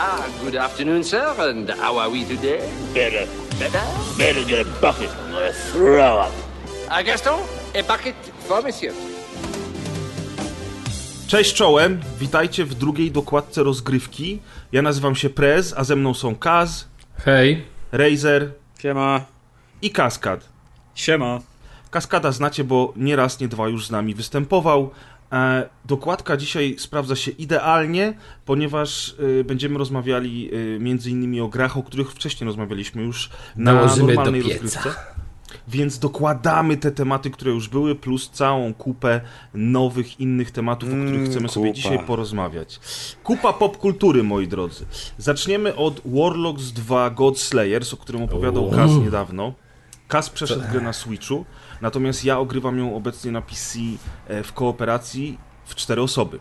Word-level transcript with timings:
Ah, 0.00 0.24
good 0.44 0.54
afternoon, 0.56 1.04
sir, 1.04 1.34
and 1.38 1.70
how 1.70 1.98
are 1.98 2.10
we 2.10 2.24
today? 2.24 2.60
Better, 2.94 3.26
Better? 3.58 3.82
better 4.18 4.44
get 4.44 4.66
a 4.66 4.70
bucket. 4.80 5.10
I'm 5.10 5.32
gonna 5.32 5.52
throw 5.72 6.18
up. 6.20 6.32
Ah, 6.90 7.02
Gaston, 7.02 7.40
a 7.74 7.82
bucket 7.82 8.14
for 8.48 8.62
monsieur. 8.62 8.92
Cześć 11.28 11.54
czołem, 11.54 12.00
witajcie 12.20 12.64
w 12.64 12.74
drugiej 12.74 13.10
dokładce 13.10 13.62
rozgrywki. 13.62 14.40
Ja 14.72 14.82
nazywam 14.82 15.14
się 15.14 15.30
Prez, 15.30 15.74
a 15.76 15.84
ze 15.84 15.96
mną 15.96 16.14
są 16.14 16.34
Kaz, 16.36 16.88
Hej. 17.24 17.64
Razer 17.92 18.50
Siema. 18.82 19.20
i 19.82 19.90
Kaskad. 19.90 20.48
Siema. 20.94 21.40
Kaskada 21.90 22.32
znacie, 22.32 22.64
bo 22.64 22.92
nie 22.96 23.16
raz, 23.16 23.40
nie 23.40 23.48
dwa 23.48 23.68
już 23.68 23.86
z 23.86 23.90
nami 23.90 24.14
występował. 24.14 24.90
E, 25.32 25.68
dokładka 25.84 26.36
dzisiaj 26.36 26.74
sprawdza 26.78 27.16
się 27.16 27.30
idealnie, 27.30 28.14
ponieważ 28.44 29.16
e, 29.40 29.44
będziemy 29.44 29.78
rozmawiali 29.78 30.50
e, 30.52 30.78
między 30.78 31.10
innymi 31.10 31.40
o 31.40 31.48
grach, 31.48 31.76
o 31.76 31.82
których 31.82 32.10
wcześniej 32.12 32.46
rozmawialiśmy 32.46 33.02
już 33.02 33.30
na 33.56 33.72
Nałożymy 33.72 34.14
normalnej 34.14 34.42
rozgrywce. 34.42 34.94
Więc 35.68 35.98
dokładamy 35.98 36.76
te 36.76 36.90
tematy, 36.90 37.30
które 37.30 37.52
już 37.52 37.68
były, 37.68 37.94
plus 37.94 38.30
całą 38.30 38.74
kupę 38.74 39.20
nowych, 39.54 40.20
innych 40.20 40.50
tematów, 40.50 40.88
o 40.88 40.92
których 40.92 41.14
Mm, 41.14 41.26
chcemy 41.26 41.48
sobie 41.48 41.72
dzisiaj 41.72 41.98
porozmawiać. 42.06 42.80
Kupa 43.22 43.52
popkultury, 43.52 44.22
moi 44.22 44.48
drodzy. 44.48 44.86
Zaczniemy 45.18 45.76
od 45.76 46.00
Warlocks 46.04 46.64
2 46.64 47.10
God 47.10 47.40
Slayers, 47.40 47.94
o 47.94 47.96
którym 47.96 48.22
opowiadał 48.22 48.70
Kaz 48.70 48.90
niedawno. 48.90 49.52
Kaz 50.08 50.30
przeszedł 50.30 50.62
grę 50.70 50.80
na 50.80 50.92
Switchu, 50.92 51.44
natomiast 51.80 52.24
ja 52.24 52.38
ogrywam 52.38 52.78
ją 52.78 52.96
obecnie 52.96 53.32
na 53.32 53.42
PC 53.42 53.78
e, 54.28 54.42
w 54.42 54.52
kooperacji 54.52 55.38
w 55.64 55.74
cztery 55.74 56.02
osoby. 56.02 56.38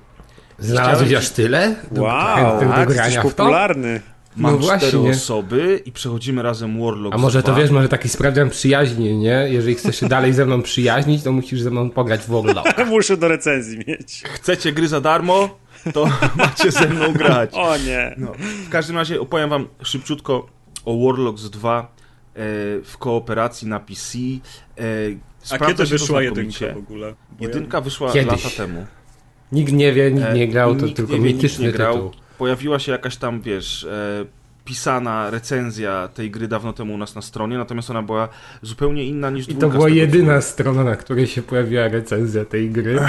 Znalazłeś 0.59 1.13
aż 1.13 1.29
tyle? 1.29 1.75
Do, 1.91 2.01
Wow, 2.01 2.59
do 2.59 2.85
grania 2.85 3.21
popularny. 3.21 4.01
Mam 4.37 4.51
No 4.51 4.57
właśnie. 4.57 4.87
cztery 4.87 5.09
osoby 5.09 5.81
i 5.85 5.91
przechodzimy 5.91 6.41
razem 6.43 6.81
Warlocks 6.83 7.15
A 7.15 7.17
może 7.17 7.41
2. 7.41 7.51
to 7.53 7.59
wiesz, 7.59 7.71
może 7.71 7.89
taki 7.89 8.09
sprawdzian 8.09 8.49
przyjaźni, 8.49 9.17
nie? 9.17 9.45
Jeżeli 9.49 9.75
chcesz 9.75 9.99
się 9.99 10.07
dalej 10.07 10.33
ze 10.33 10.45
mną 10.45 10.61
przyjaźnić, 10.61 11.23
to 11.23 11.31
musisz 11.31 11.61
ze 11.61 11.71
mną 11.71 11.89
pograć 11.89 12.21
w 12.21 12.29
Warlock. 12.29 12.77
Muszę 12.87 13.17
do 13.17 13.27
recenzji 13.27 13.77
mieć. 13.87 14.23
Chcecie 14.25 14.71
gry 14.71 14.87
za 14.87 15.01
darmo? 15.01 15.57
To 15.93 16.09
macie 16.35 16.71
ze 16.71 16.87
mną 16.89 17.13
grać. 17.13 17.49
O 17.53 17.77
nie. 17.77 18.15
No. 18.17 18.31
W 18.65 18.69
każdym 18.69 18.95
razie 18.95 19.21
opowiem 19.21 19.49
wam 19.49 19.67
szybciutko 19.83 20.47
o 20.85 21.05
Warlocks 21.07 21.43
2 21.49 21.79
e, 21.79 21.85
w 22.83 22.95
kooperacji 22.99 23.67
na 23.67 23.79
PC. 23.79 24.17
A 25.51 25.57
kiedy 25.57 25.85
wyszła 25.85 26.21
jedynka 26.23 26.73
w 26.73 26.77
ogóle? 26.77 27.13
Bo 27.31 27.43
ja- 27.45 27.47
Jedynka 27.47 27.81
wyszła 27.81 28.11
Kiedyś. 28.11 28.43
lata 28.43 28.57
temu. 28.57 28.85
Nikt 29.51 29.73
nie 29.73 29.93
wie, 29.93 30.11
nikt 30.11 30.27
E, 30.27 30.33
nie 30.33 30.47
grał, 30.47 30.75
to 30.75 30.87
tylko 30.89 31.13
nie 31.13 31.19
mityczny 31.19 31.65
nie 31.65 31.71
grał. 31.71 31.93
tytuł. 31.93 32.11
Pojawiła 32.37 32.79
się 32.79 32.91
jakaś 32.91 33.17
tam, 33.17 33.41
wiesz, 33.41 33.83
e, 33.83 34.25
pisana 34.67 35.29
recenzja 35.29 36.07
tej 36.07 36.31
gry 36.31 36.47
dawno 36.47 36.73
temu 36.73 36.93
u 36.93 36.97
nas 36.97 37.15
na 37.15 37.21
stronie, 37.21 37.57
natomiast 37.57 37.89
ona 37.89 38.03
była 38.03 38.29
zupełnie 38.61 39.05
inna 39.05 39.29
niż 39.29 39.49
I 39.49 39.55
to 39.55 39.69
była 39.69 39.89
jedyna 39.89 40.41
strona, 40.41 40.83
na 40.83 40.95
której 40.95 41.27
się 41.27 41.41
pojawiła 41.41 41.87
recenzja 41.87 42.45
tej 42.45 42.69
gry. 42.69 42.99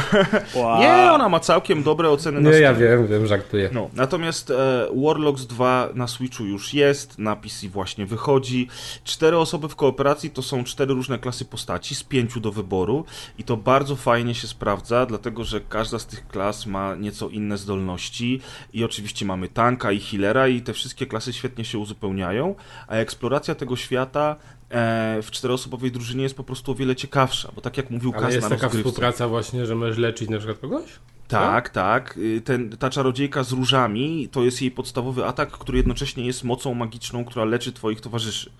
Wow. 0.54 0.80
Nie, 0.80 1.12
ona 1.12 1.28
ma 1.28 1.40
całkiem 1.40 1.82
dobre 1.82 2.10
oceny 2.10 2.40
na 2.40 2.50
Nie, 2.50 2.58
ja 2.58 2.74
wiem, 2.74 3.06
wiem, 3.06 3.26
żartuję. 3.26 3.70
No, 3.72 3.90
natomiast 3.94 4.50
e, 4.50 4.86
Warlocks 5.04 5.46
2 5.46 5.88
na 5.94 6.06
Switchu 6.06 6.44
już 6.44 6.74
jest, 6.74 7.18
na 7.18 7.36
PC 7.36 7.68
właśnie 7.68 8.06
wychodzi. 8.06 8.68
Cztery 9.04 9.38
osoby 9.38 9.68
w 9.68 9.76
kooperacji 9.76 10.30
to 10.30 10.42
są 10.42 10.64
cztery 10.64 10.94
różne 10.94 11.18
klasy 11.18 11.44
postaci, 11.44 11.94
z 11.94 12.02
pięciu 12.02 12.40
do 12.40 12.52
wyboru 12.52 13.04
i 13.38 13.44
to 13.44 13.56
bardzo 13.56 13.96
fajnie 13.96 14.34
się 14.34 14.46
sprawdza, 14.46 15.06
dlatego 15.06 15.44
że 15.44 15.60
każda 15.60 15.98
z 15.98 16.06
tych 16.06 16.28
klas 16.28 16.66
ma 16.66 16.94
nieco 16.94 17.28
inne 17.28 17.58
zdolności 17.58 18.40
i 18.72 18.84
oczywiście 18.84 19.26
mamy 19.26 19.48
tanka 19.48 19.92
i 19.92 20.00
healera 20.00 20.48
i 20.48 20.60
te 20.60 20.72
wszystkie 20.72 21.06
klasy 21.06 21.32
świetnie 21.48 21.64
się 21.64 21.78
uzupełniają, 21.78 22.54
a 22.88 22.94
eksploracja 22.94 23.54
tego 23.54 23.77
świata 23.77 24.36
e, 24.70 25.22
w 25.22 25.31
czteroosobowej 25.31 25.92
drużynie 25.92 26.22
jest 26.22 26.36
po 26.36 26.44
prostu 26.44 26.72
o 26.72 26.75
wiele 26.75 26.97
ciekawsza, 26.97 27.53
bo 27.54 27.60
tak 27.60 27.76
jak 27.76 27.91
mówił 27.91 28.12
Ale 28.14 28.22
Kaz 28.22 28.34
jest 28.34 28.48
taka 28.48 28.69
współpraca 28.69 29.28
właśnie, 29.28 29.66
że 29.66 29.75
możesz 29.75 29.98
leczyć 29.98 30.28
na 30.31 30.38
przykład 30.38 30.59
kogoś? 30.59 30.84
Tak, 31.28 31.69
tak. 31.70 32.16
Y, 32.16 32.41
Ten, 32.41 32.70
ta 32.70 32.91
czarodziejka 32.91 33.42
z 33.42 33.53
różami 33.53 34.28
to 34.32 34.44
jest 34.44 34.62
jej 34.62 34.70
podstawowy 34.70 35.25
atak, 35.25 35.50
który 35.50 35.78
jednocześnie 35.78 36.26
jest 36.26 36.44
mocą 36.44 36.75
magiczną, 36.75 37.25
która 37.25 37.44
leczy 37.44 37.72
twoich 37.72 38.00
towarzyszy. 38.00 38.50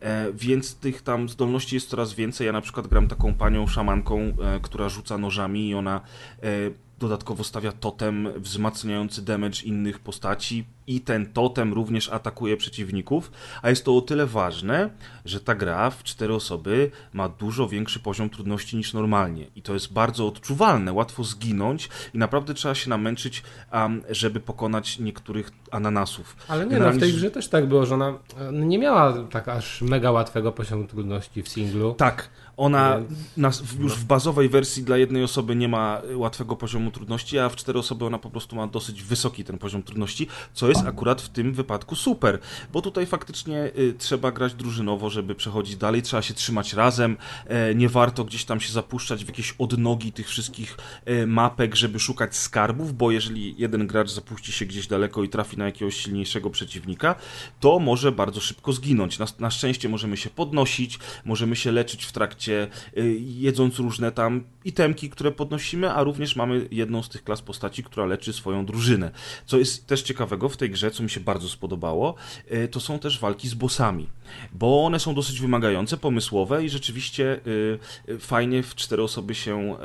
E, 0.00 0.32
więc 0.32 0.74
tych 0.74 1.02
tam 1.02 1.28
zdolności 1.28 1.76
jest 1.76 1.88
coraz 1.88 2.14
więcej. 2.14 2.46
Ja 2.46 2.52
na 2.52 2.60
przykład 2.60 2.86
gram 2.86 3.08
taką 3.08 3.34
panią 3.34 3.66
szamanką, 3.66 4.20
e, 4.20 4.60
która 4.62 4.88
rzuca 4.88 5.18
nożami 5.18 5.68
i 5.68 5.74
ona 5.74 6.00
e, 6.42 6.48
dodatkowo 6.98 7.44
stawia 7.44 7.72
totem 7.72 8.28
wzmacniający 8.36 9.24
damage 9.24 9.62
innych 9.64 9.98
postaci 9.98 10.64
i 10.86 11.00
ten 11.00 11.32
totem 11.32 11.72
również 11.72 12.08
atakuje 12.08 12.56
przeciwników, 12.56 13.32
a 13.62 13.70
jest 13.70 13.84
to 13.84 13.96
o 13.96 14.00
tyle 14.00 14.26
ważne, 14.26 14.90
że 15.24 15.40
ta 15.40 15.54
gra 15.54 15.90
w 15.90 16.02
cztery 16.02 16.34
osoby 16.34 16.90
ma 17.12 17.28
dużo 17.28 17.68
większy 17.68 18.00
poziom 18.00 18.30
trudności 18.30 18.76
niż 18.76 18.94
normalnie 18.94 19.46
i 19.56 19.62
to 19.62 19.74
jest 19.74 19.92
bardzo 19.92 20.26
odczuwalne, 20.26 20.92
łatwo 20.92 21.24
zginąć 21.24 21.88
i 22.14 22.18
naprawdę 22.18 22.54
trzeba 22.54 22.74
się 22.74 22.90
namęczyć, 22.90 23.42
um, 23.72 24.02
żeby 24.10 24.40
pokonać 24.40 24.98
niektórych 24.98 25.50
ananasów. 25.70 26.36
Ale 26.48 26.60
nie, 26.60 26.64
no 26.64 26.70
w 26.70 26.72
Generalnie 26.72 27.00
tej 27.00 27.12
grze 27.12 27.30
też 27.30 27.48
tak 27.48 27.66
było, 27.66 27.86
że 27.86 27.94
ona 27.94 28.08
e, 28.38 28.52
nie 28.52 28.78
miała 28.78 29.24
tak 29.30 29.48
aż 29.48 29.82
mega 29.82 30.10
łatwego 30.10 30.52
poziomu 30.52 30.86
trudności 30.86 31.42
w 31.42 31.48
singlu. 31.48 31.94
Tak, 31.94 32.28
ona 32.58 33.00
na, 33.36 33.50
już 33.80 33.92
w 33.92 34.04
bazowej 34.04 34.48
wersji 34.48 34.82
dla 34.82 34.96
jednej 34.96 35.24
osoby 35.24 35.56
nie 35.56 35.68
ma 35.68 36.02
y, 36.10 36.16
łatwego 36.16 36.56
poziomu 36.56 36.90
trudności, 36.90 37.38
a 37.38 37.48
w 37.48 37.56
cztery 37.56 37.78
osoby 37.78 38.04
ona 38.04 38.18
po 38.18 38.30
prostu 38.30 38.56
ma 38.56 38.66
dosyć 38.66 39.02
wysoki 39.02 39.44
ten 39.44 39.58
poziom 39.58 39.82
trudności, 39.82 40.26
co 40.52 40.68
jest 40.68 40.86
akurat 40.86 41.22
w 41.22 41.28
tym 41.28 41.52
wypadku 41.52 41.96
super, 41.96 42.38
bo 42.72 42.82
tutaj 42.82 43.06
faktycznie 43.06 43.70
y, 43.78 43.94
trzeba 43.98 44.32
grać 44.32 44.54
drużynowo, 44.54 45.10
żeby 45.10 45.34
przechodzić 45.34 45.76
dalej, 45.76 46.02
trzeba 46.02 46.22
się 46.22 46.34
trzymać 46.34 46.74
razem, 46.74 47.16
e, 47.46 47.74
nie 47.74 47.88
warto 47.88 48.24
gdzieś 48.24 48.44
tam 48.44 48.60
się 48.60 48.72
zapuszczać 48.72 49.24
w 49.24 49.28
jakieś 49.28 49.54
odnogi 49.58 50.12
tych 50.12 50.28
wszystkich 50.28 50.76
e, 51.04 51.26
mapek, 51.26 51.74
żeby 51.74 52.00
szukać 52.00 52.36
skarbów, 52.36 52.96
bo 52.96 53.10
jeżeli 53.10 53.54
jeden 53.58 53.86
gracz 53.86 54.10
zapuści 54.10 54.52
się 54.52 54.66
gdzieś 54.66 54.86
daleko 54.86 55.22
i 55.22 55.28
trafi 55.28 55.56
na 55.56 55.64
jakiegoś 55.64 55.96
silniejszego 55.96 56.50
przeciwnika, 56.50 57.14
to 57.60 57.78
może 57.78 58.12
bardzo 58.12 58.40
szybko 58.40 58.72
zginąć. 58.72 59.18
Na, 59.18 59.26
na 59.38 59.50
szczęście 59.50 59.88
możemy 59.88 60.16
się 60.16 60.30
podnosić, 60.30 60.98
możemy 61.24 61.56
się 61.56 61.72
leczyć 61.72 62.04
w 62.04 62.12
trakcie, 62.12 62.47
y, 62.52 63.16
jedząc 63.20 63.78
różne 63.78 64.12
tam 64.12 64.44
itemki, 64.68 65.10
które 65.10 65.32
podnosimy, 65.32 65.90
a 65.90 66.02
również 66.02 66.36
mamy 66.36 66.68
jedną 66.70 67.02
z 67.02 67.08
tych 67.08 67.24
klas 67.24 67.42
postaci, 67.42 67.84
która 67.84 68.06
leczy 68.06 68.32
swoją 68.32 68.66
drużynę. 68.66 69.10
Co 69.46 69.58
jest 69.58 69.86
też 69.86 70.02
ciekawego 70.02 70.48
w 70.48 70.56
tej 70.56 70.70
grze, 70.70 70.90
co 70.90 71.02
mi 71.02 71.10
się 71.10 71.20
bardzo 71.20 71.48
spodobało, 71.48 72.14
y, 72.52 72.68
to 72.68 72.80
są 72.80 72.98
też 72.98 73.20
walki 73.20 73.48
z 73.48 73.54
bossami, 73.54 74.08
bo 74.52 74.84
one 74.84 75.00
są 75.00 75.14
dosyć 75.14 75.40
wymagające, 75.40 75.96
pomysłowe 75.96 76.64
i 76.64 76.70
rzeczywiście 76.70 77.40
y, 77.46 77.78
y, 78.08 78.18
fajnie 78.18 78.62
w 78.62 78.74
cztery 78.74 79.02
osoby 79.02 79.34
się 79.34 79.76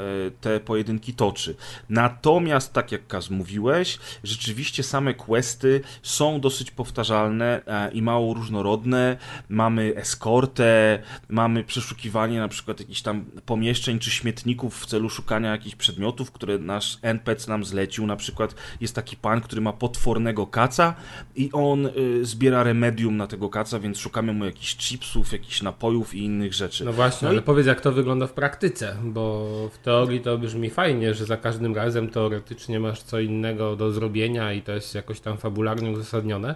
te 0.42 0.60
pojedynki 0.60 1.14
toczy. 1.14 1.56
Natomiast, 1.90 2.74
tak 2.74 2.92
jak 2.92 3.08
Kaz 3.08 3.30
mówiłeś, 3.30 4.00
rzeczywiście 4.24 4.84
same 4.84 5.14
questy 5.14 5.82
są 6.04 6.40
dosyć 6.40 6.72
powtarzalne 6.72 7.62
e, 7.68 7.92
i 7.92 8.02
mało 8.02 8.34
różnorodne. 8.34 9.18
Mamy 9.50 9.94
eskortę, 9.96 11.04
mamy 11.30 11.64
przeszukiwanie 11.64 12.40
na 12.40 12.48
przykład 12.48 12.80
jakichś 12.80 13.02
tam 13.02 13.26
pomieszczeń 13.46 14.00
czy 14.00 14.12
śmietników 14.12 14.73
w 14.80 14.86
celu 14.86 15.10
szukania 15.10 15.52
jakichś 15.52 15.76
przedmiotów, 15.76 16.32
które 16.32 16.58
nasz 16.58 16.98
NPC 17.02 17.52
nam 17.52 17.64
zlecił. 17.66 18.06
Na 18.08 18.16
przykład 18.16 18.56
jest 18.82 18.96
taki 18.96 19.18
pan, 19.18 19.42
który 19.42 19.62
ma 19.62 19.74
potwornego 19.74 20.48
kaca 20.48 20.96
i 21.36 21.50
on 21.54 21.86
y, 21.86 22.26
zbiera 22.26 22.64
remedium 22.64 23.18
na 23.18 23.28
tego 23.28 23.50
kaca, 23.50 23.80
więc 23.80 23.98
szukamy 23.98 24.34
mu 24.34 24.46
jakichś 24.46 24.76
chipsów, 24.78 25.32
jakichś 25.34 25.62
napojów 25.62 26.16
i 26.16 26.24
innych 26.24 26.54
rzeczy. 26.54 26.86
No 26.86 26.94
właśnie, 26.94 27.26
No 27.26 27.30
ale 27.30 27.40
i- 27.40 27.44
powiedz 27.44 27.68
jak 27.68 27.82
to 27.82 27.92
wygląda 27.92 28.28
w 28.28 28.34
praktyce, 28.34 28.96
bo 29.04 29.48
w 29.74 29.78
teorii 29.78 30.22
to 30.22 30.38
brzmi 30.38 30.70
fajnie, 30.70 31.14
że 31.14 31.26
za 31.26 31.38
każdym 31.38 31.76
razem 31.76 32.10
teoretycznie 32.10 32.80
masz 32.80 33.02
co 33.04 33.20
innego 33.20 33.76
do 33.76 33.92
zrobienia 33.92 34.54
i 34.54 34.62
to 34.62 34.72
jest 34.72 34.96
jakoś 34.96 35.20
tam 35.20 35.38
fabularnie 35.38 35.92
uzasadnione, 35.92 36.56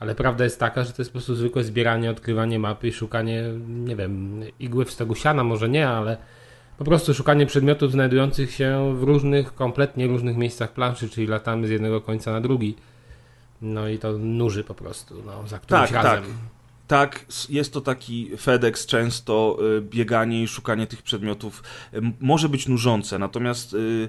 ale 0.00 0.14
prawda 0.14 0.44
jest 0.44 0.60
taka, 0.60 0.84
że 0.84 0.92
to 0.92 1.02
jest 1.02 1.10
po 1.10 1.12
prostu 1.18 1.34
zwykłe 1.34 1.64
zbieranie, 1.64 2.10
odkrywanie 2.10 2.58
mapy 2.58 2.88
i 2.88 2.92
szukanie, 2.92 3.44
nie 3.68 3.96
wiem, 3.96 4.40
igły 4.60 4.84
w 4.84 4.90
stogu 4.90 5.14
siana, 5.14 5.44
może 5.44 5.68
nie, 5.68 5.88
ale 5.88 6.16
po 6.78 6.84
prostu 6.84 7.14
szukanie 7.14 7.46
przedmiotów 7.46 7.92
znajdujących 7.92 8.50
się 8.50 8.96
w 8.96 9.02
różnych, 9.02 9.54
kompletnie 9.54 10.06
różnych 10.06 10.36
miejscach 10.36 10.72
planszy, 10.72 11.08
czyli 11.08 11.26
latamy 11.26 11.66
z 11.68 11.70
jednego 11.70 12.00
końca 12.00 12.32
na 12.32 12.40
drugi. 12.40 12.74
No 13.62 13.88
i 13.88 13.98
to 13.98 14.12
nuży 14.18 14.64
po 14.64 14.74
prostu, 14.74 15.22
no, 15.26 15.48
za 15.48 15.58
którymś 15.58 15.90
Tak, 15.90 16.04
razem. 16.04 16.24
tak. 16.24 16.32
Tak, 16.86 17.24
jest 17.48 17.72
to 17.72 17.80
taki 17.80 18.30
FedEx 18.36 18.86
często, 18.86 19.58
y, 19.78 19.80
bieganie 19.80 20.42
i 20.42 20.48
szukanie 20.48 20.86
tych 20.86 21.02
przedmiotów 21.02 21.62
y, 21.94 22.00
może 22.20 22.48
być 22.48 22.68
nużące, 22.68 23.18
natomiast 23.18 23.74
y, 23.74 24.08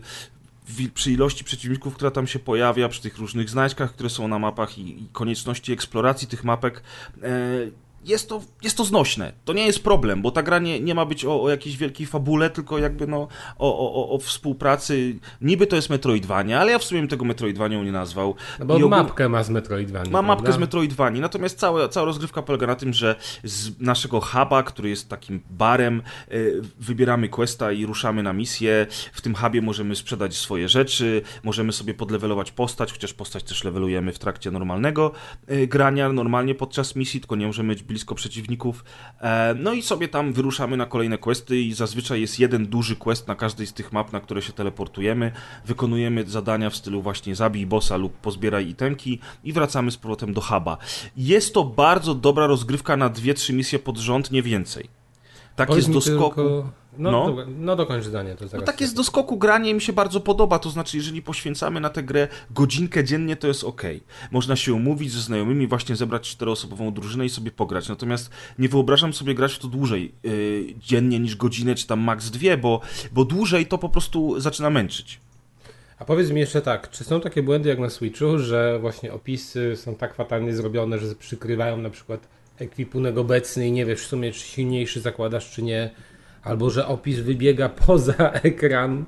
przy 0.93 1.11
ilości 1.11 1.43
przeciwników, 1.43 1.95
która 1.95 2.11
tam 2.11 2.27
się 2.27 2.39
pojawia, 2.39 2.89
przy 2.89 3.01
tych 3.01 3.17
różnych 3.17 3.49
znajdźkach, 3.49 3.93
które 3.93 4.09
są 4.09 4.27
na 4.27 4.39
mapach 4.39 4.77
i, 4.77 5.03
i 5.03 5.07
konieczności 5.11 5.73
eksploracji 5.73 6.27
tych 6.27 6.43
mapek, 6.43 6.83
e, 7.23 7.29
jest 8.05 8.29
to, 8.29 8.41
jest 8.63 8.77
to 8.77 8.83
znośne. 8.83 9.31
To 9.45 9.53
nie 9.53 9.65
jest 9.65 9.83
problem, 9.83 10.21
bo 10.21 10.31
ta 10.31 10.43
gra 10.43 10.59
nie, 10.59 10.79
nie 10.79 10.95
ma 10.95 11.05
być 11.05 11.25
o, 11.25 11.43
o 11.43 11.49
jakiejś 11.49 11.77
wielkiej 11.77 12.07
fabule, 12.07 12.49
tylko 12.49 12.77
jakby 12.77 13.07
no 13.07 13.27
o, 13.57 13.93
o, 13.93 14.09
o 14.09 14.17
współpracy. 14.17 15.15
Niby 15.41 15.67
to 15.67 15.75
jest 15.75 15.89
Metroidvania, 15.89 16.61
ale 16.61 16.71
ja 16.71 16.79
w 16.79 16.83
sumie 16.83 17.01
bym 17.01 17.09
tego 17.09 17.25
Metroidvanią 17.25 17.83
nie 17.83 17.91
nazwał. 17.91 18.35
No 18.59 18.65
bo 18.65 18.73
ogól- 18.73 18.89
mapkę 18.89 19.29
ma 19.29 19.43
z 19.43 19.49
Metroidvania. 19.49 20.11
Ma 20.11 20.21
mapkę 20.21 20.43
prawda? 20.43 20.57
z 20.57 20.61
Metroidvanii, 20.61 21.21
natomiast 21.21 21.59
cała, 21.59 21.89
cała 21.89 22.05
rozgrywka 22.05 22.41
polega 22.41 22.67
na 22.67 22.75
tym, 22.75 22.93
że 22.93 23.15
z 23.43 23.79
naszego 23.79 24.21
huba, 24.21 24.63
który 24.63 24.89
jest 24.89 25.09
takim 25.09 25.41
barem, 25.49 26.01
y, 26.31 26.61
wybieramy 26.79 27.29
questa 27.29 27.71
i 27.71 27.85
ruszamy 27.85 28.23
na 28.23 28.33
misję. 28.33 28.87
W 29.13 29.21
tym 29.21 29.35
hubie 29.35 29.61
możemy 29.61 29.95
sprzedać 29.95 30.37
swoje 30.37 30.69
rzeczy, 30.69 31.21
możemy 31.43 31.73
sobie 31.73 31.93
podlewelować 31.93 32.51
postać, 32.51 32.91
chociaż 32.91 33.13
postać 33.13 33.43
też 33.43 33.63
levelujemy 33.63 34.13
w 34.13 34.19
trakcie 34.19 34.51
normalnego 34.51 35.11
y, 35.51 35.67
grania, 35.67 36.13
normalnie 36.13 36.55
podczas 36.55 36.95
misji, 36.95 37.19
tylko 37.19 37.35
nie 37.35 37.47
możemy 37.47 37.75
blisko 37.89 38.15
przeciwników. 38.15 38.83
E, 39.21 39.55
No 39.59 39.73
i 39.73 39.81
sobie 39.81 40.07
tam 40.07 40.33
wyruszamy 40.33 40.77
na 40.77 40.85
kolejne 40.85 41.17
questy 41.17 41.61
i 41.61 41.73
zazwyczaj 41.73 42.21
jest 42.21 42.39
jeden 42.39 42.67
duży 42.67 42.95
quest 42.95 43.27
na 43.27 43.35
każdej 43.35 43.67
z 43.67 43.73
tych 43.73 43.93
map, 43.93 44.13
na 44.13 44.19
które 44.19 44.41
się 44.41 44.53
teleportujemy. 44.53 45.31
Wykonujemy 45.65 46.23
zadania 46.27 46.69
w 46.69 46.75
stylu 46.75 47.01
właśnie 47.01 47.35
zabij 47.35 47.65
bossa 47.65 47.97
lub 47.97 48.13
pozbieraj 48.13 48.69
itemki 48.69 49.19
i 49.43 49.53
wracamy 49.53 49.91
z 49.91 49.97
powrotem 49.97 50.33
do 50.33 50.41
huba. 50.41 50.77
Jest 51.17 51.53
to 51.53 51.63
bardzo 51.63 52.15
dobra 52.15 52.47
rozgrywka 52.47 52.97
na 52.97 53.09
dwie, 53.09 53.33
trzy 53.33 53.53
misje 53.53 53.79
pod 53.79 53.97
rząd, 53.97 54.31
nie 54.31 54.43
więcej. 54.43 54.98
Tak 55.67 55.75
jest 55.75 55.91
do 55.91 56.01
skoku. 56.01 56.35
tylko- 56.35 56.69
No, 56.97 57.11
No. 57.11 57.25
Dobra, 57.27 57.45
no 57.59 57.75
dokończ 57.75 58.05
zdanie, 58.05 58.35
to. 58.35 58.45
No 58.57 58.61
tak 58.61 58.81
jest 58.81 58.95
do 58.95 59.03
skoku 59.03 59.37
granie 59.37 59.73
mi 59.73 59.81
się 59.81 59.93
bardzo 59.93 60.19
podoba, 60.19 60.59
to 60.59 60.69
znaczy 60.69 60.97
jeżeli 60.97 61.21
poświęcamy 61.21 61.79
na 61.79 61.89
tę 61.89 62.03
grę 62.03 62.27
godzinkę 62.51 63.03
dziennie, 63.03 63.35
to 63.35 63.47
jest 63.47 63.63
ok. 63.63 63.81
Można 64.31 64.55
się 64.55 64.73
umówić 64.73 65.11
ze 65.11 65.21
znajomymi, 65.21 65.67
właśnie 65.67 65.95
zebrać 65.95 66.29
czteroosobową 66.29 66.93
drużynę 66.93 67.25
i 67.25 67.29
sobie 67.29 67.51
pograć. 67.51 67.89
Natomiast 67.89 68.29
nie 68.59 68.69
wyobrażam 68.69 69.13
sobie 69.13 69.35
grać 69.35 69.53
w 69.53 69.59
to 69.59 69.67
dłużej 69.67 70.11
yy, 70.23 70.65
dziennie 70.79 71.19
niż 71.19 71.35
godzinę, 71.35 71.75
czy 71.75 71.87
tam 71.87 71.99
max 71.99 72.29
dwie, 72.31 72.57
bo, 72.57 72.81
bo 73.11 73.25
dłużej 73.25 73.65
to 73.65 73.77
po 73.77 73.89
prostu 73.89 74.39
zaczyna 74.39 74.69
męczyć. 74.69 75.19
A 75.99 76.05
powiedz 76.05 76.29
mi 76.31 76.39
jeszcze 76.39 76.61
tak, 76.61 76.89
czy 76.89 77.03
są 77.03 77.21
takie 77.21 77.43
błędy 77.43 77.69
jak 77.69 77.79
na 77.79 77.89
Switchu, 77.89 78.39
że 78.39 78.77
właśnie 78.81 79.13
opisy 79.13 79.75
są 79.75 79.95
tak 79.95 80.13
fatalnie 80.15 80.55
zrobione, 80.55 80.99
że 80.99 81.15
przykrywają 81.15 81.77
na 81.77 81.89
przykład 81.89 82.27
ekwipunek 82.59 83.17
obecny 83.17 83.67
i 83.67 83.71
nie 83.71 83.85
wiesz 83.85 84.01
w 84.01 84.07
sumie 84.07 84.31
czy 84.31 84.39
silniejszy 84.39 85.01
zakładasz 85.01 85.51
czy 85.51 85.63
nie, 85.63 85.89
albo 86.43 86.69
że 86.69 86.87
opis 86.87 87.19
wybiega 87.19 87.69
poza 87.85 88.31
ekran 88.31 89.05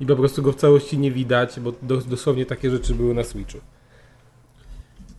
i 0.00 0.06
po 0.06 0.16
prostu 0.16 0.42
go 0.42 0.52
w 0.52 0.56
całości 0.56 0.98
nie 0.98 1.12
widać, 1.12 1.60
bo 1.60 1.72
dos- 1.82 2.06
dosłownie 2.06 2.46
takie 2.46 2.70
rzeczy 2.70 2.94
były 2.94 3.14
na 3.14 3.24
Switchu. 3.24 3.58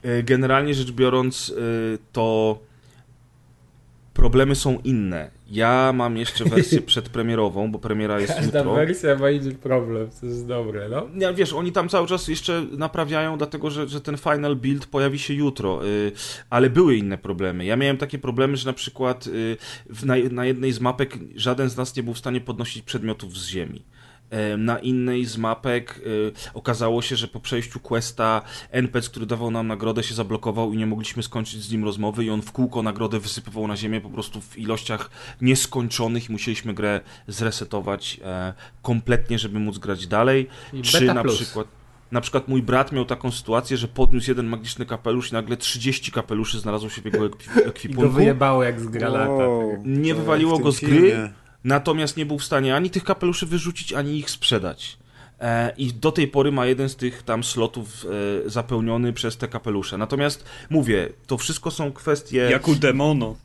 Yy, 0.03 0.23
Generalnie 0.23 0.73
rzecz 0.73 0.91
biorąc, 0.91 1.47
yy, 1.47 1.97
to 2.11 2.59
problemy 4.19 4.55
są 4.55 4.79
inne. 4.83 5.31
Ja 5.51 5.93
mam 5.93 6.17
jeszcze 6.17 6.45
wersję 6.45 6.81
przedpremierową, 6.91 7.71
bo 7.71 7.79
premiera 7.79 8.19
jest 8.19 8.33
Każda 8.33 8.59
jutro. 8.59 8.75
wersja 8.75 9.15
ma 9.15 9.29
inny 9.29 9.55
problem, 9.55 10.09
to 10.19 10.25
jest 10.25 10.47
dobre, 10.47 10.89
no. 10.89 11.07
Nie, 11.13 11.33
wiesz, 11.33 11.53
oni 11.53 11.71
tam 11.71 11.89
cały 11.89 12.07
czas 12.07 12.27
jeszcze 12.27 12.65
naprawiają, 12.71 13.37
dlatego 13.37 13.69
że, 13.71 13.87
że 13.87 14.01
ten 14.01 14.17
final 14.17 14.55
build 14.55 14.85
pojawi 14.85 15.19
się 15.19 15.33
jutro, 15.33 15.87
y, 15.87 16.11
ale 16.49 16.69
były 16.69 16.95
inne 16.95 17.17
problemy. 17.17 17.65
Ja 17.65 17.75
miałem 17.75 17.97
takie 17.97 18.19
problemy, 18.19 18.57
że 18.57 18.65
na 18.65 18.73
przykład 18.73 19.27
y, 19.27 19.57
w, 19.89 20.05
na, 20.05 20.15
na 20.31 20.45
jednej 20.45 20.71
z 20.71 20.79
mapek 20.79 21.17
żaden 21.35 21.69
z 21.69 21.77
nas 21.77 21.95
nie 21.95 22.03
był 22.03 22.13
w 22.13 22.19
stanie 22.19 22.41
podnosić 22.41 22.83
przedmiotów 22.83 23.37
z 23.37 23.47
ziemi. 23.47 23.83
Na 24.57 24.79
innej 24.79 25.25
z 25.25 25.37
mapek 25.37 26.01
y, 26.05 26.31
okazało 26.53 27.01
się, 27.01 27.15
że 27.15 27.27
po 27.27 27.39
przejściu 27.39 27.79
questa 27.79 28.41
NPC, 28.71 29.09
który 29.09 29.25
dawał 29.25 29.51
nam 29.51 29.67
nagrodę, 29.67 30.03
się 30.03 30.15
zablokował 30.15 30.73
i 30.73 30.77
nie 30.77 30.85
mogliśmy 30.85 31.23
skończyć 31.23 31.61
z 31.63 31.71
nim 31.71 31.83
rozmowy 31.83 32.25
i 32.25 32.29
on 32.29 32.41
w 32.41 32.51
kółko 32.51 32.83
nagrodę 32.83 33.19
wysypywał 33.19 33.67
na 33.67 33.77
ziemię 33.77 34.01
po 34.01 34.09
prostu 34.09 34.41
w 34.41 34.57
ilościach 34.57 35.09
nieskończonych 35.41 36.29
i 36.29 36.31
musieliśmy 36.31 36.73
grę 36.73 37.01
zresetować 37.27 38.19
e, 38.23 38.53
kompletnie, 38.81 39.39
żeby 39.39 39.59
móc 39.59 39.77
grać 39.77 40.07
dalej. 40.07 40.47
I 40.73 40.81
Czy 40.81 41.05
na 41.05 41.21
plus. 41.23 41.35
przykład 41.35 41.67
na 42.11 42.21
przykład 42.21 42.47
mój 42.47 42.63
brat 42.63 42.91
miał 42.91 43.05
taką 43.05 43.31
sytuację, 43.31 43.77
że 43.77 43.87
podniósł 43.87 44.31
jeden 44.31 44.45
magiczny 44.47 44.85
kapelusz 44.85 45.31
i 45.31 45.33
nagle 45.33 45.57
30 45.57 46.11
kapeluszy 46.11 46.59
znalazło 46.59 46.89
się 46.89 47.01
w 47.01 47.05
jego 47.05 47.17
ekwi- 47.29 47.51
I 47.59 47.63
go 47.63 47.65
ekwipunku. 47.69 48.09
wyjebało 48.09 48.63
jak 48.63 48.79
z 48.81 48.87
granata. 48.87 49.27
Wow, 49.31 49.81
Nie 49.85 50.13
to 50.13 50.19
wywaliło 50.19 50.59
go 50.59 50.71
z 50.71 50.79
filmie. 50.79 51.29
Natomiast 51.63 52.17
nie 52.17 52.25
był 52.25 52.39
w 52.39 52.43
stanie 52.43 52.75
ani 52.75 52.89
tych 52.89 53.03
kapeluszy 53.03 53.45
wyrzucić, 53.45 53.93
ani 53.93 54.17
ich 54.17 54.29
sprzedać. 54.29 54.97
E, 55.39 55.73
I 55.77 55.93
do 55.93 56.11
tej 56.11 56.27
pory 56.27 56.51
ma 56.51 56.65
jeden 56.65 56.89
z 56.89 56.95
tych 56.95 57.23
tam 57.23 57.43
slotów 57.43 58.05
e, 58.45 58.49
zapełniony 58.49 59.13
przez 59.13 59.37
te 59.37 59.47
kapelusze. 59.47 59.97
Natomiast 59.97 60.45
mówię, 60.69 61.09
to 61.27 61.37
wszystko 61.37 61.71
są 61.71 61.91
kwestie. 61.91 62.37
Jak 62.37 62.67
u 62.67 62.75
demono. 62.75 63.35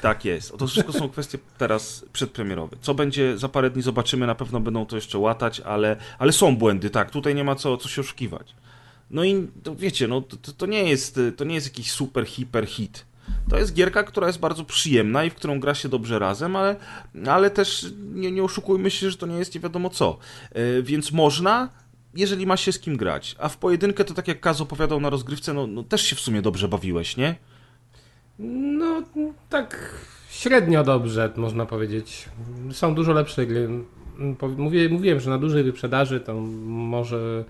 Tak 0.00 0.24
jest. 0.24 0.58
To 0.58 0.66
wszystko 0.66 0.92
są 0.92 1.08
kwestie 1.08 1.38
teraz 1.58 2.04
przedpremierowe. 2.12 2.76
Co 2.80 2.94
będzie 2.94 3.38
za 3.38 3.48
parę 3.48 3.70
dni 3.70 3.82
zobaczymy, 3.82 4.26
na 4.26 4.34
pewno 4.34 4.60
będą 4.60 4.86
to 4.86 4.96
jeszcze 4.96 5.18
łatać, 5.18 5.60
ale, 5.60 5.96
ale 6.18 6.32
są 6.32 6.56
błędy, 6.56 6.90
tak. 6.90 7.10
Tutaj 7.10 7.34
nie 7.34 7.44
ma 7.44 7.54
co, 7.54 7.76
co 7.76 7.88
się 7.88 8.00
oszukiwać. 8.00 8.54
No 9.10 9.24
i 9.24 9.48
to, 9.62 9.74
wiecie, 9.74 10.08
no 10.08 10.20
to, 10.20 10.52
to 10.52 10.66
nie 10.66 10.84
jest 10.84 11.20
to 11.36 11.44
nie 11.44 11.54
jest 11.54 11.66
jakiś 11.66 11.92
super 11.92 12.26
hiper 12.26 12.66
hit. 12.66 13.04
To 13.50 13.58
jest 13.58 13.74
gierka, 13.74 14.02
która 14.02 14.26
jest 14.26 14.38
bardzo 14.38 14.64
przyjemna 14.64 15.24
i 15.24 15.30
w 15.30 15.34
którą 15.34 15.60
gra 15.60 15.74
się 15.74 15.88
dobrze 15.88 16.18
razem, 16.18 16.56
ale, 16.56 16.76
ale 17.26 17.50
też 17.50 17.86
nie, 18.14 18.30
nie 18.30 18.42
oszukujmy 18.42 18.90
się, 18.90 19.10
że 19.10 19.16
to 19.16 19.26
nie 19.26 19.38
jest 19.38 19.54
nie 19.54 19.60
wiadomo 19.60 19.90
co. 19.90 20.18
Yy, 20.54 20.82
więc 20.82 21.12
można, 21.12 21.68
jeżeli 22.14 22.46
ma 22.46 22.56
się 22.56 22.72
z 22.72 22.78
kim 22.78 22.96
grać. 22.96 23.36
A 23.38 23.48
w 23.48 23.56
pojedynkę 23.56 24.04
to 24.04 24.14
tak 24.14 24.28
jak 24.28 24.40
Kaz 24.40 24.60
opowiadał 24.60 25.00
na 25.00 25.10
rozgrywce, 25.10 25.52
no, 25.54 25.66
no 25.66 25.82
też 25.82 26.02
się 26.02 26.16
w 26.16 26.20
sumie 26.20 26.42
dobrze 26.42 26.68
bawiłeś, 26.68 27.16
nie? 27.16 27.34
No, 28.38 29.02
tak 29.48 29.94
średnio 30.30 30.84
dobrze, 30.84 31.32
można 31.36 31.66
powiedzieć. 31.66 32.28
Są 32.72 32.94
dużo 32.94 33.12
lepsze 33.12 33.46
gry. 33.46 33.68
Mówiłem, 34.88 35.20
że 35.20 35.30
na 35.30 35.38
dużej 35.38 35.64
wyprzedaży 35.64 36.20
to 36.20 36.34
może 36.64 37.44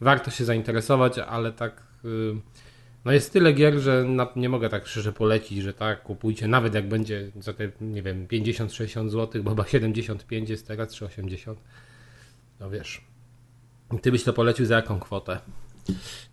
warto 0.00 0.30
się 0.30 0.44
zainteresować, 0.44 1.18
ale 1.18 1.52
tak. 1.52 1.82
y, 2.04 2.08
No 3.04 3.12
jest 3.12 3.32
tyle 3.32 3.52
gier, 3.52 3.78
że 3.78 4.06
nie 4.36 4.48
mogę 4.48 4.68
tak 4.68 4.86
szczerze 4.86 5.12
polecić, 5.12 5.58
że 5.58 5.74
tak, 5.74 6.02
kupujcie, 6.02 6.48
nawet 6.48 6.74
jak 6.74 6.88
będzie 6.88 7.30
za 7.40 7.52
te, 7.52 7.70
nie 7.80 8.02
wiem, 8.02 8.26
50-60 8.26 9.08
zł, 9.08 9.42
bo 9.42 9.50
chyba 9.50 9.66
75 9.66 10.50
jest 10.50 10.68
teraz, 10.68 10.94
czy 10.94 11.04
80. 11.04 11.60
No 12.60 12.70
wiesz. 12.70 13.04
Ty 14.02 14.12
byś 14.12 14.24
to 14.24 14.32
polecił 14.32 14.66
za 14.66 14.76
jaką 14.76 15.00
kwotę? 15.00 15.40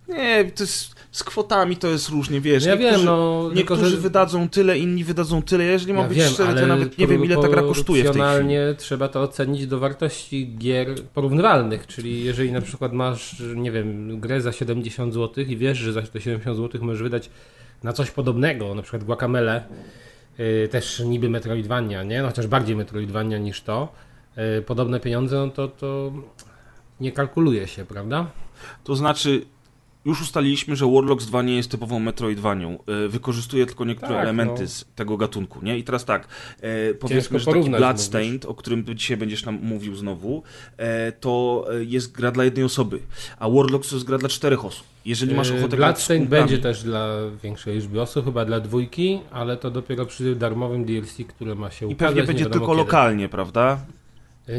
Nie, 0.07 0.51
to 0.55 0.63
jest, 0.63 0.95
z 1.11 1.23
kwotami 1.23 1.77
to 1.77 1.87
jest 1.87 2.09
różnie, 2.09 2.41
wiesz. 2.41 2.65
Ja 2.65 2.77
wiem, 2.77 2.83
niektórzy, 2.83 3.05
no, 3.05 3.41
tylko, 3.43 3.55
Niektórzy 3.55 3.89
że- 3.89 3.97
wydadzą 3.97 4.49
tyle, 4.49 4.77
inni 4.79 5.03
wydadzą 5.03 5.41
tyle. 5.41 5.63
Jeżeli 5.63 5.93
mam 5.93 6.01
Ja 6.03 6.09
być 6.09 6.17
wiem, 6.17 6.29
szczery, 6.33 6.59
to 6.61 6.67
nawet 6.67 6.97
nie 6.97 7.07
wiem, 7.07 7.25
ile 7.25 7.35
ta 7.37 7.47
gra 7.49 7.61
kosztuje 7.61 8.03
w 8.03 8.05
tej 8.05 8.11
chwili. 8.11 8.13
proporcjonalnie 8.23 8.75
trzeba 8.77 9.07
to 9.07 9.21
ocenić 9.21 9.67
do 9.67 9.79
wartości 9.79 10.55
gier 10.57 10.87
porównywalnych, 11.13 11.87
czyli 11.87 12.23
jeżeli 12.23 12.51
na 12.51 12.61
przykład 12.61 12.93
masz, 12.93 13.35
nie 13.55 13.71
wiem, 13.71 14.19
grę 14.19 14.41
za 14.41 14.51
70 14.51 15.13
zł 15.13 15.43
i 15.47 15.57
wiesz, 15.57 15.77
że 15.77 15.93
za 15.93 16.01
te 16.01 16.21
70 16.21 16.57
zł 16.57 16.81
możesz 16.83 17.03
wydać 17.03 17.29
na 17.83 17.93
coś 17.93 18.11
podobnego, 18.11 18.75
na 18.75 18.81
przykład 18.81 19.03
Guacamele, 19.03 19.63
yy, 20.37 20.67
też 20.71 20.99
niby 20.99 21.29
Metroidvania, 21.29 22.03
nie? 22.03 22.21
No, 22.21 22.27
chociaż 22.27 22.47
bardziej 22.47 22.75
Metroidvania 22.75 23.37
niż 23.37 23.61
to, 23.61 23.93
yy, 24.37 24.61
podobne 24.61 24.99
pieniądze, 24.99 25.35
no 25.35 25.47
to, 25.47 25.67
to 25.67 26.11
nie 26.99 27.11
kalkuluje 27.11 27.67
się, 27.67 27.85
prawda? 27.85 28.25
To 28.83 28.95
znaczy, 28.95 29.45
już 30.05 30.21
ustaliliśmy, 30.21 30.75
że 30.75 30.85
Warlocks 30.91 31.25
2 31.25 31.41
nie 31.41 31.55
jest 31.55 31.71
typową 31.71 31.99
Metroidvanią. 31.99 32.79
E, 33.05 33.07
Wykorzystuje 33.07 33.65
tylko 33.65 33.85
niektóre 33.85 34.13
Tak, 34.13 34.23
elementy 34.23 34.61
no. 34.61 34.67
z 34.67 34.85
tego 34.95 35.17
gatunku, 35.17 35.59
nie? 35.65 35.77
I 35.77 35.83
teraz 35.83 36.05
tak, 36.05 36.27
e, 36.61 36.93
powiedzmy, 36.93 37.39
że 37.39 37.45
taki 37.45 37.57
porównać, 37.57 37.79
Bloodstained, 37.79 38.45
o 38.45 38.53
którym 38.53 38.85
dzisiaj 38.95 39.17
będziesz 39.17 39.45
nam 39.45 39.59
mówił 39.61 39.95
znowu, 39.95 40.43
e, 40.77 41.11
to 41.11 41.65
e, 41.73 41.83
jest 41.83 42.11
gra 42.11 42.31
dla 42.31 42.43
jednej 42.43 42.65
osoby, 42.65 42.99
a 43.39 43.49
Warlocks 43.49 43.89
to 43.89 43.95
jest 43.95 44.07
gra 44.07 44.17
dla 44.17 44.29
czterech 44.29 44.65
osób. 44.65 44.87
Jeżeli 45.05 45.35
masz 45.35 45.49
Yy, 45.49 45.59
ochotę 45.59 45.77
Bloodstained 45.77 46.29
będzie 46.29 46.57
też 46.57 46.83
dla 46.83 47.07
większej 47.43 47.75
liczby 47.75 48.01
osób, 48.01 48.25
chyba 48.25 48.45
dla 48.45 48.59
dwójki, 48.59 49.19
ale 49.31 49.57
to 49.57 49.71
dopiero 49.71 50.05
przy 50.05 50.35
darmowym 50.35 50.85
DLC, 50.85 51.17
które 51.27 51.55
ma 51.55 51.71
się 51.71 51.85
I 51.89 51.93
ukazać. 51.93 51.97
pewnie 52.09 52.21
nie 52.21 52.27
będzie 52.27 52.45
tylko 52.45 52.65
kiedy. 52.67 52.77
lokalnie, 52.77 53.29
prawda? 53.29 53.79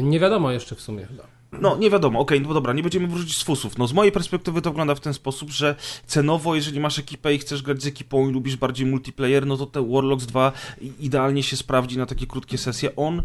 Nie 0.01 0.19
wiadomo 0.19 0.51
jeszcze 0.51 0.75
w 0.75 0.81
sumie 0.81 1.05
chyba. 1.05 1.36
No, 1.51 1.77
nie 1.77 1.89
wiadomo, 1.89 2.19
okej, 2.19 2.41
no 2.41 2.53
dobra, 2.53 2.73
nie 2.73 2.81
będziemy 2.83 3.07
wrócić 3.07 3.37
z 3.37 3.43
fusów. 3.43 3.77
No, 3.77 3.87
z 3.87 3.93
mojej 3.93 4.11
perspektywy 4.11 4.61
to 4.61 4.69
wygląda 4.71 4.95
w 4.95 4.99
ten 4.99 5.13
sposób, 5.13 5.49
że 5.49 5.75
cenowo, 6.05 6.55
jeżeli 6.55 6.79
masz 6.79 6.99
ekipę 6.99 7.33
i 7.33 7.37
chcesz 7.39 7.61
grać 7.61 7.83
z 7.83 7.87
ekipą 7.87 8.29
i 8.29 8.31
lubisz 8.33 8.55
bardziej 8.57 8.85
multiplayer, 8.87 9.45
no 9.45 9.57
to 9.57 9.65
te 9.65 9.87
Warlocks 9.91 10.25
2 10.25 10.51
i- 10.81 10.91
idealnie 10.99 11.43
się 11.43 11.57
sprawdzi 11.57 11.97
na 11.97 12.05
takie 12.05 12.27
krótkie 12.27 12.57
sesje. 12.57 12.95
On 12.95 13.19
y, 13.19 13.23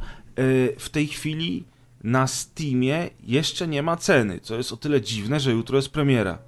w 0.78 0.88
tej 0.88 1.06
chwili 1.06 1.64
na 2.04 2.26
Steamie 2.26 3.10
jeszcze 3.26 3.68
nie 3.68 3.82
ma 3.82 3.96
ceny, 3.96 4.40
co 4.40 4.56
jest 4.56 4.72
o 4.72 4.76
tyle 4.76 5.00
dziwne, 5.00 5.40
że 5.40 5.52
jutro 5.52 5.76
jest 5.76 5.88
premiera. 5.88 6.38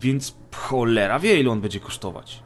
Więc 0.00 0.34
cholera 0.56 1.18
wie, 1.18 1.40
ile 1.40 1.50
on 1.50 1.60
będzie 1.60 1.80
kosztować. 1.80 2.42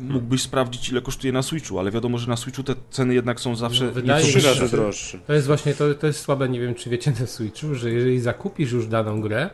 Mógłbyś 0.00 0.42
sprawdzić, 0.42 0.88
ile 0.88 1.02
kosztuje 1.02 1.32
na 1.32 1.42
Switchu, 1.42 1.78
ale 1.78 1.90
wiadomo, 1.90 2.18
że 2.18 2.28
na 2.28 2.36
Switchu 2.36 2.62
te 2.62 2.74
ceny 2.90 3.14
jednak 3.14 3.40
są 3.40 3.56
zawsze 3.56 3.84
No, 3.84 3.92
wydaje 3.92 4.24
Trzy 4.24 4.40
razy 4.40 4.68
droższy. 4.68 5.18
To 5.26 5.32
jest 5.32 5.46
właśnie, 5.46 5.74
to, 5.74 5.94
to 5.94 6.06
jest 6.06 6.20
słabe, 6.20 6.48
nie 6.48 6.60
wiem 6.60 6.74
czy 6.74 6.90
wiecie 6.90 7.12
na 7.20 7.26
Switchu, 7.26 7.74
że 7.74 7.90
jeżeli 7.90 8.20
zakupisz 8.20 8.72
już 8.72 8.86
daną 8.86 9.20
grę, 9.20 9.50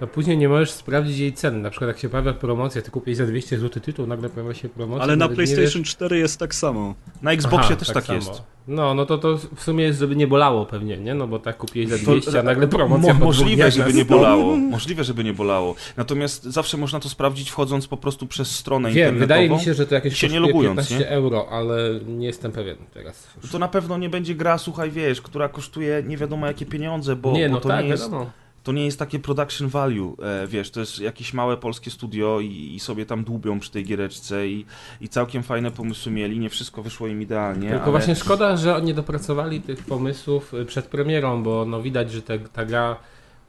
to 0.00 0.06
później 0.06 0.38
nie 0.38 0.48
możesz 0.48 0.70
sprawdzić 0.70 1.18
jej 1.18 1.32
ceny. 1.32 1.58
Na 1.58 1.70
przykład 1.70 1.88
jak 1.88 1.98
się 1.98 2.08
pojawia 2.08 2.32
promocja, 2.32 2.82
ty 2.82 2.90
kupisz 2.90 3.16
za 3.16 3.26
200 3.26 3.58
zł 3.58 3.82
tytuł, 3.82 4.06
nagle 4.06 4.28
pojawia 4.28 4.54
się 4.54 4.68
promocja. 4.68 5.02
Ale 5.02 5.16
na 5.16 5.28
PlayStation 5.28 5.82
wiesz- 5.82 5.90
4 5.90 6.18
jest 6.18 6.38
tak 6.40 6.54
samo. 6.54 6.94
Na 7.22 7.32
Xboxie 7.32 7.66
Aha, 7.66 7.76
też 7.76 7.88
tak, 7.88 8.04
samo. 8.04 8.18
jest. 8.18 8.42
No, 8.68 8.94
no 8.94 9.06
to, 9.06 9.18
to 9.18 9.36
w 9.56 9.62
sumie 9.62 9.84
jest, 9.84 9.98
żeby 9.98 10.16
nie 10.16 10.26
bolało 10.26 10.66
pewnie, 10.66 10.96
nie? 10.96 11.14
No 11.14 11.26
bo 11.26 11.38
tak 11.38 11.56
kupiłeś 11.56 11.88
za 11.88 11.98
To- 11.98 12.04
200, 12.12 12.40
a 12.40 12.42
nagle 12.42 12.68
promocja 12.68 13.14
Mo- 13.14 13.24
możliwe, 13.24 13.70
żeby 13.70 13.92
nie 13.92 14.04
bolało. 14.04 14.56
Możliwe, 14.56 15.04
żeby 15.04 15.24
nie 15.24 15.32
bolało. 15.34 15.74
Natomiast 15.96 16.44
zawsze 16.44 16.76
można 16.76 17.00
to 17.00 17.08
sprawdzić 17.08 17.50
wchodząc 17.50 17.86
po 17.88 17.96
prostu 17.96 18.26
przez 18.26 18.50
stronę 18.50 18.88
Wiem, 18.88 18.96
internetową. 18.96 19.20
wydaje 19.20 19.48
mi 19.50 19.60
się, 19.60 19.74
że 19.74 19.86
to 19.86 19.94
jakieś 19.94 20.18
się 20.18 20.28
nie 20.28 20.40
logując, 20.40 20.76
15 20.88 20.98
nie? 20.98 21.08
euro, 21.08 21.48
ale 21.50 22.00
nie 22.06 22.26
jestem 22.26 22.52
pewien 22.52 22.76
teraz. 22.94 23.28
To 23.52 23.58
na 23.58 23.68
pewno 23.68 23.98
nie 23.98 24.08
będzie 24.08 24.34
gra, 24.34 24.58
słuchaj, 24.58 24.90
wiesz, 24.90 25.22
która 25.22 25.48
kosztuje 25.48 26.02
nie 26.06 26.16
wiadomo 26.16 26.46
jakie 26.46 26.66
pieniądze, 26.66 27.16
bo, 27.16 27.32
nie, 27.32 27.48
bo 27.48 27.54
no 27.54 27.60
to, 27.60 27.68
tak, 27.68 27.84
nie 27.84 27.90
jest, 27.90 28.02
wiadomo. 28.04 28.30
To 28.68 28.72
nie 28.72 28.84
jest 28.84 28.98
takie 28.98 29.18
production 29.18 29.68
value, 29.68 30.16
e, 30.22 30.46
wiesz, 30.46 30.70
to 30.70 30.80
jest 30.80 30.98
jakieś 30.98 31.34
małe 31.34 31.56
polskie 31.56 31.90
studio 31.90 32.40
i, 32.40 32.74
i 32.74 32.80
sobie 32.80 33.06
tam 33.06 33.24
dłubią 33.24 33.60
przy 33.60 33.70
tej 33.70 33.84
giereczce 33.84 34.48
i, 34.48 34.66
i 35.00 35.08
całkiem 35.08 35.42
fajne 35.42 35.70
pomysły 35.70 36.12
mieli, 36.12 36.38
nie 36.38 36.50
wszystko 36.50 36.82
wyszło 36.82 37.06
im 37.06 37.22
idealnie, 37.22 37.68
Tylko 37.68 37.82
ale... 37.82 37.92
właśnie 37.92 38.16
szkoda, 38.16 38.56
że 38.56 38.76
oni 38.76 38.94
dopracowali 38.94 39.60
tych 39.60 39.84
pomysłów 39.84 40.54
y, 40.54 40.64
przed 40.64 40.86
premierą, 40.86 41.42
bo 41.42 41.64
no 41.64 41.82
widać, 41.82 42.12
że 42.12 42.22
te, 42.22 42.38
ta 42.38 42.64
gra 42.64 42.96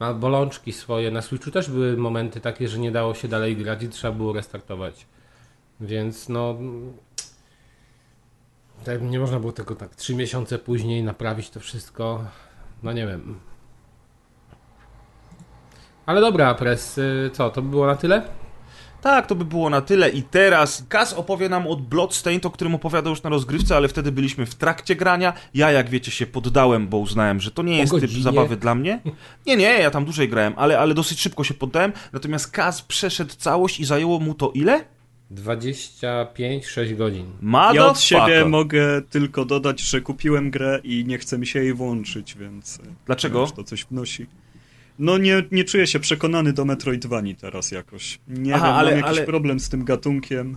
ma 0.00 0.14
bolączki 0.14 0.72
swoje. 0.72 1.10
Na 1.10 1.22
Switchu 1.22 1.50
też 1.50 1.70
były 1.70 1.96
momenty 1.96 2.40
takie, 2.40 2.68
że 2.68 2.78
nie 2.78 2.92
dało 2.92 3.14
się 3.14 3.28
dalej 3.28 3.56
grać 3.56 3.82
i 3.82 3.88
trzeba 3.88 4.14
było 4.14 4.32
restartować. 4.32 5.06
Więc 5.80 6.28
no... 6.28 6.56
Tak, 8.84 9.02
nie 9.02 9.18
można 9.18 9.40
było 9.40 9.52
tego 9.52 9.74
tak 9.74 9.96
trzy 9.96 10.14
miesiące 10.14 10.58
później 10.58 11.02
naprawić 11.02 11.50
to 11.50 11.60
wszystko. 11.60 12.24
No 12.82 12.92
nie 12.92 13.06
wiem. 13.06 13.49
Ale 16.06 16.20
dobra, 16.20 16.54
Pres, 16.54 16.98
y, 16.98 17.30
co, 17.32 17.50
to 17.50 17.62
by 17.62 17.68
było 17.68 17.86
na 17.86 17.96
tyle? 17.96 18.22
Tak, 19.00 19.26
to 19.26 19.34
by 19.34 19.44
było 19.44 19.70
na 19.70 19.80
tyle 19.80 20.10
i 20.10 20.22
teraz 20.22 20.84
Kaz 20.88 21.12
opowie 21.12 21.48
nam 21.48 21.66
od 21.66 21.82
Bloodstained, 21.82 22.46
o 22.46 22.50
którym 22.50 22.74
opowiadał 22.74 23.10
już 23.10 23.22
na 23.22 23.30
rozgrywce, 23.30 23.76
ale 23.76 23.88
wtedy 23.88 24.12
byliśmy 24.12 24.46
w 24.46 24.54
trakcie 24.54 24.96
grania. 24.96 25.32
Ja, 25.54 25.72
jak 25.72 25.90
wiecie, 25.90 26.10
się 26.10 26.26
poddałem, 26.26 26.88
bo 26.88 26.98
uznałem, 26.98 27.40
że 27.40 27.50
to 27.50 27.62
nie 27.62 27.78
jest 27.78 27.92
typ 28.00 28.10
zabawy 28.10 28.56
dla 28.56 28.74
mnie. 28.74 29.00
Nie, 29.46 29.56
nie, 29.56 29.64
ja 29.64 29.90
tam 29.90 30.04
dłużej 30.04 30.28
grałem, 30.28 30.52
ale, 30.56 30.78
ale 30.78 30.94
dosyć 30.94 31.20
szybko 31.20 31.44
się 31.44 31.54
poddałem. 31.54 31.92
Natomiast 32.12 32.50
Kaz 32.50 32.82
przeszedł 32.82 33.34
całość 33.38 33.80
i 33.80 33.84
zajęło 33.84 34.20
mu 34.20 34.34
to 34.34 34.50
ile? 34.54 34.84
25-6 35.32 36.96
godzin. 36.96 37.26
Ja 37.74 37.86
od 37.86 38.00
siebie 38.00 38.44
mogę 38.44 39.02
tylko 39.02 39.44
dodać, 39.44 39.80
że 39.80 40.00
kupiłem 40.00 40.50
grę 40.50 40.80
i 40.84 41.04
nie 41.04 41.18
chce 41.18 41.38
mi 41.38 41.46
się 41.46 41.62
jej 41.62 41.74
włączyć, 41.74 42.36
więc... 42.38 42.78
Dlaczego? 43.06 43.40
Już 43.40 43.52
to 43.52 43.64
coś 43.64 43.84
wnosi. 43.84 44.26
No 45.02 45.18
nie, 45.18 45.42
nie 45.52 45.64
czuję 45.64 45.86
się 45.86 46.00
przekonany 46.00 46.52
do 46.52 46.64
Metroidvanii 46.64 47.34
teraz 47.36 47.70
jakoś. 47.72 48.18
Nie 48.28 48.54
Aha, 48.54 48.66
wiem, 48.66 48.74
ale- 48.76 48.90
mam 48.90 49.00
jakiś 49.00 49.18
ale- 49.18 49.26
problem 49.26 49.60
z 49.60 49.68
tym 49.68 49.84
gatunkiem. 49.84 50.56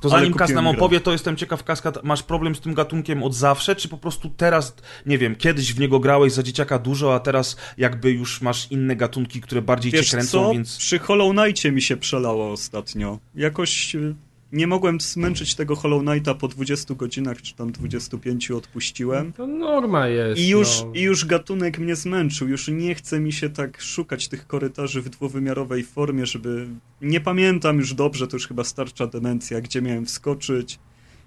To 0.00 0.08
zanim 0.08 0.32
kupiłem 0.32 0.54
nam 0.54 0.64
grę. 0.64 0.78
opowie, 0.78 1.00
to 1.00 1.12
jestem 1.12 1.36
ciekaw, 1.36 1.64
Kaskad, 1.64 2.04
masz 2.04 2.22
problem 2.22 2.54
z 2.54 2.60
tym 2.60 2.74
gatunkiem 2.74 3.22
od 3.22 3.34
zawsze, 3.34 3.76
czy 3.76 3.88
po 3.88 3.98
prostu 3.98 4.30
teraz, 4.30 4.74
nie 5.06 5.18
wiem, 5.18 5.36
kiedyś 5.36 5.74
w 5.74 5.80
niego 5.80 6.00
grałeś 6.00 6.32
za 6.32 6.42
dzieciaka 6.42 6.78
dużo, 6.78 7.14
a 7.14 7.20
teraz 7.20 7.56
jakby 7.78 8.10
już 8.12 8.40
masz 8.40 8.70
inne 8.70 8.96
gatunki, 8.96 9.40
które 9.40 9.62
bardziej 9.62 9.92
Wiesz 9.92 10.06
cię 10.06 10.16
kręcą, 10.16 10.30
co? 10.46 10.52
więc... 10.52 10.76
Przy 10.78 10.98
Hollow 10.98 11.32
Knightie 11.36 11.72
mi 11.72 11.82
się 11.82 11.96
przelało 11.96 12.52
ostatnio. 12.52 13.18
Jakoś 13.34 13.94
e, 13.94 14.14
nie 14.52 14.66
mogłem 14.66 15.00
zmęczyć 15.00 15.54
tego 15.54 15.76
Hollow 15.76 16.02
Knighta 16.02 16.34
po 16.34 16.48
20 16.48 16.94
godzinach, 16.94 17.42
czy 17.42 17.54
tam 17.54 17.72
25 17.72 18.50
odpuściłem. 18.50 19.32
To 19.32 19.46
norma 19.46 20.08
jest. 20.08 20.40
I 20.40 20.48
już, 20.48 20.82
no. 20.84 20.92
I 20.94 21.00
już 21.00 21.24
gatunek 21.24 21.78
mnie 21.78 21.96
zmęczył, 21.96 22.48
już 22.48 22.68
nie 22.68 22.94
chce 22.94 23.20
mi 23.20 23.32
się 23.32 23.50
tak 23.50 23.80
szukać 23.80 24.28
tych 24.28 24.46
korytarzy 24.46 25.02
w 25.02 25.08
dwuwymiarowej 25.08 25.82
formie, 25.82 26.26
żeby... 26.26 26.66
Nie 27.00 27.20
pamiętam 27.20 27.78
już 27.78 27.94
dobrze, 27.94 28.26
to 28.26 28.36
już 28.36 28.48
chyba 28.48 28.64
starcza 28.64 29.06
demencja, 29.06 29.60
gdzie 29.60 29.82
miałem 29.82 30.06
wskoczyć, 30.06 30.78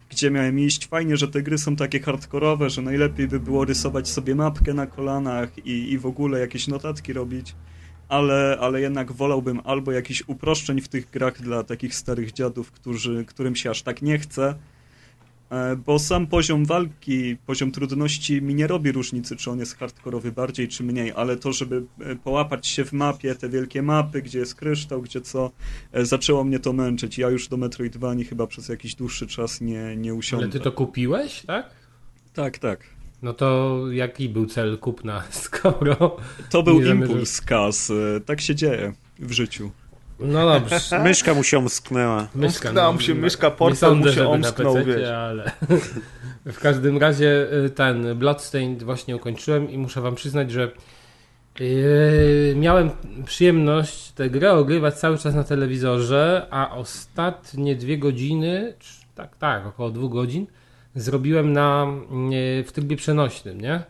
gdzie 0.09 0.31
miałem 0.31 0.59
iść. 0.59 0.87
Fajnie, 0.87 1.17
że 1.17 1.27
te 1.27 1.41
gry 1.41 1.57
są 1.57 1.75
takie 1.75 1.99
hardkorowe, 1.99 2.69
że 2.69 2.81
najlepiej 2.81 3.27
by 3.27 3.39
było 3.39 3.65
rysować 3.65 4.09
sobie 4.09 4.35
mapkę 4.35 4.73
na 4.73 4.87
kolanach 4.87 5.65
i, 5.65 5.91
i 5.91 5.97
w 5.97 6.05
ogóle 6.05 6.39
jakieś 6.39 6.67
notatki 6.67 7.13
robić, 7.13 7.55
ale, 8.09 8.57
ale 8.61 8.81
jednak 8.81 9.11
wolałbym 9.11 9.61
albo 9.63 9.91
jakichś 9.91 10.23
uproszczeń 10.27 10.81
w 10.81 10.87
tych 10.87 11.09
grach 11.09 11.41
dla 11.41 11.63
takich 11.63 11.95
starych 11.95 12.31
dziadów, 12.31 12.71
którzy, 12.71 13.25
którym 13.25 13.55
się 13.55 13.69
aż 13.69 13.81
tak 13.81 14.01
nie 14.01 14.19
chce, 14.19 14.55
E, 15.53 15.75
Bo 15.75 15.99
sam 15.99 16.27
poziom 16.27 16.65
walki, 16.65 17.37
poziom 17.45 17.71
trudności 17.71 18.41
mi 18.41 18.55
nie 18.55 18.67
robi 18.67 18.91
różnicy, 18.91 19.35
czy 19.35 19.51
on 19.51 19.59
jest 19.59 19.77
hardkorowy 19.77 20.31
bardziej, 20.31 20.67
czy 20.67 20.83
mniej, 20.83 21.11
ale 21.15 21.37
to, 21.37 21.53
żeby 21.53 21.83
e, 21.99 22.15
połapać 22.15 22.67
się 22.67 22.85
w 22.85 22.93
mapie, 22.93 23.35
te 23.35 23.49
wielkie 23.49 23.81
mapy, 23.81 24.21
gdzie 24.21 24.39
jest 24.39 24.55
kryształ, 24.55 25.01
gdzie 25.01 25.21
co, 25.21 25.51
e, 25.91 26.05
zaczęło 26.05 26.43
mnie 26.43 26.59
to 26.59 26.73
męczyć. 26.73 27.17
Ja 27.17 27.29
już 27.29 27.47
do 27.47 27.57
Metroidvanii 27.57 28.25
chyba 28.25 28.47
przez 28.47 28.69
jakiś 28.69 28.95
dłuższy 28.95 29.27
czas 29.27 29.61
nie, 29.61 29.95
nie 29.97 30.13
usiądę. 30.13 30.45
Ale 30.45 30.53
ty 30.53 30.59
to 30.59 30.71
kupiłeś, 30.71 31.41
tak? 31.41 31.69
Tak, 32.33 32.57
tak. 32.57 32.79
No 33.23 33.33
to 33.33 33.79
jaki 33.91 34.29
był 34.29 34.45
cel 34.45 34.77
kupna, 34.77 35.23
skoro... 35.45 36.17
To 36.49 36.63
był 36.63 36.81
impuls 36.81 37.41
kas. 37.41 37.91
Tak 38.25 38.41
się 38.41 38.55
dzieje 38.55 38.93
w 39.19 39.31
życiu. 39.31 39.71
No 40.19 40.45
dobrze. 40.45 40.79
Myszka 41.03 41.33
mu 41.33 41.43
się 41.43 41.57
omsknęła. 41.57 42.27
Myszka, 42.35 42.69
Omsknęła 42.69 42.91
mu 42.91 42.99
się 42.99 43.15
myszka, 43.15 43.51
sądzę, 43.75 44.09
mu 44.09 44.11
się 44.15 44.23
na 44.23 44.29
omsknął, 44.29 44.75
wiesz. 44.85 45.09
ale... 45.09 45.51
w 46.45 46.59
każdym 46.59 46.97
razie 46.97 47.47
y, 47.65 47.69
ten 47.69 48.15
Bloodstained 48.15 48.83
właśnie 48.83 49.15
ukończyłem 49.15 49.71
i 49.71 49.77
muszę 49.77 50.01
wam 50.01 50.15
przyznać, 50.15 50.51
że 50.51 50.71
yy, 51.59 52.55
miałem 52.57 52.89
przyjemność 53.25 54.11
tę 54.11 54.29
grę 54.29 54.53
ogrywać 54.53 54.93
cały 54.93 55.17
czas 55.17 55.35
na 55.35 55.43
telewizorze, 55.43 56.47
a 56.51 56.75
ostatnie 56.75 57.75
dwie 57.75 57.97
godziny, 57.97 58.73
czy- 58.79 59.03
tak, 59.15 59.37
tak, 59.37 59.65
około 59.65 59.89
dwóch 59.89 60.11
godzin, 60.11 60.47
zrobiłem 60.95 61.53
na, 61.53 61.87
yy, 62.29 62.63
w 62.63 62.71
trybie 62.71 62.95
przenośnym, 62.95 63.61
nie? 63.61 63.83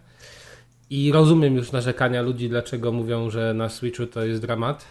I 0.90 1.12
rozumiem 1.12 1.56
już 1.56 1.72
narzekania 1.72 2.22
ludzi, 2.22 2.50
dlaczego 2.50 2.92
mówią, 2.92 3.30
że 3.30 3.54
na 3.54 3.70
Switchu 3.70 4.06
to 4.06 4.26
jest 4.26 4.42
dramat. 4.42 4.86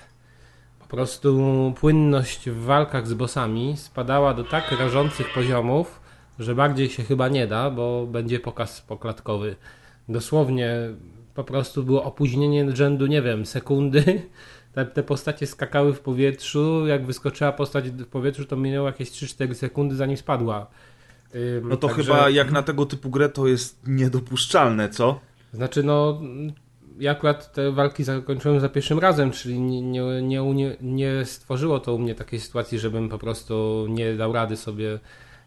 Po 0.78 0.87
prostu 0.87 1.73
płynność 1.81 2.50
w 2.50 2.64
walkach 2.64 3.07
z 3.07 3.14
bossami 3.14 3.76
spadała 3.76 4.35
do 4.35 4.45
tak 4.45 4.73
rażących 4.73 5.33
poziomów, 5.35 6.00
że 6.38 6.54
bardziej 6.54 6.90
się 6.90 7.02
chyba 7.02 7.28
nie 7.28 7.47
da, 7.47 7.71
bo 7.71 8.07
będzie 8.07 8.40
pokaz 8.40 8.81
poklatkowy. 8.81 9.57
Dosłownie 10.09 10.76
po 11.35 11.45
prostu 11.45 11.83
było 11.83 12.04
opóźnienie 12.04 12.76
rzędu, 12.76 13.07
nie 13.07 13.23
wiem, 13.23 13.47
sekundy. 13.47 14.02
Te, 14.75 14.87
te 14.87 15.02
postacie 15.02 15.47
skakały 15.47 15.95
w 15.95 16.00
powietrzu. 16.00 16.87
Jak 16.87 17.07
wyskoczyła 17.07 17.52
postać 17.52 17.90
w 17.90 18.07
powietrzu, 18.07 18.45
to 18.45 18.57
minęło 18.57 18.87
jakieś 18.87 19.11
3-4 19.11 19.54
sekundy, 19.54 19.97
zanim 19.97 20.16
spadła. 20.16 20.66
Ym, 21.34 21.68
No 21.68 21.76
to 21.76 21.88
także- 21.88 22.02
chyba 22.02 22.30
jak 22.30 22.50
na 22.50 22.62
tego 22.62 22.86
typu 22.86 23.10
grę 23.10 23.28
to 23.28 23.46
jest 23.48 23.78
niedopuszczalne, 23.86 24.88
co? 24.88 25.20
Znaczy, 25.54 25.82
no, 25.82 26.20
ja 26.98 27.10
akurat 27.12 27.52
te 27.52 27.72
walki 27.72 28.04
zakończyłem 28.04 28.60
za 28.60 28.68
pierwszym 28.68 28.98
razem, 28.98 29.30
czyli 29.30 29.60
nie, 29.60 29.82
nie, 30.22 30.42
nie, 30.54 30.76
nie, 30.80 31.24
stworzyło 31.24 31.80
to 31.80 31.94
u 31.94 31.98
mnie 31.98 32.14
takiej 32.14 32.40
sytuacji, 32.40 32.78
żebym 32.78 33.08
po 33.08 33.18
prostu 33.18 33.86
nie 33.88 34.14
dał 34.14 34.32
rady 34.32 34.56
sobie 34.56 34.98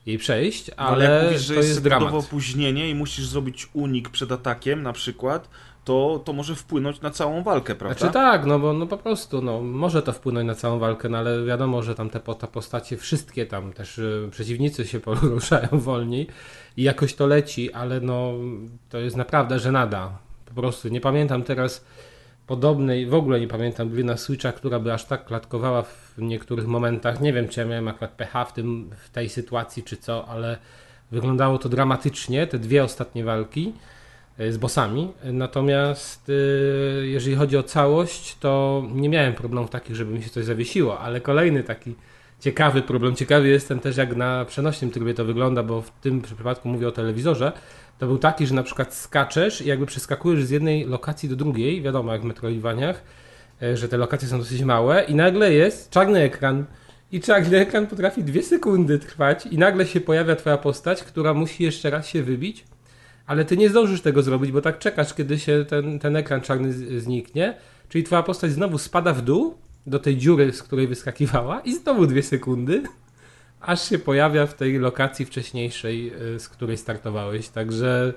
jej 0.05 0.17
przejść, 0.17 0.67
No, 0.67 0.73
ale, 0.77 1.05
jak 1.05 1.23
mówisz, 1.23 1.41
że 1.41 1.53
to 1.53 1.59
jest, 1.59 1.69
jest 1.69 1.83
dramat. 1.83 2.13
opóźnienie 2.13 2.89
i 2.89 2.95
musisz 2.95 3.25
zrobić 3.27 3.69
unik 3.73 4.09
przed 4.09 4.31
atakiem 4.31 4.83
na 4.83 4.93
przykład, 4.93 5.49
to, 5.85 6.21
to 6.25 6.33
może 6.33 6.55
wpłynąć 6.55 7.01
na 7.01 7.09
całą 7.09 7.43
walkę, 7.43 7.75
prawda? 7.75 7.99
Znaczy 7.99 8.13
tak, 8.13 8.45
no 8.45 8.59
bo 8.59 8.73
no 8.73 8.87
po 8.87 8.97
prostu, 8.97 9.41
no, 9.41 9.61
może 9.61 10.01
to 10.01 10.13
wpłynąć 10.13 10.47
na 10.47 10.55
całą 10.55 10.79
walkę, 10.79 11.09
no 11.09 11.17
ale 11.17 11.45
wiadomo, 11.45 11.83
że 11.83 11.95
tam 11.95 12.09
te, 12.09 12.19
po- 12.19 12.35
te 12.35 12.47
postacie, 12.47 12.97
wszystkie 12.97 13.45
tam 13.45 13.73
też 13.73 13.97
y, 13.97 14.27
przeciwnicy 14.31 14.87
się 14.87 14.99
poruszają 15.09 15.67
wolniej 15.71 16.27
i 16.77 16.83
jakoś 16.83 17.13
to 17.13 17.27
leci, 17.27 17.73
ale 17.73 18.01
no 18.01 18.33
to 18.89 18.97
jest 18.97 19.15
naprawdę 19.15 19.59
żenada. 19.59 20.17
Po 20.45 20.61
prostu 20.61 20.87
nie 20.87 21.01
pamiętam 21.01 21.43
teraz 21.43 21.85
podobnej, 22.47 23.05
w 23.05 23.13
ogóle 23.13 23.39
nie 23.39 23.47
pamiętam 23.47 23.89
gry 23.89 24.03
na 24.03 24.17
Switcha, 24.17 24.51
która 24.51 24.79
by 24.79 24.93
aż 24.93 25.05
tak 25.05 25.25
klatkowała 25.25 25.83
w 25.83 26.13
niektórych 26.17 26.67
momentach. 26.67 27.21
Nie 27.21 27.33
wiem, 27.33 27.47
czy 27.47 27.59
ja 27.59 27.65
miałem 27.65 27.87
akurat 27.87 28.11
pecha 28.11 28.45
w, 28.45 28.53
tym, 28.53 28.89
w 29.05 29.09
tej 29.09 29.29
sytuacji, 29.29 29.83
czy 29.83 29.97
co, 29.97 30.27
ale 30.27 30.57
wyglądało 31.11 31.57
to 31.57 31.69
dramatycznie, 31.69 32.47
te 32.47 32.59
dwie 32.59 32.83
ostatnie 32.83 33.23
walki 33.23 33.73
z 34.39 34.57
bossami. 34.57 35.11
Natomiast 35.23 36.29
e, 36.29 37.07
jeżeli 37.07 37.35
chodzi 37.35 37.57
o 37.57 37.63
całość, 37.63 38.37
to 38.39 38.83
nie 38.93 39.09
miałem 39.09 39.33
problemów 39.33 39.69
takich, 39.69 39.95
żeby 39.95 40.13
mi 40.13 40.23
się 40.23 40.29
coś 40.29 40.45
zawiesiło, 40.45 40.99
ale 40.99 41.21
kolejny 41.21 41.63
taki 41.63 41.95
ciekawy 42.39 42.81
problem, 42.81 43.15
ciekawy 43.15 43.47
jestem 43.47 43.79
też 43.79 43.97
jak 43.97 44.15
na 44.15 44.45
przenośnym 44.45 44.91
trybie 44.91 45.13
to 45.13 45.25
wygląda, 45.25 45.63
bo 45.63 45.81
w 45.81 45.91
tym 45.91 46.21
przypadku 46.21 46.69
mówię 46.69 46.87
o 46.87 46.91
telewizorze, 46.91 47.51
to 47.99 48.07
był 48.07 48.17
taki, 48.17 48.47
że 48.47 48.55
na 48.55 48.63
przykład 48.63 48.93
skaczesz 48.93 49.61
i 49.61 49.67
jakby 49.67 49.85
przeskakujesz 49.85 50.43
z 50.43 50.49
jednej 50.49 50.85
lokacji 50.85 51.29
do 51.29 51.35
drugiej, 51.35 51.81
wiadomo 51.81 52.13
jak 52.13 52.21
w 52.21 52.25
Metroidvaniach, 52.25 53.03
e, 53.61 53.77
że 53.77 53.89
te 53.89 53.97
lokacje 53.97 54.27
są 54.27 54.37
dosyć 54.37 54.61
małe 54.61 55.03
i 55.03 55.15
nagle 55.15 55.53
jest 55.53 55.89
czarny 55.89 56.19
ekran. 56.19 56.65
I 57.11 57.21
czarny 57.21 57.57
ekran 57.57 57.87
potrafi 57.87 58.23
dwie 58.23 58.43
sekundy 58.43 58.99
trwać 58.99 59.45
i 59.45 59.57
nagle 59.57 59.85
się 59.85 60.01
pojawia 60.01 60.35
twoja 60.35 60.57
postać, 60.57 61.03
która 61.03 61.33
musi 61.33 61.63
jeszcze 61.63 61.89
raz 61.89 62.07
się 62.07 62.23
wybić, 62.23 62.65
ale 63.27 63.45
ty 63.45 63.57
nie 63.57 63.69
zdążysz 63.69 64.01
tego 64.01 64.21
zrobić, 64.21 64.51
bo 64.51 64.61
tak 64.61 64.79
czekasz, 64.79 65.13
kiedy 65.13 65.39
się 65.39 65.65
ten, 65.69 65.99
ten 65.99 66.15
ekran 66.15 66.41
czarny 66.41 66.73
zniknie, 66.99 67.57
czyli 67.89 68.03
twoja 68.03 68.23
postać 68.23 68.51
znowu 68.51 68.77
spada 68.77 69.13
w 69.13 69.21
dół 69.21 69.57
do 69.87 69.99
tej 69.99 70.17
dziury, 70.17 70.53
z 70.53 70.63
której 70.63 70.87
wyskakiwała 70.87 71.59
i 71.59 71.73
znowu 71.73 72.07
dwie 72.07 72.23
sekundy, 72.23 72.83
aż 73.61 73.89
się 73.89 73.99
pojawia 73.99 74.47
w 74.47 74.53
tej 74.53 74.77
lokacji 74.79 75.25
wcześniejszej, 75.25 76.13
y, 76.35 76.39
z 76.39 76.49
której 76.49 76.77
startowałeś. 76.77 77.49
Także 77.49 78.13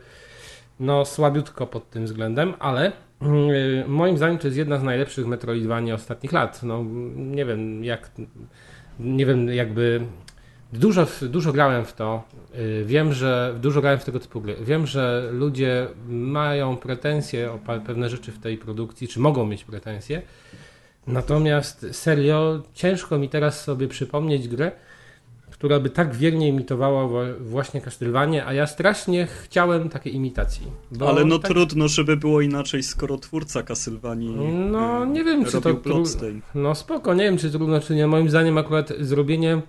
no 0.80 1.04
słabiutko 1.04 1.66
pod 1.66 1.90
tym 1.90 2.04
względem, 2.04 2.54
ale 2.58 2.92
y, 2.92 3.84
moim 3.88 4.16
zdaniem 4.16 4.38
to 4.38 4.46
jest 4.46 4.56
jedna 4.56 4.78
z 4.78 4.82
najlepszych 4.82 5.26
Metroidvania 5.26 5.94
ostatnich 5.94 6.32
lat. 6.32 6.62
No 6.62 6.84
nie 7.16 7.44
wiem 7.44 7.84
jak 7.84 8.10
nie 9.00 9.26
wiem 9.26 9.48
jakby 9.48 10.00
Dużo, 10.72 11.06
dużo 11.22 11.52
grałem 11.52 11.84
w 11.84 11.92
to. 11.92 12.22
Y, 12.58 12.84
wiem, 12.86 13.12
że 13.12 13.54
dużo 13.60 13.80
grałem 13.80 13.98
w 13.98 14.04
tego 14.04 14.20
typu 14.20 14.40
gry. 14.40 14.56
Wiem, 14.60 14.86
że 14.86 15.28
ludzie 15.32 15.86
mają 16.08 16.76
pretensje 16.76 17.52
o 17.52 17.58
pewne 17.86 18.08
rzeczy 18.08 18.32
w 18.32 18.38
tej 18.38 18.58
produkcji, 18.58 19.08
czy 19.08 19.20
mogą 19.20 19.46
mieć 19.46 19.64
pretensje. 19.64 20.22
Natomiast 21.06 21.86
serio, 21.92 22.62
ciężko 22.74 23.18
mi 23.18 23.28
teraz 23.28 23.64
sobie 23.64 23.88
przypomnieć 23.88 24.48
grę, 24.48 24.72
która 25.50 25.80
by 25.80 25.90
tak 25.90 26.14
wiernie 26.14 26.48
imitowała 26.48 27.24
właśnie 27.40 27.80
Castlevania, 27.80 28.46
a 28.46 28.52
ja 28.52 28.66
strasznie 28.66 29.26
chciałem 29.26 29.88
takiej 29.88 30.14
imitacji. 30.14 30.66
Ale 31.00 31.24
no 31.24 31.38
tak... 31.38 31.50
trudno, 31.50 31.88
żeby 31.88 32.16
było 32.16 32.40
inaczej, 32.40 32.82
skoro 32.82 33.18
twórca 33.18 33.62
Castlevanii 33.62 34.30
No 34.70 35.04
nie 35.04 35.24
wiem, 35.24 35.44
czy 35.44 35.60
to... 35.60 35.80
No 36.54 36.74
spoko, 36.74 37.14
nie 37.14 37.24
wiem, 37.24 37.38
czy 37.38 37.50
trudno, 37.50 37.80
czy 37.80 37.94
nie. 37.94 38.06
Moim 38.06 38.30
zdaniem 38.30 38.58
akurat 38.58 38.92
zrobienie 39.00 39.62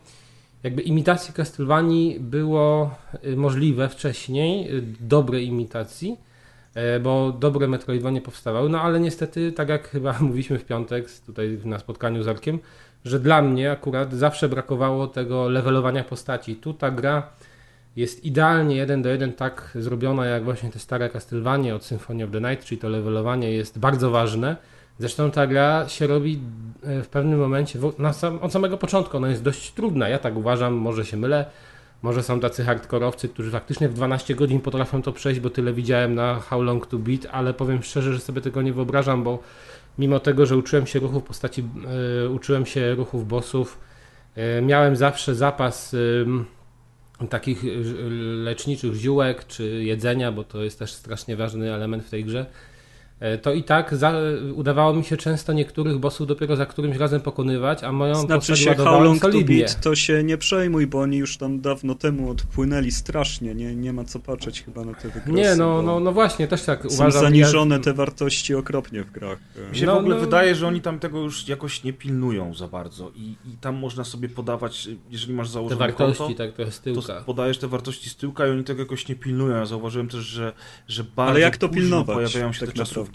jakby 0.64 0.82
imitacji 0.82 1.34
Castlevanii 1.34 2.20
było 2.20 2.96
y, 3.26 3.36
możliwe 3.36 3.90
wcześniej, 3.90 4.76
y, 4.76 4.84
dobrej 5.00 5.48
imitacji, 5.48 6.18
e, 6.76 7.00
bo 7.00 7.32
dobre 7.32 7.68
Metroidvanie 7.68 8.22
powstawały, 8.22 8.70
no 8.70 8.82
ale 8.82 9.00
niestety, 9.00 9.52
tak 9.52 9.70
jak 9.70 9.88
chyba 9.92 10.16
mówiliśmy 10.20 10.60
w 10.60 10.66
piątek 10.66 11.06
tutaj 11.26 11.60
na 11.66 11.80
spotkaniu 11.80 12.24
z 12.24 12.28
Arkiem, 12.28 12.60
że 13.06 13.20
dla 13.20 13.42
mnie 13.42 13.72
akurat 13.72 14.14
zawsze 14.14 14.50
brakowało 14.50 15.08
tego 15.08 15.50
levelowania 15.50 16.04
postaci. 16.04 16.56
Tu 16.56 16.74
ta 16.74 16.92
gra 16.92 17.30
jest 17.96 18.26
idealnie 18.26 18.76
jeden 18.76 19.02
do 19.02 19.10
jeden 19.10 19.34
tak 19.34 19.72
zrobiona 19.76 20.26
jak 20.26 20.44
właśnie 20.44 20.70
te 20.70 20.80
stare 20.80 21.10
Castlevanie 21.10 21.76
od 21.76 21.86
Symphony 21.86 22.24
of 22.24 22.32
the 22.32 22.42
Night, 22.42 22.66
czyli 22.66 22.82
to 22.82 22.90
levelowanie 22.90 23.52
jest 23.52 23.80
bardzo 23.80 24.12
ważne, 24.12 24.56
Zresztą 25.00 25.32
ta 25.32 25.48
gra 25.48 25.90
się 25.90 26.08
robi 26.08 26.40
e, 26.84 27.04
w 27.04 27.08
pewnym 27.08 27.40
momencie, 27.40 27.80
na 28.00 28.14
sam, 28.14 28.40
od 28.40 28.52
samego 28.52 28.78
początku, 28.78 29.18
ona 29.18 29.30
jest 29.30 29.44
dość 29.44 29.72
trudna. 29.72 30.10
Ja 30.10 30.20
tak 30.20 30.38
uważam, 30.38 30.74
może 30.74 31.06
się 31.06 31.18
mylę. 31.18 31.46
Może 32.02 32.24
są 32.24 32.40
tacy 32.40 32.64
hardkorowcy, 32.64 33.30
którzy 33.30 33.52
faktycznie 33.52 33.90
w 33.90 33.94
12 33.94 34.36
godzin 34.36 34.62
potrafią 34.62 35.02
to 35.02 35.12
przejść, 35.12 35.40
bo 35.40 35.50
tyle 35.50 35.74
widziałem 35.74 36.16
na 36.16 36.40
How 36.40 36.62
Long 36.62 36.88
to 36.88 36.98
Beat, 36.98 37.28
ale 37.32 37.54
powiem 37.54 37.84
szczerze, 37.84 38.14
że 38.14 38.20
sobie 38.20 38.42
tego 38.42 38.62
nie 38.62 38.74
wyobrażam, 38.74 39.24
bo 39.24 39.40
mimo 39.98 40.20
tego, 40.20 40.46
że 40.46 40.58
uczyłem 40.58 40.88
się 40.88 41.00
ruchów 41.00 41.24
postaci, 41.24 41.64
yy, 42.22 42.30
uczyłem 42.30 42.66
się 42.66 42.96
ruchów 42.96 43.28
bossów, 43.28 43.80
yy, 44.36 44.62
miałem 44.62 44.96
zawsze 44.96 45.36
zapas 45.36 45.94
yy, 45.94 47.28
takich 47.30 47.64
leczniczych 48.20 48.96
ziółek 48.96 49.48
czy 49.48 49.84
jedzenia, 49.84 50.32
bo 50.32 50.44
to 50.44 50.64
jest 50.64 50.80
też 50.80 50.92
strasznie 50.94 51.36
ważny 51.36 51.74
element 51.74 52.04
w 52.04 52.10
tej 52.10 52.26
grze 52.26 52.46
to 53.42 53.54
i 53.54 53.64
tak 53.64 53.96
za, 53.96 54.14
udawało 54.56 54.94
mi 54.94 55.04
się 55.04 55.18
często 55.18 55.54
niektórych 55.54 55.98
bossów 55.98 56.28
dopiero 56.28 56.56
za 56.56 56.66
którymś 56.66 56.98
razem 56.98 57.22
pokonywać, 57.22 57.84
a 57.84 57.92
moją 57.92 58.16
znaczy 58.16 58.58
się 58.58 58.76
How 58.76 59.04
Long 59.04 59.22
solidnie. 59.22 59.42
to 59.42 59.66
Beat, 59.66 59.82
to 59.82 59.96
się 59.96 60.24
nie 60.24 60.38
przejmuj, 60.38 60.88
bo 60.88 61.00
oni 61.00 61.18
już 61.18 61.38
tam 61.38 61.62
dawno 61.62 61.96
temu 61.96 62.32
odpłynęli 62.32 62.92
strasznie, 62.92 63.56
nie, 63.56 63.76
nie 63.76 63.94
ma 63.94 64.04
co 64.04 64.20
patrzeć 64.20 64.64
chyba 64.64 64.86
na 64.86 64.94
te 64.94 65.10
wykresy. 65.10 65.32
Nie, 65.32 65.56
no, 65.56 65.82
no, 65.82 66.00
no 66.00 66.12
właśnie, 66.12 66.48
też 66.48 66.64
tak 66.64 66.82
są 66.82 66.88
uważam. 66.88 67.12
Są 67.12 67.20
zaniżone 67.20 67.76
ja... 67.76 67.82
te 67.82 67.94
wartości 67.94 68.56
okropnie 68.56 69.04
w 69.04 69.12
grach. 69.12 69.40
Mi 69.72 69.78
się 69.78 69.86
no, 69.86 69.96
w 69.96 69.98
ogóle 69.98 70.16
no... 70.16 70.22
wydaje, 70.22 70.56
że 70.56 70.68
oni 70.68 70.82
tam 70.82 71.00
tego 71.00 71.20
już 71.20 71.48
jakoś 71.48 71.84
nie 71.84 71.94
pilnują 71.94 72.54
za 72.54 72.68
bardzo 72.68 73.12
i, 73.16 73.36
i 73.46 73.58
tam 73.62 73.76
można 73.76 74.04
sobie 74.04 74.30
podawać, 74.30 74.90
jeżeli 75.10 75.34
masz 75.34 75.50
założone 75.50 75.88
Te 75.88 75.88
wartości, 75.88 76.24
konto, 76.24 76.38
tak, 76.38 76.66
to 76.66 76.72
z 76.72 76.80
tyłka. 76.80 77.02
To 77.02 77.24
podajesz 77.24 77.58
te 77.58 77.68
wartości 77.68 78.10
z 78.10 78.16
tyłka 78.16 78.48
i 78.48 78.50
oni 78.50 78.64
tego 78.64 78.80
jakoś 78.80 79.08
nie 79.08 79.16
pilnują. 79.16 79.58
Ja 79.58 79.66
zauważyłem 79.66 80.08
też, 80.08 80.20
że, 80.20 80.54
że 80.88 81.04
bardzo 81.04 81.32
Ale 81.32 81.40
jak 81.40 81.58
to 81.58 81.70
pilnować? 81.70 82.16
pojawiają 82.16 82.54
się 82.54 82.60
tak 82.60 82.70
te 82.70 82.76
czasówki 82.76 83.09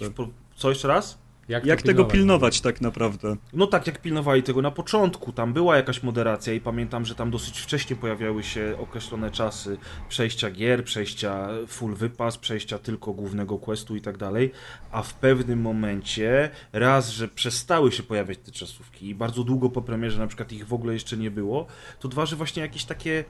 co 0.56 0.68
jeszcze 0.68 0.88
raz? 0.88 1.24
Jak, 1.48 1.66
jak 1.66 1.82
tego 1.82 2.04
pilnować 2.04 2.60
tak 2.60 2.80
naprawdę? 2.80 3.36
No 3.52 3.66
tak, 3.66 3.86
jak 3.86 4.00
pilnowali 4.00 4.42
tego 4.42 4.62
na 4.62 4.70
początku. 4.70 5.32
Tam 5.32 5.52
była 5.52 5.76
jakaś 5.76 6.02
moderacja 6.02 6.52
i 6.52 6.60
pamiętam, 6.60 7.04
że 7.04 7.14
tam 7.14 7.30
dosyć 7.30 7.58
wcześnie 7.58 7.96
pojawiały 7.96 8.42
się 8.42 8.76
określone 8.80 9.30
czasy 9.30 9.78
przejścia 10.08 10.50
gier, 10.50 10.84
przejścia 10.84 11.48
full 11.68 11.94
wypas, 11.94 12.38
przejścia 12.38 12.78
tylko 12.78 13.12
głównego 13.12 13.58
questu 13.58 13.96
i 13.96 14.00
tak 14.00 14.16
dalej. 14.16 14.50
A 14.90 15.02
w 15.02 15.14
pewnym 15.14 15.60
momencie 15.60 16.50
raz, 16.72 17.10
że 17.10 17.28
przestały 17.28 17.92
się 17.92 18.02
pojawiać 18.02 18.38
te 18.38 18.52
czasówki 18.52 19.08
i 19.08 19.14
bardzo 19.14 19.44
długo 19.44 19.70
po 19.70 19.82
premierze 19.82 20.18
na 20.18 20.26
przykład 20.26 20.52
ich 20.52 20.66
w 20.66 20.72
ogóle 20.72 20.92
jeszcze 20.92 21.16
nie 21.16 21.30
było, 21.30 21.66
to 22.00 22.08
dwa, 22.08 22.26
że 22.26 22.36
właśnie 22.36 22.62
jakieś 22.62 22.84
takie 22.84 23.24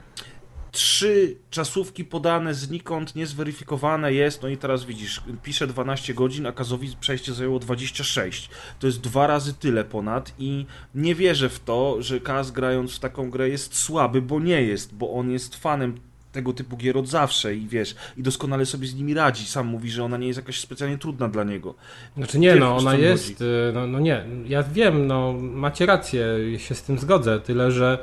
trzy 0.75 1.37
czasówki 1.51 2.05
podane 2.05 2.55
znikąd, 2.55 3.17
niezweryfikowane 3.17 4.13
jest, 4.13 4.43
no 4.43 4.49
i 4.49 4.57
teraz 4.57 4.85
widzisz, 4.85 5.23
pisze 5.43 5.67
12 5.67 6.15
godzin, 6.15 6.47
a 6.47 6.53
Kazowi 6.53 6.97
przejście 7.01 7.33
zajęło 7.33 7.59
26. 7.59 8.51
To 8.79 8.87
jest 8.87 9.01
dwa 9.01 9.27
razy 9.27 9.55
tyle 9.55 9.85
ponad 9.85 10.35
i 10.39 10.67
nie 10.95 11.15
wierzę 11.15 11.49
w 11.49 11.61
to, 11.61 12.03
że 12.03 12.21
Kaz 12.21 12.51
grając 12.51 12.97
w 12.97 13.01
taką 13.01 13.31
grę 13.31 13.49
jest 13.49 13.77
słaby, 13.77 14.23
bo 14.23 14.41
nie 14.41 14.63
jest, 14.63 14.95
bo 14.95 15.13
on 15.13 15.31
jest 15.31 15.57
fanem 15.57 15.95
tego 16.33 16.53
typu 16.53 16.77
gier 16.77 16.99
od 16.99 17.09
zawsze 17.09 17.55
i 17.55 17.67
wiesz, 17.67 17.95
i 18.17 18.23
doskonale 18.23 18.67
sobie 18.67 18.87
z 18.87 18.95
nimi 18.95 19.15
radzi. 19.15 19.47
Sam 19.47 19.67
mówi, 19.67 19.91
że 19.91 20.05
ona 20.05 20.17
nie 20.17 20.27
jest 20.27 20.37
jakaś 20.37 20.61
specjalnie 20.61 20.99
trudna 20.99 21.29
dla 21.29 21.45
niego. 21.45 21.75
Znaczy 22.17 22.39
nie, 22.39 22.55
no 22.55 22.77
ona 22.77 22.95
jest, 22.95 23.41
y, 23.41 23.71
no, 23.75 23.87
no 23.87 24.01
nie, 24.01 24.25
ja 24.47 24.63
wiem, 24.63 25.07
no 25.07 25.33
macie 25.41 25.87
rację, 25.87 26.27
się 26.59 26.75
z 26.75 26.83
tym 26.83 26.99
zgodzę, 26.99 27.41
tyle 27.41 27.71
że 27.71 27.99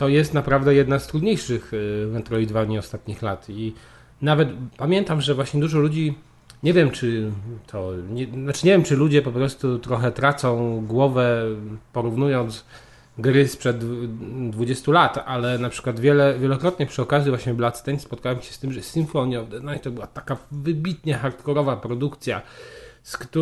to 0.00 0.08
jest 0.08 0.34
naprawdę 0.34 0.74
jedna 0.74 0.98
z 0.98 1.06
trudniejszych 1.06 1.74
y, 1.74 2.06
Metroidvanii 2.12 2.78
ostatnich 2.78 3.22
lat 3.22 3.50
i 3.50 3.74
nawet 4.22 4.48
pamiętam, 4.76 5.20
że 5.20 5.34
właśnie 5.34 5.60
dużo 5.60 5.78
ludzi 5.78 6.14
nie 6.62 6.72
wiem, 6.72 6.90
czy 6.90 7.30
to. 7.66 7.92
Nie, 8.10 8.26
znaczy, 8.26 8.66
nie 8.66 8.72
wiem, 8.72 8.82
czy 8.82 8.96
ludzie 8.96 9.22
po 9.22 9.32
prostu 9.32 9.78
trochę 9.78 10.12
tracą 10.12 10.80
głowę 10.86 11.44
porównując 11.92 12.64
gry 13.18 13.48
sprzed 13.48 13.84
20 14.50 14.92
lat, 14.92 15.18
ale 15.26 15.58
na 15.58 15.68
przykład 15.68 16.00
wiele, 16.00 16.38
wielokrotnie 16.38 16.86
przy 16.86 17.02
okazji 17.02 17.30
właśnie 17.30 17.54
Bloodstained 17.54 18.02
spotkałem 18.02 18.42
się 18.42 18.52
z 18.52 18.58
tym, 18.58 18.72
że 18.72 18.82
Symphony 18.82 19.40
of 19.40 19.48
the 19.48 19.60
Night 19.60 19.82
to 19.82 19.90
była 19.90 20.06
taka 20.06 20.36
wybitnie 20.50 21.14
hardkorowa 21.14 21.76
produkcja 21.76 22.42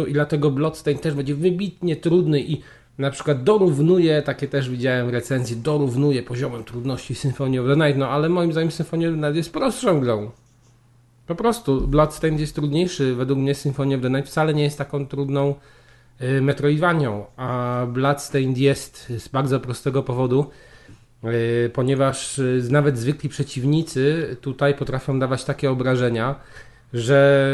i 0.09 0.13
dlatego 0.13 0.51
Bloodstained 0.51 1.03
też 1.03 1.15
będzie 1.15 1.35
wybitnie 1.35 1.97
trudny 1.97 2.41
i 2.41 2.63
na 2.99 3.11
przykład 3.11 3.43
dorównuje, 3.43 4.23
takie 4.23 4.49
też 4.49 4.71
widziałem 4.71 5.09
recenzje, 5.09 5.57
dorównuje 5.57 6.23
poziomem 6.23 6.65
trudności 6.65 7.15
Symphony 7.15 7.61
of 7.61 7.67
the 7.67 7.77
Night, 7.77 7.99
no 7.99 8.09
ale 8.09 8.29
moim 8.29 8.53
zdaniem 8.53 8.71
Symphony 8.71 9.09
of 9.09 9.15
the 9.15 9.21
Night 9.21 9.37
jest 9.37 9.53
prostszą 9.53 10.01
grą. 10.01 10.31
Po 11.27 11.35
prostu 11.35 11.89
Bloodstained 11.89 12.41
jest 12.41 12.55
trudniejszy, 12.55 13.15
według 13.15 13.39
mnie 13.39 13.55
Symphony 13.55 13.95
of 13.95 14.03
the 14.03 14.11
Night 14.11 14.27
wcale 14.27 14.55
nie 14.55 14.63
jest 14.63 14.79
taką 14.79 15.07
trudną 15.07 15.55
y, 16.23 16.43
Metroidvanią, 16.43 17.27
a 17.37 17.87
Bloodstained 17.89 18.59
jest 18.59 19.13
z 19.19 19.29
bardzo 19.29 19.61
prostego 19.61 20.03
powodu, 20.03 20.51
y, 21.25 21.71
ponieważ 21.75 22.39
y, 22.39 22.63
nawet 22.71 22.99
zwykli 22.99 23.29
przeciwnicy 23.29 24.37
tutaj 24.41 24.75
potrafią 24.75 25.19
dawać 25.19 25.45
takie 25.45 25.71
obrażenia, 25.71 26.35
że 26.93 27.51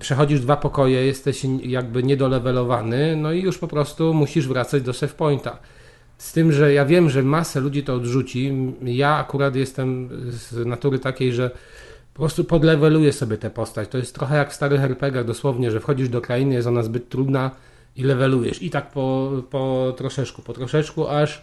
przechodzisz 0.00 0.40
dwa 0.40 0.56
pokoje, 0.56 1.06
jesteś 1.06 1.42
jakby 1.62 2.02
niedolewelowany, 2.02 3.16
no 3.16 3.32
i 3.32 3.42
już 3.42 3.58
po 3.58 3.68
prostu 3.68 4.14
musisz 4.14 4.48
wracać 4.48 4.82
do 4.82 4.92
save 4.92 5.14
pointa. 5.14 5.58
Z 6.18 6.32
tym, 6.32 6.52
że 6.52 6.72
ja 6.72 6.84
wiem, 6.84 7.10
że 7.10 7.22
masę 7.22 7.60
ludzi 7.60 7.82
to 7.82 7.94
odrzuci. 7.94 8.52
Ja 8.82 9.16
akurat 9.16 9.56
jestem 9.56 10.08
z 10.28 10.66
natury 10.66 10.98
takiej, 10.98 11.32
że 11.32 11.50
po 12.14 12.18
prostu 12.18 12.44
podleweluję 12.44 13.12
sobie 13.12 13.36
tę 13.36 13.50
postać. 13.50 13.88
To 13.88 13.98
jest 13.98 14.14
trochę 14.14 14.36
jak 14.36 14.50
w 14.50 14.54
starych 14.54 14.80
RPGach, 14.80 15.24
dosłownie, 15.24 15.70
że 15.70 15.80
wchodzisz 15.80 16.08
do 16.08 16.20
krainy, 16.20 16.54
jest 16.54 16.68
ona 16.68 16.82
zbyt 16.82 17.08
trudna 17.08 17.50
i 17.96 18.02
levelujesz. 18.02 18.62
I 18.62 18.70
tak 18.70 18.90
po, 18.90 19.30
po 19.50 19.94
troszeczku, 19.96 20.42
po 20.42 20.52
troszeczku, 20.52 21.08
aż 21.08 21.42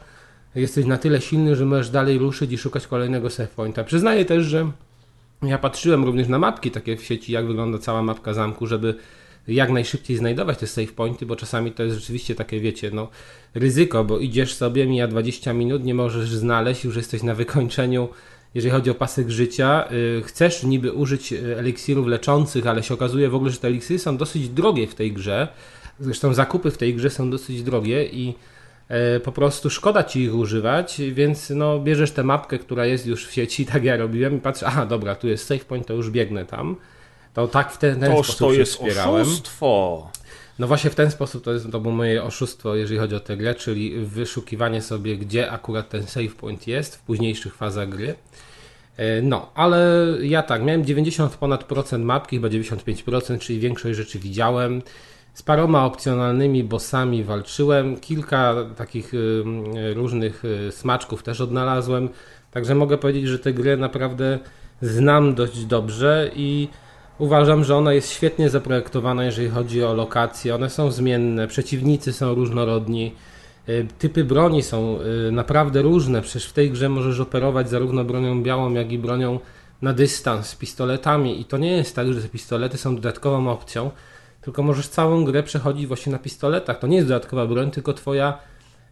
jesteś 0.56 0.86
na 0.86 0.97
tyle 0.97 1.21
silny, 1.21 1.56
że 1.56 1.65
możesz 1.65 1.89
dalej 1.89 2.17
ruszyć 2.17 2.52
i 2.52 2.58
szukać 2.58 2.88
kolejnego 2.88 3.30
save 3.30 3.49
pointa. 3.49 3.84
Przyznaję 3.84 4.25
też, 4.25 4.45
że 4.45 4.71
ja 5.41 5.58
patrzyłem 5.58 6.06
również 6.06 6.28
na 6.28 6.39
mapki 6.39 6.71
takie 6.71 6.97
w 6.97 7.04
sieci, 7.04 7.32
jak 7.32 7.47
wygląda 7.47 7.78
cała 7.78 8.04
mapka 8.04 8.34
zamku, 8.34 8.67
żeby 8.67 8.95
jak 9.47 9.69
najszybciej 9.69 10.17
znajdować 10.17 10.58
te 10.58 10.67
save 10.67 10.93
pointy, 10.93 11.25
bo 11.25 11.36
czasami 11.36 11.71
to 11.71 11.84
jest 11.84 11.97
rzeczywiście 11.97 12.36
takie, 12.36 12.60
wiecie, 12.60 12.91
no 12.93 13.08
ryzyko, 13.56 14.04
bo 14.04 14.19
idziesz 14.19 14.54
sobie, 14.54 14.88
mija 14.88 15.08
20 15.08 15.54
minut, 15.54 15.84
nie 15.84 15.93
możesz 15.93 16.30
znaleźć, 16.30 16.84
już 16.84 16.95
jesteś 16.95 17.23
na 17.23 17.36
wykończeniu, 17.36 18.10
jeżeli 18.56 18.71
chodzi 18.71 18.89
o 18.89 18.95
pasek 18.95 19.30
życia. 19.30 19.88
Yy, 19.91 20.23
chcesz 20.23 20.63
niby 20.63 20.93
użyć 20.93 21.34
y, 21.34 21.58
eliksirów 21.58 22.08
leczących, 22.08 22.67
ale 22.67 22.84
się 22.84 22.93
okazuje 22.93 23.30
w 23.30 23.36
ogóle, 23.36 23.52
że 23.52 23.58
te 23.58 23.67
eliksiry 23.67 23.99
są 23.99 24.17
dosyć 24.17 24.49
drogie 24.49 24.88
w 24.88 24.95
tej 24.95 25.13
grze. 25.13 25.47
Zresztą 25.99 26.34
zakupy 26.34 26.71
w 26.71 26.78
tej 26.78 26.95
grze 26.95 27.10
są 27.10 27.30
dosyć 27.30 27.63
drogie 27.63 28.06
i 28.06 28.34
po 29.23 29.32
prostu 29.32 29.69
szkoda 29.69 30.04
ci 30.04 30.21
ich 30.21 30.36
używać, 30.36 31.02
więc 31.12 31.49
no, 31.49 31.80
bierzesz 31.80 32.12
tę 32.12 32.23
mapkę, 32.23 32.60
która 32.60 32.86
jest 32.86 33.06
już 33.08 33.28
w 33.28 33.32
sieci, 33.32 33.65
tak 33.73 33.84
ja 33.84 33.97
robiłem 33.97 34.38
i 34.38 34.39
patrzę, 34.41 34.65
aha, 34.65 34.86
dobra, 34.86 35.15
tu 35.15 35.28
jest 35.28 35.47
save 35.47 35.65
point, 35.65 35.88
to 35.88 35.93
już 35.93 36.10
biegnę 36.10 36.45
tam. 36.45 36.75
To 37.34 37.47
tak 37.47 37.71
w 37.71 37.78
ten, 37.78 37.99
ten 37.99 38.12
Toż 38.12 38.28
sposób 38.28 38.47
to 38.47 38.54
jest 38.54 38.73
wspierałem. 38.73 39.21
oszustwo. 39.21 40.10
No 40.60 40.67
właśnie 40.67 40.89
w 40.89 40.95
ten 40.95 41.12
sposób 41.12 41.43
to, 41.43 41.54
jest, 41.54 41.71
to 41.71 41.80
było 41.80 41.93
moje 41.93 42.23
oszustwo, 42.23 42.75
jeżeli 42.75 42.99
chodzi 42.99 43.15
o 43.15 43.19
tę 43.19 43.38
grę, 43.38 43.56
czyli 43.56 44.06
wyszukiwanie 44.06 44.82
sobie, 44.82 45.17
gdzie 45.17 45.52
akurat 45.52 45.89
ten 45.89 46.04
save 46.08 46.36
point 46.36 46.67
jest 46.67 46.95
w 46.95 47.02
późniejszych 47.02 47.56
fazach 47.56 47.89
gry. 47.89 48.15
E, 48.97 49.21
no, 49.21 49.52
ale 49.56 50.08
ja 50.21 50.43
tak, 50.43 50.63
miałem 50.63 50.86
90 50.86 51.36
ponad 51.36 51.63
procent 51.63 52.06
mapki, 52.06 52.36
chyba 52.36 52.47
95%, 52.47 53.39
czyli 53.39 53.60
większość 53.60 53.97
rzeczy 53.97 54.19
widziałem. 54.19 54.82
Z 55.39 55.43
paroma 55.43 55.86
opcjonalnymi 55.86 56.63
bossami 56.63 57.23
walczyłem, 57.23 57.99
kilka 57.99 58.56
takich 58.75 59.13
y, 59.13 59.43
różnych 59.93 60.45
y, 60.45 60.71
smaczków 60.71 61.23
też 61.23 61.41
odnalazłem, 61.41 62.10
także 62.52 62.75
mogę 62.75 62.97
powiedzieć, 62.97 63.28
że 63.28 63.39
tę 63.39 63.54
grę 63.54 63.78
naprawdę 63.78 64.39
znam 64.82 65.36
dość 65.36 65.65
dobrze 65.65 66.32
i 66.36 66.67
uważam, 67.17 67.63
że 67.63 67.75
ona 67.75 67.93
jest 67.93 68.12
świetnie 68.12 68.49
zaprojektowana, 68.49 69.23
jeżeli 69.23 69.49
chodzi 69.49 69.84
o 69.84 69.93
lokacje. 69.93 70.56
One 70.56 70.69
są 70.69 70.91
zmienne, 70.91 71.47
przeciwnicy 71.47 72.13
są 72.13 72.34
różnorodni, 72.36 73.15
y, 73.69 73.88
typy 73.99 74.23
broni 74.23 74.63
są 74.63 74.99
naprawdę 75.32 75.82
różne. 75.82 76.21
Przecież 76.21 76.45
w 76.45 76.54
tej 76.54 76.71
grze 76.71 76.89
możesz 76.89 77.19
operować 77.19 77.69
zarówno 77.69 78.04
bronią 78.04 78.43
białą, 78.43 78.73
jak 78.73 78.91
i 78.91 78.99
bronią 78.99 79.39
na 79.82 79.93
dystans, 79.93 80.56
pistoletami. 80.56 81.41
I 81.41 81.45
to 81.45 81.58
nie 81.58 81.71
jest 81.71 81.95
tak, 81.95 82.13
że 82.13 82.21
te 82.21 82.30
pistolety 82.30 82.78
są 82.78 82.95
dodatkową 82.95 83.52
opcją 83.52 83.91
tylko 84.41 84.63
możesz 84.63 84.88
całą 84.88 85.25
grę 85.25 85.43
przechodzić 85.43 85.88
właśnie 85.88 86.12
na 86.12 86.19
pistoletach. 86.19 86.80
To 86.80 86.88
nie 86.88 86.95
jest 86.95 87.08
dodatkowa 87.08 87.47
broń, 87.47 87.71
tylko 87.71 87.93
twoja 87.93 88.39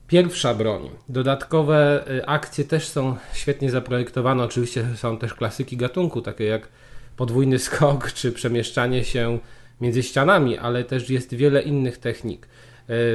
pierwsza 0.07 0.53
broń. 0.53 0.89
Dodatkowe 1.09 2.03
y, 2.11 2.25
akcje 2.25 2.63
też 2.65 2.87
są 2.87 3.15
świetnie 3.33 3.71
zaprojektowane. 3.71 4.43
Oczywiście 4.43 4.85
są 4.95 5.17
też 5.17 5.33
klasyki 5.33 5.77
gatunku, 5.77 6.21
takie 6.21 6.43
jak 6.43 6.69
podwójny 7.17 7.59
skok 7.65 8.11
czy 8.11 8.31
przemieszczanie 8.31 9.03
się 9.03 9.39
między 9.81 10.03
ścianami, 10.03 10.57
ale 10.57 10.83
też 10.83 11.09
jest 11.09 11.33
wiele 11.33 11.61
innych 11.61 11.97
technik. 11.97 12.47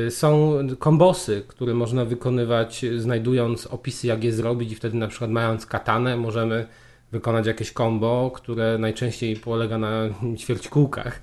Y, 0.07 0.11
są 0.11 0.59
kombosy, 0.79 1.43
które 1.49 1.75
można 1.75 2.05
wykonywać 2.05 2.85
znajdując 2.97 3.67
opisy 3.67 4.07
jak 4.07 4.25
je 4.25 4.33
zrobić 4.33 4.73
i 4.73 4.75
wtedy 4.75 4.97
na 4.97 5.09
przykład 5.09 5.31
mając 5.31 5.67
katanę 5.67 6.17
możemy 6.17 6.67
wykonać 7.13 7.47
jakieś 7.47 7.73
kombo, 7.73 8.31
które 8.35 8.79
najczęściej 8.79 9.37
polega 9.37 9.79
na 9.79 10.09
ćwierćkółkach 10.39 11.23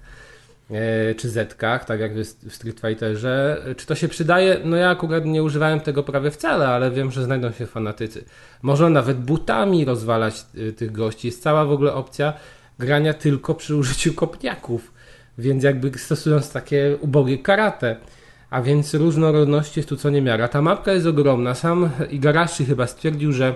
czy 1.17 1.29
zetkach, 1.29 1.85
tak 1.85 1.99
jak 1.99 2.13
w 2.15 2.53
Street 2.53 2.79
Fighterze. 2.79 3.65
Czy 3.77 3.85
to 3.85 3.95
się 3.95 4.07
przydaje? 4.07 4.57
No 4.63 4.75
ja 4.77 4.89
akurat 4.89 5.25
nie 5.25 5.43
używałem 5.43 5.79
tego 5.79 6.03
prawie 6.03 6.31
wcale, 6.31 6.67
ale 6.67 6.91
wiem, 6.91 7.11
że 7.11 7.23
znajdą 7.23 7.51
się 7.51 7.65
fanatycy. 7.65 8.23
Można 8.61 8.89
nawet 8.89 9.17
butami 9.17 9.85
rozwalać 9.85 10.45
e, 10.69 10.71
tych 10.71 10.91
gości. 10.91 11.27
Jest 11.27 11.43
cała 11.43 11.65
w 11.65 11.71
ogóle 11.71 11.93
opcja 11.93 12.33
grania 12.79 13.13
tylko 13.13 13.55
przy 13.55 13.75
użyciu 13.75 14.13
kopniaków, 14.13 14.93
więc 15.37 15.63
jakby 15.63 15.99
stosując 15.99 16.51
takie 16.51 16.97
ubogie 17.01 17.37
karate. 17.37 17.95
A 18.49 18.61
więc 18.61 18.93
różnorodności 18.93 19.79
jest 19.79 19.89
tu 19.89 19.97
co 19.97 20.09
niemiara. 20.09 20.47
Ta 20.47 20.61
mapka 20.61 20.93
jest 20.93 21.07
ogromna. 21.07 21.55
Sam 21.55 21.89
Igarashi 22.09 22.65
chyba 22.65 22.87
stwierdził, 22.87 23.31
że 23.31 23.55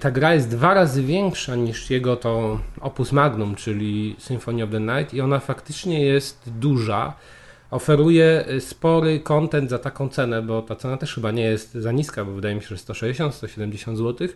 ta 0.00 0.10
gra 0.10 0.34
jest 0.34 0.50
dwa 0.50 0.74
razy 0.74 1.02
większa 1.02 1.56
niż 1.56 1.90
jego 1.90 2.16
to 2.16 2.60
opus 2.80 3.12
magnum, 3.12 3.54
czyli 3.54 4.16
Symphony 4.18 4.62
of 4.62 4.70
the 4.70 4.80
Night 4.80 5.14
i 5.14 5.20
ona 5.20 5.38
faktycznie 5.38 6.04
jest 6.04 6.50
duża. 6.60 7.14
Oferuje 7.70 8.44
y, 8.50 8.60
spory 8.60 9.20
content 9.20 9.70
za 9.70 9.78
taką 9.78 10.08
cenę, 10.08 10.42
bo 10.42 10.62
ta 10.62 10.76
cena 10.76 10.96
też 10.96 11.14
chyba 11.14 11.30
nie 11.30 11.42
jest 11.42 11.74
za 11.74 11.92
niska, 11.92 12.24
bo 12.24 12.32
wydaje 12.32 12.54
mi 12.54 12.62
się, 12.62 12.68
że 12.68 12.76
160-170 12.76 13.96
zł, 13.96 14.28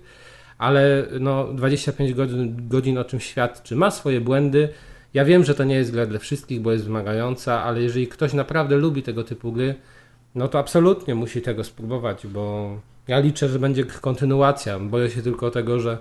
ale 0.58 1.06
no 1.20 1.44
25 1.52 2.14
godzin, 2.14 2.68
godzin 2.68 2.98
o 2.98 3.04
czym 3.04 3.20
świadczy. 3.20 3.76
Ma 3.76 3.90
swoje 3.90 4.20
błędy. 4.20 4.68
Ja 5.14 5.24
wiem, 5.24 5.44
że 5.44 5.54
to 5.54 5.64
nie 5.64 5.74
jest 5.74 5.92
gra 5.92 6.06
dla 6.06 6.18
wszystkich, 6.18 6.60
bo 6.60 6.72
jest 6.72 6.84
wymagająca, 6.84 7.62
ale 7.62 7.82
jeżeli 7.82 8.06
ktoś 8.06 8.32
naprawdę 8.32 8.76
lubi 8.76 9.02
tego 9.02 9.24
typu 9.24 9.52
gry, 9.52 9.74
no 10.34 10.48
to 10.48 10.58
absolutnie 10.58 11.14
musi 11.14 11.42
tego 11.42 11.64
spróbować, 11.64 12.26
bo 12.26 12.76
ja 13.08 13.18
liczę, 13.18 13.48
że 13.48 13.58
będzie 13.58 13.84
kontynuacja. 13.84 14.78
Boję 14.78 15.10
się 15.10 15.22
tylko 15.22 15.50
tego, 15.50 15.80
że 15.80 15.98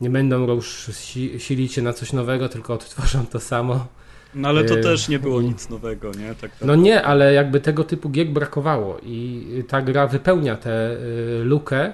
nie 0.00 0.10
będą 0.10 0.46
już 0.46 0.90
silić 1.38 1.72
się 1.72 1.82
na 1.82 1.92
coś 1.92 2.12
nowego, 2.12 2.48
tylko 2.48 2.74
odtworzą 2.74 3.26
to 3.26 3.40
samo. 3.40 3.86
No 4.34 4.48
ale 4.48 4.64
to 4.64 4.74
e, 4.74 4.80
też 4.80 5.08
nie 5.08 5.18
było 5.18 5.42
nic 5.42 5.68
nowego, 5.68 6.12
nie? 6.12 6.34
Tak 6.34 6.50
no 6.64 6.76
nie, 6.76 7.02
ale 7.02 7.34
jakby 7.34 7.60
tego 7.60 7.84
typu 7.84 8.10
gier 8.10 8.26
brakowało 8.26 8.98
i 9.02 9.64
ta 9.68 9.82
gra 9.82 10.06
wypełnia 10.06 10.56
tę 10.56 10.70
e, 10.70 10.96
lukę 11.44 11.92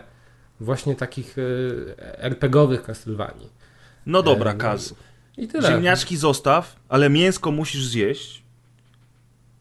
właśnie 0.60 0.94
takich 0.94 1.36
e, 1.38 2.22
RPGowych 2.22 2.82
Castlevanii. 2.82 3.48
No 4.06 4.22
dobra, 4.22 4.54
Kaz. 4.54 4.94
I 5.36 5.48
tyle. 5.48 5.68
Ziemniaczki 5.68 6.16
zostaw, 6.16 6.76
ale 6.88 7.10
mięsko 7.10 7.50
musisz 7.50 7.86
zjeść. 7.86 8.42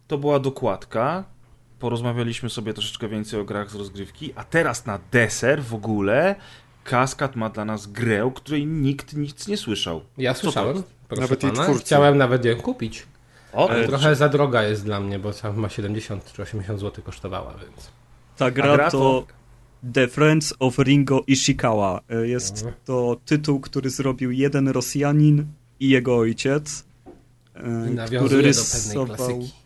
To 0.07 0.17
była 0.17 0.39
dokładka 0.39 1.23
porozmawialiśmy 1.79 2.49
sobie 2.49 2.73
troszeczkę 2.73 3.07
więcej 3.07 3.39
o 3.39 3.43
grach 3.43 3.71
z 3.71 3.75
rozgrywki, 3.75 4.33
a 4.35 4.43
teraz 4.43 4.85
na 4.85 4.99
deser 5.11 5.63
w 5.63 5.73
ogóle 5.73 6.35
Kaskad 6.83 7.35
ma 7.35 7.49
dla 7.49 7.65
nas 7.65 7.88
grę, 7.88 8.25
o 8.25 8.31
której 8.31 8.65
nikt 8.65 9.13
nic 9.13 9.47
nie 9.47 9.57
słyszał. 9.57 10.01
Ja 10.17 10.33
Co 10.33 10.41
słyszałem, 10.41 10.83
proszę 11.07 11.21
nawet 11.21 11.39
pana. 11.39 11.73
Chciałem 11.79 12.17
nawet 12.17 12.45
ją 12.45 12.55
kupić. 12.55 13.05
O, 13.53 13.69
ale 13.69 13.88
trochę 13.88 14.15
za 14.15 14.29
droga 14.29 14.63
jest 14.63 14.85
dla 14.85 14.99
mnie, 14.99 15.19
bo 15.19 15.31
ma 15.55 15.69
70 15.69 16.33
czy 16.33 16.41
80 16.41 16.79
zł 16.79 17.03
kosztowała, 17.03 17.53
więc... 17.61 17.91
Ta 18.38 18.51
gra, 18.51 18.75
gra 18.75 18.91
to... 18.91 18.97
to... 18.99 19.25
The 19.93 20.07
Friends 20.07 20.53
of 20.59 20.77
Ringo 20.79 21.23
Ishikawa. 21.27 22.01
E, 22.09 22.27
jest 22.27 22.57
mhm. 22.57 22.73
to 22.85 23.17
tytuł, 23.25 23.59
który 23.59 23.89
zrobił 23.89 24.31
jeden 24.31 24.67
Rosjanin 24.67 25.45
i 25.79 25.89
jego 25.89 26.17
ojciec, 26.17 26.85
e, 27.55 27.89
I 27.93 28.17
który 28.17 28.41
rysował... 28.41 29.07
do 29.07 29.15
pewnej 29.15 29.38
klasyki 29.38 29.64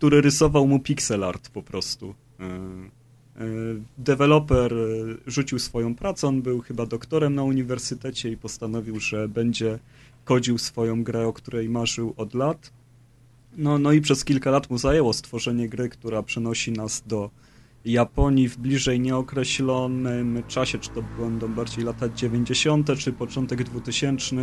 który 0.00 0.20
rysował 0.20 0.66
mu 0.66 0.78
pixel 0.78 1.24
art 1.24 1.48
po 1.48 1.62
prostu. 1.62 2.14
E, 2.40 2.44
e, 2.44 2.50
deweloper 3.98 4.74
e, 4.74 4.76
rzucił 5.26 5.58
swoją 5.58 5.94
pracę, 5.94 6.28
on 6.28 6.42
był 6.42 6.60
chyba 6.60 6.86
doktorem 6.86 7.34
na 7.34 7.42
uniwersytecie 7.42 8.30
i 8.30 8.36
postanowił, 8.36 9.00
że 9.00 9.28
będzie 9.28 9.78
kodził 10.24 10.58
swoją 10.58 11.04
grę, 11.04 11.26
o 11.26 11.32
której 11.32 11.68
marzył 11.68 12.14
od 12.16 12.34
lat. 12.34 12.72
No, 13.56 13.78
no 13.78 13.92
i 13.92 14.00
przez 14.00 14.24
kilka 14.24 14.50
lat 14.50 14.70
mu 14.70 14.78
zajęło 14.78 15.12
stworzenie 15.12 15.68
gry, 15.68 15.88
która 15.88 16.22
przenosi 16.22 16.72
nas 16.72 17.02
do 17.06 17.30
Japonii 17.84 18.48
w 18.48 18.58
bliżej 18.58 19.00
nieokreślonym 19.00 20.42
czasie, 20.48 20.78
czy 20.78 20.90
to 20.90 21.02
będą 21.18 21.54
bardziej 21.54 21.84
lata 21.84 22.08
90., 22.08 22.98
czy 22.98 23.12
początek 23.12 23.64
2000 23.64 24.36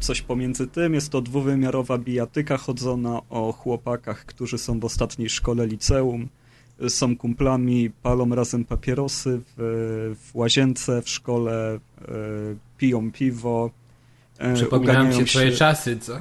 coś 0.00 0.22
pomiędzy 0.22 0.66
tym. 0.66 0.94
Jest 0.94 1.10
to 1.10 1.20
dwuwymiarowa 1.20 1.98
bijatyka 1.98 2.56
chodzona 2.56 3.20
o 3.30 3.52
chłopakach, 3.52 4.24
którzy 4.24 4.58
są 4.58 4.80
w 4.80 4.84
ostatniej 4.84 5.28
szkole 5.28 5.66
liceum, 5.66 6.28
są 6.88 7.16
kumplami, 7.16 7.90
palą 7.90 8.34
razem 8.34 8.64
papierosy 8.64 9.40
w, 9.56 10.16
w 10.24 10.36
łazience, 10.36 11.02
w 11.02 11.08
szkole, 11.08 11.74
e, 11.74 12.08
piją 12.78 13.12
piwo. 13.12 13.70
E, 14.38 14.54
Przypominają 14.54 15.12
się 15.12 15.24
twoje 15.24 15.52
czasy, 15.52 15.98
co? 15.98 16.20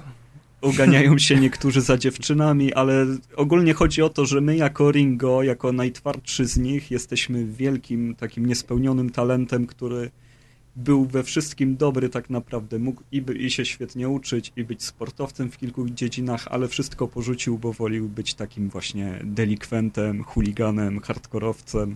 Uganiają 0.61 1.17
się 1.17 1.35
niektórzy 1.35 1.81
za 1.81 1.97
dziewczynami, 1.97 2.73
ale 2.73 3.05
ogólnie 3.35 3.73
chodzi 3.73 4.01
o 4.01 4.09
to, 4.09 4.25
że 4.25 4.41
my 4.41 4.55
jako 4.55 4.91
Ringo, 4.91 5.43
jako 5.43 5.71
najtwardszy 5.71 6.45
z 6.45 6.57
nich, 6.57 6.91
jesteśmy 6.91 7.45
wielkim, 7.45 8.15
takim 8.15 8.45
niespełnionym 8.45 9.09
talentem, 9.09 9.67
który 9.67 10.11
był 10.77 11.05
we 11.05 11.23
wszystkim 11.23 11.77
dobry 11.77 12.09
tak 12.09 12.29
naprawdę. 12.29 12.79
Mógł 12.79 13.03
i, 13.11 13.21
by, 13.21 13.33
i 13.33 13.51
się 13.51 13.65
świetnie 13.65 14.09
uczyć, 14.09 14.53
i 14.55 14.63
być 14.63 14.83
sportowcem 14.83 15.51
w 15.51 15.57
kilku 15.57 15.89
dziedzinach, 15.89 16.47
ale 16.49 16.67
wszystko 16.67 17.07
porzucił, 17.07 17.57
bo 17.57 17.73
wolił 17.73 18.09
być 18.09 18.33
takim 18.33 18.69
właśnie 18.69 19.19
delikwentem, 19.23 20.23
chuliganem, 20.23 20.99
hardkorowcem. 20.99 21.95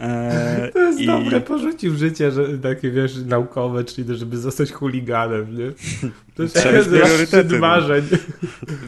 E, 0.00 0.68
to 0.72 0.78
jest 0.78 1.00
i... 1.00 1.06
dobre, 1.06 1.40
porzucił 1.40 1.96
życie, 1.96 2.30
że 2.30 2.58
takie 2.58 2.90
wiesz, 2.90 3.16
naukowe, 3.26 3.84
czyli 3.84 4.16
żeby 4.16 4.38
zostać 4.38 4.72
chuliganem, 4.72 5.58
nie? 5.58 5.72
To 6.34 6.42
jest 6.42 6.56
no. 7.50 7.58
marzeń. 7.58 8.04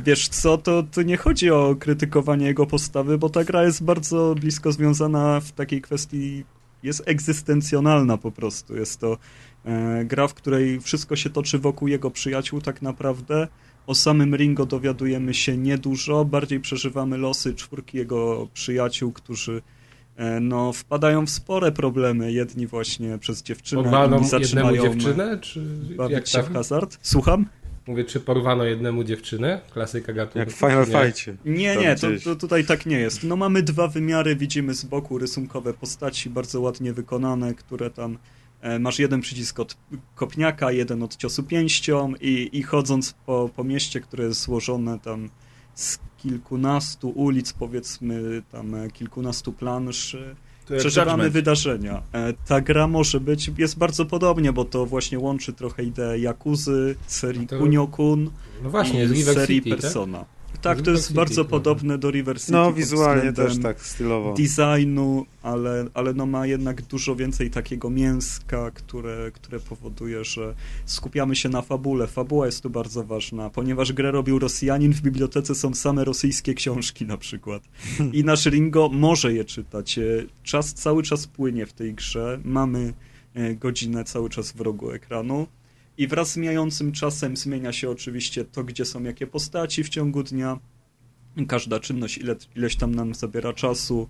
Wiesz 0.04 0.28
co, 0.28 0.58
to, 0.58 0.82
to 0.82 1.02
nie 1.02 1.16
chodzi 1.16 1.50
o 1.50 1.76
krytykowanie 1.78 2.46
jego 2.46 2.66
postawy, 2.66 3.18
bo 3.18 3.28
ta 3.28 3.44
gra 3.44 3.64
jest 3.64 3.84
bardzo 3.84 4.34
blisko 4.40 4.72
związana 4.72 5.40
w 5.40 5.52
takiej 5.52 5.82
kwestii 5.82 6.44
jest 6.86 7.02
egzystencjonalna 7.06 8.16
po 8.16 8.30
prostu. 8.30 8.76
Jest 8.76 9.00
to 9.00 9.18
e, 9.64 10.04
gra, 10.04 10.28
w 10.28 10.34
której 10.34 10.80
wszystko 10.80 11.16
się 11.16 11.30
toczy 11.30 11.58
wokół 11.58 11.88
jego 11.88 12.10
przyjaciół 12.10 12.60
tak 12.60 12.82
naprawdę. 12.82 13.48
O 13.86 13.94
samym 13.94 14.36
Ringo 14.36 14.66
dowiadujemy 14.66 15.34
się 15.34 15.56
niedużo, 15.56 16.24
bardziej 16.24 16.60
przeżywamy 16.60 17.18
losy 17.18 17.54
czwórki 17.54 17.98
jego 17.98 18.48
przyjaciół, 18.54 19.12
którzy 19.12 19.62
e, 20.16 20.40
no, 20.40 20.72
wpadają 20.72 21.26
w 21.26 21.30
spore 21.30 21.72
problemy. 21.72 22.32
Jedni 22.32 22.66
właśnie 22.66 23.18
przez 23.18 23.42
dziewczynę, 23.42 24.08
inni 24.16 24.28
zaczynają 24.28 24.82
dziewczynę, 24.82 25.38
czy 25.40 25.60
bawić 25.96 26.28
się 26.28 26.42
w 26.42 26.52
hazard. 26.52 26.98
Słucham? 27.02 27.46
Mówię, 27.86 28.04
czy 28.04 28.20
porwano 28.20 28.64
jednemu 28.64 29.04
dziewczynę? 29.04 29.60
Klasyka 29.72 30.12
gatunku. 30.12 30.38
Jak 30.38 30.50
w 30.50 30.54
Final 30.54 30.86
Fightie. 30.86 31.36
Nie, 31.44 31.76
nie, 31.76 31.96
to, 31.96 32.06
to, 32.24 32.36
tutaj 32.36 32.64
tak 32.64 32.86
nie 32.86 32.98
jest. 32.98 33.24
No 33.24 33.36
mamy 33.36 33.62
dwa 33.62 33.88
wymiary, 33.88 34.36
widzimy 34.36 34.74
z 34.74 34.84
boku 34.84 35.18
rysunkowe 35.18 35.74
postaci, 35.74 36.30
bardzo 36.30 36.60
ładnie 36.60 36.92
wykonane, 36.92 37.54
które 37.54 37.90
tam 37.90 38.18
e, 38.60 38.78
masz 38.78 38.98
jeden 38.98 39.20
przycisk 39.20 39.60
od 39.60 39.76
kopniaka, 40.14 40.72
jeden 40.72 41.02
od 41.02 41.16
ciosu 41.16 41.42
pięścią 41.42 42.12
i, 42.20 42.50
i 42.52 42.62
chodząc 42.62 43.12
po, 43.12 43.50
po 43.56 43.64
mieście, 43.64 44.00
które 44.00 44.24
jest 44.24 44.40
złożone 44.40 44.98
tam 44.98 45.30
z 45.74 45.98
kilkunastu 46.16 47.08
ulic, 47.10 47.52
powiedzmy 47.52 48.42
tam 48.52 48.74
e, 48.74 48.90
kilkunastu 48.90 49.52
plansz, 49.52 50.16
przeżywamy 50.78 51.30
wydarzenia. 51.30 52.02
E, 52.12 52.32
Ta 52.48 52.60
gra 52.60 52.86
może 52.86 53.20
być, 53.20 53.50
jest 53.58 53.78
bardzo 53.78 54.06
podobnie, 54.06 54.52
bo 54.52 54.64
to 54.64 54.86
właśnie 54.86 55.18
łączy 55.18 55.52
trochę 55.52 55.84
ideę 55.84 56.18
Yakuzy, 56.18 56.94
serii 57.06 57.46
To- 57.46 57.58
Kunio-kun 57.58 58.30
No 58.62 58.70
właśnie, 58.70 59.04
i 59.04 59.22
serii 59.22 59.46
City, 59.46 59.70
tak? 59.70 59.80
Persona. 59.80 60.18
Tak, 60.18 60.26
to 60.58 60.74
River 60.74 60.94
jest 60.94 61.12
bardzo 61.14 61.34
trochę. 61.34 61.50
podobne 61.50 61.98
do 61.98 62.10
River 62.10 62.40
City 62.40 62.52
No, 62.52 62.72
wizualnie 62.72 63.32
też 63.32 63.58
tak 63.58 63.80
stylowo. 63.82 64.34
designu, 64.34 65.26
ale, 65.42 65.86
ale 65.94 66.14
no 66.14 66.26
ma 66.26 66.46
jednak 66.46 66.82
dużo 66.82 67.16
więcej 67.16 67.50
takiego 67.50 67.90
mięska, 67.90 68.70
które, 68.70 69.30
które 69.34 69.60
powoduje, 69.60 70.24
że 70.24 70.54
skupiamy 70.84 71.36
się 71.36 71.48
na 71.48 71.62
fabule. 71.62 72.06
Fabuła 72.06 72.46
jest 72.46 72.62
tu 72.62 72.70
bardzo 72.70 73.04
ważna, 73.04 73.50
ponieważ 73.50 73.92
grę 73.92 74.10
robił 74.10 74.38
Rosjanin, 74.38 74.92
w 74.92 75.00
bibliotece 75.00 75.54
są 75.54 75.74
same 75.74 76.04
rosyjskie 76.04 76.54
książki 76.54 77.06
na 77.06 77.16
przykład. 77.16 77.62
I 78.12 78.24
nasz 78.24 78.46
Ringo 78.46 78.88
może 78.92 79.32
je 79.32 79.44
czytać. 79.44 79.98
E, 79.98 80.02
Czas 80.42 80.74
cały 80.74 81.02
czas 81.02 81.26
płynie 81.26 81.66
w 81.66 81.72
tej 81.72 81.94
grze, 81.94 82.40
mamy 82.44 82.94
e, 83.34 83.54
godzinę 83.54 84.04
cały 84.04 84.30
czas 84.30 84.52
w 84.52 84.60
rogu 84.60 84.90
ekranu. 84.90 85.46
I 85.98 86.06
wraz 86.06 86.32
z 86.32 86.36
mijającym 86.36 86.92
czasem 86.92 87.36
zmienia 87.36 87.72
się 87.72 87.90
oczywiście 87.90 88.44
to, 88.44 88.64
gdzie 88.64 88.84
są 88.84 89.02
jakie 89.02 89.26
postaci 89.26 89.84
w 89.84 89.88
ciągu 89.88 90.22
dnia. 90.22 90.58
Każda 91.48 91.80
czynność 91.80 92.18
ile, 92.18 92.36
ileś 92.56 92.76
tam 92.76 92.94
nam 92.94 93.14
zabiera 93.14 93.52
czasu. 93.52 94.08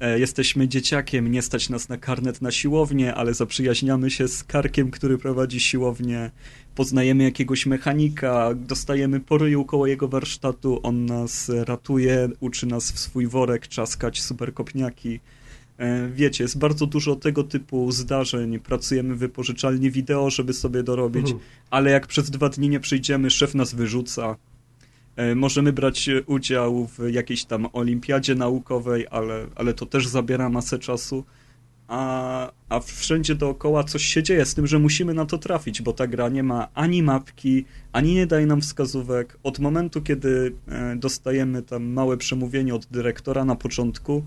E, 0.00 0.18
Jesteśmy 0.18 0.68
dzieciakiem, 0.68 1.30
nie 1.30 1.42
stać 1.42 1.68
nas 1.68 1.88
na 1.88 1.96
karnet 1.96 2.42
na 2.42 2.50
siłownię, 2.50 3.14
ale 3.14 3.34
zaprzyjaźniamy 3.34 4.10
się 4.10 4.28
z 4.28 4.44
Karkiem, 4.44 4.90
który 4.90 5.18
prowadzi 5.18 5.60
siłownię. 5.60 6.30
Poznajemy 6.74 7.24
jakiegoś 7.24 7.66
mechanika, 7.66 8.54
dostajemy 8.54 9.20
poryju 9.20 9.64
koło 9.64 9.86
jego 9.86 10.08
warsztatu, 10.08 10.80
on 10.82 11.06
nas 11.06 11.48
ratuje, 11.48 12.28
uczy 12.40 12.66
nas 12.66 12.92
w 12.92 12.98
swój 12.98 13.26
worek 13.26 13.68
czaskać 13.68 14.22
superkopniaki. 14.22 15.14
E, 15.14 15.45
Wiecie, 16.14 16.44
jest 16.44 16.58
bardzo 16.58 16.86
dużo 16.86 17.16
tego 17.16 17.44
typu 17.44 17.92
zdarzeń. 17.92 18.58
Pracujemy 18.58 19.14
w 19.14 19.18
wypożyczalni 19.18 19.90
wideo, 19.90 20.30
żeby 20.30 20.52
sobie 20.52 20.82
dorobić, 20.82 21.26
Mhm. 21.30 21.40
ale 21.70 21.90
jak 21.90 22.06
przez 22.06 22.30
dwa 22.30 22.48
dni 22.48 22.68
nie 22.68 22.80
przyjdziemy, 22.80 23.30
szef 23.30 23.54
nas 23.54 23.74
wyrzuca. 23.74 24.36
E, 25.16 25.34
Możemy 25.34 25.72
brać 25.72 26.08
e, 26.08 26.22
udział 26.22 26.86
w 26.86 26.98
jakiejś 27.10 27.44
tam 27.44 27.66
olimpiadzie 27.72 28.34
naukowej, 28.34 29.06
ale, 29.10 29.46
ale 29.54 29.74
to 29.74 29.86
też 29.86 30.06
zabiera 30.06 30.48
masę 30.48 30.78
czasu. 30.78 31.24
A, 31.88 32.50
a 32.68 32.80
wszędzie 32.80 33.34
dookoła 33.34 33.84
coś 33.84 34.02
się 34.04 34.22
dzieje, 34.22 34.44
z 34.44 34.54
tym, 34.54 34.66
że 34.66 34.78
musimy 34.78 35.14
na 35.14 35.26
to 35.26 35.38
trafić, 35.38 35.82
bo 35.82 35.92
ta 35.92 36.06
gra 36.06 36.28
nie 36.28 36.42
ma 36.42 36.68
ani 36.74 37.02
mapki, 37.02 37.64
ani 37.92 38.14
nie 38.14 38.26
daje 38.26 38.46
nam 38.46 38.60
wskazówek. 38.60 39.38
Od 39.42 39.58
momentu, 39.58 40.02
kiedy 40.02 40.52
e, 40.68 40.96
dostajemy 40.96 41.62
tam 41.62 41.84
małe 41.84 42.16
przemówienie 42.16 42.74
od 42.74 42.86
dyrektora 42.86 43.44
na 43.44 43.56
początku, 43.56 44.24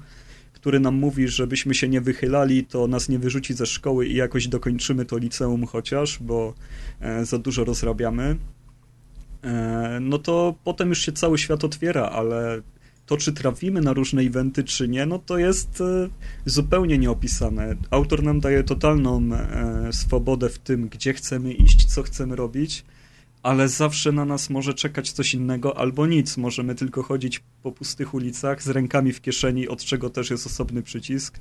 który 0.59 0.79
nam 0.79 0.95
mówi, 0.95 1.27
żebyśmy 1.27 1.73
się 1.73 1.89
nie 1.89 2.01
wychylali, 2.01 2.65
to 2.65 2.87
nas 2.87 3.09
nie 3.09 3.19
wyrzuci 3.19 3.53
ze 3.53 3.65
szkoły 3.65 4.07
i 4.07 4.15
jakoś 4.15 4.47
dokończymy 4.47 5.05
to 5.05 5.17
liceum 5.17 5.65
chociaż, 5.65 6.19
bo 6.21 6.53
e, 6.99 7.25
za 7.25 7.37
dużo 7.37 7.63
rozrabiamy. 7.63 8.37
E, 9.43 9.97
no 10.01 10.17
to 10.17 10.55
potem 10.63 10.89
już 10.89 10.99
się 10.99 11.11
cały 11.11 11.37
świat 11.37 11.63
otwiera, 11.63 12.09
ale 12.09 12.61
to, 13.05 13.17
czy 13.17 13.33
trafimy 13.33 13.81
na 13.81 13.93
różne 13.93 14.21
eventy, 14.21 14.63
czy 14.63 14.87
nie, 14.87 15.05
no 15.05 15.19
to 15.19 15.37
jest 15.37 15.81
e, 15.81 16.09
zupełnie 16.45 16.97
nieopisane. 16.97 17.75
Autor 17.89 18.23
nam 18.23 18.39
daje 18.39 18.63
totalną 18.63 19.29
swobodę 19.91 20.49
w 20.49 20.59
tym, 20.59 20.87
gdzie 20.89 21.13
chcemy 21.13 21.53
iść, 21.53 21.85
co 21.85 22.03
chcemy 22.03 22.35
robić, 22.35 22.85
ale 23.43 23.67
zawsze 23.69 24.12
na 24.12 24.25
nas 24.25 24.49
może 24.49 24.73
czekać 24.73 25.12
coś 25.12 25.34
innego 25.34 25.78
albo 25.78 26.08
nic. 26.08 26.38
Możemy 26.38 26.75
tylko 26.75 27.04
chodzić 27.04 27.43
po 27.63 27.71
pustych 27.71 28.13
ulicach 28.13 28.63
z 28.63 28.67
rękami 28.69 29.13
w 29.13 29.21
kieszeni, 29.21 29.67
od 29.67 29.84
czego 29.84 30.10
też 30.10 30.30
jest 30.30 30.45
osobny 30.45 30.84
przycisk. 30.84 31.39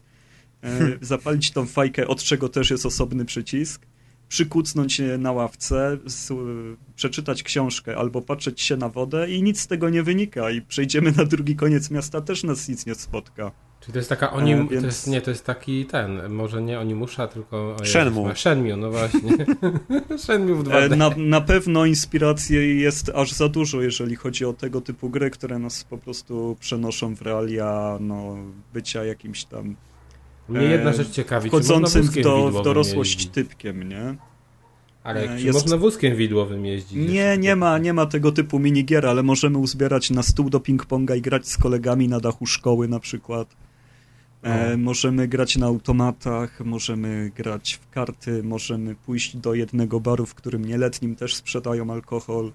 E, 0.65 0.99
zapalić 1.01 1.51
tą 1.51 1.67
fajkę, 1.67 2.09
od 2.09 2.23
czego 2.23 2.49
też 2.49 2.71
jest 2.71 2.87
osobny 2.87 3.25
przycisk. 3.25 3.87
Przykucnąć 4.29 4.93
się 4.95 5.19
na 5.19 5.33
ławce, 5.33 5.99
s- 6.07 6.33
przeczytać 6.97 7.43
książkę 7.43 7.97
albo 7.97 8.23
patrzeć 8.23 8.61
się 8.61 8.77
na 8.77 8.89
wodę 8.89 9.31
i 9.31 9.43
nic 9.43 9.61
z 9.61 9.67
tego 9.67 9.91
nie 9.91 10.03
wynika. 10.03 10.51
I 10.51 10.63
przejdziemy 10.63 11.13
na 11.13 11.25
drugi 11.25 11.57
koniec 11.57 11.91
miasta, 11.91 12.21
też 12.21 12.45
nas 12.45 12.69
nic 12.69 12.87
nie 12.87 12.95
spotka. 12.95 13.53
Czyli 13.89 13.93
to 13.95 13.99
jest 13.99 14.09
taka 14.09 14.33
oni, 14.33 14.53
E, 14.53 14.57
więc- 14.71 14.81
to 14.81 14.87
jest, 14.87 15.07
nie, 15.07 15.21
to 15.21 15.31
jest 15.31 15.45
taki 15.45 15.87
ten, 15.87 16.29
może 16.33 16.63
nie 16.63 16.81
Onimusza, 16.81 17.29
tylko... 17.29 17.77
Shenmue. 17.85 18.35
Shenmue, 18.37 18.77
no 18.77 18.91
właśnie. 18.91 19.47
Shenmue 20.25 20.55
w 20.55 20.63
2D. 20.65 20.93
E, 20.93 20.97
Na, 20.97 21.11
na 21.17 21.41
pewno 21.41 21.85
inspiracji 21.87 22.81
jest 22.81 23.11
aż 23.15 23.33
za 23.33 23.49
dużo, 23.49 23.83
jeżeli 23.83 24.17
chodzi 24.17 24.45
o 24.45 24.53
tego 24.53 24.81
typu 24.81 25.11
gry, 25.11 25.31
które 25.31 25.59
nas 25.59 25.85
po 25.85 25.99
prostu 25.99 26.57
przenoszą 26.61 27.15
w 27.15 27.23
realia 27.23 27.99
no, 28.01 28.37
bycia 28.75 29.05
jakimś 29.05 29.45
tam 29.45 29.77
Mnie 30.49 30.63
jedna 30.65 30.91
e, 30.91 30.95
rzecz 30.95 31.11
ciekawi, 31.11 31.51
czy 31.51 31.57
można 31.57 31.75
wchodzącym 31.75 32.03
w, 32.03 32.05
wózkiem 32.05 32.23
do, 32.23 32.51
w 32.51 32.65
dorosłość 32.65 33.27
typkiem, 33.27 33.89
nie? 33.89 34.15
Ale 35.03 35.23
e, 35.23 35.39
czy 35.39 35.47
jest- 35.47 35.59
można 35.63 35.77
wózkiem 35.77 36.17
widłowym 36.17 36.67
jeździć? 36.67 37.13
Nie, 37.13 37.39
nie 37.39 37.57
ma, 37.57 37.79
nie 37.79 37.93
ma 37.93 38.07
tego 38.07 38.33
typu 38.33 38.59
minigier, 38.59 39.07
ale 39.07 39.23
możemy 39.23 39.59
uzbierać 39.59 40.11
na 40.11 40.23
stół 40.23 40.51
do 40.51 40.59
ping-ponga 40.59 41.17
i 41.17 41.23
grać 41.23 41.49
z 41.49 41.59
kolegami 41.59 42.09
na 42.09 42.21
dachu 42.21 42.47
szkoły 42.47 42.89
na 42.89 43.01
przykład. 43.01 43.57
E, 44.43 44.77
możemy 44.77 45.29
grać 45.29 45.57
na 45.57 45.67
automatach, 45.67 46.61
możemy 46.61 47.31
grać 47.37 47.75
w 47.83 47.91
karty, 47.91 48.43
możemy 48.43 48.95
pójść 48.95 49.37
do 49.37 49.55
jednego 49.55 50.01
baru, 50.01 50.27
w 50.27 50.35
którym 50.35 50.65
nieletnim 50.65 51.17
też 51.17 51.35
sprzedają 51.35 51.93
alkohol. 51.93 52.53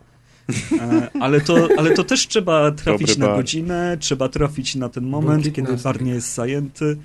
E, 0.79 1.09
ale, 1.21 1.41
to, 1.41 1.67
ale 1.77 1.91
to 1.91 2.03
też 2.03 2.27
trzeba 2.27 2.71
trafić 2.71 3.07
Dobry 3.07 3.19
na 3.19 3.27
bar. 3.27 3.37
godzinę, 3.37 3.97
trzeba 3.99 4.29
trafić 4.29 4.75
na 4.75 4.89
ten 4.89 5.03
moment, 5.03 5.53
kiedy 5.53 5.77
bar 5.83 6.01
nie 6.01 6.11
jest 6.11 6.33
zajęty. 6.33 6.97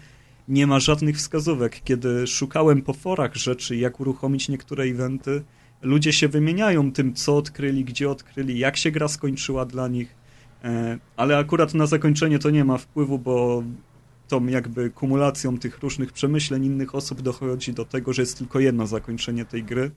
Nie 0.48 0.66
ma 0.66 0.80
żadnych 0.80 1.16
wskazówek. 1.16 1.80
Kiedy 1.84 2.26
szukałem 2.26 2.82
po 2.82 2.92
forach 2.92 3.34
rzeczy, 3.34 3.76
jak 3.76 4.00
uruchomić 4.00 4.48
niektóre 4.48 4.84
eventy, 4.84 5.42
ludzie 5.82 6.12
się 6.12 6.28
wymieniają 6.28 6.92
tym, 6.92 7.14
co 7.14 7.36
odkryli, 7.36 7.84
gdzie 7.84 8.10
odkryli, 8.10 8.58
jak 8.58 8.76
się 8.76 8.90
gra 8.90 9.08
skończyła 9.08 9.64
dla 9.64 9.88
nich. 9.88 10.14
E, 10.64 10.98
Ale 11.16 11.38
akurat 11.38 11.74
na 11.74 11.86
zakończenie 11.86 12.38
to 12.38 12.50
nie 12.50 12.64
ma 12.64 12.78
wpływu, 12.78 13.18
bo 13.18 13.62
tą 14.28 14.46
jakby 14.46 14.90
kumulacją 14.90 15.58
tych 15.58 15.78
różnych 15.78 16.12
przemyśleń 16.12 16.64
innych 16.64 16.94
osób 16.94 17.22
dochodzi 17.22 17.72
do 17.72 17.84
tego, 17.84 18.12
że 18.12 18.22
jest 18.22 18.38
tylko 18.38 18.60
jedno 18.60 18.86
zakończenie 18.86 19.44
tej 19.44 19.64
gry. 19.64 19.90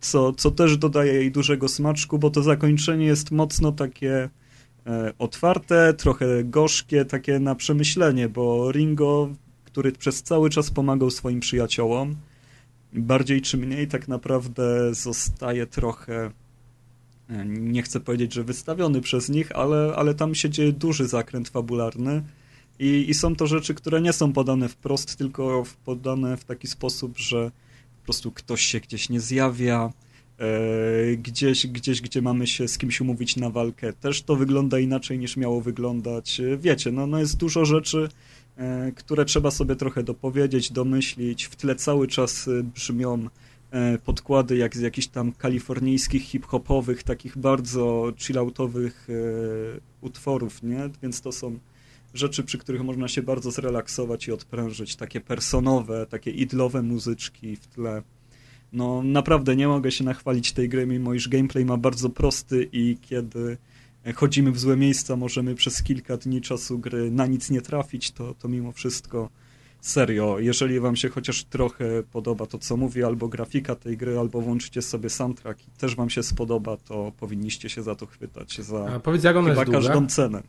Co, 0.00 0.32
co 0.32 0.50
też 0.50 0.76
dodaje 0.76 1.12
jej 1.12 1.32
dużego 1.32 1.68
smaczku, 1.68 2.18
bo 2.18 2.30
to 2.30 2.42
zakończenie 2.42 3.06
jest 3.06 3.30
mocno 3.30 3.72
takie 3.72 4.30
e, 4.86 5.12
otwarte, 5.18 5.94
trochę 5.94 6.44
gorzkie, 6.44 7.04
takie 7.04 7.38
na 7.38 7.54
przemyślenie, 7.54 8.28
bo 8.28 8.72
Ringo, 8.72 9.30
który 9.64 9.92
przez 9.92 10.22
cały 10.22 10.50
czas 10.50 10.70
pomagał 10.70 11.10
swoim 11.10 11.40
przyjaciołom, 11.40 12.16
bardziej 12.92 13.42
czy 13.42 13.56
mniej 13.56 13.88
tak 13.88 14.08
naprawdę 14.08 14.94
zostaje 14.94 15.66
trochę 15.66 16.30
e, 17.28 17.44
nie 17.46 17.82
chcę 17.82 18.00
powiedzieć, 18.00 18.34
że 18.34 18.44
wystawiony 18.44 19.00
przez 19.00 19.28
nich, 19.28 19.52
ale, 19.52 19.92
ale 19.96 20.14
tam 20.14 20.34
się 20.34 20.50
dzieje 20.50 20.72
duży 20.72 21.08
zakręt 21.08 21.48
fabularny 21.48 22.22
i, 22.78 23.04
i 23.08 23.14
są 23.14 23.36
to 23.36 23.46
rzeczy, 23.46 23.74
które 23.74 24.00
nie 24.00 24.12
są 24.12 24.32
podane 24.32 24.68
wprost, 24.68 25.16
tylko 25.16 25.64
podane 25.84 26.36
w 26.36 26.44
taki 26.44 26.66
sposób, 26.66 27.18
że 27.18 27.50
po 28.00 28.04
prostu 28.04 28.32
ktoś 28.32 28.60
się 28.60 28.80
gdzieś 28.80 29.08
nie 29.08 29.20
zjawia, 29.20 29.92
e, 30.38 31.16
gdzieś, 31.16 31.66
gdzieś, 31.66 32.00
gdzie 32.00 32.22
mamy 32.22 32.46
się 32.46 32.68
z 32.68 32.78
kimś 32.78 33.00
umówić 33.00 33.36
na 33.36 33.50
walkę. 33.50 33.92
Też 33.92 34.22
to 34.22 34.36
wygląda 34.36 34.78
inaczej 34.78 35.18
niż 35.18 35.36
miało 35.36 35.60
wyglądać. 35.60 36.40
E, 36.40 36.56
Wiecie, 36.56 36.92
no, 36.92 37.06
no 37.06 37.18
jest 37.18 37.36
dużo 37.36 37.64
rzeczy, 37.64 38.08
e, 38.56 38.92
które 38.92 39.24
trzeba 39.24 39.50
sobie 39.50 39.76
trochę 39.76 40.02
dopowiedzieć, 40.02 40.72
domyślić. 40.72 41.44
W 41.44 41.56
tle 41.56 41.76
cały 41.76 42.08
czas 42.08 42.48
e, 42.48 42.62
brzmią 42.62 43.28
e, 43.70 43.98
podkłady 43.98 44.56
jak 44.56 44.76
z 44.76 44.80
jakichś 44.80 45.06
tam 45.06 45.32
kalifornijskich, 45.32 46.22
hip-hopowych, 46.22 47.02
takich 47.02 47.38
bardzo 47.38 48.12
chilloutowych 48.18 49.08
e, 49.10 49.14
utworów, 50.00 50.62
nie? 50.62 50.90
Więc 51.02 51.20
to 51.20 51.32
są 51.32 51.58
rzeczy, 52.14 52.44
przy 52.44 52.58
których 52.58 52.82
można 52.82 53.08
się 53.08 53.22
bardzo 53.22 53.50
zrelaksować 53.50 54.28
i 54.28 54.32
odprężyć. 54.32 54.96
Takie 54.96 55.20
personowe, 55.20 56.06
takie 56.06 56.30
idlowe 56.30 56.82
muzyczki 56.82 57.56
w 57.56 57.66
tle. 57.66 58.02
No 58.72 59.02
naprawdę 59.02 59.56
nie 59.56 59.68
mogę 59.68 59.92
się 59.92 60.04
nachwalić 60.04 60.52
tej 60.52 60.68
gry, 60.68 60.86
mimo 60.86 61.14
iż 61.14 61.28
gameplay 61.28 61.64
ma 61.64 61.76
bardzo 61.76 62.10
prosty 62.10 62.68
i 62.72 62.96
kiedy 63.00 63.56
chodzimy 64.14 64.52
w 64.52 64.58
złe 64.58 64.76
miejsca, 64.76 65.16
możemy 65.16 65.54
przez 65.54 65.82
kilka 65.82 66.16
dni 66.16 66.40
czasu 66.40 66.78
gry 66.78 67.10
na 67.10 67.26
nic 67.26 67.50
nie 67.50 67.60
trafić, 67.60 68.10
to, 68.10 68.34
to 68.34 68.48
mimo 68.48 68.72
wszystko 68.72 69.30
serio, 69.80 70.36
jeżeli 70.38 70.80
wam 70.80 70.96
się 70.96 71.08
chociaż 71.08 71.44
trochę 71.44 72.02
podoba 72.12 72.46
to, 72.46 72.58
co 72.58 72.76
mówię, 72.76 73.06
albo 73.06 73.28
grafika 73.28 73.74
tej 73.74 73.96
gry, 73.96 74.18
albo 74.18 74.40
włączycie 74.40 74.82
sobie 74.82 75.10
soundtrack 75.10 75.68
i 75.68 75.70
też 75.70 75.96
wam 75.96 76.10
się 76.10 76.22
spodoba, 76.22 76.76
to 76.76 77.12
powinniście 77.20 77.68
się 77.68 77.82
za 77.82 77.94
to 77.94 78.06
chwytać, 78.06 78.60
za 78.60 78.86
A 78.86 79.00
powiedz, 79.00 79.24
jak 79.24 79.36
ona 79.36 79.48
jest 79.48 79.62
długa? 79.62 79.78
każdą 79.78 80.06
cenę. 80.06 80.42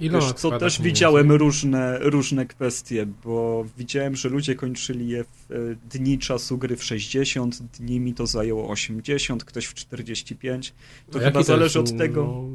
Ile 0.00 0.18
Wiesz 0.20 0.32
co, 0.32 0.58
też 0.58 0.76
tak 0.76 0.84
widziałem 0.84 1.22
więcej? 1.28 1.38
różne, 1.38 1.98
różne 1.98 2.46
kwestie, 2.46 3.06
bo 3.24 3.64
widziałem, 3.78 4.16
że 4.16 4.28
ludzie 4.28 4.54
kończyli 4.54 5.08
je 5.08 5.24
w 5.24 5.50
e, 5.52 5.54
dni 5.98 6.18
czasu 6.18 6.58
gry 6.58 6.76
w 6.76 6.84
60, 6.84 7.62
dni 7.62 8.00
mi 8.00 8.14
to 8.14 8.26
zajęło 8.26 8.68
80, 8.68 9.44
ktoś 9.44 9.66
w 9.66 9.74
45. 9.74 10.74
To 11.10 11.18
A 11.18 11.22
chyba 11.22 11.42
zależy 11.42 11.78
jest, 11.78 11.92
od 11.92 11.98
tego. 11.98 12.24
no, 12.24 12.48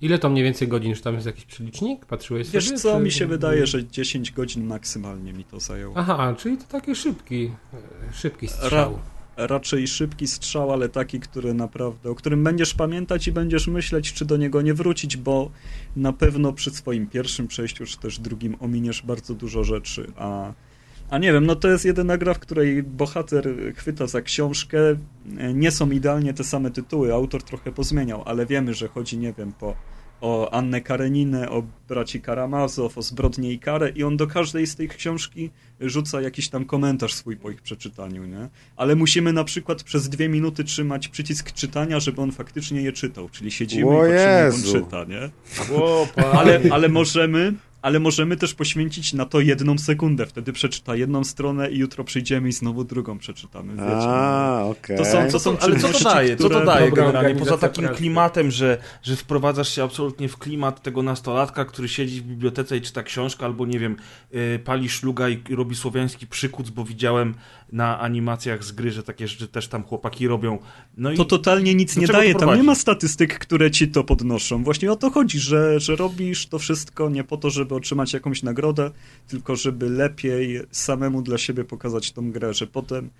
Ile 0.00 0.18
to 0.18 0.30
mniej 0.30 0.44
więcej 0.44 0.68
godzin? 0.68 0.94
Czy 0.94 1.02
tam 1.02 1.14
jest 1.14 1.26
jakiś 1.26 1.44
przelicznik? 1.44 2.06
Patrzyłeś 2.06 2.50
Wiesz 2.50 2.64
sobie? 2.66 2.78
co, 2.78 2.96
czy- 2.98 3.04
mi 3.04 3.10
się 3.10 3.26
wydaje, 3.26 3.66
że 3.66 3.86
10 3.88 4.30
godzin 4.32 4.64
maksymalnie 4.66 5.32
mi 5.32 5.44
to 5.44 5.60
zajęło. 5.60 5.94
Aha, 5.96 6.34
czyli 6.38 6.56
to 6.58 6.64
taki 6.64 6.94
szybki, 6.94 7.50
e, 7.74 8.12
szybki 8.12 8.48
strzał. 8.48 8.98
Raczej 9.36 9.86
szybki 9.88 10.26
strzał, 10.26 10.72
ale 10.72 10.88
taki, 10.88 11.20
który 11.20 11.54
naprawdę, 11.54 12.10
o 12.10 12.14
którym 12.14 12.44
będziesz 12.44 12.74
pamiętać 12.74 13.28
i 13.28 13.32
będziesz 13.32 13.66
myśleć, 13.66 14.12
czy 14.12 14.24
do 14.24 14.36
niego 14.36 14.62
nie 14.62 14.74
wrócić, 14.74 15.16
bo 15.16 15.50
na 15.96 16.12
pewno 16.12 16.52
przy 16.52 16.70
swoim 16.70 17.06
pierwszym 17.06 17.48
przejściu, 17.48 17.86
czy 17.86 17.98
też 17.98 18.18
drugim 18.18 18.56
ominiesz 18.60 19.02
bardzo 19.02 19.34
dużo 19.34 19.64
rzeczy, 19.64 20.12
a, 20.16 20.52
a 21.10 21.18
nie 21.18 21.32
wiem, 21.32 21.46
no 21.46 21.56
to 21.56 21.68
jest 21.68 21.84
jedyna 21.84 22.18
gra, 22.18 22.34
w 22.34 22.38
której 22.38 22.82
bohater 22.82 23.48
chwyta 23.76 24.06
za 24.06 24.22
książkę, 24.22 24.78
nie 25.54 25.70
są 25.70 25.90
idealnie 25.90 26.34
te 26.34 26.44
same 26.44 26.70
tytuły, 26.70 27.14
autor 27.14 27.42
trochę 27.42 27.72
pozmieniał, 27.72 28.22
ale 28.26 28.46
wiemy, 28.46 28.74
że 28.74 28.88
chodzi, 28.88 29.18
nie 29.18 29.32
wiem, 29.32 29.52
po 29.52 29.74
o 30.22 30.54
Annę 30.54 30.80
Kareninę, 30.80 31.50
o 31.50 31.62
braci 31.88 32.20
Karamazow, 32.20 32.98
o 32.98 33.02
Zbrodnię 33.02 33.52
i 33.52 33.58
Karę 33.58 33.90
i 33.90 34.04
on 34.04 34.16
do 34.16 34.26
każdej 34.26 34.66
z 34.66 34.76
tych 34.76 34.96
książki 34.96 35.50
rzuca 35.80 36.20
jakiś 36.20 36.48
tam 36.48 36.64
komentarz 36.64 37.14
swój 37.14 37.36
po 37.36 37.50
ich 37.50 37.62
przeczytaniu, 37.62 38.24
nie? 38.24 38.48
Ale 38.76 38.96
musimy 38.96 39.32
na 39.32 39.44
przykład 39.44 39.82
przez 39.82 40.08
dwie 40.08 40.28
minuty 40.28 40.64
trzymać 40.64 41.08
przycisk 41.08 41.52
czytania, 41.52 42.00
żeby 42.00 42.22
on 42.22 42.32
faktycznie 42.32 42.82
je 42.82 42.92
czytał, 42.92 43.28
czyli 43.28 43.50
siedzimy 43.50 43.90
O 43.90 44.06
i 44.06 44.10
patrzymy, 44.10 44.22
jak 44.22 44.54
on 44.54 44.62
czyta, 44.62 45.04
nie? 45.04 45.30
O, 45.76 46.08
Ale, 46.32 46.60
ale 46.70 46.88
możemy... 46.88 47.54
Ale 47.82 48.00
możemy 48.00 48.36
też 48.36 48.54
poświęcić 48.54 49.12
na 49.12 49.24
to 49.26 49.40
jedną 49.40 49.78
sekundę. 49.78 50.26
Wtedy 50.26 50.52
przeczyta 50.52 50.96
jedną 50.96 51.24
stronę 51.24 51.70
i 51.70 51.78
jutro 51.78 52.04
przyjdziemy 52.04 52.48
i 52.48 52.52
znowu 52.52 52.84
drugą 52.84 53.18
przeczytamy. 53.18 53.72
Wiecie, 53.72 53.84
no. 53.86 53.92
A, 54.04 54.62
okej. 54.64 54.98
To 54.98 55.04
są- 55.04 55.30
Co 55.30 55.38
są 55.38 55.56
to, 55.56 55.62
ale 55.62 55.78
co 55.78 55.88
to 55.88 56.04
daje? 56.04 56.36
Co 56.36 56.48
to 56.48 56.64
daje 56.64 56.92
generalnie? 56.92 57.34
Poza 57.34 57.58
takim 57.58 57.84
pracy. 57.84 57.98
klimatem, 57.98 58.50
że, 58.50 58.78
że 59.02 59.16
wprowadzasz 59.16 59.68
się 59.74 59.82
absolutnie 59.84 60.28
w 60.28 60.38
klimat 60.38 60.82
tego 60.82 61.02
nastolatka, 61.02 61.64
który 61.64 61.88
siedzi 61.88 62.20
w 62.20 62.24
bibliotece 62.24 62.76
i 62.76 62.80
czyta 62.80 63.02
książkę, 63.02 63.44
albo 63.44 63.66
nie 63.66 63.78
wiem, 63.78 63.96
y, 64.34 64.60
pali 64.64 64.88
szluga 64.88 65.28
i 65.28 65.42
robi 65.50 65.76
słowiański 65.76 66.26
przykuc, 66.26 66.70
bo 66.70 66.84
widziałem 66.84 67.34
na 67.72 68.00
animacjach 68.00 68.64
z 68.64 68.72
gry, 68.72 68.90
że 68.90 69.02
takie 69.02 69.28
rzeczy 69.28 69.48
też 69.48 69.68
tam 69.68 69.82
chłopaki 69.82 70.28
robią. 70.28 70.58
No 70.96 71.14
To 71.14 71.24
totalnie 71.24 71.74
nic 71.74 71.96
nie 71.96 72.06
daje, 72.06 72.34
tam 72.34 72.56
nie 72.56 72.62
ma 72.62 72.74
statystyk, 72.74 73.38
które 73.38 73.70
ci 73.70 73.88
to 73.88 74.04
podnoszą. 74.04 74.64
Właśnie 74.64 74.92
o 74.92 74.96
to 74.96 75.10
chodzi, 75.10 75.40
że, 75.40 75.80
że 75.80 75.96
robisz 75.96 76.46
to 76.46 76.58
wszystko 76.58 77.10
nie 77.10 77.24
po 77.24 77.36
to, 77.36 77.50
żeby 77.50 77.74
otrzymać 77.74 78.12
jakąś 78.12 78.42
nagrodę, 78.42 78.90
tylko 79.28 79.56
żeby 79.56 79.90
lepiej 79.90 80.60
samemu 80.70 81.22
dla 81.22 81.38
siebie 81.38 81.64
pokazać 81.64 82.12
tą 82.12 82.32
grę, 82.32 82.54
że 82.54 82.66
potem 82.66 83.10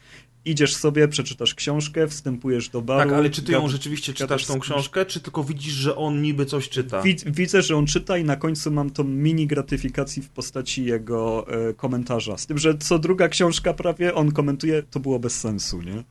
idziesz 0.44 0.76
sobie, 0.76 1.08
przeczytasz 1.08 1.54
książkę, 1.54 2.08
wstępujesz 2.08 2.68
do 2.68 2.82
baru. 2.82 3.10
tak, 3.10 3.18
ale 3.18 3.30
czy 3.30 3.42
ty 3.42 3.52
ją 3.52 3.68
rzeczywiście 3.68 4.12
czytasz 4.14 4.46
tą 4.46 4.60
książkę, 4.60 5.06
czy 5.06 5.20
tylko 5.20 5.44
widzisz, 5.44 5.72
że 5.74 5.96
on 5.96 6.22
niby 6.22 6.46
coś 6.46 6.68
czyta? 6.68 7.02
Wid- 7.02 7.30
Widzę, 7.30 7.62
że 7.62 7.76
on 7.76 7.86
czyta 7.86 8.18
i 8.18 8.24
na 8.24 8.36
końcu 8.36 8.70
mam 8.70 8.90
tą 8.90 9.04
mini 9.04 9.46
gratyfikacji 9.46 10.22
w 10.22 10.28
postaci 10.28 10.84
jego 10.84 11.46
e, 11.68 11.74
komentarza. 11.74 12.36
Z 12.36 12.46
tym, 12.46 12.58
że 12.58 12.78
co 12.78 12.98
druga 12.98 13.28
książka 13.28 13.74
prawie 13.74 14.14
on 14.14 14.32
komentuje, 14.32 14.82
to 14.82 15.00
było 15.00 15.18
bez 15.18 15.40
sensu, 15.40 15.82
nie? 15.82 16.04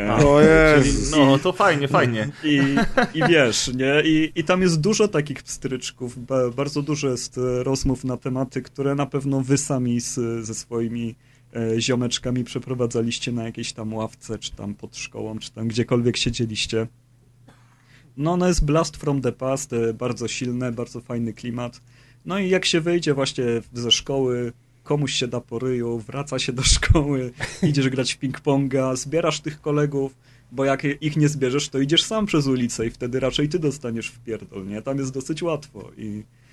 E, 0.00 0.14
O 0.16 0.40
Czyli, 0.82 0.94
Jezu. 0.94 1.16
no, 1.26 1.38
to 1.38 1.52
fajnie, 1.52 1.88
fajnie. 1.88 2.30
I, 2.44 2.60
I 3.14 3.22
wiesz, 3.28 3.68
nie? 3.74 4.02
I, 4.04 4.32
I 4.34 4.44
tam 4.44 4.62
jest 4.62 4.80
dużo 4.80 5.08
takich 5.08 5.42
pstryczków, 5.42 6.26
ba, 6.26 6.50
bardzo 6.50 6.82
dużo 6.82 7.08
jest 7.08 7.38
e, 7.38 7.62
rozmów 7.64 8.04
na 8.04 8.16
tematy, 8.16 8.62
które 8.62 8.94
na 8.94 9.06
pewno 9.06 9.40
wy 9.40 9.58
sami 9.58 10.00
z, 10.00 10.14
ze 10.46 10.54
swoimi 10.54 11.14
ziomeczkami 11.78 12.44
przeprowadzaliście 12.44 13.32
na 13.32 13.44
jakiejś 13.44 13.72
tam 13.72 13.94
ławce, 13.94 14.38
czy 14.38 14.52
tam 14.52 14.74
pod 14.74 14.96
szkołą, 14.96 15.38
czy 15.38 15.52
tam 15.52 15.68
gdziekolwiek 15.68 16.16
siedzieliście. 16.16 16.86
No, 18.16 18.32
ono 18.32 18.48
jest 18.48 18.64
Blast 18.64 18.96
from 18.96 19.20
the 19.20 19.32
Past, 19.32 19.72
e, 19.72 19.94
bardzo 19.94 20.28
silne, 20.28 20.72
bardzo 20.72 21.00
fajny 21.00 21.32
klimat. 21.32 21.80
No 22.26 22.38
i 22.38 22.48
jak 22.48 22.64
się 22.64 22.80
wyjdzie 22.80 23.14
właśnie 23.14 23.44
ze 23.72 23.90
szkoły, 23.90 24.52
komuś 24.82 25.12
się 25.12 25.28
da 25.28 25.40
po 25.40 25.58
ryju, 25.58 25.98
wraca 25.98 26.38
się 26.38 26.52
do 26.52 26.62
szkoły, 26.76 27.32
idziesz 27.62 27.88
grać 27.88 28.14
w 28.14 28.20
ping-ponga, 28.20 28.96
zbierasz 28.96 29.40
tych 29.40 29.60
kolegów, 29.60 30.14
bo 30.52 30.64
jak 30.64 30.84
ich 31.00 31.16
nie 31.16 31.28
zbierzesz, 31.28 31.68
to 31.68 31.78
idziesz 31.78 32.02
sam 32.02 32.26
przez 32.26 32.46
ulicę 32.46 32.86
i 32.86 32.90
wtedy 32.90 33.20
raczej 33.20 33.48
ty 33.48 33.58
dostaniesz 33.58 34.08
w 34.08 34.18
pierdol, 34.18 34.66
nie? 34.66 34.82
Tam 34.82 34.98
jest 34.98 35.12
dosyć 35.12 35.42
łatwo 35.42 35.90
i 35.98 36.22
e, 36.22 36.45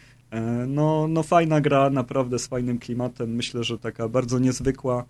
no, 0.67 1.07
no 1.07 1.23
fajna 1.23 1.61
gra, 1.61 1.89
naprawdę 1.89 2.39
z 2.39 2.47
fajnym 2.47 2.79
klimatem, 2.79 3.35
myślę, 3.35 3.63
że 3.63 3.79
taka 3.79 4.09
bardzo 4.09 4.39
niezwykła. 4.39 5.05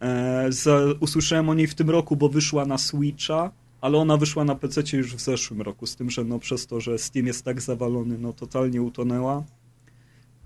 E, 0.00 0.46
za, 0.52 0.78
usłyszałem 1.00 1.48
o 1.48 1.54
niej 1.54 1.66
w 1.66 1.74
tym 1.74 1.90
roku, 1.90 2.16
bo 2.16 2.28
wyszła 2.28 2.64
na 2.64 2.78
Switcha, 2.78 3.50
ale 3.80 3.98
ona 3.98 4.16
wyszła 4.16 4.44
na 4.44 4.54
PC 4.54 4.96
już 4.96 5.16
w 5.16 5.20
zeszłym 5.20 5.62
roku, 5.62 5.86
z 5.86 5.96
tym, 5.96 6.10
że 6.10 6.24
no 6.24 6.38
przez 6.38 6.66
to, 6.66 6.80
że 6.80 6.98
Steam 6.98 7.26
jest 7.26 7.44
tak 7.44 7.60
zawalony, 7.60 8.18
no 8.18 8.32
totalnie 8.32 8.82
utonęła. 8.82 9.44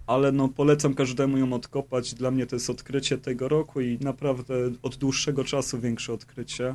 Ale 0.07 0.33
no 0.33 0.49
polecam 0.49 0.95
każdemu 0.95 1.39
ją 1.39 1.53
odkopać. 1.53 2.15
Dla 2.15 2.31
mnie 2.31 2.47
to 2.47 2.57
jest 2.57 2.71
odkrycie 2.71 3.19
tego 3.19 3.49
roku 3.49 3.81
i 3.81 3.99
naprawdę 4.01 4.55
od 4.83 4.97
dłuższego 4.97 5.45
czasu 5.45 5.81
większe 5.81 6.13
odkrycie, 6.13 6.75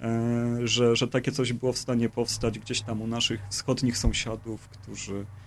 e, 0.00 0.58
że, 0.64 0.96
że 0.96 1.08
takie 1.08 1.32
coś 1.32 1.52
było 1.52 1.72
w 1.72 1.78
stanie 1.78 2.08
powstać 2.08 2.58
gdzieś 2.58 2.80
tam 2.80 3.02
u 3.02 3.06
naszych 3.06 3.40
wschodnich 3.50 3.98
sąsiadów, 3.98 4.68
którzy 4.68 5.14
e, 5.14 5.45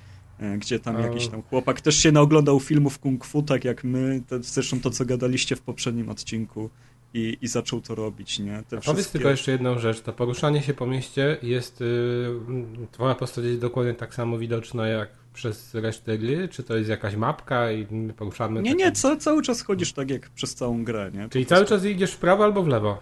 gdzie 0.58 0.80
tam 0.80 0.96
A- 0.96 1.00
jakiś 1.02 1.28
tam 1.28 1.42
chłopak 1.42 1.82
też 1.82 1.96
się 1.96 2.12
naoglądał 2.12 2.60
filmów 2.60 3.00
kung 3.00 3.26
fu, 3.26 3.44
tak 3.44 3.66
jak 3.66 3.84
my, 3.84 4.22
to, 4.28 4.36
zresztą 4.44 4.80
to, 4.80 4.90
co 4.90 5.06
gadaliście 5.06 5.56
w 5.56 5.62
poprzednim 5.62 6.10
odcinku 6.10 6.70
i, 7.14 7.38
i 7.42 7.48
zaczął 7.48 7.82
to 7.82 7.96
robić, 7.96 8.40
nie? 8.40 8.64
Te 8.70 8.78
A 8.78 8.82
powiedz 8.82 9.12
tylko 9.12 9.30
jeszcze 9.30 9.52
jedną 9.52 9.80
rzecz. 9.80 10.02
To 10.02 10.14
poruszanie 10.14 10.62
się 10.62 10.74
po 10.74 10.88
mieście 10.88 11.38
jest. 11.44 11.82
Yy, 11.82 12.88
twoja 12.92 13.16
postać 13.16 13.46
jest 13.46 13.60
dokładnie 13.62 13.94
tak 13.94 14.16
samo 14.16 14.38
widoczna 14.38 14.88
jak 14.88 15.10
przez 15.34 15.76
resztę 15.76 16.18
gry? 16.18 16.48
Czy 16.48 16.64
to 16.64 16.78
jest 16.78 16.90
jakaś 16.90 17.16
mapka 17.16 17.72
i 17.72 17.88
my 17.92 18.14
poruszamy. 18.14 18.62
Nie, 18.62 18.72
takim- 18.72 18.86
nie, 18.86 18.92
ca, 18.92 19.16
cały 19.18 19.42
czas 19.42 19.62
chodzisz 19.62 19.94
tak 19.94 20.10
jak 20.10 20.30
przez 20.30 20.56
całą 20.56 20.84
grę, 20.84 21.12
nie? 21.14 21.24
Po 21.24 21.30
Czyli 21.30 21.46
prostu 21.46 21.66
cały 21.68 21.80
czas 21.82 21.90
idziesz 21.90 22.12
w 22.12 22.18
prawo 22.18 22.44
albo 22.44 22.64
w 22.64 22.68
lewo? 22.68 23.00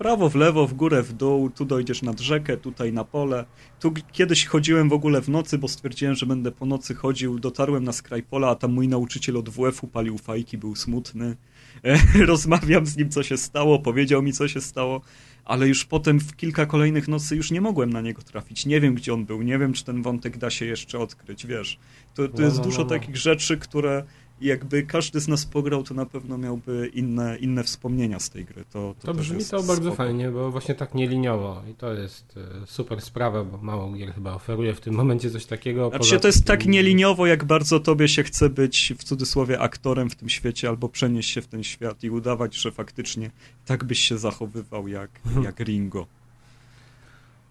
Prawo, 0.00 0.30
w 0.30 0.34
lewo, 0.34 0.66
w 0.66 0.74
górę, 0.74 1.02
w 1.02 1.12
dół, 1.12 1.50
tu 1.50 1.64
dojdziesz 1.64 2.02
nad 2.02 2.20
rzekę, 2.20 2.56
tutaj 2.56 2.92
na 2.92 3.04
pole. 3.04 3.44
Tu 3.80 3.92
kiedyś 4.12 4.46
chodziłem 4.46 4.88
w 4.88 4.92
ogóle 4.92 5.22
w 5.22 5.28
nocy, 5.28 5.58
bo 5.58 5.68
stwierdziłem, 5.68 6.14
że 6.14 6.26
będę 6.26 6.52
po 6.52 6.66
nocy 6.66 6.94
chodził. 6.94 7.38
Dotarłem 7.38 7.84
na 7.84 7.92
skraj 7.92 8.22
pola, 8.22 8.48
a 8.48 8.54
tam 8.54 8.72
mój 8.72 8.88
nauczyciel 8.88 9.36
od 9.36 9.48
WF-u 9.48 9.88
palił 9.88 10.18
fajki, 10.18 10.58
był 10.58 10.76
smutny. 10.76 11.36
Rozmawiam 12.26 12.86
z 12.86 12.96
nim, 12.96 13.10
co 13.10 13.22
się 13.22 13.36
stało, 13.36 13.78
powiedział 13.78 14.22
mi, 14.22 14.32
co 14.32 14.48
się 14.48 14.60
stało, 14.60 15.00
ale 15.44 15.68
już 15.68 15.84
potem 15.84 16.20
w 16.20 16.36
kilka 16.36 16.66
kolejnych 16.66 17.08
nocy 17.08 17.36
już 17.36 17.50
nie 17.50 17.60
mogłem 17.60 17.92
na 17.92 18.00
niego 18.00 18.22
trafić. 18.22 18.66
Nie 18.66 18.80
wiem, 18.80 18.94
gdzie 18.94 19.14
on 19.14 19.24
był, 19.24 19.42
nie 19.42 19.58
wiem, 19.58 19.72
czy 19.72 19.84
ten 19.84 20.02
wątek 20.02 20.38
da 20.38 20.50
się 20.50 20.64
jeszcze 20.64 20.98
odkryć, 20.98 21.46
wiesz. 21.46 21.78
To, 22.14 22.28
to 22.28 22.38
No, 22.38 22.44
jest 22.44 22.58
no, 22.58 22.64
dużo 22.64 22.78
no, 22.78 22.84
no. 22.84 22.90
takich 22.90 23.16
rzeczy, 23.16 23.58
które 23.58 24.04
jakby 24.40 24.82
każdy 24.82 25.20
z 25.20 25.28
nas 25.28 25.46
pograł, 25.46 25.82
to 25.82 25.94
na 25.94 26.06
pewno 26.06 26.38
miałby 26.38 26.90
inne, 26.94 27.36
inne 27.38 27.64
wspomnienia 27.64 28.18
z 28.20 28.30
tej 28.30 28.44
gry. 28.44 28.64
To, 28.72 28.94
to, 29.00 29.06
To 29.06 29.14
brzmi 29.14 29.44
to 29.44 29.62
bardzo 29.62 29.82
spoko. 29.82 29.96
fajnie, 29.96 30.30
bo 30.30 30.50
właśnie 30.50 30.74
tak 30.74 30.94
nieliniowo 30.94 31.62
i 31.70 31.74
to 31.74 31.92
jest 31.94 32.34
e, 32.62 32.66
super 32.66 33.00
sprawa, 33.00 33.44
bo 33.44 33.58
mało 33.58 33.92
gier 33.92 34.14
chyba 34.14 34.34
oferuje 34.34 34.74
w 34.74 34.80
tym 34.80 34.94
momencie 34.94 35.30
coś 35.30 35.46
takiego. 35.46 35.88
Znaczy 35.88 36.20
to 36.20 36.28
jest 36.28 36.38
tym- 36.38 36.46
tak 36.46 36.66
nieliniowo, 36.66 37.26
jak 37.26 37.44
bardzo 37.44 37.80
tobie 37.80 38.08
się 38.08 38.22
chce 38.22 38.48
być 38.48 38.92
w 38.98 39.04
cudzysłowie 39.04 39.60
aktorem 39.60 40.10
w 40.10 40.14
tym 40.16 40.28
świecie, 40.28 40.68
albo 40.68 40.88
przenieść 40.88 41.30
się 41.30 41.42
w 41.42 41.46
ten 41.46 41.62
świat 41.62 42.04
i 42.04 42.10
udawać, 42.10 42.56
że 42.56 42.72
faktycznie 42.72 43.30
tak 43.66 43.84
byś 43.84 44.00
się 44.00 44.18
zachowywał 44.18 44.88
jak, 44.88 45.10
jak 45.44 45.60
Ringo. 45.60 46.06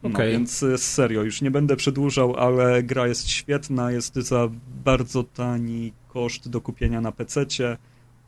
No. 0.03 0.09
Więc 0.19 0.63
e, 0.63 0.77
serio, 0.77 1.23
już 1.23 1.41
nie 1.41 1.51
będę 1.51 1.75
przedłużał, 1.75 2.35
ale 2.35 2.83
gra 2.83 3.07
jest 3.07 3.29
świetna, 3.29 3.91
jest 3.91 4.15
za 4.15 4.49
bardzo 4.83 5.23
tani 5.23 5.93
koszt 6.07 6.49
do 6.49 6.61
kupienia 6.61 7.01
na 7.01 7.11
PC-cie 7.11 7.77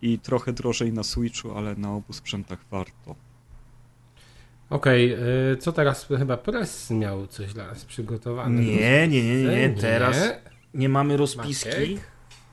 i 0.01 0.19
trochę 0.19 0.53
drożej 0.53 0.93
na 0.93 1.03
Switchu, 1.03 1.51
ale 1.51 1.75
na 1.75 1.95
obu 1.95 2.13
sprzętach 2.13 2.59
warto. 2.71 3.15
Okej, 4.69 5.13
y, 5.53 5.57
co 5.57 5.71
teraz? 5.71 6.07
Chyba 6.07 6.37
Press 6.37 6.89
miał 6.89 7.27
coś 7.27 7.53
dla 7.53 7.67
nas 7.67 7.85
przygotowane. 7.85 8.61
Nie, 8.61 9.07
nie, 9.07 9.23
nie, 9.23 9.43
nie. 9.43 9.69
Teraz 9.69 10.17
Nie. 10.17 10.39
nie 10.73 10.89
mamy 10.89 11.17
rozpiski. 11.17 11.69
Maciek? 11.69 12.11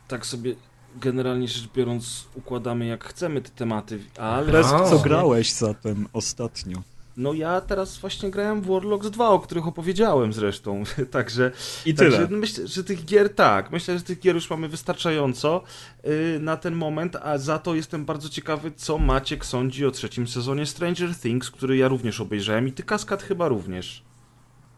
Tak 0.09 0.27
sobie 0.27 0.55
generalnie 0.97 1.49
rzecz 1.49 1.69
biorąc 1.75 2.27
układamy 2.35 2.87
jak 2.87 3.05
chcemy 3.05 3.43
te 3.43 3.51
tematy, 3.51 3.99
ale... 4.19 4.47
Prez, 4.47 4.67
O. 4.67 4.91
co 4.91 4.99
grałeś 4.99 5.53
zatem 5.53 6.07
ostatnio? 6.13 6.83
No 7.19 7.33
ja 7.33 7.61
teraz 7.61 7.99
właśnie 7.99 8.31
grałem 8.31 8.61
w 8.61 8.67
Warlocks 8.67 9.11
2, 9.11 9.29
o 9.29 9.39
których 9.39 9.67
opowiedziałem 9.67 10.33
zresztą, 10.33 10.83
także... 11.11 11.51
I 11.87 11.95
tyle. 11.95 12.19
Także 12.19 12.37
myślę, 12.37 12.67
że 12.67 12.85
tych 12.85 13.05
gier 13.05 13.35
tak, 13.35 13.71
myślę, 13.71 13.99
że 13.99 14.05
tych 14.05 14.21
gier 14.21 14.35
już 14.35 14.51
mamy 14.51 14.69
wystarczająco 14.69 15.63
yy, 16.05 16.39
na 16.41 16.57
ten 16.57 16.75
moment, 16.75 17.17
a 17.17 17.39
za 17.39 17.59
to 17.59 17.75
jestem 17.75 18.05
bardzo 18.05 18.29
ciekawy, 18.29 18.73
co 18.77 18.99
Maciek 18.99 19.47
sądzi 19.47 19.87
o 19.87 19.91
trzecim 19.91 20.29
sezonie 20.29 20.67
Stranger 20.67 21.17
Things, 21.17 21.51
który 21.51 21.77
ja 21.77 21.89
również 21.89 22.21
obejrzałem 22.21 22.69
i 22.69 22.73
ty 22.73 22.83
Kaskad 22.83 23.23
chyba 23.23 23.49
również. 23.49 24.03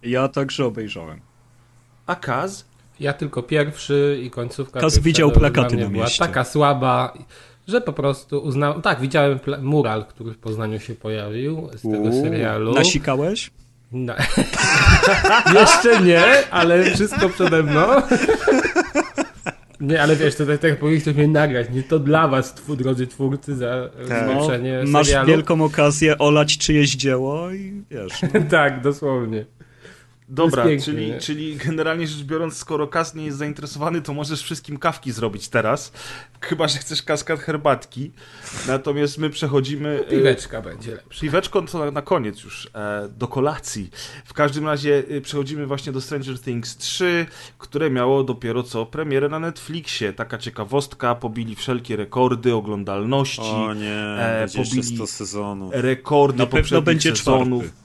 Ja 0.03 0.29
także 0.29 0.67
obejrzałem. 0.67 1.21
A 2.07 2.15
Kaz? 2.15 2.65
Ja 3.01 3.13
tylko 3.13 3.43
pierwszy 3.43 4.21
i 4.23 4.31
końcówka. 4.31 4.81
Kaz 4.81 4.99
widział 4.99 5.31
plakaty 5.31 5.77
na 5.77 5.89
była 5.89 6.05
mieście. 6.05 6.19
taka 6.19 6.45
słaba, 6.45 7.19
że 7.71 7.81
po 7.81 7.93
prostu 7.93 8.39
uznałem. 8.43 8.83
Tak, 8.83 9.01
widziałem 9.01 9.39
mural, 9.63 10.05
który 10.07 10.33
w 10.33 10.39
Poznaniu 10.39 10.81
się 10.81 10.95
pojawił 10.95 11.69
z 11.75 11.83
tego 11.83 11.97
Uuu. 11.99 12.23
serialu. 12.23 12.75
Nasikałeś? 12.75 13.51
No. 13.93 14.15
Jeszcze 15.61 16.01
nie, 16.01 16.23
ale 16.51 16.85
wszystko 16.85 17.29
przede 17.29 17.63
mną. 17.63 17.83
Nie, 19.81 20.03
ale 20.03 20.17
wiesz, 20.17 20.35
to 20.37 20.47
tak, 20.47 20.59
tak 20.61 20.79
powinniście 20.79 21.13
mnie 21.15 21.29
nagrać. 21.29 21.67
Nie 21.73 21.83
to 21.83 21.99
dla 21.99 22.29
was, 22.29 22.55
twu, 22.55 22.77
drodzy 22.77 23.07
twórcy, 23.07 23.57
za 23.57 23.89
No, 24.09 24.25
zwiększenie 24.27 24.83
masz 24.87 25.07
serialu. 25.07 25.29
wielką 25.29 25.63
okazję 25.65 26.19
olać 26.19 26.59
czyjeś 26.59 26.91
dzieło 26.97 27.51
i 27.53 27.83
wiesz. 27.91 28.23
No. 28.23 28.41
tak, 28.51 28.81
dosłownie. 28.83 29.45
Dobra, 30.33 30.65
czyli, 30.85 31.07
nie? 31.11 31.19
czyli 31.19 31.57
generalnie 31.57 32.07
rzecz 32.07 32.23
biorąc, 32.25 32.57
skoro 32.57 32.87
Kas 32.89 33.15
nie 33.15 33.25
jest 33.25 33.39
zainteresowany, 33.39 34.03
to 34.03 34.15
możesz 34.15 34.43
wszystkim 34.43 34.77
kawki 34.79 35.13
zrobić 35.13 35.49
teraz. 35.49 35.93
Chyba, 36.41 36.69
że 36.69 36.79
chcesz 36.79 37.03
kaskad 37.03 37.41
herbatki. 37.41 38.13
Natomiast 38.69 39.19
my 39.19 39.31
przechodzimy. 39.31 40.01
e, 40.07 40.11
Piweczka 40.11 40.63
będzie 40.63 40.91
lepsza. 40.95 41.21
Piweczko 41.21 41.63
to 41.63 41.79
na, 41.85 41.91
na 41.91 42.03
koniec 42.03 42.43
już, 42.45 42.71
e, 42.75 43.09
do 43.19 43.29
kolacji. 43.29 43.91
W 44.25 44.33
każdym 44.35 44.67
razie 44.67 45.03
e, 45.11 45.21
przechodzimy 45.21 45.67
właśnie 45.67 45.93
do 45.93 46.01
Stranger 46.01 46.39
Things 46.41 46.77
3, 46.77 47.27
które 47.59 47.91
miało 47.91 48.25
dopiero 48.25 48.63
co 48.63 48.87
premierę 48.87 49.29
na 49.29 49.39
Netflixie. 49.39 50.13
Taka 50.13 50.39
ciekawostka, 50.39 51.15
pobili 51.15 51.57
wszelkie 51.57 51.97
rekordy 51.97 52.55
oglądalności, 52.55 53.41
O 53.41 53.75
nie, 53.75 53.95
E, 54.19 54.47
pobili- 54.57 54.97
100 54.97 55.07
sezonów. 55.07 55.73
rekordy 55.75 56.39
Na 56.39 56.47
pewno 56.47 56.83
będzie 56.83 57.17
sezonów. 57.17 57.63
czwarty. 57.65 57.81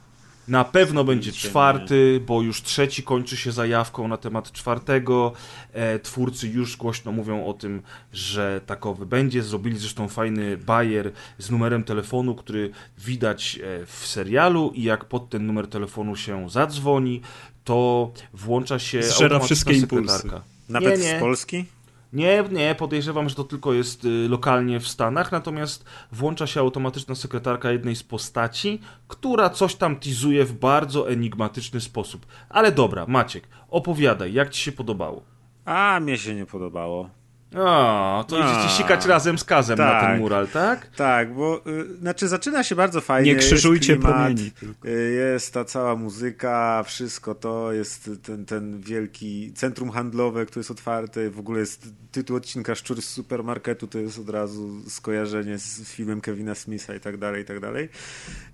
Na 0.47 0.63
pewno 0.63 1.03
będzie 1.03 1.31
czwarty, 1.31 2.21
bo 2.27 2.41
już 2.41 2.61
trzeci 2.61 3.03
kończy 3.03 3.37
się 3.37 3.51
zajawką 3.51 4.07
na 4.07 4.17
temat 4.17 4.51
czwartego. 4.51 5.33
E, 5.73 5.99
twórcy 5.99 6.47
już 6.47 6.77
głośno 6.77 7.11
mówią 7.11 7.45
o 7.45 7.53
tym, 7.53 7.81
że 8.13 8.61
takowy 8.65 9.05
będzie. 9.05 9.43
Zrobili 9.43 9.77
zresztą 9.77 10.07
fajny 10.07 10.57
bajer 10.57 11.11
z 11.37 11.51
numerem 11.51 11.83
telefonu, 11.83 12.35
który 12.35 12.71
widać 12.97 13.59
e, 13.63 13.85
w 13.85 14.07
serialu 14.07 14.71
i 14.75 14.83
jak 14.83 15.05
pod 15.05 15.29
ten 15.29 15.45
numer 15.45 15.67
telefonu 15.67 16.15
się 16.15 16.49
zadzwoni, 16.49 17.21
to 17.63 18.11
włącza 18.33 18.79
się 18.79 19.03
Zżera 19.03 19.35
automatyczna 19.35 19.45
wszystkie 19.45 19.73
impulsy. 19.73 20.13
sekretarka. 20.17 20.45
Nawet 20.69 20.99
nie, 20.99 21.05
nie. 21.05 21.17
z 21.17 21.19
Polski? 21.19 21.65
Nie, 22.13 22.43
nie, 22.51 22.75
podejrzewam, 22.75 23.29
że 23.29 23.35
to 23.35 23.43
tylko 23.43 23.73
jest 23.73 24.05
y, 24.05 24.27
lokalnie 24.29 24.79
w 24.79 24.87
Stanach, 24.87 25.31
natomiast 25.31 25.85
włącza 26.11 26.47
się 26.47 26.59
automatyczna 26.59 27.15
sekretarka 27.15 27.71
jednej 27.71 27.95
z 27.95 28.03
postaci, 28.03 28.79
która 29.07 29.49
coś 29.49 29.75
tam 29.75 29.95
teasuje 29.95 30.45
w 30.45 30.53
bardzo 30.53 31.09
enigmatyczny 31.09 31.81
sposób. 31.81 32.25
Ale 32.49 32.71
dobra, 32.71 33.05
Maciek, 33.07 33.47
opowiadaj, 33.69 34.33
jak 34.33 34.49
ci 34.49 34.61
się 34.61 34.71
podobało? 34.71 35.23
A, 35.65 35.99
mnie 35.99 36.17
się 36.17 36.35
nie 36.35 36.45
podobało. 36.45 37.09
A, 37.53 38.25
to 38.27 38.35
idziecie 38.39 38.59
A. 38.65 38.69
sikać 38.69 39.05
razem 39.05 39.37
z 39.37 39.43
Kazem 39.43 39.77
na 39.77 39.91
ten 39.91 40.09
Tak. 40.09 40.19
mural, 40.19 40.47
tak? 40.47 40.87
Tak, 40.95 41.33
bo 41.33 41.61
y, 41.67 41.97
znaczy 41.97 42.27
zaczyna 42.27 42.63
się 42.63 42.75
bardzo 42.75 43.01
fajnie. 43.01 43.33
Nie 43.33 43.39
krzyżujcie 43.39 43.93
jest 43.93 44.03
klimat, 44.05 44.21
promieni 44.27 44.51
tylko. 44.51 44.87
y, 44.87 45.11
Jest 45.11 45.53
ta 45.53 45.65
cała 45.65 45.95
muzyka, 45.95 46.83
wszystko 46.85 47.35
to, 47.35 47.71
jest 47.73 48.09
ten, 48.23 48.45
ten 48.45 48.81
wielki 48.81 49.53
centrum 49.53 49.89
handlowe, 49.91 50.45
które 50.45 50.59
jest 50.59 50.71
otwarte. 50.71 51.29
W 51.29 51.39
ogóle 51.39 51.59
jest 51.59 51.87
tytuł 52.11 52.37
odcinka 52.37 52.75
Szczur 52.75 53.01
z 53.01 53.09
supermarketu, 53.09 53.87
to 53.87 53.99
jest 53.99 54.19
od 54.19 54.29
razu 54.29 54.89
skojarzenie 54.89 55.57
z 55.59 55.81
filmem 55.91 56.21
Kevina 56.21 56.55
Smitha 56.55 56.95
i 56.95 56.99
tak 56.99 57.17
dalej, 57.17 57.41
i 57.41 57.45
tak 57.45 57.59
dalej. 57.59 57.89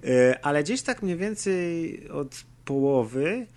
Y, 0.05 0.35
Ale 0.41 0.63
gdzieś 0.63 0.81
tak 0.81 1.01
mniej 1.03 1.17
więcej 1.17 2.09
od 2.09 2.43
połowy 2.65 3.47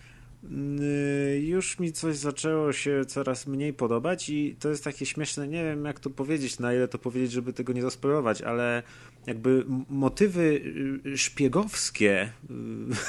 już 1.40 1.78
mi 1.78 1.92
coś 1.92 2.16
zaczęło 2.16 2.72
się 2.72 3.04
coraz 3.04 3.46
mniej 3.46 3.72
podobać 3.72 4.28
i 4.28 4.56
to 4.58 4.68
jest 4.68 4.84
takie 4.84 5.06
śmieszne, 5.06 5.48
nie 5.48 5.64
wiem 5.64 5.84
jak 5.84 6.00
to 6.00 6.10
powiedzieć, 6.10 6.58
na 6.58 6.74
ile 6.74 6.88
to 6.88 6.98
powiedzieć, 6.98 7.32
żeby 7.32 7.52
tego 7.52 7.72
nie 7.72 7.82
zaspoilować, 7.82 8.42
ale 8.42 8.82
jakby 9.26 9.64
motywy 9.88 10.62
y, 11.06 11.18
szpiegowskie, 11.18 12.32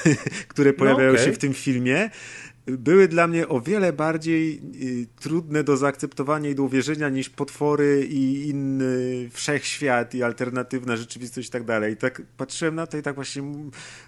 y, 0.06 0.16
które 0.48 0.74
pojawiają 0.74 1.12
okej. 1.12 1.26
się 1.26 1.32
w 1.32 1.38
tym 1.38 1.54
filmie, 1.54 2.06
y, 2.06 2.10
były 2.68 3.08
dla 3.08 3.28
mnie 3.28 3.48
o 3.48 3.62
wiele 3.62 3.94
bardziej 3.94 4.62
y, 4.82 5.08
trudne 5.20 5.64
do 5.64 5.78
zaakceptowania 5.78 6.50
i 6.50 6.56
do 6.56 6.64
uwierzenia 6.64 7.10
niż 7.10 7.30
potwory 7.30 8.08
i 8.10 8.50
inny 8.50 9.30
wszechświat 9.34 10.16
i 10.16 10.24
alternatywna 10.24 10.98
rzeczywistość 10.98 11.48
i 11.48 11.52
tak 11.52 11.64
dalej. 11.64 11.94
I 11.94 11.98
tak 11.98 12.22
patrzyłem 12.38 12.76
na 12.76 12.88
to 12.88 12.98
i 12.98 13.02
tak 13.02 13.16
właśnie 13.16 13.44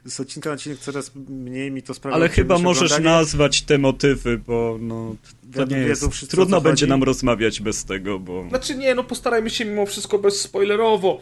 z 0.05 0.20
odcinka 0.20 0.49
na 0.49 0.53
odcinek 0.53 0.80
coraz 0.80 1.12
mniej 1.30 1.72
mi 1.72 1.84
to 1.84 1.93
sprawia. 1.93 2.16
Ale 2.16 2.30
chyba 2.30 2.58
możesz 2.58 2.91
oglądania. 2.91 3.18
nazwać 3.18 3.62
te 3.62 3.78
motywy, 3.78 4.38
bo 4.38 4.78
no, 4.82 5.16
to 5.53 5.66
nie 5.66 5.78
jest... 5.78 6.30
Trudno 6.30 6.62
będzie 6.62 6.88
nam 6.88 7.03
rozmawiać 7.03 7.62
bez 7.62 7.86
tego, 7.86 8.20
bo... 8.20 8.45
Znaczy 8.49 8.76
nie, 8.76 8.95
no 8.95 9.03
postarajmy 9.03 9.49
się 9.49 9.66
mimo 9.66 9.86
wszystko 9.86 10.20
bezspoilerowo. 10.20 11.22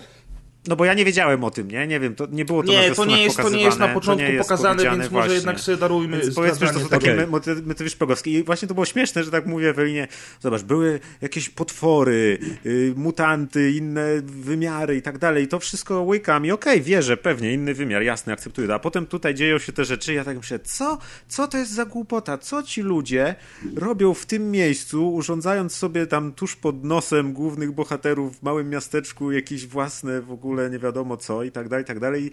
No 0.67 0.75
bo 0.75 0.85
ja 0.85 0.93
nie 0.93 1.05
wiedziałem 1.05 1.43
o 1.43 1.51
tym, 1.51 1.71
nie? 1.71 1.87
Nie 1.87 1.99
wiem, 1.99 2.15
to 2.15 2.27
nie 2.31 2.45
było 2.45 2.63
to 2.63 2.67
na 2.67 2.73
Nie, 2.73 2.79
to 2.79 2.85
zwiastunach 2.85 3.17
nie 3.17 3.23
jest, 3.23 3.37
to 3.37 3.49
nie 3.49 3.61
jest 3.61 3.79
na 3.79 3.87
pokazywane, 3.87 3.93
początku 3.93 4.31
jest 4.31 4.49
pokazane, 4.49 4.83
więc 4.83 4.97
może 4.97 5.09
właśnie. 5.09 5.33
jednak 5.33 5.59
sobie 5.59 5.77
darujmy 5.77 6.17
Więc 6.19 6.35
powiedzmy, 6.35 6.67
że 6.67 6.73
to 6.73 6.79
są 6.79 6.87
takie 6.87 7.13
okay. 7.13 7.27
motywy, 7.27 7.61
motywy 7.61 7.89
szpiegowskie. 7.89 8.31
I 8.31 8.43
właśnie 8.43 8.67
to 8.67 8.73
było 8.73 8.85
śmieszne, 8.85 9.23
że 9.23 9.31
tak 9.31 9.45
mówię 9.45 9.69
Ewelinie, 9.69 10.07
zobacz, 10.39 10.61
były 10.61 10.99
jakieś 11.21 11.49
potwory, 11.49 12.39
y, 12.65 12.93
mutanty, 12.95 13.71
inne 13.71 14.21
wymiary 14.23 14.95
i 14.95 15.01
tak 15.01 15.17
dalej. 15.17 15.43
I 15.43 15.47
to 15.47 15.59
wszystko 15.59 16.01
łykam 16.01 16.45
i 16.45 16.51
okej, 16.51 16.81
wierzę, 16.81 17.17
pewnie, 17.17 17.53
inny 17.53 17.73
wymiar, 17.73 18.03
jasne, 18.03 18.33
akceptuję. 18.33 18.73
A 18.73 18.79
potem 18.79 19.05
tutaj 19.05 19.35
dzieją 19.35 19.59
się 19.59 19.73
te 19.73 19.85
rzeczy 19.85 20.13
ja 20.13 20.23
tak 20.23 20.37
myślę, 20.37 20.59
co? 20.59 20.97
Co 21.27 21.47
to 21.47 21.57
jest 21.57 21.71
za 21.71 21.85
głupota? 21.85 22.37
Co 22.37 22.63
ci 22.63 22.81
ludzie 22.81 23.35
robią 23.75 24.13
w 24.13 24.25
tym 24.25 24.51
miejscu, 24.51 25.13
urządzając 25.13 25.75
sobie 25.75 26.07
tam 26.07 26.33
tuż 26.33 26.55
pod 26.55 26.83
nosem 26.83 27.33
głównych 27.33 27.71
bohaterów 27.71 28.39
w 28.39 28.43
małym 28.43 28.69
miasteczku 28.69 29.31
jakieś 29.31 29.67
własne 29.67 30.21
w 30.21 30.31
ogóle 30.31 30.54
nie 30.69 30.79
wiadomo 30.79 31.17
co 31.17 31.43
i 31.43 31.51
tak 31.51 31.69
dalej, 31.69 31.83
i 31.83 31.87
tak 31.87 31.99
dalej. 31.99 32.31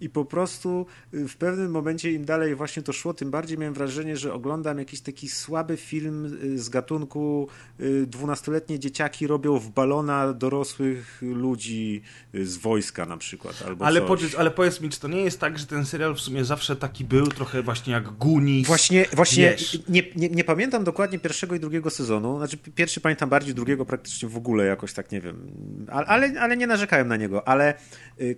I 0.00 0.08
po 0.08 0.24
prostu 0.24 0.86
y, 1.14 1.28
w 1.28 1.36
pewnym 1.36 1.70
momencie 1.70 2.12
im 2.12 2.24
dalej 2.24 2.54
właśnie 2.54 2.82
to 2.82 2.92
szło, 2.92 3.14
tym 3.14 3.30
bardziej 3.30 3.58
miałem 3.58 3.74
wrażenie, 3.74 4.16
że 4.16 4.32
oglądam 4.32 4.78
jakiś 4.78 5.00
taki 5.00 5.28
słaby 5.28 5.76
film 5.76 6.38
y, 6.42 6.58
z 6.58 6.68
gatunku 6.68 7.48
y, 7.80 8.06
dwunastoletnie 8.06 8.78
dzieciaki 8.78 9.26
robią 9.26 9.58
w 9.58 9.70
balona 9.70 10.32
dorosłych 10.32 11.22
ludzi 11.22 12.02
z 12.34 12.56
wojska 12.56 13.06
na 13.06 13.16
przykład. 13.16 13.62
Albo 13.66 13.84
Ale, 13.84 14.00
coś. 14.00 14.08
powiedz, 14.08 14.34
ale 14.34 14.50
powiedz 14.50 14.80
mi, 14.80 14.88
czy 14.88 15.00
to 15.00 15.08
nie 15.08 15.20
jest 15.20 15.40
tak, 15.40 15.58
że 15.58 15.66
ten 15.66 15.86
serial 15.86 16.14
w 16.14 16.20
sumie 16.20 16.44
zawsze 16.44 16.76
taki 16.76 17.04
był, 17.04 17.26
trochę 17.26 17.62
właśnie 17.62 17.92
jak 17.92 18.18
Goonies? 18.18 18.66
Właśnie, 18.66 19.06
właśnie 19.12 19.56
nie, 19.88 20.02
nie, 20.16 20.28
nie 20.28 20.44
pamiętam 20.44 20.84
dokładnie 20.84 21.18
pierwszego 21.18 21.54
i 21.54 21.60
drugiego 21.60 21.90
sezonu. 21.90 22.38
Znaczy, 22.38 22.56
pierwszy 22.56 23.00
pamiętam 23.00 23.28
bardziej, 23.28 23.54
drugiego 23.54 23.84
praktycznie 23.84 24.28
w 24.28 24.36
ogóle 24.36 24.64
jakoś 24.64 24.92
tak 24.92 25.12
nie 25.12 25.20
wiem. 25.20 25.50
Ale, 25.88 26.06
ale, 26.06 26.40
ale 26.40 26.56
nie 26.56 26.66
narzekałem 26.66 27.08
na 27.08 27.16
niego. 27.16 27.48
Ale 27.48 27.74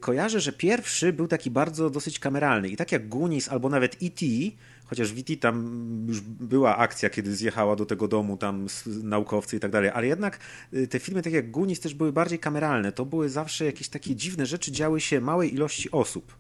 kojarzę, 0.00 0.40
że 0.40 0.52
pierwszy 0.52 1.12
był 1.12 1.28
taki 1.28 1.49
bardzo 1.51 1.90
dosyć 1.90 2.18
kameralny. 2.18 2.68
I 2.68 2.76
tak 2.76 2.92
jak 2.92 3.09
Goonies 3.09 3.48
albo 3.48 3.68
nawet 3.68 3.96
E.T., 4.03 4.26
chociaż 4.86 5.12
w 5.12 5.18
E.T. 5.18 5.36
tam 5.36 6.07
już 6.09 6.20
była 6.20 6.76
akcja, 6.76 7.11
kiedy 7.11 7.36
zjechała 7.36 7.76
do 7.76 7.86
tego 7.86 8.09
domu 8.09 8.36
tam 8.36 8.66
naukowcy 9.03 9.57
i 9.57 9.61
tak 9.61 9.70
dalej, 9.70 9.90
ale 9.94 10.07
jednak 10.07 10.38
y, 10.74 10.88
te 10.88 10.98
filmy, 10.98 11.22
tak 11.22 11.32
jak 11.32 11.51
Goonies, 11.51 11.80
też 11.80 11.94
były 11.94 12.12
bardziej 12.12 12.38
kameralne. 12.38 12.92
To 12.92 13.05
były 13.05 13.28
zawsze 13.28 13.64
jakieś 13.64 13.88
takie 13.88 14.16
dziwne 14.16 14.46
rzeczy, 14.46 14.72
działy 14.72 15.01
się 15.01 15.20
małej 15.20 15.55
ilości 15.55 15.90
osób. 15.90 16.39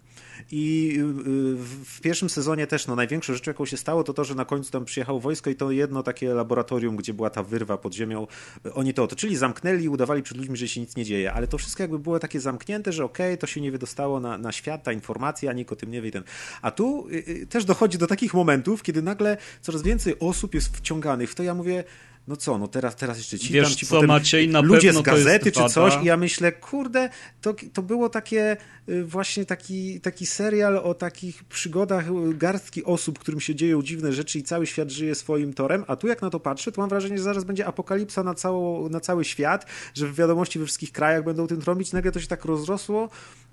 I 0.52 0.94
y, 0.96 1.00
y, 1.00 1.56
w- 1.56 2.00
pierwszym 2.00 2.30
sezonie 2.30 2.66
też 2.66 2.86
no, 2.86 2.96
największą 2.96 3.34
rzeczą, 3.34 3.50
jaką 3.50 3.66
się 3.66 3.76
stało, 3.76 4.04
to 4.04 4.14
to, 4.14 4.24
że 4.24 4.34
na 4.34 4.44
końcu 4.44 4.70
tam 4.70 4.84
przyjechało 4.84 5.20
wojsko 5.20 5.50
i 5.50 5.54
to 5.54 5.70
jedno 5.70 6.02
takie 6.02 6.34
laboratorium, 6.34 6.96
gdzie 6.96 7.14
była 7.14 7.30
ta 7.30 7.42
wyrwa 7.42 7.78
pod 7.78 7.94
ziemią, 7.94 8.26
y, 8.66 8.74
oni 8.74 8.94
to 8.94 9.02
otoczyli, 9.04 9.36
zamknęli 9.36 9.84
i 9.84 9.88
udawali 9.88 10.22
przed 10.22 10.36
ludźmi, 10.36 10.56
że 10.56 10.68
się 10.68 10.80
nic 10.80 10.96
nie 10.96 11.04
dzieje. 11.04 11.32
Ale 11.32 11.46
to 11.48 11.58
wszystko 11.58 11.82
jakby 11.82 11.98
było 11.98 12.18
takie 12.18 12.40
zamknięte, 12.40 12.92
że 12.92 13.04
okej, 13.04 13.38
to 13.38 13.46
się 13.46 13.60
nie 13.60 13.70
wydostało 13.70 14.20
na, 14.20 14.38
na 14.38 14.52
świat, 14.52 14.82
ta 14.82 14.92
informacja, 14.92 15.52
nikt 15.52 15.72
o 15.72 15.76
tym 15.76 15.90
nie 15.90 16.02
wie. 16.02 16.10
Ten. 16.10 16.22
A 16.62 16.70
tu 16.70 17.06
też 17.48 17.64
dochodzi 17.64 17.98
do 17.98 18.06
takich 18.06 18.34
momentów, 18.34 18.82
kiedy 18.82 19.02
nagle 19.02 19.36
coraz 19.60 19.82
więcej 19.82 20.18
osób 20.18 20.54
jest 20.54 20.76
wciąganych 20.76 21.30
w 21.30 21.34
to. 21.34 21.42
Ja 21.42 21.54
mówię, 21.54 21.84
no 22.30 22.36
co, 22.36 22.58
no 22.58 22.68
teraz, 22.68 22.96
teraz 22.96 23.18
jeszcze 23.18 23.38
ci 23.38 23.52
Wiesz 23.52 23.68
tam 23.68 23.76
ci 23.76 23.86
co, 23.86 23.94
potem 23.94 24.08
Maciej, 24.08 24.48
na 24.48 24.60
ludzie 24.60 24.88
pewno 24.88 25.00
z 25.00 25.04
to 25.04 25.10
jest 25.10 25.24
gazety 25.24 25.52
czy 25.52 25.64
coś 25.68 26.02
i 26.02 26.04
ja 26.04 26.16
myślę, 26.16 26.52
kurde, 26.52 27.10
to, 27.40 27.54
to 27.72 27.82
było 27.82 28.08
takie 28.08 28.56
y, 28.88 29.04
właśnie 29.04 29.44
taki, 29.44 30.00
taki 30.00 30.26
serial 30.26 30.76
o 30.76 30.94
takich 30.94 31.44
przygodach 31.44 32.08
y, 32.08 32.34
garstki 32.34 32.84
osób, 32.84 33.18
którym 33.18 33.40
się 33.40 33.54
dzieją 33.54 33.82
dziwne 33.82 34.12
rzeczy 34.12 34.38
i 34.38 34.42
cały 34.42 34.66
świat 34.66 34.90
żyje 34.90 35.14
swoim 35.14 35.54
torem, 35.54 35.84
a 35.86 35.96
tu 35.96 36.06
jak 36.06 36.22
na 36.22 36.30
to 36.30 36.40
patrzę, 36.40 36.72
to 36.72 36.80
mam 36.80 36.90
wrażenie, 36.90 37.16
że 37.18 37.22
zaraz 37.24 37.44
będzie 37.44 37.66
apokalipsa 37.66 38.22
na, 38.22 38.34
całą, 38.34 38.88
na 38.88 39.00
cały 39.00 39.24
świat, 39.24 39.66
że 39.94 40.06
w 40.06 40.14
wiadomości 40.14 40.58
we 40.58 40.64
wszystkich 40.64 40.92
krajach 40.92 41.24
będą 41.24 41.46
tym 41.46 41.60
trąbić, 41.60 41.92
nagle 41.92 42.12
to 42.12 42.20
się 42.20 42.26
tak 42.26 42.44
rozrosło 42.44 43.08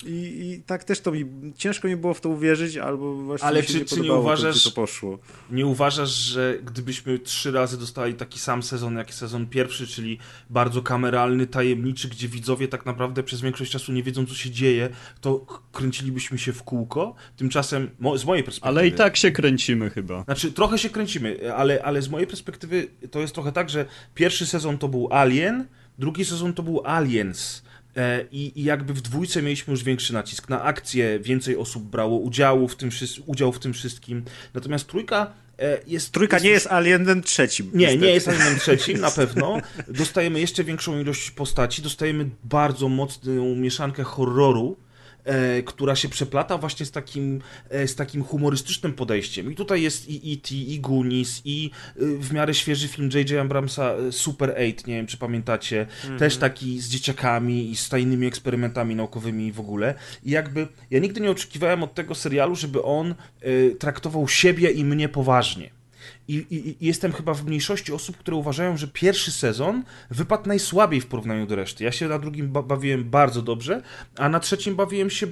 i, 0.06 0.10
i 0.10 0.64
tak 0.66 0.84
też 0.84 1.00
to 1.00 1.12
mi, 1.12 1.26
ciężko 1.58 1.88
mi 1.88 1.96
było 1.96 2.14
w 2.14 2.22
to 2.22 2.30
uwierzyć, 2.30 2.78
albo 2.78 3.16
właśnie 3.16 3.48
Ale 3.48 3.62
mi 3.62 3.68
się 3.68 3.74
czy- 3.74 3.80
nie 3.80 3.86
czy 3.86 4.00
nie 4.02 4.08
to, 4.08 4.20
uważasz- 4.20 4.56
gdzie 4.56 4.70
to 4.70 4.76
poszło. 4.76 5.20
Nie 5.52 5.66
uważasz, 5.66 6.10
że 6.10 6.58
gdybyśmy 6.66 7.20
trzy 7.20 7.52
razy 7.52 7.78
dostali 7.78 8.14
taki 8.14 8.40
sam 8.40 8.64
sezon 8.68 8.96
jak 8.96 9.14
sezon 9.14 9.48
pierwszy, 9.48 9.88
czyli 9.88 10.18
bardzo 10.50 10.82
kameralny, 10.82 11.48
tajemniczy, 11.48 12.08
gdzie 12.08 12.28
widzowie 12.28 12.68
tak 12.68 12.86
naprawdę 12.86 13.24
przez 13.24 13.42
większość 13.42 13.72
czasu 13.72 13.92
nie 13.92 14.04
wiedzą, 14.04 14.26
co 14.26 14.34
się 14.34 14.52
dzieje, 14.52 14.90
to 15.22 15.46
kręcilibyśmy 15.72 16.38
się 16.38 16.54
w 16.54 16.64
kółko? 16.64 17.16
Tymczasem, 17.38 17.90
mo- 18.00 18.18
z 18.18 18.26
mojej 18.26 18.44
perspektywy... 18.44 18.80
Ale 18.80 18.88
i 18.88 18.92
tak 18.92 19.18
się 19.18 19.32
kręcimy 19.32 19.90
chyba. 19.90 20.24
Znaczy, 20.24 20.52
trochę 20.52 20.78
się 20.78 20.90
kręcimy, 20.90 21.54
ale, 21.56 21.84
ale 21.84 22.02
z 22.02 22.10
mojej 22.10 22.28
perspektywy 22.28 22.88
to 23.12 23.20
jest 23.20 23.34
trochę 23.34 23.52
tak, 23.52 23.70
że 23.70 23.86
pierwszy 24.16 24.46
sezon 24.46 24.78
to 24.78 24.88
był 24.88 25.08
Alien, 25.12 25.66
drugi 26.00 26.26
sezon 26.26 26.54
to 26.54 26.64
był 26.64 26.82
Aliens. 26.86 27.64
E, 27.98 28.26
I, 28.32 28.62
I 28.62 28.64
jakby 28.64 28.94
w 28.94 29.02
dwójce 29.02 29.42
mieliśmy 29.42 29.72
już 29.72 29.84
większy 29.84 30.14
nacisk 30.14 30.50
na 30.50 30.64
akcję, 30.64 31.20
więcej 31.20 31.58
osób 31.58 31.84
brało 31.84 32.18
udziału 32.18 32.68
w 32.68 32.76
tym, 32.76 32.90
udział 33.26 33.52
w 33.52 33.60
tym 33.60 33.74
wszystkim. 33.74 34.24
Natomiast 34.54 34.88
trójka 34.88 35.34
e, 35.60 35.80
jest. 35.88 36.12
Trójka 36.12 36.36
jest, 36.36 36.46
nie 36.46 36.52
jest 36.52 36.68
alienem 36.68 37.24
trzecim. 37.24 37.66
Nie, 37.74 37.80
niestety. 37.80 38.06
nie 38.06 38.14
jest 38.14 38.28
alienem 38.28 38.60
trzecim, 38.60 39.00
na 39.00 39.12
pewno. 39.20 39.58
Dostajemy 39.88 40.40
jeszcze 40.40 40.64
większą 40.64 41.00
ilość 41.00 41.32
postaci, 41.32 41.82
dostajemy 41.82 42.30
bardzo 42.44 42.90
mocną 42.90 43.56
mieszankę 43.56 44.04
horroru 44.04 44.78
która 45.66 45.96
się 45.96 46.10
przeplata 46.10 46.58
właśnie 46.58 46.86
z 46.86 46.92
takim, 46.92 47.42
e, 47.70 47.88
z 47.88 47.96
takim 47.96 48.24
humorystycznym 48.24 48.94
podejściem. 48.94 49.52
I 49.52 49.56
tutaj 49.56 49.82
jest 49.82 50.10
i 50.10 50.34
E.T., 50.34 50.56
i 50.56 50.80
Goonies, 50.80 51.42
i 51.46 51.72
e, 51.96 52.00
w 52.18 52.34
miarę 52.34 52.54
świeży 52.54 52.88
film 52.88 53.10
J.J. 53.14 53.42
Abramsa 53.42 53.94
e, 53.94 54.12
Super 54.12 54.50
8, 54.50 54.74
nie 54.88 54.96
wiem 54.96 55.08
czy 55.08 55.18
pamiętacie, 55.18 55.88
mm 56.06 56.16
-hmm. 56.16 56.20
też 56.20 56.38
taki 56.38 56.80
z 56.80 56.90
dzieciakami 56.90 57.72
i 57.72 57.76
z 57.76 57.90
tajnymi 57.90 58.28
eksperymentami 58.28 58.96
naukowymi 58.96 59.52
w 59.52 59.60
ogóle. 59.60 59.96
I 60.24 60.32
jakby 60.32 60.68
ja 60.92 61.00
nigdy 61.00 61.22
nie 61.22 61.32
oczekiwałem 61.32 61.84
od 61.84 61.94
tego 61.94 62.16
serialu, 62.16 62.56
żeby 62.56 62.84
on 62.84 63.12
e, 63.12 63.16
traktował 63.76 64.28
siebie 64.28 64.70
i 64.70 64.86
mnie 64.86 65.10
poważnie. 65.10 65.77
I, 66.28 66.36
i, 66.36 66.70
I, 66.70 66.86
jestem 66.86 67.12
chyba 67.12 67.34
w 67.34 67.46
mniejszości 67.46 67.94
osób, 67.94 68.18
które 68.18 68.38
uważają, 68.38 68.78
że 68.78 68.88
pierwszy 68.88 69.32
sezon 69.32 69.84
wypadł 70.10 70.48
najsłabiej 70.48 71.02
w 71.02 71.08
porównaniu 71.08 71.48
do 71.48 71.56
reszty. 71.56 71.84
Ja 71.84 71.92
się 71.92 72.08
na 72.08 72.20
drugim 72.20 72.52
bawiłem 72.52 73.10
bardzo 73.10 73.42
dobrze, 73.42 73.82
a 74.18 74.30
na 74.30 74.40
trzecim 74.40 74.76
bawiłem 74.76 75.10
się 75.10 75.28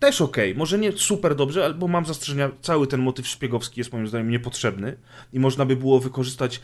też 0.00 0.20
ok. 0.20 0.36
Może 0.56 0.78
nie 0.78 0.92
super 0.92 1.36
dobrze, 1.36 1.74
bo 1.74 1.88
mam 1.88 2.06
zastrzeżenia. 2.06 2.50
Cały 2.62 2.86
ten 2.86 3.00
motyw 3.00 3.28
szpiegowski 3.28 3.80
jest 3.80 3.92
moim 3.92 4.08
zdaniem 4.08 4.30
niepotrzebny 4.30 4.96
i 5.32 5.40
można 5.40 5.66
by 5.66 5.76
było 5.76 6.00
wykorzystać 6.00 6.60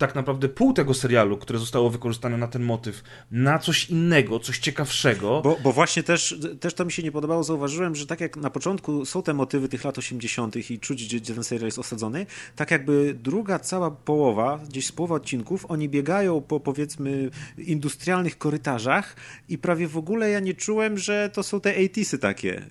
tak 0.00 0.14
naprawdę 0.14 0.48
pół 0.48 0.72
tego 0.72 0.94
serialu, 0.94 1.36
które 1.36 1.58
zostało 1.58 1.90
wykorzystane 1.90 2.36
na 2.36 2.48
ten 2.48 2.62
motyw, 2.62 3.02
na 3.30 3.58
coś 3.58 3.90
innego, 3.90 4.40
coś 4.40 4.58
ciekawszego. 4.58 5.40
Bo, 5.44 5.56
bo 5.62 5.72
właśnie 5.72 6.02
też, 6.02 6.40
też 6.60 6.74
to 6.74 6.84
mi 6.84 6.92
się 6.92 7.02
nie 7.02 7.12
podobało, 7.12 7.44
zauważyłem, 7.44 7.96
że 7.96 8.06
tak 8.06 8.20
jak 8.20 8.36
na 8.36 8.50
początku 8.50 9.04
są 9.04 9.22
te 9.22 9.34
motywy 9.34 9.68
tych 9.68 9.84
lat 9.84 9.98
80. 9.98 10.70
i 10.70 10.78
czuć, 10.78 11.04
gdzie 11.04 11.34
ten 11.34 11.44
serial 11.44 11.66
jest 11.66 11.78
osadzony, 11.78 12.26
tak 12.56 12.70
jakby 12.70 13.14
druga 13.22 13.58
cała 13.58 13.90
połowa, 13.90 14.60
gdzieś 14.68 14.86
z 14.86 14.92
połowa 14.92 15.14
odcinków, 15.14 15.66
oni 15.68 15.88
biegają 15.88 16.40
po 16.40 16.60
powiedzmy 16.60 17.30
industrialnych 17.58 18.38
korytarzach 18.38 19.16
i 19.48 19.58
prawie 19.58 19.88
w 19.88 19.96
ogóle 19.96 20.30
ja 20.30 20.40
nie 20.40 20.54
czułem, 20.54 20.98
że 20.98 21.30
to 21.32 21.42
są 21.42 21.60
te 21.60 21.70
80 21.70 22.22
takie. 22.22 22.62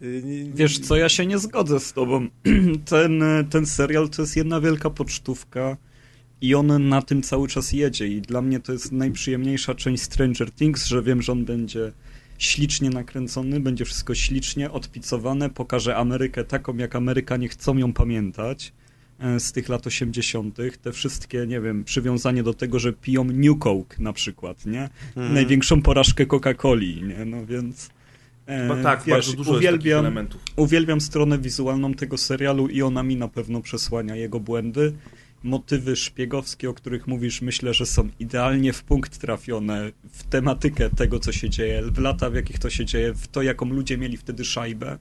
Wiesz 0.54 0.80
co, 0.80 0.96
ja 0.96 1.10
się 1.10 1.26
nie 1.26 1.40
zgodzę 1.40 1.80
z 1.80 1.94
tobą. 1.94 2.28
Ten, 2.90 3.24
ten 3.50 3.66
serial 3.66 4.10
to 4.10 4.22
jest 4.22 4.38
jedna 4.38 4.62
wielka 4.62 4.90
pocztówka 4.90 5.78
i 6.42 6.56
on 6.56 6.90
na 6.90 7.02
tym 7.02 7.22
cały 7.22 7.48
czas 7.48 7.72
jedzie 7.72 8.08
i 8.08 8.22
dla 8.22 8.42
mnie 8.42 8.60
to 8.60 8.72
jest 8.72 8.92
najprzyjemniejsza 8.92 9.76
część 9.76 10.04
Stranger 10.04 10.52
Things, 10.52 10.86
że 10.86 11.04
wiem, 11.04 11.22
że 11.22 11.32
on 11.32 11.46
będzie 11.46 11.92
ślicznie 12.38 12.90
nakręcony, 12.90 13.60
będzie 13.60 13.86
wszystko 13.86 14.16
ślicznie 14.16 14.72
odpicowane, 14.72 15.50
pokaże 15.50 15.96
Amerykę 15.96 16.44
taką, 16.44 16.78
jak 16.78 16.96
Amerykanie 16.96 17.50
chcą 17.50 17.78
ją 17.78 17.94
pamiętać 17.94 18.74
e, 19.20 19.40
z 19.40 19.52
tych 19.52 19.70
lat 19.70 19.88
80. 19.88 20.58
Te 20.82 20.92
wszystkie, 20.92 21.48
nie 21.48 21.62
wiem, 21.62 21.84
przywiązanie 21.84 22.44
do 22.44 22.54
tego, 22.54 22.80
że 22.80 22.94
piją 22.94 23.24
New 23.24 23.60
Coke 23.60 23.96
na 24.00 24.14
przykład, 24.14 24.66
nie? 24.66 24.90
Mhm. 25.08 25.34
Największą 25.34 25.82
porażkę 25.82 26.26
Coca-Coli, 26.26 27.08
nie? 27.08 27.26
No 27.26 27.46
więc... 27.46 27.90
E, 28.46 28.84
tak, 28.84 29.04
wiesz, 29.04 29.16
bardzo 29.16 29.34
dużo 29.34 29.54
uwielbiam, 29.54 30.00
elementów. 30.00 30.42
Uwielbiam 30.56 31.02
stronę 31.02 31.38
wizualną 31.38 31.94
tego 31.94 32.18
serialu 32.18 32.68
i 32.68 32.82
ona 32.82 33.04
mi 33.04 33.16
na 33.16 33.28
pewno 33.28 33.62
przesłania 33.62 34.16
jego 34.16 34.40
błędy 34.40 34.94
motywy 35.44 35.96
szpiegowskie, 35.96 36.70
o 36.70 36.74
których 36.74 37.08
mówisz, 37.08 37.42
myślę, 37.42 37.74
że 37.74 37.86
są 37.86 38.10
idealnie 38.20 38.74
w 38.74 38.84
punkt 38.84 39.18
trafione 39.18 39.92
w 40.12 40.24
tematykę 40.24 40.90
tego, 40.90 41.20
co 41.20 41.32
się 41.32 41.50
dzieje, 41.50 41.82
w 41.82 41.98
lata, 41.98 42.30
w 42.30 42.36
jakich 42.36 42.60
to 42.60 42.70
się 42.70 42.86
dzieje, 42.86 43.14
w 43.14 43.28
to, 43.28 43.42
jaką 43.42 43.66
ludzie 43.66 43.98
mieli 43.98 44.18
wtedy 44.18 44.46
szajbę 44.46 44.98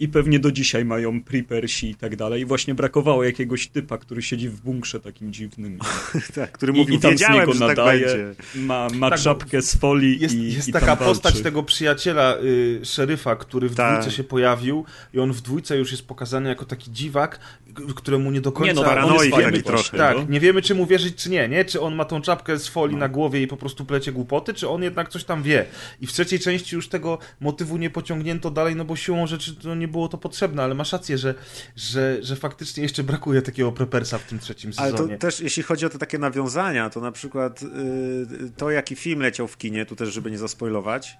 i 0.00 0.08
pewnie 0.08 0.38
do 0.38 0.52
dzisiaj 0.52 0.84
mają 0.84 1.22
prepersi 1.22 1.90
i 1.90 1.94
tak 1.94 2.16
dalej. 2.16 2.42
I 2.42 2.44
właśnie 2.44 2.74
brakowało 2.74 3.24
jakiegoś 3.24 3.68
typa, 3.68 3.98
który 3.98 4.22
siedzi 4.22 4.48
w 4.48 4.60
bunkrze 4.60 5.00
takim 5.00 5.32
dziwnym. 5.32 5.78
tak, 6.34 6.52
który 6.52 6.72
mówi, 6.72 6.94
i, 6.94 6.98
tam 6.98 7.10
wiedziałem, 7.10 7.52
że 7.52 7.58
tak 7.58 7.68
nadaje, 7.68 8.06
będzie. 8.06 8.34
Ma, 8.54 8.88
ma 8.94 9.10
tak, 9.10 9.20
czapkę 9.20 9.62
z 9.62 9.74
folii 9.74 10.20
jest, 10.20 10.34
i 10.34 10.52
Jest 10.52 10.68
i 10.68 10.72
taka 10.72 10.96
postać 10.96 11.40
tego 11.40 11.62
przyjaciela, 11.62 12.36
y, 12.42 12.80
szeryfa, 12.84 13.36
który 13.36 13.68
w 13.68 13.74
tak. 13.74 13.92
dwójce 13.92 14.16
się 14.16 14.24
pojawił 14.24 14.84
i 15.14 15.20
on 15.20 15.32
w 15.32 15.40
dwójce 15.40 15.78
już 15.78 15.90
jest 15.90 16.06
pokazany 16.06 16.48
jako 16.48 16.64
taki 16.64 16.92
dziwak, 16.92 17.40
któremu 17.96 18.30
nie 18.30 18.40
do 18.40 18.52
końca... 18.52 18.72
Nie, 18.72 18.74
no, 18.74 18.84
paranoik 18.84 19.34
taki 19.34 19.62
trochę. 19.62 19.98
Tak, 19.98 20.16
no. 20.16 20.26
nie 20.28 20.40
wiemy, 20.40 20.62
czy 20.62 20.74
mu 20.74 20.86
wierzyć, 20.86 21.14
czy 21.14 21.30
nie, 21.30 21.48
nie? 21.48 21.64
Czy 21.64 21.80
on 21.80 21.94
ma 21.94 22.04
tą 22.04 22.20
czapkę 22.20 22.58
z 22.58 22.68
folii 22.68 22.96
no. 22.96 23.00
na 23.00 23.08
głowie 23.08 23.42
i 23.42 23.46
po 23.46 23.56
prostu 23.56 23.84
plecie 23.84 24.12
głupoty, 24.12 24.54
czy 24.54 24.68
on 24.68 24.82
jednak 24.82 25.08
coś 25.08 25.24
tam 25.24 25.42
wie. 25.42 25.64
I 26.00 26.06
w 26.06 26.12
trzeciej 26.12 26.38
części 26.40 26.76
już 26.76 26.88
tego 26.88 27.18
motywu 27.40 27.76
nie 27.76 27.90
pociągnięto 27.90 28.50
dalej, 28.50 28.76
no 28.76 28.84
bo 28.84 28.96
siłą 28.96 29.26
rzeczy 29.26 29.54
to 29.54 29.74
nie 29.74 29.87
było 29.88 30.08
to 30.08 30.18
potrzebne, 30.18 30.62
ale 30.62 30.74
masz 30.74 30.92
rację, 30.92 31.18
że, 31.18 31.34
że, 31.76 32.18
że 32.22 32.36
faktycznie 32.36 32.82
jeszcze 32.82 33.02
brakuje 33.02 33.42
takiego 33.42 33.72
prepersa 33.72 34.18
w 34.18 34.24
tym 34.24 34.38
trzecim 34.38 34.72
sezonie. 34.72 34.98
Ale 34.98 35.08
to 35.08 35.18
też, 35.18 35.40
jeśli 35.40 35.62
chodzi 35.62 35.86
o 35.86 35.88
te 35.88 35.98
takie 35.98 36.18
nawiązania, 36.18 36.90
to 36.90 37.00
na 37.00 37.12
przykład 37.12 37.62
yy, 37.62 38.50
to, 38.56 38.70
jaki 38.70 38.96
film 38.96 39.20
leciał 39.20 39.48
w 39.48 39.56
kinie, 39.56 39.86
tu 39.86 39.96
też, 39.96 40.14
żeby 40.14 40.30
nie 40.30 40.38
zaspoilować, 40.38 41.18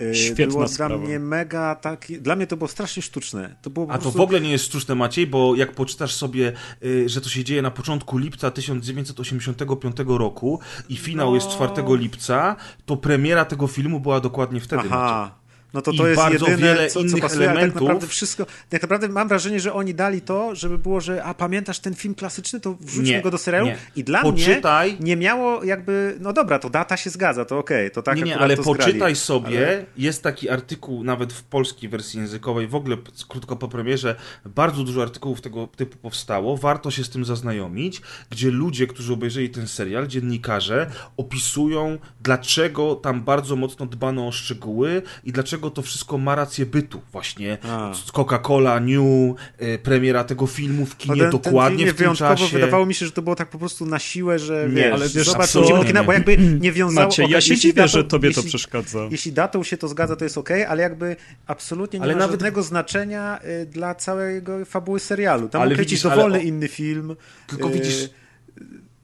y, 0.00 0.14
Świetna 0.14 0.46
było 0.46 0.68
sprawa. 0.68 0.96
dla 0.96 1.06
mnie 1.06 1.18
mega 1.18 1.74
taki. 1.74 2.20
Dla 2.20 2.36
mnie 2.36 2.46
to 2.46 2.56
było 2.56 2.68
strasznie 2.68 3.02
sztuczne. 3.02 3.56
To 3.62 3.70
było 3.70 3.86
A 3.86 3.88
prostu... 3.88 4.12
to 4.12 4.18
w 4.18 4.20
ogóle 4.20 4.40
nie 4.40 4.50
jest 4.50 4.64
sztuczne, 4.64 4.94
Maciej, 4.94 5.26
bo 5.26 5.56
jak 5.56 5.72
poczytasz 5.72 6.14
sobie, 6.14 6.52
y, 6.84 7.08
że 7.08 7.20
to 7.20 7.28
się 7.28 7.44
dzieje 7.44 7.62
na 7.62 7.70
początku 7.70 8.18
lipca 8.18 8.50
1985 8.50 9.96
roku 10.06 10.60
i 10.88 10.96
finał 10.96 11.28
no... 11.28 11.34
jest 11.34 11.48
4 11.48 11.72
lipca, 11.88 12.56
to 12.86 12.96
premiera 12.96 13.44
tego 13.44 13.66
filmu 13.66 14.00
była 14.00 14.20
dokładnie 14.20 14.60
wtedy. 14.60 14.82
Aha. 14.86 15.22
Maciej 15.22 15.45
no 15.74 15.82
to 15.82 15.92
to 15.92 16.06
jest 16.06 16.22
jedyne, 16.32 16.56
wiele 16.56 16.88
co, 16.88 17.04
co 17.04 17.18
pasuje, 17.18 17.50
elementów. 17.50 17.74
tak 17.74 17.82
naprawdę 17.82 18.06
wszystko, 18.06 18.46
tak 18.68 18.82
naprawdę 18.82 19.08
mam 19.08 19.28
wrażenie, 19.28 19.60
że 19.60 19.72
oni 19.72 19.94
dali 19.94 20.20
to, 20.20 20.54
żeby 20.54 20.78
było, 20.78 21.00
że 21.00 21.24
a 21.24 21.34
pamiętasz 21.34 21.78
ten 21.78 21.94
film 21.94 22.14
klasyczny, 22.14 22.60
to 22.60 22.76
wrzućmy 22.80 23.20
go 23.22 23.30
do 23.30 23.38
serialu 23.38 23.66
nie. 23.66 23.78
i 23.96 24.04
dla 24.04 24.22
poczytaj, 24.22 24.92
mnie 24.92 25.00
nie 25.00 25.16
miało 25.16 25.64
jakby, 25.64 26.16
no 26.20 26.32
dobra, 26.32 26.58
to 26.58 26.70
data 26.70 26.96
się 26.96 27.10
zgadza, 27.10 27.44
to 27.44 27.58
okej, 27.58 27.86
okay, 27.86 27.90
to 27.90 28.02
tak 28.02 28.16
Nie, 28.16 28.22
nie, 28.22 28.38
ale 28.38 28.56
poczytaj 28.56 28.94
zgrali. 28.94 29.16
sobie, 29.16 29.58
ale... 29.58 29.84
jest 29.96 30.22
taki 30.22 30.48
artykuł 30.48 31.04
nawet 31.04 31.32
w 31.32 31.42
polskiej 31.42 31.88
wersji 31.88 32.20
językowej, 32.20 32.66
w 32.66 32.74
ogóle 32.74 32.96
krótko 33.28 33.56
po 33.56 33.68
premierze, 33.68 34.16
bardzo 34.44 34.84
dużo 34.84 35.02
artykułów 35.02 35.40
tego 35.40 35.66
typu 35.76 35.98
powstało, 35.98 36.56
warto 36.56 36.90
się 36.90 37.04
z 37.04 37.10
tym 37.10 37.24
zaznajomić, 37.24 38.02
gdzie 38.30 38.50
ludzie, 38.50 38.86
którzy 38.86 39.12
obejrzeli 39.12 39.50
ten 39.50 39.68
serial, 39.68 40.06
dziennikarze, 40.06 40.90
opisują, 41.16 41.98
dlaczego 42.20 42.94
tam 42.94 43.24
bardzo 43.24 43.56
mocno 43.56 43.86
dbano 43.86 44.28
o 44.28 44.32
szczegóły 44.32 45.02
i 45.24 45.32
dlaczego 45.32 45.55
dlaczego 45.56 45.70
to 45.70 45.82
wszystko 45.82 46.18
ma 46.18 46.34
rację 46.34 46.66
bytu. 46.66 47.00
Właśnie 47.12 47.58
Coca-Cola, 48.12 48.80
New, 48.80 49.36
y, 49.62 49.78
premiera 49.78 50.24
tego 50.24 50.46
filmu 50.46 50.86
w 50.86 50.96
kinie 50.96 51.20
ten, 51.20 51.30
dokładnie 51.30 51.86
ten 51.86 51.94
film 51.94 52.14
w 52.14 52.18
tym 52.18 52.28
czasie. 52.28 52.52
Wydawało 52.52 52.86
mi 52.86 52.94
się, 52.94 53.06
że 53.06 53.12
to 53.12 53.22
było 53.22 53.36
tak 53.36 53.50
po 53.50 53.58
prostu 53.58 53.86
na 53.86 53.98
siłę, 53.98 54.38
że 54.38 54.68
nie, 54.68 54.74
wiesz, 54.74 54.92
ale 54.92 55.08
wiesz, 55.08 55.26
zobacz, 55.26 55.50
co? 55.50 55.84
kina, 55.84 56.04
bo 56.04 56.12
jakby 56.12 56.38
nie 56.38 56.72
wiązało... 56.72 57.06
Macie, 57.06 57.24
ja 57.28 57.40
się 57.40 57.56
dziwię, 57.56 57.74
datą, 57.74 57.88
że 57.88 58.04
tobie 58.04 58.28
jeśli, 58.28 58.42
to 58.42 58.48
przeszkadza. 58.48 59.08
Jeśli 59.10 59.32
datą 59.32 59.62
się 59.62 59.76
to 59.76 59.88
zgadza, 59.88 60.16
to 60.16 60.24
jest 60.24 60.38
ok, 60.38 60.50
ale 60.68 60.82
jakby 60.82 61.16
absolutnie 61.46 61.98
nie 61.98 62.04
ale 62.04 62.12
ma 62.12 62.18
nawet... 62.18 62.32
żadnego 62.32 62.62
znaczenia 62.62 63.40
y, 63.62 63.66
dla 63.66 63.94
całego 63.94 64.64
fabuły 64.64 65.00
serialu. 65.00 65.48
Tam 65.48 65.62
ale 65.62 65.76
widzisz, 65.76 66.02
dowolny 66.02 66.38
ale... 66.38 66.44
inny 66.44 66.68
film. 66.68 67.16
Tylko 67.46 67.68
widzisz 67.68 68.02
y, 68.02 68.10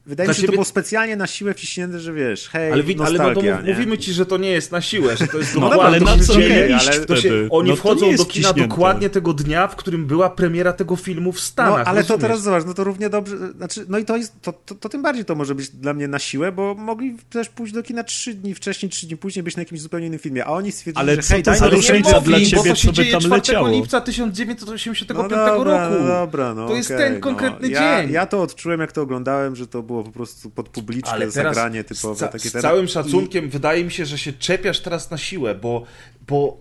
Wydaje 0.05 0.29
mi 0.29 0.35
się, 0.35 0.41
że 0.41 0.47
to 0.47 0.53
było 0.53 0.65
specjalnie 0.65 1.15
na 1.15 1.27
siłę 1.27 1.53
wciśnięte, 1.53 1.99
że 1.99 2.13
wiesz, 2.13 2.49
hej, 2.49 2.71
ale, 2.71 2.83
wi- 2.83 2.95
ale 3.05 3.33
no 3.33 3.41
mówimy 3.65 3.97
ci, 3.97 4.13
że 4.13 4.25
to 4.25 4.37
nie 4.37 4.49
jest 4.49 4.71
na 4.71 4.81
siłę, 4.81 5.17
że 5.17 5.27
to 5.27 5.37
jest 5.37 5.55
no 5.59 5.69
dokładnie. 5.69 5.99
No, 5.99 6.07
ale 6.11 6.17
na 6.17 6.23
co 6.23 6.33
okay, 6.33 6.75
ale 6.75 7.05
to 7.05 7.15
się, 7.15 7.47
Oni 7.49 7.69
no 7.69 7.75
wchodzą 7.75 8.15
do 8.15 8.25
kina 8.25 8.25
wciśnięte. 8.25 8.67
dokładnie 8.67 9.09
tego 9.09 9.33
dnia, 9.33 9.67
w 9.67 9.75
którym 9.75 10.05
była 10.05 10.29
premiera 10.29 10.73
tego 10.73 10.95
filmu 10.95 11.31
w 11.31 11.39
Stanach. 11.39 11.71
No, 11.71 11.75
ale 11.77 11.85
rozumiesz? 11.85 12.07
to 12.07 12.17
teraz 12.17 12.41
zobacz, 12.41 12.65
no 12.65 12.73
to 12.73 12.83
równie 12.83 13.09
dobrze, 13.09 13.37
znaczy, 13.57 13.85
no 13.89 13.97
i 13.97 14.05
to, 14.05 14.17
jest, 14.17 14.41
to, 14.41 14.53
to, 14.65 14.75
to, 14.75 14.89
tym 14.89 15.01
bardziej 15.01 15.25
to 15.25 15.35
może 15.35 15.55
być 15.55 15.69
dla 15.69 15.93
mnie 15.93 16.07
na 16.07 16.19
siłę, 16.19 16.51
bo 16.51 16.75
mogli 16.75 17.17
też 17.29 17.49
pójść 17.49 17.73
do 17.73 17.83
kina 17.83 18.03
trzy 18.03 18.33
dni 18.33 18.55
wcześniej, 18.55 18.89
trzy 18.89 19.07
dni 19.07 19.17
później, 19.17 19.43
być 19.43 19.55
na 19.55 19.61
jakimś 19.61 19.81
zupełnie 19.81 20.07
innym 20.07 20.19
filmie, 20.19 20.45
a 20.45 20.49
oni 20.49 20.71
stwierdzili, 20.71 21.01
ale 21.01 21.15
że 21.15 21.21
co 21.21 21.33
hej, 21.33 21.43
to 21.43 21.55
za 21.55 21.69
różnica 21.69 22.21
dla 22.21 22.39
ciebie, 22.39 22.75
co 22.75 22.91
by 22.91 23.05
tam 23.05 23.31
leciało? 23.31 23.69
lipca 23.69 24.01
1985 24.01 25.19
no 25.19 25.29
dobra, 25.29 25.89
roku. 25.89 26.03
No 26.03 26.07
dobra, 26.07 26.53
no 26.53 26.67
To 26.67 26.75
jest 26.75 26.89
ten 26.89 27.19
konkretny 27.19 27.69
dzień. 27.69 28.11
Ja 28.11 28.25
to 28.25 28.41
odczułem, 28.41 28.79
jak 28.79 28.91
to 28.91 29.01
oglądałem, 29.01 29.55
że 29.55 29.67
to 29.67 29.83
było 29.83 29.92
po 30.03 30.11
prostu 30.11 30.49
pod 30.49 30.69
publiczne 30.69 31.11
ale 31.11 31.31
zagranie 31.31 31.83
typowe. 31.83 32.27
Z, 32.27 32.31
takie 32.31 32.49
z 32.49 32.51
całym 32.51 32.87
szacunkiem 32.87 33.45
i... 33.45 33.47
wydaje 33.47 33.83
mi 33.83 33.91
się, 33.91 34.05
że 34.05 34.17
się 34.17 34.33
czepiasz 34.33 34.79
teraz 34.79 35.11
na 35.11 35.17
siłę, 35.17 35.55
bo, 35.55 35.83
bo 36.27 36.57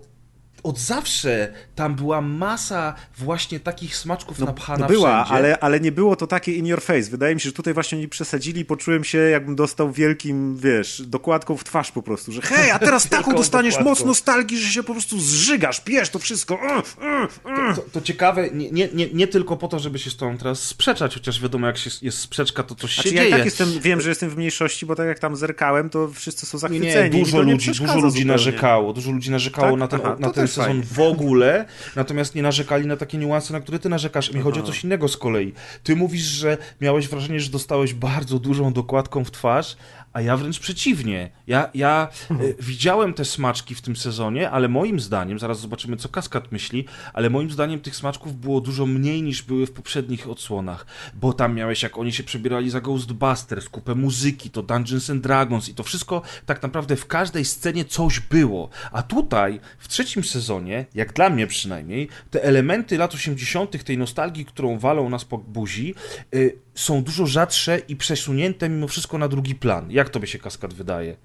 od 0.63 0.79
zawsze 0.79 1.53
tam 1.75 1.95
była 1.95 2.21
masa 2.21 2.95
właśnie 3.19 3.61
takich 3.61 3.97
smaczków 3.97 4.39
No, 4.39 4.47
napchana 4.47 4.79
no 4.79 4.87
była, 4.87 5.25
wszędzie. 5.25 5.35
ale, 5.45 5.59
ale 5.59 5.81
nie 5.81 5.93
było 5.93 6.17
to 6.17 6.27
takie 6.27 6.53
in 6.55 6.67
your 6.67 6.83
face. 6.83 7.11
Wydaje 7.11 7.35
mi 7.35 7.41
się, 7.41 7.49
że 7.49 7.53
tutaj 7.53 7.75
właśnie 7.75 7.99
oni 7.99 8.09
przesadzili 8.09 8.65
poczułem 8.65 9.05
się, 9.05 9.19
jakbym 9.19 9.57
dostał 9.57 9.93
wielkim, 9.93 10.57
wiesz, 10.57 11.03
dokładką 11.07 11.57
w 11.57 11.65
twarz 11.65 11.93
po 11.93 12.03
prostu, 12.03 12.33
że 12.33 12.43
hej, 12.43 12.71
a 12.71 12.79
teraz 12.79 13.09
taką 13.19 13.35
dostaniesz 13.35 13.75
dokładką. 13.75 13.91
moc 13.91 14.05
nostalgii, 14.05 14.59
że 14.59 14.73
się 14.73 14.83
po 14.83 14.93
prostu 14.93 15.21
zżygasz, 15.21 15.81
pijesz 15.81 16.11
to 16.11 16.19
wszystko. 16.19 16.55
Uh, 16.55 16.63
uh, 16.63 17.31
uh. 17.45 17.77
To, 17.77 17.83
to 17.93 18.01
ciekawe, 18.01 18.51
nie, 18.51 18.71
nie, 18.71 18.89
nie, 18.95 19.07
nie 19.13 19.27
tylko 19.27 19.57
po 19.57 19.69
to, 19.69 19.79
żeby 19.79 19.99
się 19.99 20.11
z 20.11 20.17
tobą 20.17 20.39
teraz 20.39 20.63
sprzeczać, 20.63 21.15
chociaż 21.15 21.41
wiadomo, 21.41 21.67
jak 21.67 21.79
się, 21.79 21.91
jest 22.03 22.19
sprzeczka, 22.19 22.63
to 22.63 22.75
coś 22.75 22.95
Znaczy, 22.95 23.09
się 23.09 23.15
ja 23.15 23.23
dzieje. 23.23 23.37
tak 23.37 23.45
jestem, 23.45 23.69
wiem, 23.81 24.01
że 24.01 24.09
jestem 24.09 24.31
w 24.31 24.37
mniejszości, 24.37 24.87
bo 24.87 24.95
tak 24.97 25.07
jak 25.07 25.19
tam 25.19 25.37
zerkałem, 25.37 25.91
to 25.91 26.09
wszyscy 26.09 26.47
są 26.47 26.59
zachwyceni. 26.59 27.11
nie, 27.17 27.21
dużo 27.25 27.37
to 27.37 27.43
ludzi, 27.43 27.67
dużo 27.71 27.85
ludzi 27.85 28.01
zupełnie. 28.01 28.25
narzekało, 28.25 28.93
dużo 28.93 29.11
ludzi 29.13 29.31
narzekało 29.31 29.71
Tak? 29.71 29.79
na 29.79 29.89
ten, 29.89 30.01
Aha, 30.05 30.17
na 30.19 30.29
to 30.29 30.35
ten 30.35 30.49
sezon 30.53 30.83
w 30.83 31.01
ogóle, 31.01 31.65
natomiast 31.97 32.35
nie 32.35 32.43
narzekali 32.43 32.87
na 32.87 32.97
takie 32.97 33.19
niuanse, 33.19 33.53
na 33.53 33.61
które 33.61 33.79
ty 33.79 33.89
narzekasz. 33.89 34.33
Mi 34.33 34.41
chodzi 34.41 34.61
o 34.61 34.63
coś 34.63 34.85
innego 34.85 35.09
z 35.09 35.17
kolei. 35.17 35.53
Ty 35.83 35.97
mówisz, 35.97 36.23
że 36.23 36.59
miałeś 36.81 37.09
wrażenie, 37.09 37.41
że 37.41 37.51
dostałeś 37.51 37.95
bardzo 37.95 38.39
dużą 38.39 38.73
dokładką 38.73 39.25
w 39.25 39.31
twarz, 39.31 39.77
a 40.13 40.21
ja 40.21 40.37
wręcz 40.37 40.59
przeciwnie. 40.59 41.31
Ja, 41.47 41.71
ja 41.75 42.09
e, 42.31 42.35
widziałem 42.61 43.15
te 43.15 43.25
smaczki 43.25 43.75
w 43.75 43.81
tym 43.81 43.97
sezonie, 43.97 44.51
ale 44.51 44.69
moim 44.69 45.01
zdaniem, 45.01 45.39
zaraz 45.39 45.61
zobaczymy, 45.61 45.97
co 45.97 46.09
Kaskad 46.09 46.53
myśli, 46.53 46.85
ale 47.13 47.31
moim 47.31 47.51
zdaniem 47.51 47.81
tych 47.81 47.97
smaczków 47.97 48.41
było 48.41 48.61
dużo 48.61 48.87
mniej 48.87 49.23
niż 49.23 49.43
były 49.43 49.67
w 49.67 49.73
poprzednich 49.73 50.29
odsłonach, 50.29 50.87
bo 51.15 51.33
tam 51.33 51.55
miałeś, 51.55 51.83
jak 51.83 51.99
oni 51.99 52.13
się 52.13 52.23
przebierali 52.23 52.71
za 52.71 52.81
Ghostbusters, 52.81 53.69
kupę 53.69 53.95
muzyki, 53.95 54.51
to 54.51 54.63
Dungeons 54.63 55.11
and 55.11 55.23
Dragons 55.23 55.69
i 55.69 55.75
to 55.75 55.83
wszystko 55.83 56.23
tak 56.47 56.63
naprawdę 56.63 56.97
w 56.97 57.07
każdej 57.07 57.45
scenie 57.45 57.85
coś 57.85 58.21
było. 58.21 58.69
A 58.93 59.03
tutaj, 59.03 59.61
w 59.79 59.89
trzecim 59.89 60.25
sezonie, 60.25 60.87
jak 60.95 61.13
dla 61.13 61.31
mnie 61.31 61.47
przynajmniej, 61.47 62.09
te 62.31 62.45
elementy 62.45 62.99
lat 62.99 63.15
80., 63.15 63.85
tej 63.85 63.99
nostalgii, 63.99 64.45
którą 64.45 64.79
walą 64.79 65.09
nas 65.09 65.25
po 65.25 65.39
buzi, 65.39 65.95
y, 66.35 66.59
są 66.75 67.03
dużo 67.03 67.27
rzadsze 67.27 67.79
i 67.79 67.97
przesunięte 67.97 68.69
mimo 68.69 68.89
wszystko 68.89 69.19
na 69.19 69.29
drugi 69.29 69.55
plan. 69.55 69.91
Jak 70.03 70.11
tobie 70.11 70.27
się 70.27 70.39
Kaskad 70.39 70.75
wydaje? 70.75 71.17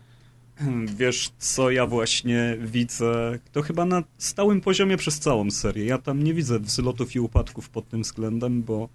Wiesz, 0.85 1.31
co 1.37 1.71
ja 1.71 1.85
właśnie 1.87 2.57
widzę? 2.61 3.39
To 3.51 3.61
chyba 3.61 3.85
na 3.85 4.03
stałym 4.17 4.61
poziomie 4.61 4.97
przez 4.97 5.19
całą 5.19 5.51
serię. 5.51 5.85
Ja 5.85 5.97
tam 5.97 6.23
nie 6.23 6.33
widzę 6.33 6.59
wzlotów 6.59 7.15
i 7.15 7.19
upadków 7.19 7.69
pod 7.69 7.89
tym 7.89 8.01
względem, 8.01 8.63
bo 8.63 8.89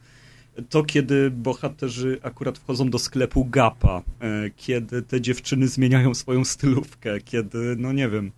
to, 0.69 0.83
kiedy 0.85 1.31
bohaterzy 1.31 2.19
akurat 2.23 2.59
wchodzą 2.59 2.91
do 2.91 2.99
sklepu 2.99 3.45
Gapa, 3.45 4.03
e, 4.21 4.51
kiedy 4.57 5.03
te 5.03 5.21
dziewczyny 5.21 5.69
zmieniają 5.69 6.15
swoją 6.15 6.45
stylówkę, 6.45 7.21
kiedy, 7.21 7.77
no 7.79 7.93
nie 7.93 8.09
wiem, 8.09 8.33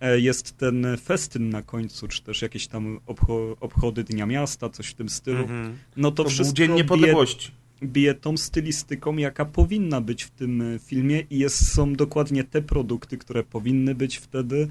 e, 0.00 0.20
jest 0.20 0.56
ten 0.58 0.86
festyn 1.04 1.50
na 1.50 1.62
końcu, 1.62 2.08
czy 2.08 2.22
też 2.22 2.42
jakieś 2.42 2.66
tam 2.66 3.00
obcho 3.06 3.56
obchody 3.60 4.04
Dnia 4.04 4.26
Miasta, 4.26 4.68
coś 4.68 4.86
w 4.86 4.94
tym 4.94 5.08
stylu, 5.08 5.42
Mhm. 5.42 5.76
no 5.96 6.10
to, 6.10 6.16
To 6.16 6.22
był 6.22 6.32
wszystko 6.32 6.56
Dzień 6.56 6.72
Niepodległości. 6.72 7.50
Bije 7.82 8.14
tą 8.14 8.36
stylistyką, 8.36 9.16
jaka 9.16 9.44
powinna 9.44 10.00
być 10.00 10.24
w 10.24 10.30
tym 10.30 10.62
e, 10.62 10.78
filmie 10.78 11.20
i 11.30 11.38
jest, 11.38 11.72
są 11.74 11.94
dokładnie 11.94 12.44
te 12.44 12.62
produkty, 12.62 13.18
które 13.18 13.42
powinny 13.44 13.94
być 13.94 14.16
wtedy. 14.16 14.68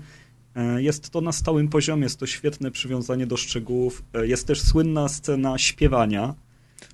E, 0.56 0.82
Jest 0.82 1.10
to 1.10 1.22
na 1.22 1.32
stałym 1.32 1.68
poziomie, 1.68 2.04
jest 2.04 2.20
to 2.20 2.26
świetne 2.28 2.72
przywiązanie 2.72 3.28
do 3.28 3.38
szczegółów. 3.38 4.04
E, 4.14 4.28
Jest 4.28 4.48
też 4.48 4.62
słynna 4.62 5.08
scena 5.10 5.58
śpiewania 5.58 6.34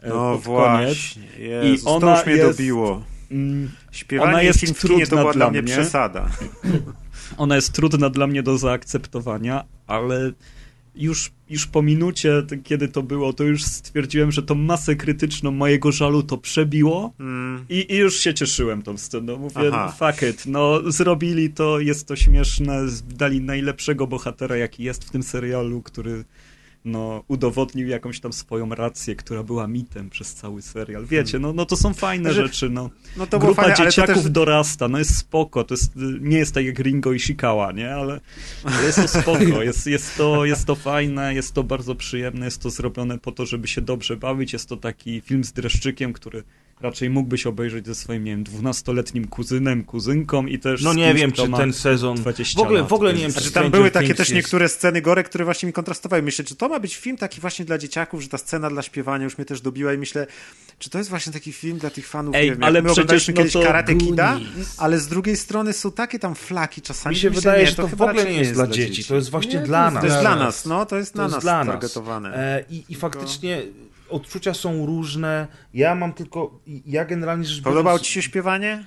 No 0.08 0.38
właśnie, 0.38 1.24
Jezus, 1.40 1.86
I 1.86 1.88
ona 1.88 2.08
to 2.08 2.18
już 2.18 2.26
mnie 2.26 2.36
jest- 2.36 2.58
dobiło. 2.58 3.04
Śpiewanie 3.92 4.32
ona 4.32 4.42
jest 4.44 4.60
kinie 4.60 4.74
to 4.74 4.80
trudna 4.88 5.18
była 5.18 5.34
dla 5.34 5.52
mnie. 5.52 5.64
przesada. 5.64 6.30
Ona 7.38 7.56
jest 7.56 7.72
trudna 7.72 8.10
dla 8.10 8.28
mnie 8.28 8.44
do 8.44 8.58
zaakceptowania, 8.58 9.64
ale 9.88 10.32
już, 10.98 11.32
już 11.50 11.68
po 11.68 11.82
minucie, 11.82 12.44
kiedy 12.64 12.88
to 12.88 13.04
było, 13.04 13.34
to 13.34 13.44
już 13.44 13.64
stwierdziłem, 13.64 14.32
że 14.32 14.44
tą 14.44 14.56
masę 14.56 14.96
krytyczną 14.96 15.52
mojego 15.52 15.92
żalu 15.92 16.24
to 16.24 16.38
przebiło. 16.38 17.14
Mm. 17.20 17.66
I, 17.70 17.94
I 17.94 17.98
już 17.98 18.20
się 18.20 18.34
cieszyłem 18.34 18.82
tą 18.82 18.98
sceną. 18.98 19.38
Mówię, 19.38 19.72
Aha. 19.74 20.12
fuck 20.12 20.24
it, 20.24 20.44
no 20.46 20.92
zrobili 20.92 21.50
to, 21.50 21.80
jest 21.80 22.08
to 22.08 22.16
śmieszne, 22.16 22.82
dali 23.10 23.42
najlepszego 23.42 24.08
bohatera, 24.08 24.58
jaki 24.58 24.84
jest 24.84 25.04
w 25.04 25.12
tym 25.12 25.24
serialu, 25.24 25.82
który 25.82 26.26
no, 26.86 27.24
udowodnił 27.28 27.88
jakąś 27.88 28.20
tam 28.20 28.34
swoją 28.34 28.70
rację, 28.70 29.16
która 29.16 29.44
była 29.44 29.68
mitem 29.68 30.10
przez 30.10 30.34
cały 30.34 30.62
serial. 30.62 31.06
Wiecie, 31.06 31.40
no, 31.40 31.54
no 31.54 31.66
to 31.66 31.78
są 31.78 31.94
fajne 31.94 32.34
Że- 32.34 32.48
rzeczy, 32.48 32.70
no. 32.70 32.90
No 33.18 33.28
to 33.28 33.40
Grupa 33.40 33.62
fajne, 33.62 33.76
dzieciaków 33.76 34.24
też... 34.24 34.32
dorasta, 34.32 34.88
no 34.88 34.98
jest 34.98 35.18
spoko, 35.18 35.64
to 35.64 35.74
jest, 35.74 35.92
nie 36.22 36.38
jest 36.38 36.54
tak 36.54 36.66
jak 36.66 36.80
Ringo 36.80 37.14
i 37.14 37.20
Shikawa, 37.20 37.72
nie, 37.72 37.96
ale, 37.96 38.22
ale 38.64 38.84
jest 38.84 39.02
to 39.02 39.08
spoko, 39.08 39.64
jest, 39.64 39.88
jest, 39.88 40.18
to, 40.18 40.46
jest 40.46 40.66
to 40.66 40.76
fajne, 40.76 41.34
jest 41.34 41.54
to 41.54 41.64
bardzo 41.64 41.96
przyjemne, 41.96 42.46
jest 42.46 42.62
to 42.62 42.70
zrobione 42.70 43.18
po 43.18 43.32
to, 43.32 43.46
żeby 43.46 43.68
się 43.68 43.82
dobrze 43.82 44.18
bawić, 44.18 44.54
jest 44.54 44.70
to 44.70 44.78
taki 44.78 45.22
film 45.22 45.44
z 45.44 45.54
dreszczykiem, 45.54 46.14
który 46.14 46.44
raczej 46.82 47.10
mógłbyś 47.10 47.46
obejrzeć 47.48 47.86
ze 47.86 47.96
swoim, 47.96 48.24
nie 48.24 48.32
wiem, 48.32 48.44
dwunastoletnim 48.44 49.28
kuzynem, 49.28 49.84
kuzynką 49.84 50.46
i 50.46 50.60
też 50.60 50.82
No 50.84 50.94
nie 50.94 51.08
kimś, 51.08 51.22
wiem, 51.22 51.32
czy 51.32 51.50
ten 51.58 51.74
sezon... 51.74 52.16
20 52.18 52.60
W 52.60 52.64
ogóle, 52.64 52.80
lat, 52.80 52.90
w 52.90 52.94
ogóle 52.94 53.14
nie 53.14 53.20
wiem, 53.20 53.28
czy 53.28 53.34
Znaczy, 53.40 53.52
tam 53.52 53.72
były 53.72 53.92
takie 53.92 54.08
też 54.10 54.20
jest- 54.20 54.34
niektóre 54.34 54.70
sceny 54.70 55.02
gore, 55.02 55.24
które 55.24 55.46
właśnie 55.46 55.68
mi 55.68 55.74
kontrastowały. 55.74 56.22
Myślę, 56.22 56.46
czy 56.46 56.56
to 56.56 56.70
ma 56.70 56.80
być 56.80 56.96
film 56.98 57.18
taki 57.18 57.42
właśnie 57.42 57.66
dla 57.66 57.78
dzieciaków, 57.78 58.22
że 58.22 58.28
ta 58.30 58.38
scena 58.38 58.70
dla 58.70 58.82
śpiewania 58.82 59.24
już 59.24 59.38
mnie 59.38 59.46
też 59.46 59.62
dobiła 59.62 59.94
i 59.94 59.98
myślę, 59.98 60.28
czy 60.80 60.90
to 60.90 60.98
jest 60.98 61.10
właśnie 61.10 61.34
taki 61.34 61.54
film 61.54 61.78
dla 61.78 61.90
tych 61.90 62.08
fanów, 62.08 62.36
Ej, 62.36 62.46
nie 62.46 62.52
wiem, 62.52 62.64
ale 62.64 62.82
my 62.82 62.90
przecież, 62.94 63.28
no 63.28 63.34
kiedyś 63.34 63.54
to 63.54 63.62
Karate 63.64 63.96
Kida, 63.96 64.40
ale 64.78 65.00
z 65.00 65.08
drugiej 65.08 65.38
strony 65.38 65.74
są 65.74 65.92
takie 65.92 66.20
tam 66.20 66.36
flaki 66.36 66.82
czasami. 66.82 67.16
Mi 67.16 67.20
się 67.22 67.30
myślę, 67.30 67.42
wydaje, 67.42 67.64
nie, 67.64 67.70
że 67.70 67.76
to 67.76 67.88
w 67.88 67.90
chyba 67.90 68.10
ogóle 68.10 68.26
nie 68.26 68.32
jest 68.40 68.54
dla 68.54 68.68
dzieci, 68.68 69.04
to 69.06 69.16
jest 69.16 69.30
właśnie 69.30 69.54
Nie, 69.54 69.60
to 69.60 69.66
dla 69.66 69.92
nas. 69.92 70.02
To 70.02 70.08
jest 70.08 70.20
dla 70.20 70.36
nas. 70.36 70.66
no, 70.66 70.86
to 70.86 70.98
jest 70.98 71.14
To 71.14 71.18
na 71.18 71.24
jest 71.24 71.36
nas 71.36 71.44
dla 71.44 71.64
nas. 71.64 71.68
targetowane. 71.68 72.36
E, 72.38 72.64
i, 72.70 72.84
I 72.90 72.96
faktycznie 72.96 73.62
odczucia 74.10 74.54
są 74.54 74.86
różne. 74.86 75.48
Ja 75.74 75.96
mam 75.96 76.14
tylko. 76.14 76.60
Ja 76.86 77.06
generalnie 77.06 77.46
rzecz 77.46 77.60
biorąc. 77.60 77.76
Podobało 77.76 78.00
ci 78.00 78.12
się 78.12 78.22
śpiewanie? 78.22 78.86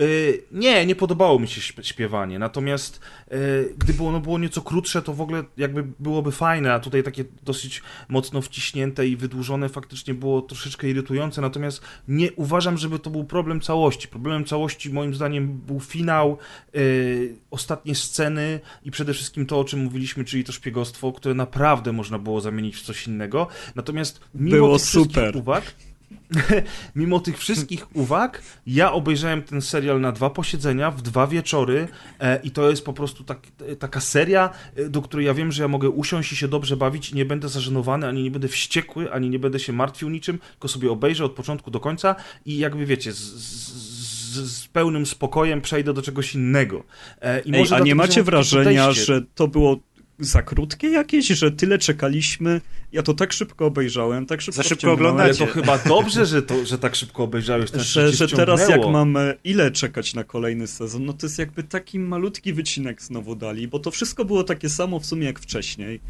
Y, 0.00 0.42
nie, 0.52 0.86
nie 0.86 0.96
podobało 0.96 1.38
mi 1.38 1.48
się 1.48 1.60
śp- 1.60 1.82
śpiewanie. 1.84 2.38
Natomiast 2.38 3.00
y, 3.32 3.74
gdyby 3.78 4.02
ono 4.04 4.20
było 4.20 4.38
nieco 4.38 4.62
krótsze, 4.62 5.02
to 5.02 5.14
w 5.14 5.20
ogóle 5.20 5.44
jakby 5.56 5.84
byłoby 5.98 6.32
fajne, 6.32 6.74
a 6.74 6.80
tutaj 6.80 7.02
takie 7.02 7.24
dosyć 7.42 7.82
mocno 8.08 8.42
wciśnięte 8.42 9.06
i 9.08 9.16
wydłużone 9.16 9.68
faktycznie 9.68 10.14
było 10.14 10.42
troszeczkę 10.42 10.88
irytujące. 10.88 11.40
Natomiast 11.40 11.82
nie 12.08 12.32
uważam, 12.32 12.78
żeby 12.78 12.98
to 12.98 13.10
był 13.10 13.24
problem 13.24 13.60
całości. 13.60 14.08
Problemem 14.08 14.44
całości 14.44 14.90
moim 14.92 15.14
zdaniem 15.14 15.58
był 15.66 15.80
finał, 15.80 16.38
y, 16.76 17.36
ostatnie 17.50 17.94
sceny 17.94 18.60
i 18.84 18.90
przede 18.90 19.14
wszystkim 19.14 19.46
to, 19.46 19.60
o 19.60 19.64
czym 19.64 19.80
mówiliśmy, 19.84 20.24
czyli 20.24 20.44
to 20.44 20.52
szpiegostwo, 20.52 21.12
które 21.12 21.34
naprawdę 21.34 21.92
można 21.92 22.18
było 22.18 22.40
zamienić 22.40 22.76
w 22.76 22.82
coś 22.82 23.06
innego. 23.06 23.46
Natomiast 23.74 24.20
mimo 24.34 24.56
Było 24.56 24.78
tych 24.78 24.86
super. 24.86 25.36
uwag, 25.36 25.74
mimo 26.96 27.20
tych 27.20 27.38
wszystkich 27.38 27.96
uwag, 27.96 28.42
ja 28.66 28.92
obejrzałem 28.92 29.42
ten 29.42 29.62
serial 29.62 30.00
na 30.00 30.12
dwa 30.12 30.30
posiedzenia, 30.30 30.90
w 30.90 31.02
dwa 31.02 31.26
wieczory 31.26 31.88
e, 32.20 32.40
i 32.42 32.50
to 32.50 32.70
jest 32.70 32.84
po 32.84 32.92
prostu 32.92 33.24
tak, 33.24 33.38
e, 33.66 33.76
taka 33.76 34.00
seria, 34.00 34.50
e, 34.76 34.88
do 34.88 35.02
której 35.02 35.26
ja 35.26 35.34
wiem, 35.34 35.52
że 35.52 35.62
ja 35.62 35.68
mogę 35.68 35.90
usiąść 35.90 36.32
i 36.32 36.36
się 36.36 36.48
dobrze 36.48 36.76
bawić 36.76 37.10
i 37.10 37.14
nie 37.14 37.24
będę 37.24 37.48
zażenowany, 37.48 38.06
ani 38.06 38.22
nie 38.22 38.30
będę 38.30 38.48
wściekły, 38.48 39.12
ani 39.12 39.30
nie 39.30 39.38
będę 39.38 39.60
się 39.60 39.72
martwił 39.72 40.10
niczym, 40.10 40.38
tylko 40.50 40.68
sobie 40.68 40.90
obejrzę 40.90 41.24
od 41.24 41.32
początku 41.32 41.70
do 41.70 41.80
końca 41.80 42.14
i 42.46 42.58
jakby 42.58 42.86
wiecie, 42.86 43.12
z, 43.12 43.18
z, 43.18 44.50
z, 44.50 44.68
pełnym 44.68 45.06
spokojem 45.06 45.60
przejdę 45.60 45.92
do 45.94 46.02
czegoś 46.02 46.34
innego. 46.34 46.84
E, 47.20 47.40
i 47.40 47.54
Ej, 47.54 47.60
może 47.60 47.76
a 47.76 47.80
nie 47.80 47.94
macie 47.94 48.22
wrażenia, 48.22 48.92
że 48.92 49.22
to 49.34 49.48
było 49.48 49.78
za 50.18 50.42
krótkie 50.42 50.88
jakieś, 50.88 51.26
że 51.26 51.52
tyle 51.52 51.78
czekaliśmy? 51.78 52.60
Ja 52.92 53.02
to 53.02 53.14
tak 53.14 53.32
szybko 53.32 53.66
obejrzałem, 53.66 54.26
tak 54.26 54.40
szybko 54.40 54.56
Za 54.56 54.62
szybko 54.62 54.76
wciągnąłem, 54.80 55.20
Ale 55.20 55.30
oglądacie. 55.32 55.46
to 55.46 55.60
chyba 55.60 55.78
dobrze, 55.78 56.26
że, 56.26 56.42
to, 56.42 56.66
że 56.66 56.78
tak 56.78 56.94
szybko 56.94 57.22
obejrzałeś. 57.22 57.70
to 57.70 57.80
że, 57.80 58.12
cię 58.12 58.16
że 58.16 58.36
teraz 58.36 58.60
jak 58.60 58.68
wciągnęło. 58.68 58.92
mamy 58.92 59.34
ile 59.44 59.70
czekać 59.70 60.14
na 60.14 60.24
kolejny 60.24 60.66
sezon, 60.66 61.04
no 61.04 61.12
to 61.12 61.26
jest 61.26 61.38
jakby 61.38 61.62
taki 61.62 61.98
malutki 61.98 62.52
wycinek 62.52 63.02
znowu 63.02 63.36
dali, 63.36 63.68
bo 63.68 63.78
to 63.78 63.90
wszystko 63.90 64.24
było 64.24 64.44
takie 64.44 64.68
samo 64.68 65.00
w 65.00 65.06
sumie 65.06 65.26
jak 65.26 65.38
wcześniej. 65.40 66.00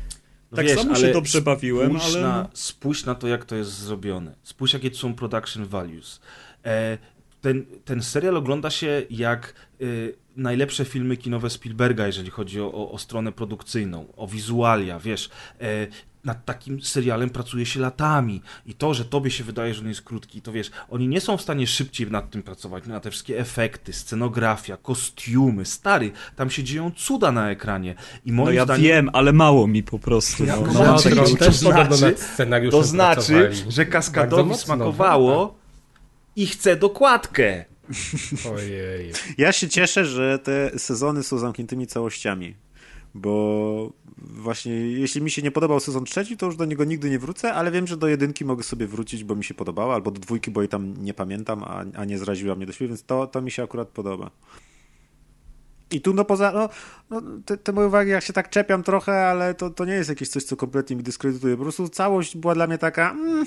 No 0.52 0.56
tak 0.56 0.66
wiesz, 0.66 0.78
samo 0.78 0.94
się 0.94 1.12
dobrze 1.12 1.40
bawiłem, 1.40 1.88
spójrz 1.90 2.14
ale... 2.14 2.22
Na, 2.22 2.42
no- 2.42 2.48
Spójrz 2.54 3.04
na 3.04 3.14
to, 3.14 3.28
jak 3.28 3.44
to 3.44 3.56
jest 3.56 3.70
zrobione. 3.70 4.34
Spójrz, 4.42 4.72
jakie 4.72 4.90
to 4.90 4.96
są 4.96 5.14
production 5.14 5.64
values. 5.64 6.20
E, 6.64 6.98
ten, 7.40 7.64
ten 7.84 8.02
serial 8.02 8.36
ogląda 8.36 8.70
się 8.70 9.02
jak 9.10 9.54
y, 9.82 10.14
najlepsze 10.36 10.84
filmy 10.84 11.16
kinowe 11.16 11.50
Spielberga, 11.50 12.06
jeżeli 12.06 12.30
chodzi 12.30 12.60
o, 12.60 12.72
o, 12.72 12.90
o 12.90 12.98
stronę 12.98 13.32
produkcyjną, 13.32 14.06
o 14.16 14.26
wizualia, 14.26 14.98
wiesz. 15.00 15.30
E, 15.60 15.86
nad 16.24 16.44
takim 16.44 16.82
serialem 16.82 17.30
pracuje 17.30 17.66
się 17.66 17.80
latami 17.80 18.42
i 18.66 18.74
to, 18.74 18.94
że 18.94 19.04
tobie 19.04 19.30
się 19.30 19.44
wydaje, 19.44 19.74
że 19.74 19.80
on 19.80 19.88
jest 19.88 20.02
krótki, 20.02 20.42
to 20.42 20.52
wiesz, 20.52 20.70
oni 20.88 21.08
nie 21.08 21.20
są 21.20 21.36
w 21.36 21.42
stanie 21.42 21.66
szybciej 21.66 22.10
nad 22.10 22.30
tym 22.30 22.42
pracować, 22.42 22.86
na 22.86 23.00
te 23.00 23.10
wszystkie 23.10 23.38
efekty, 23.38 23.92
scenografia, 23.92 24.76
kostiumy, 24.76 25.64
stary, 25.64 26.12
tam 26.36 26.50
się 26.50 26.64
dzieją 26.64 26.90
cuda 26.96 27.32
na 27.32 27.50
ekranie 27.50 27.94
i 28.24 28.32
moim 28.32 28.46
No 28.48 28.52
ja 28.52 28.64
zdaniem 28.64 28.82
wiem, 28.82 29.10
ale 29.12 29.32
mało 29.32 29.66
mi 29.66 29.82
po 29.82 29.98
prostu. 29.98 30.44
Ja 30.44 30.56
no. 30.56 30.62
to 30.62 30.66
No, 30.66 30.98
znaczy, 30.98 31.16
to 31.16 31.24
to 31.24 31.36
też 31.36 31.56
znaczy- 31.56 31.76
podobno 31.76 32.06
nad 32.06 32.20
scenariuszem 32.20 32.80
To 32.80 32.86
znaczy, 32.86 33.50
że 33.68 33.86
kaskadowi 33.86 34.48
mocno, 34.48 34.64
smakowało 34.64 35.58
i 36.36 36.46
chce 36.46 36.76
dokładkę. 36.76 37.64
Ojej. 38.56 39.12
Ja 39.38 39.52
się 39.52 39.68
cieszę, 39.68 40.04
że 40.04 40.38
te 40.38 40.78
sezony 40.78 41.22
są 41.22 41.38
zamkniętymi 41.38 41.86
całościami. 41.86 42.54
bo 43.14 43.92
właśnie 44.22 44.72
jeśli 44.72 45.22
mi 45.22 45.30
się 45.30 45.42
nie 45.42 45.50
podobał 45.50 45.80
sezon 45.80 46.04
trzeci, 46.04 46.36
to 46.36 46.46
już 46.46 46.56
do 46.56 46.64
niego 46.64 46.84
nigdy 46.84 47.10
nie 47.10 47.18
wrócę, 47.18 47.54
ale 47.54 47.70
wiem, 47.70 47.86
że 47.86 47.96
do 47.96 48.08
jedynki 48.08 48.44
mogę 48.44 48.62
sobie 48.62 48.86
wrócić, 48.86 49.24
bo 49.24 49.34
mi 49.34 49.44
się 49.44 49.54
podobała, 49.54 49.94
albo 49.94 50.10
do 50.10 50.20
dwójki, 50.20 50.50
bo 50.50 50.62
i 50.62 50.68
tam 50.68 50.94
nie 51.04 51.14
pamiętam, 51.14 51.64
a, 51.64 51.84
a 51.94 52.04
nie 52.04 52.18
zraziła 52.18 52.54
mnie 52.54 52.66
do 52.66 52.72
siebie, 52.72 52.88
więc 52.88 53.04
to, 53.04 53.26
to 53.26 53.42
mi 53.42 53.50
się 53.50 53.62
akurat 53.62 53.88
podoba. 53.88 54.30
I 55.90 56.00
tu 56.00 56.14
no 56.14 56.24
poza, 56.24 56.52
no, 56.52 56.68
no 57.10 57.22
te, 57.44 57.56
te, 57.56 57.72
moje 57.72 57.86
uwagi, 57.86 58.10
jak 58.10 58.24
się 58.24 58.32
tak 58.32 58.50
czepiam 58.50 58.82
trochę, 58.82 59.26
ale 59.26 59.54
to, 59.54 59.70
to 59.70 59.84
nie 59.84 59.92
jest 59.92 60.08
jakieś 60.08 60.28
coś, 60.28 60.44
co 60.44 60.56
kompletnie 60.56 60.96
mi 60.96 61.02
dyskredytuje. 61.02 61.56
Po 61.56 61.62
prostu 61.62 61.88
całość 61.88 62.36
była 62.36 62.54
dla 62.54 62.66
mnie 62.66 62.78
taka, 62.78 63.10
mm, 63.10 63.46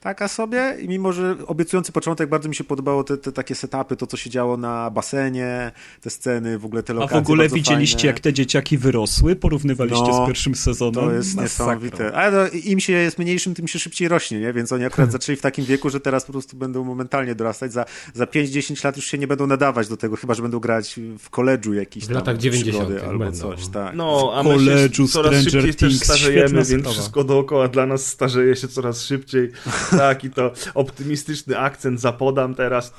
taka 0.00 0.28
sobie 0.28 0.76
i 0.80 0.88
mimo, 0.88 1.12
że 1.12 1.36
obiecujący 1.46 1.92
początek 1.92 2.28
bardzo 2.28 2.48
mi 2.48 2.54
się 2.54 2.64
podobało 2.64 3.04
te, 3.04 3.16
te 3.16 3.32
takie 3.32 3.54
setupy, 3.54 3.96
to 3.96 4.06
co 4.06 4.16
się 4.16 4.30
działo 4.30 4.56
na 4.56 4.90
basenie, 4.90 5.72
te 6.00 6.10
sceny, 6.10 6.58
w 6.58 6.64
ogóle 6.64 6.82
te 6.82 6.92
lokacje 6.92 7.16
A 7.16 7.20
w 7.20 7.22
ogóle 7.22 7.48
widzieliście, 7.48 7.98
fajne. 7.98 8.06
jak 8.06 8.20
te 8.20 8.32
dzieciaki 8.32 8.78
wyrosły? 8.78 9.36
Porównywaliście 9.36 10.08
no, 10.08 10.24
z 10.24 10.26
pierwszym 10.26 10.54
sezonem? 10.54 11.04
To 11.04 11.12
jest 11.12 11.34
Masakra. 11.34 11.44
niesamowite. 11.44 12.14
Ale 12.14 12.50
no, 12.52 12.60
im 12.64 12.80
się 12.80 12.92
jest 12.92 13.18
mniejszym, 13.18 13.54
tym 13.54 13.68
się 13.68 13.78
szybciej 13.78 14.08
rośnie, 14.08 14.40
nie? 14.40 14.52
Więc 14.52 14.72
oni 14.72 14.84
akurat 14.84 15.12
zaczęli 15.18 15.36
w 15.36 15.40
takim 15.40 15.64
wieku, 15.64 15.90
że 15.90 16.00
teraz 16.00 16.24
po 16.24 16.32
prostu 16.32 16.56
będą 16.56 16.84
momentalnie 16.84 17.34
dorastać. 17.34 17.72
Za, 17.72 17.84
za 18.14 18.24
5-10 18.24 18.84
lat 18.84 18.96
już 18.96 19.06
się 19.06 19.18
nie 19.18 19.26
będą 19.26 19.46
nadawać 19.46 19.88
do 19.88 19.96
tego, 19.96 20.16
chyba, 20.16 20.34
że 20.34 20.42
będą 20.42 20.60
grać 20.60 21.00
w 21.18 21.30
koledżu 21.30 21.74
jakiś 21.74 22.06
w 22.06 22.10
latach 22.10 22.36
90. 22.36 22.90
albo 23.06 23.18
będą. 23.18 23.38
coś, 23.38 23.68
tak. 23.68 23.94
No, 23.96 24.32
a 24.34 24.42
my 24.42 24.58
się 24.92 25.08
coraz 25.08 25.44
szybciej 25.44 25.74
też 25.74 25.96
starzejemy, 25.96 26.64
więc 26.64 26.88
wszystko 26.88 27.24
dookoła 27.24 27.68
dla 27.68 27.86
nas 27.86 28.06
starzeje 28.06 28.56
się 28.56 28.68
coraz 28.68 29.02
szybciej. 29.02 29.53
Tak, 29.90 30.24
i 30.24 30.30
to 30.30 30.52
optymistyczny 30.74 31.58
akcent 31.58 32.00
zapodam 32.00 32.54
teraz. 32.54 32.94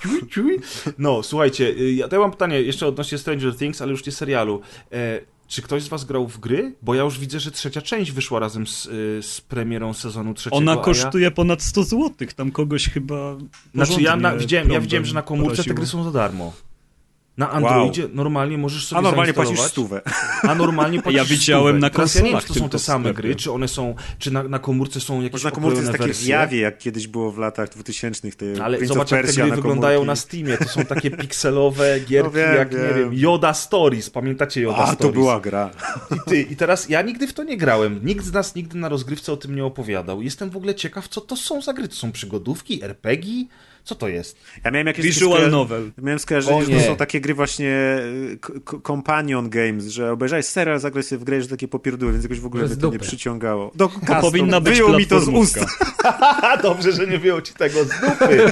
No, 0.97 1.23
słuchajcie, 1.23 1.67
y, 1.67 1.93
ja 1.93 2.07
mam 2.19 2.31
pytanie 2.31 2.61
jeszcze 2.61 2.87
odnośnie 2.87 3.17
Stranger 3.17 3.55
Things, 3.55 3.81
ale 3.81 3.91
już 3.91 4.05
nie 4.05 4.11
serialu. 4.11 4.61
E, 4.91 5.19
czy 5.47 5.61
ktoś 5.61 5.83
z 5.83 5.87
was 5.87 6.05
grał 6.05 6.27
w 6.27 6.39
gry? 6.39 6.73
Bo 6.81 6.95
ja 6.95 7.03
już 7.03 7.19
widzę, 7.19 7.39
że 7.39 7.51
trzecia 7.51 7.81
część 7.81 8.11
wyszła 8.11 8.39
razem 8.39 8.67
z, 8.67 8.85
y, 8.85 9.19
z 9.23 9.41
premierą 9.41 9.93
sezonu 9.93 10.33
trzeciego. 10.33 10.57
Ona 10.57 10.77
kosztuje 10.77 11.23
ja... 11.23 11.31
ponad 11.31 11.61
100 11.61 11.83
zł, 11.83 12.11
tam 12.35 12.51
kogoś 12.51 12.89
chyba 12.89 13.37
Znaczy 13.73 14.01
ja 14.01 14.15
na, 14.15 14.35
widziałem, 14.35 14.71
ja 14.71 14.79
widziałem, 14.79 15.05
że 15.05 15.13
na 15.13 15.21
komórce 15.21 15.63
te 15.63 15.73
gry 15.73 15.85
są 15.85 16.03
za 16.03 16.11
darmo. 16.11 16.53
Na 17.37 17.51
Androidzie 17.51 18.01
wow. 18.01 18.11
normalnie 18.13 18.57
możesz 18.57 18.87
sobie 18.87 18.99
A 18.99 19.01
normalnie 19.01 19.33
płacisz 19.33 19.59
stówę. 19.59 20.01
A 20.43 20.55
normalnie 20.55 21.01
płacisz 21.03 21.17
Ja 21.17 21.25
widziałem 21.25 21.75
stówę. 21.75 21.79
na 21.79 21.89
konsolach. 21.89 22.25
Ja 22.25 22.31
nie 22.31 22.31
wiem, 22.31 22.41
czy 22.41 22.47
to 22.47 22.59
są 22.59 22.69
te 22.69 22.79
same 22.79 23.13
gry, 23.13 23.35
czy 23.35 23.51
one 23.51 23.67
są, 23.67 23.95
czy 24.19 24.31
na, 24.31 24.43
na 24.43 24.59
komórce 24.59 24.99
są 24.99 25.21
jakieś 25.21 25.33
Może 25.33 25.45
na 25.45 25.51
komórce 25.51 25.79
jest 25.79 25.91
takie 25.91 26.13
zjawie, 26.13 26.59
jak 26.59 26.77
kiedyś 26.77 27.07
było 27.07 27.31
w 27.31 27.37
latach 27.37 27.69
2000 27.69 28.31
te 28.31 28.63
Ale 28.63 28.85
zobacz, 28.85 29.11
jak 29.11 29.25
te 29.25 29.33
gry 29.33 29.47
na 29.47 29.55
wyglądają 29.55 30.05
na 30.05 30.15
Steamie. 30.15 30.57
To 30.57 30.65
są 30.65 30.85
takie 30.85 31.11
pikselowe 31.21 31.99
gierki, 31.99 32.29
no 32.29 32.31
wiem, 32.31 32.55
jak, 32.55 32.69
wiem. 32.69 32.87
nie 32.87 32.93
wiem, 32.93 33.09
Yoda 33.13 33.53
Stories. 33.53 34.09
Pamiętacie 34.09 34.61
Yoda 34.61 34.77
A, 34.77 34.81
Stories? 34.81 34.99
A, 34.99 35.03
to 35.03 35.09
była 35.09 35.39
gra. 35.39 35.71
I, 36.15 36.29
ty, 36.29 36.41
I 36.41 36.55
teraz 36.55 36.89
ja 36.89 37.01
nigdy 37.01 37.27
w 37.27 37.33
to 37.33 37.43
nie 37.43 37.57
grałem. 37.57 37.99
Nikt 38.03 38.25
z 38.25 38.33
nas 38.33 38.55
nigdy 38.55 38.77
na 38.77 38.89
rozgrywce 38.89 39.33
o 39.33 39.37
tym 39.37 39.55
nie 39.55 39.65
opowiadał. 39.65 40.21
Jestem 40.21 40.49
w 40.49 40.57
ogóle 40.57 40.75
ciekaw, 40.75 41.07
co 41.07 41.21
to 41.21 41.35
są 41.35 41.61
za 41.61 41.73
gry. 41.73 41.87
To 41.87 41.95
są 41.95 42.11
przygodówki, 42.11 42.83
RPG? 42.83 43.45
Co 43.85 43.95
to 43.95 44.07
jest? 44.07 44.37
Ja 44.63 44.71
miałem 44.71 44.87
jakieś 44.87 45.05
Visual 45.05 45.51
novel. 45.51 45.91
Miałem 45.97 46.19
skojarzenie, 46.19 46.65
że 46.65 46.71
to 46.71 46.79
są 46.79 46.95
takie 46.95 47.21
gry 47.21 47.33
właśnie 47.33 47.99
companion 48.83 49.49
games, 49.49 49.85
że 49.87 50.11
obejrzałeś 50.11 50.45
serial, 50.45 50.79
zagraj 50.79 51.03
sobie 51.03 51.19
w 51.19 51.23
grę, 51.23 51.41
że 51.41 51.47
takie 51.47 51.67
popierdły, 51.67 52.11
więc 52.11 52.23
jakoś 52.23 52.39
w 52.39 52.45
ogóle 52.45 52.65
mnie 52.65 52.75
to 52.75 52.91
nie 52.91 52.99
przyciągało. 52.99 53.71
Do 53.75 53.89
to 54.07 54.21
powinna 54.21 54.61
być 54.61 54.73
Wyjął 54.73 54.97
mi 54.97 55.07
to 55.07 55.21
z 55.21 55.27
ust. 55.27 55.59
Dobrze, 56.63 56.91
że 56.91 57.07
nie 57.07 57.17
wyjął 57.17 57.41
ci 57.41 57.53
tego 57.53 57.85
z 57.85 57.89
dupy. 57.89 58.51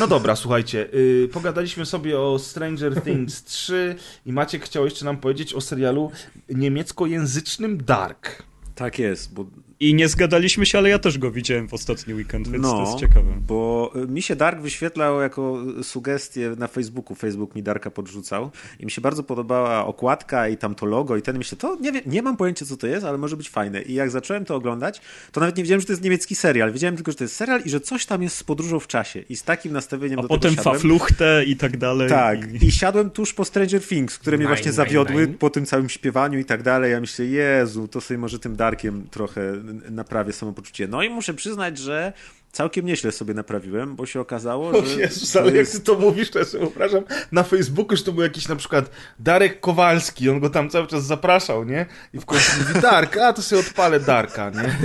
No 0.00 0.06
dobra, 0.06 0.36
słuchajcie, 0.36 0.88
yy, 0.92 1.28
pogadaliśmy 1.32 1.86
sobie 1.86 2.20
o 2.20 2.38
Stranger 2.38 3.02
Things 3.02 3.44
3 3.44 3.96
i 4.26 4.32
Maciek 4.32 4.64
chciał 4.64 4.84
jeszcze 4.84 5.04
nam 5.04 5.16
powiedzieć 5.16 5.54
o 5.54 5.60
serialu 5.60 6.10
niemieckojęzycznym 6.48 7.84
Dark. 7.84 8.42
Tak 8.74 8.98
jest, 8.98 9.34
bo 9.34 9.46
i 9.80 9.94
nie 9.94 10.08
zgadaliśmy 10.08 10.66
się, 10.66 10.78
ale 10.78 10.88
ja 10.88 10.98
też 10.98 11.18
go 11.18 11.30
widziałem 11.30 11.68
w 11.68 11.74
ostatni 11.74 12.14
weekend, 12.14 12.48
więc 12.48 12.62
no, 12.62 12.72
to 12.72 12.80
jest 12.80 12.98
ciekawe. 12.98 13.32
bo 13.46 13.92
mi 14.08 14.22
się 14.22 14.36
Dark 14.36 14.60
wyświetlał 14.60 15.20
jako 15.20 15.64
sugestie 15.82 16.54
na 16.58 16.66
Facebooku. 16.66 17.14
Facebook 17.14 17.54
mi 17.54 17.62
Darka 17.62 17.90
podrzucał 17.90 18.50
i 18.80 18.84
mi 18.84 18.90
się 18.90 19.00
bardzo 19.00 19.22
podobała 19.22 19.86
okładka 19.86 20.48
i 20.48 20.56
tam 20.56 20.74
to 20.74 20.86
logo 20.86 21.16
i 21.16 21.22
ten 21.22 21.38
myślę, 21.38 21.58
to 21.58 21.76
nie, 21.80 21.92
wiem, 21.92 22.02
nie 22.06 22.22
mam 22.22 22.36
pojęcia 22.36 22.66
co 22.66 22.76
to 22.76 22.86
jest, 22.86 23.06
ale 23.06 23.18
może 23.18 23.36
być 23.36 23.50
fajne. 23.50 23.82
I 23.82 23.94
jak 23.94 24.10
zacząłem 24.10 24.44
to 24.44 24.54
oglądać, 24.54 25.00
to 25.32 25.40
nawet 25.40 25.56
nie 25.56 25.62
wiedziałem, 25.62 25.80
że 25.80 25.86
to 25.86 25.92
jest 25.92 26.02
niemiecki 26.02 26.34
serial. 26.34 26.72
Wiedziałem 26.72 26.96
tylko, 26.96 27.10
że 27.10 27.16
to 27.16 27.24
jest 27.24 27.36
serial 27.36 27.62
i 27.64 27.70
że 27.70 27.80
coś 27.80 28.06
tam 28.06 28.22
jest 28.22 28.36
z 28.36 28.42
podróżą 28.42 28.80
w 28.80 28.86
czasie. 28.86 29.20
I 29.28 29.36
z 29.36 29.42
takim 29.42 29.72
nastawieniem 29.72 30.18
A 30.18 30.22
do 30.22 30.28
potem 30.28 30.50
tego 30.50 30.62
siadłem. 30.62 30.74
fafluchtę 30.74 31.44
i 31.44 31.56
tak 31.56 31.76
dalej. 31.76 32.08
Tak. 32.08 32.62
I... 32.62 32.66
I 32.66 32.72
siadłem 32.72 33.10
tuż 33.10 33.34
po 33.34 33.44
Stranger 33.44 33.82
Things, 33.86 34.18
które 34.18 34.36
mnie 34.38 34.46
właśnie 34.46 34.72
zawiodły 34.72 35.28
po 35.28 35.50
tym 35.50 35.66
całym 35.66 35.88
śpiewaniu 35.88 36.38
i 36.38 36.44
tak 36.44 36.62
dalej. 36.62 36.92
Ja 36.92 37.00
myślę, 37.00 37.24
Jezu, 37.24 37.88
to 37.88 38.00
sobie 38.00 38.18
może 38.18 38.38
tym 38.38 38.56
Darkiem 38.56 39.06
trochę 39.10 39.63
naprawię 39.90 40.32
samopoczucie. 40.32 40.88
No 40.88 41.02
i 41.02 41.10
muszę 41.10 41.34
przyznać, 41.34 41.78
że 41.78 42.12
całkiem 42.54 42.86
nieźle 42.86 43.12
sobie 43.12 43.34
naprawiłem, 43.34 43.96
bo 43.96 44.06
się 44.06 44.20
okazało, 44.20 44.68
o 44.68 44.86
że... 44.86 45.00
Jezus, 45.00 45.36
ale 45.36 45.52
jest... 45.52 45.74
jak 45.74 45.82
ty 45.82 45.86
to 45.86 45.98
mówisz, 45.98 46.30
to 46.30 46.38
ja 46.38 46.44
sobie 46.44 46.64
wyobrażam 46.64 47.04
na 47.32 47.42
Facebooku, 47.42 47.96
że 47.96 48.04
to 48.04 48.12
był 48.12 48.22
jakiś 48.22 48.48
na 48.48 48.56
przykład 48.56 48.90
Darek 49.18 49.60
Kowalski, 49.60 50.30
on 50.30 50.40
go 50.40 50.50
tam 50.50 50.70
cały 50.70 50.86
czas 50.86 51.06
zapraszał, 51.06 51.64
nie? 51.64 51.86
I 52.12 52.18
w 52.18 52.24
końcu 52.24 52.52
mówi 52.58 52.80
Dark, 52.80 53.16
a 53.16 53.32
to 53.32 53.42
sobie 53.42 53.60
odpalę 53.60 54.00
Darka, 54.00 54.50
nie? 54.50 54.78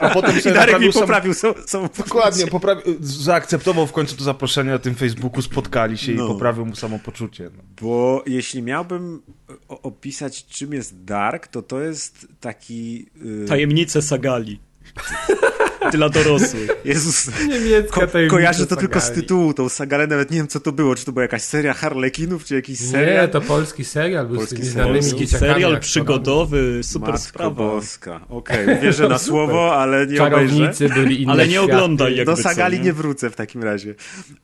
A 0.00 0.10
potem 0.10 0.40
sobie 0.40 0.50
I 0.50 0.54
Darek 0.54 0.80
mi 0.80 0.92
poprawił 0.92 1.34
sam... 1.34 1.54
samopoczucie. 1.66 2.08
Dokładnie, 2.08 2.46
poprawił, 2.46 2.96
zaakceptował 3.00 3.86
w 3.86 3.92
końcu 3.92 4.16
to 4.16 4.24
zaproszenie 4.24 4.70
na 4.70 4.78
tym 4.78 4.94
Facebooku, 4.94 5.42
spotkali 5.42 5.98
się 5.98 6.12
no. 6.12 6.24
i 6.24 6.28
poprawił 6.28 6.66
mu 6.66 6.76
samopoczucie. 6.76 7.50
No. 7.56 7.62
Bo 7.82 8.22
jeśli 8.26 8.62
miałbym 8.62 9.22
opisać 9.68 10.46
czym 10.46 10.72
jest 10.72 11.04
Dark, 11.04 11.46
to 11.46 11.62
to 11.62 11.80
jest 11.80 12.26
taki... 12.40 13.06
Yy... 13.24 13.46
Tajemnice 13.48 14.02
Sagali. 14.02 14.60
Dla 15.92 16.08
dorosłych. 16.08 16.70
Jezus. 16.84 17.30
Niemiecka 17.48 18.06
ko 18.06 18.12
kojarzę 18.30 18.66
to 18.66 18.76
tylko 18.76 19.00
z 19.00 19.10
tytułu, 19.10 19.54
tą 19.54 19.68
sagalę, 19.68 20.06
nawet 20.06 20.30
nie 20.30 20.36
wiem 20.36 20.48
co 20.48 20.60
to 20.60 20.72
było, 20.72 20.94
czy 20.94 21.04
to 21.04 21.12
była 21.12 21.22
jakaś 21.22 21.42
seria 21.42 21.74
Harlekinów, 21.74 22.44
czy 22.44 22.54
jakiś 22.54 22.78
serial? 22.78 23.22
Nie, 23.22 23.28
to 23.28 23.40
polski 23.40 23.84
serial 23.84 24.26
był 24.26 24.36
polski 24.36 24.62
z 24.62 24.74
tymi 24.74 24.86
polski 24.86 25.26
serial 25.26 25.80
przygodowy, 25.80 26.80
super 26.82 27.10
Matko 27.10 27.26
sprawa. 27.28 27.50
boska. 27.50 28.20
Okej, 28.28 28.64
okay, 28.64 28.80
wierzę 28.80 29.08
na 29.08 29.18
słowo, 29.28 29.76
ale 29.76 30.06
nie 30.06 30.16
Czarownicy 30.16 30.84
obejrzę. 30.84 31.02
byli 31.02 31.22
inne 31.22 31.32
Ale 31.32 31.48
nie 31.48 31.62
oglądaj 31.62 32.16
jakby 32.16 32.36
Do 32.36 32.42
sagali 32.42 32.76
co, 32.76 32.82
nie? 32.82 32.86
nie 32.86 32.92
wrócę 32.92 33.30
w 33.30 33.36
takim 33.36 33.62
razie. 33.62 33.94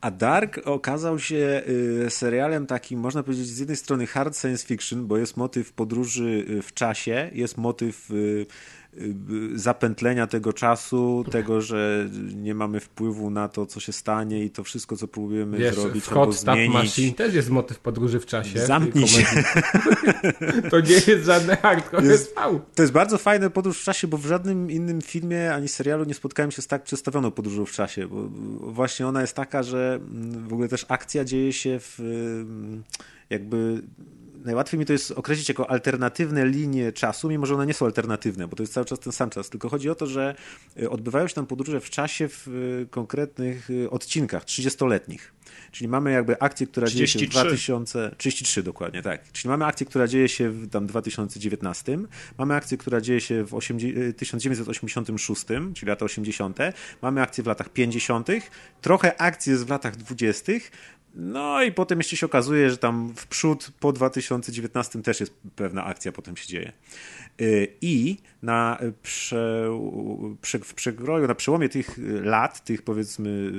A 0.01 0.11
Dark 0.11 0.59
okazał 0.65 1.19
się 1.19 1.63
y, 2.05 2.09
serialem 2.09 2.67
takim, 2.67 2.99
można 2.99 3.23
powiedzieć, 3.23 3.47
z 3.47 3.59
jednej 3.59 3.77
strony 3.77 4.07
hard 4.07 4.37
science 4.41 4.67
fiction, 4.67 5.07
bo 5.07 5.17
jest 5.17 5.37
motyw 5.37 5.73
podróży 5.73 6.45
y, 6.49 6.61
w 6.61 6.73
czasie, 6.73 7.29
jest 7.33 7.57
motyw 7.57 8.11
Y, 8.11 8.45
zapętlenia 9.55 10.27
tego 10.27 10.53
czasu, 10.53 11.25
tego, 11.31 11.61
że 11.61 12.09
nie 12.35 12.55
mamy 12.55 12.79
wpływu 12.79 13.29
na 13.29 13.49
to, 13.49 13.65
co 13.65 13.79
się 13.79 13.91
stanie 13.91 14.45
i 14.45 14.49
to 14.49 14.63
wszystko, 14.63 14.97
co 14.97 15.07
próbujemy 15.07 15.57
Wiesz, 15.57 15.75
zrobić 15.75 16.03
w 16.03 16.17
albo 16.17 16.31
zmienić. 16.31 16.73
Machine 16.73 17.13
też 17.13 17.33
jest 17.33 17.49
motyw 17.49 17.79
podróży 17.79 18.19
w 18.19 18.25
czasie. 18.25 18.65
Zamknij 18.65 19.07
się. 19.07 19.25
to 20.71 20.79
nie 20.79 21.01
jest 21.07 21.25
żadne 21.25 21.57
hardcore 21.57 22.07
jest, 22.07 22.35
To 22.75 22.83
jest 22.83 22.93
bardzo 22.93 23.17
fajne 23.17 23.49
podróż 23.49 23.81
w 23.81 23.83
czasie, 23.83 24.07
bo 24.07 24.17
w 24.17 24.25
żadnym 24.25 24.71
innym 24.71 25.01
filmie 25.01 25.53
ani 25.53 25.67
serialu 25.67 26.03
nie 26.03 26.13
spotkałem 26.13 26.51
się 26.51 26.61
z 26.61 26.67
tak 26.67 26.83
przedstawioną 26.83 27.31
podróżą 27.31 27.65
w 27.65 27.71
czasie, 27.71 28.07
bo 28.07 28.29
właśnie 28.71 29.07
ona 29.07 29.21
jest 29.21 29.33
taka, 29.33 29.63
że 29.63 29.99
w 30.47 30.53
ogóle 30.53 30.67
też 30.67 30.85
akcja 30.87 31.25
dzieje 31.25 31.53
się 31.53 31.79
w 31.79 31.99
jakby 33.29 33.81
najłatwiej 34.47 34.79
mi 34.79 34.85
to 34.85 34.93
jest 34.93 35.11
określić 35.11 35.49
jako 35.49 35.69
alternatywne 35.69 36.45
linie 36.45 36.91
czasu, 36.91 37.29
mimo 37.29 37.45
że 37.45 37.55
one 37.55 37.65
nie 37.65 37.73
są 37.73 37.85
alternatywne, 37.85 38.47
bo 38.47 38.55
to 38.55 38.63
jest 38.63 38.73
cały 38.73 38.85
czas 38.85 38.99
ten 38.99 39.13
sam 39.13 39.29
czas. 39.29 39.49
Tylko 39.49 39.69
chodzi 39.69 39.89
o 39.89 39.95
to, 39.95 40.07
że 40.07 40.35
y, 40.81 40.89
odbywają 40.89 41.27
się 41.27 41.33
tam 41.33 41.45
podróże 41.45 41.79
w 41.79 41.89
czasie 41.89 42.27
w 42.29 42.47
y, 42.47 42.87
konkretnych 42.89 43.69
y, 43.69 43.89
odcinkach 43.89 44.45
30-letnich. 44.45 45.33
Czyli 45.71 45.87
mamy 45.87 46.11
jakby 46.11 46.39
akcję, 46.39 46.67
która 46.67 46.87
33. 46.87 47.19
dzieje 47.19 47.27
się 47.27 47.39
w 47.39 47.45
2000... 47.47 48.15
33 48.17 48.63
dokładnie, 48.63 49.01
tak. 49.01 49.31
Czyli 49.31 49.49
mamy 49.49 49.65
akcję, 49.65 49.85
która 49.85 50.07
dzieje 50.07 50.29
się 50.29 50.49
w 50.49 50.69
tam 50.69 50.87
2019, 50.87 51.97
mamy 52.37 52.55
akcję, 52.55 52.77
która 52.77 53.01
dzieje 53.01 53.21
się 53.21 53.43
w 53.43 53.59
1986, 54.17 55.45
czyli 55.73 55.89
lata 55.89 56.05
80., 56.05 56.57
mamy 57.01 57.21
akcję 57.21 57.43
w 57.43 57.47
latach 57.47 57.69
50., 57.69 58.27
trochę 58.81 59.21
akcji 59.21 59.51
jest 59.51 59.65
w 59.65 59.69
latach 59.69 59.95
20., 59.95 60.51
no 61.15 61.63
i 61.63 61.71
potem 61.71 61.99
jeszcze 61.99 62.17
się 62.17 62.25
okazuje, 62.25 62.69
że 62.69 62.77
tam 62.77 63.13
w 63.15 63.27
przód 63.27 63.71
po 63.79 63.93
2019 63.93 65.01
też 65.01 65.19
jest 65.19 65.33
pewna 65.55 65.85
akcja, 65.85 66.11
potem 66.11 66.37
się 66.37 66.47
dzieje. 66.47 66.71
Y, 67.41 67.67
I 67.81 68.17
na 68.41 68.79
prze, 69.01 69.69
prze, 70.41 70.59
w 70.59 70.73
przekroju, 70.73 71.27
na 71.27 71.35
przełomie 71.35 71.69
tych 71.69 71.99
lat, 72.23 72.63
tych 72.63 72.81
powiedzmy 72.81 73.51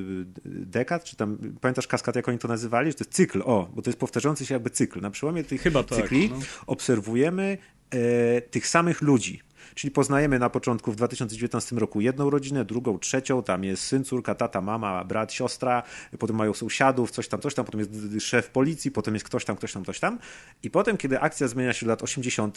dekad, 0.45 1.05
czy 1.05 1.17
tam, 1.17 1.39
pamiętasz 1.61 1.87
kaskad, 1.87 2.17
jak 2.17 2.29
oni 2.29 2.39
to 2.39 2.49
nazywali? 2.49 2.91
Że 2.91 2.95
to 2.95 3.05
jest 3.05 3.13
cykl, 3.13 3.43
o, 3.45 3.69
bo 3.75 3.83
to 3.83 3.91
jest 3.91 4.01
powtarzający 4.01 4.47
się 4.47 4.55
jakby 4.55 4.71
cykl. 4.71 5.01
Na 5.01 5.11
przełomie 5.11 5.45
tych 5.45 5.63
Chyba 5.63 5.85
cykli 5.85 6.29
tak, 6.29 6.39
no. 6.39 6.45
obserwujemy 6.67 7.59
e, 7.91 8.41
tych 8.41 8.67
samych 8.67 9.03
ludzi 9.03 9.48
Czyli 9.79 9.91
poznajemy 9.91 10.39
na 10.39 10.51
początku 10.51 10.93
w 10.93 10.97
2019 10.97 11.77
roku 11.77 12.01
jedną 12.01 12.31
rodzinę, 12.31 12.65
drugą, 12.65 12.99
trzecią, 12.99 13.43
tam 13.43 13.65
jest 13.65 13.83
syn, 13.83 14.05
córka, 14.05 14.35
tata, 14.35 14.61
mama, 14.61 15.05
brat, 15.05 15.33
siostra, 15.33 15.83
potem 16.19 16.37
mają 16.37 16.55
sąsiadów, 16.55 17.11
coś 17.11 17.29
tam, 17.29 17.41
coś 17.41 17.55
tam, 17.55 17.65
potem 17.65 17.81
jest 17.81 18.27
szef 18.27 18.51
policji, 18.51 18.91
potem 18.91 19.15
jest 19.15 19.27
ktoś 19.27 19.45
tam, 19.45 19.57
ktoś 19.57 19.73
tam, 19.73 19.83
ktoś 19.83 20.01
tam. 20.01 20.19
I 20.63 20.71
potem, 20.71 20.97
kiedy 20.97 21.21
akcja 21.21 21.49
zmienia 21.49 21.73
się 21.73 21.87
do 21.87 21.91
lat 21.91 22.03
80., 22.03 22.57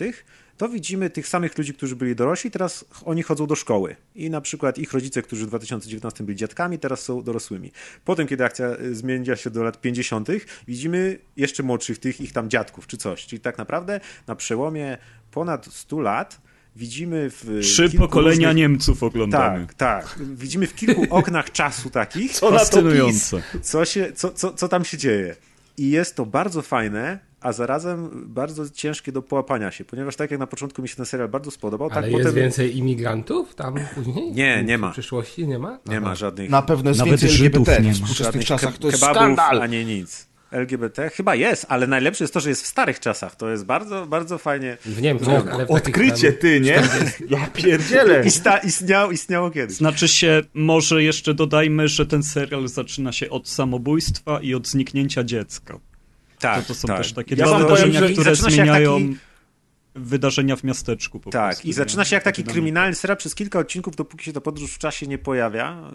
to 0.58 0.70
widzimy 0.70 1.10
tych 1.10 1.28
samych 1.28 1.58
ludzi, 1.58 1.74
którzy 1.74 1.96
byli 1.96 2.16
dorośli, 2.16 2.52
teraz 2.52 2.86
oni 3.06 3.24
chodzą 3.24 3.48
do 3.48 3.56
szkoły. 3.56 3.96
I 4.16 4.30
na 4.30 4.42
przykład 4.42 4.78
ich 4.78 4.94
rodzice, 4.94 5.22
którzy 5.22 5.46
w 5.46 5.48
2019 5.48 6.24
byli 6.24 6.38
dziadkami, 6.38 6.80
teraz 6.80 7.00
są 7.00 7.24
dorosłymi. 7.24 7.72
Potem, 8.06 8.28
kiedy 8.28 8.46
akcja 8.46 8.78
y, 8.80 8.96
zmienia 8.96 9.36
się 9.36 9.50
do 9.50 9.64
lat 9.64 9.82
50., 9.82 10.30
widzimy 10.68 11.20
jeszcze 11.38 11.64
młodszych 11.64 12.00
tych 12.00 12.22
ich 12.22 12.34
tam 12.34 12.50
dziadków 12.50 12.88
czy 12.88 12.98
coś. 12.98 13.26
Czyli 13.26 13.40
tak 13.40 13.58
naprawdę 13.58 14.00
na 14.28 14.36
przełomie 14.36 14.98
ponad 15.32 15.66
100 15.66 16.00
lat 16.00 16.51
widzimy 16.76 17.30
w. 17.30 17.60
Trzy 17.62 17.90
kilku 17.90 17.98
pokolenia 18.06 18.32
różnych... 18.36 18.56
Niemców 18.56 19.04
oglądamy. 19.04 19.60
Tak, 19.68 19.74
tak. 19.74 20.20
Widzimy 20.36 20.68
w 20.68 20.76
kilku 20.76 21.06
oknach 21.10 21.52
czasu 21.52 21.90
takich, 21.90 22.32
Co 22.40 22.52
Fascynujące. 22.52 23.42
co, 23.62 23.86
się, 23.86 24.12
co, 24.16 24.32
co, 24.32 24.54
co 24.54 24.68
tam 24.68 24.86
się 24.86 24.98
dzieje. 24.98 25.36
I 25.78 25.90
jest 25.90 26.16
to 26.16 26.26
bardzo 26.26 26.62
fajne, 26.62 27.20
a 27.42 27.52
zarazem 27.54 28.10
bardzo 28.28 28.70
ciężkie 28.70 29.12
do 29.12 29.22
połapania 29.22 29.72
się, 29.72 29.86
ponieważ 29.86 30.16
tak 30.16 30.32
jak 30.32 30.40
na 30.40 30.48
początku 30.48 30.82
mi 30.82 30.88
się 30.88 30.96
ten 30.96 31.06
serial 31.06 31.30
bardzo 31.30 31.52
spodobał, 31.52 31.90
Ale 31.92 32.02
tak 32.02 32.12
jest 32.12 32.24
potem... 32.24 32.36
więcej 32.36 32.78
imigrantów 32.78 33.56
tam 33.56 33.76
później? 33.96 34.32
Nie, 34.32 34.64
nie 34.64 34.78
ma. 34.78 34.90
W 34.90 34.94
przyszłości 34.94 35.48
nie 35.48 35.60
ma? 35.60 35.80
Nie 35.86 35.98
Aha. 35.98 36.00
ma 36.06 36.16
żadnych, 36.16 36.50
Na 36.50 36.62
pewno 36.62 36.90
jest 36.90 37.00
Nawet 37.00 37.20
więcej 37.20 37.38
Żydów 37.38 37.70
LGBT 37.70 37.84
nie 37.84 37.94
w 37.94 38.00
ma. 38.00 38.06
współczesnych 38.06 38.26
żadnych 38.26 38.46
czasach. 38.46 38.78
To 38.78 38.88
jest 38.88 39.00
kebabów, 39.00 39.18
skandal. 39.18 39.62
a 39.62 39.68
nie 39.68 39.86
nic. 39.86 40.28
LGBT 40.52 41.10
chyba 41.10 41.36
jest, 41.36 41.66
ale 41.70 41.88
najlepsze 41.88 42.24
jest 42.24 42.34
to, 42.34 42.40
że 42.40 42.50
jest 42.50 42.64
w 42.64 42.68
starych 42.68 43.00
czasach. 43.00 43.36
To 43.36 43.50
jest 43.50 43.66
bardzo, 43.66 44.06
bardzo 44.06 44.38
fajnie. 44.38 44.78
W 44.86 45.02
Niemczech, 45.02 45.30
ale 45.30 45.44
w 45.66 45.68
takich 45.68 45.70
Odkrycie, 45.70 46.32
tam- 46.32 46.42
ty, 46.42 46.60
nie? 46.62 46.84
Ja 47.30 47.48
pierdzielę. 47.54 48.26
Ista, 48.26 48.58
istniało, 48.58 49.12
istniało 49.12 49.52
kiedyś. 49.52 49.78
Znaczy 49.78 50.08
się, 50.08 50.42
może 50.54 51.04
jeszcze 51.04 51.34
dodajmy, 51.34 51.88
że 51.88 52.06
ten 52.06 52.24
serial 52.24 52.68
zaczyna 52.68 53.12
się 53.12 53.30
od 53.30 53.50
samobójstwa 53.50 54.40
i 54.42 54.54
od 54.56 54.68
zniknięcia 54.68 55.24
dziecka. 55.24 55.80
Tak, 56.40 56.62
To, 56.62 56.68
to 56.68 56.74
są 56.74 56.88
tak. 56.88 56.98
też 56.98 57.14
takie 57.14 57.36
Ja 57.36 57.46
dwa 57.46 57.60
wydarzenia, 57.60 58.02
które 58.02 58.36
zmieniają 58.36 58.94
taki- 59.02 59.18
wydarzenia 59.96 60.56
w 60.56 60.64
miasteczku 60.64 61.20
po 61.20 61.30
Tak, 61.30 61.52
prostu. 61.52 61.68
i 61.68 61.74
zaczyna 61.74 62.06
się 62.06 62.16
jak 62.16 62.24
taki 62.24 62.44
kryminalny 62.44 62.96
serial 62.96 63.18
przez 63.18 63.36
kilka 63.36 63.60
odcinków, 63.60 63.96
dopóki 63.96 64.26
się 64.26 64.34
ta 64.34 64.42
podróż 64.42 64.74
w 64.74 64.78
czasie 64.78 65.08
nie 65.08 65.18
pojawia, 65.18 65.92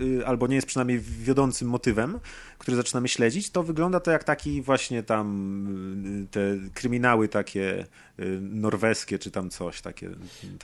yy, 0.00 0.26
albo 0.26 0.46
nie 0.46 0.54
jest 0.54 0.66
przynajmniej 0.66 1.00
wiodącym 1.00 1.68
motywem, 1.68 2.18
który 2.58 2.76
zaczynamy 2.76 3.08
śledzić, 3.08 3.50
to 3.50 3.62
wygląda 3.62 4.00
to 4.00 4.10
jak 4.10 4.24
taki 4.24 4.62
właśnie 4.62 5.02
tam 5.02 5.26
yy, 6.20 6.26
te 6.26 6.70
kryminały 6.74 7.28
takie 7.28 7.86
yy, 8.18 8.38
norweskie, 8.40 9.18
czy 9.18 9.30
tam 9.30 9.50
coś 9.50 9.80
takie. 9.80 10.10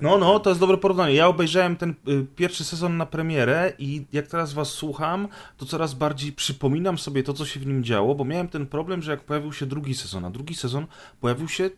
No, 0.00 0.18
no, 0.18 0.40
to 0.40 0.50
jest 0.50 0.60
dobre 0.60 0.76
porównanie. 0.76 1.14
Ja 1.14 1.26
obejrzałem 1.26 1.76
ten 1.76 1.94
y, 2.08 2.26
pierwszy 2.36 2.64
sezon 2.64 2.96
na 2.96 3.06
premierę 3.06 3.72
i 3.78 4.04
jak 4.12 4.26
teraz 4.26 4.52
was 4.52 4.68
słucham, 4.68 5.28
to 5.56 5.66
coraz 5.66 5.94
bardziej 5.94 6.32
przypominam 6.32 6.98
sobie 6.98 7.22
to, 7.22 7.32
co 7.32 7.46
się 7.46 7.60
w 7.60 7.66
nim 7.66 7.84
działo, 7.84 8.14
bo 8.14 8.24
miałem 8.24 8.48
ten 8.48 8.66
problem, 8.66 9.02
że 9.02 9.10
jak 9.10 9.20
pojawił 9.24 9.52
się 9.52 9.66
drugi 9.66 9.94
sezon, 9.94 10.24
a 10.24 10.30
drugi 10.30 10.54
sezon 10.54 10.86
pojawił 11.20 11.48
się 11.48 11.70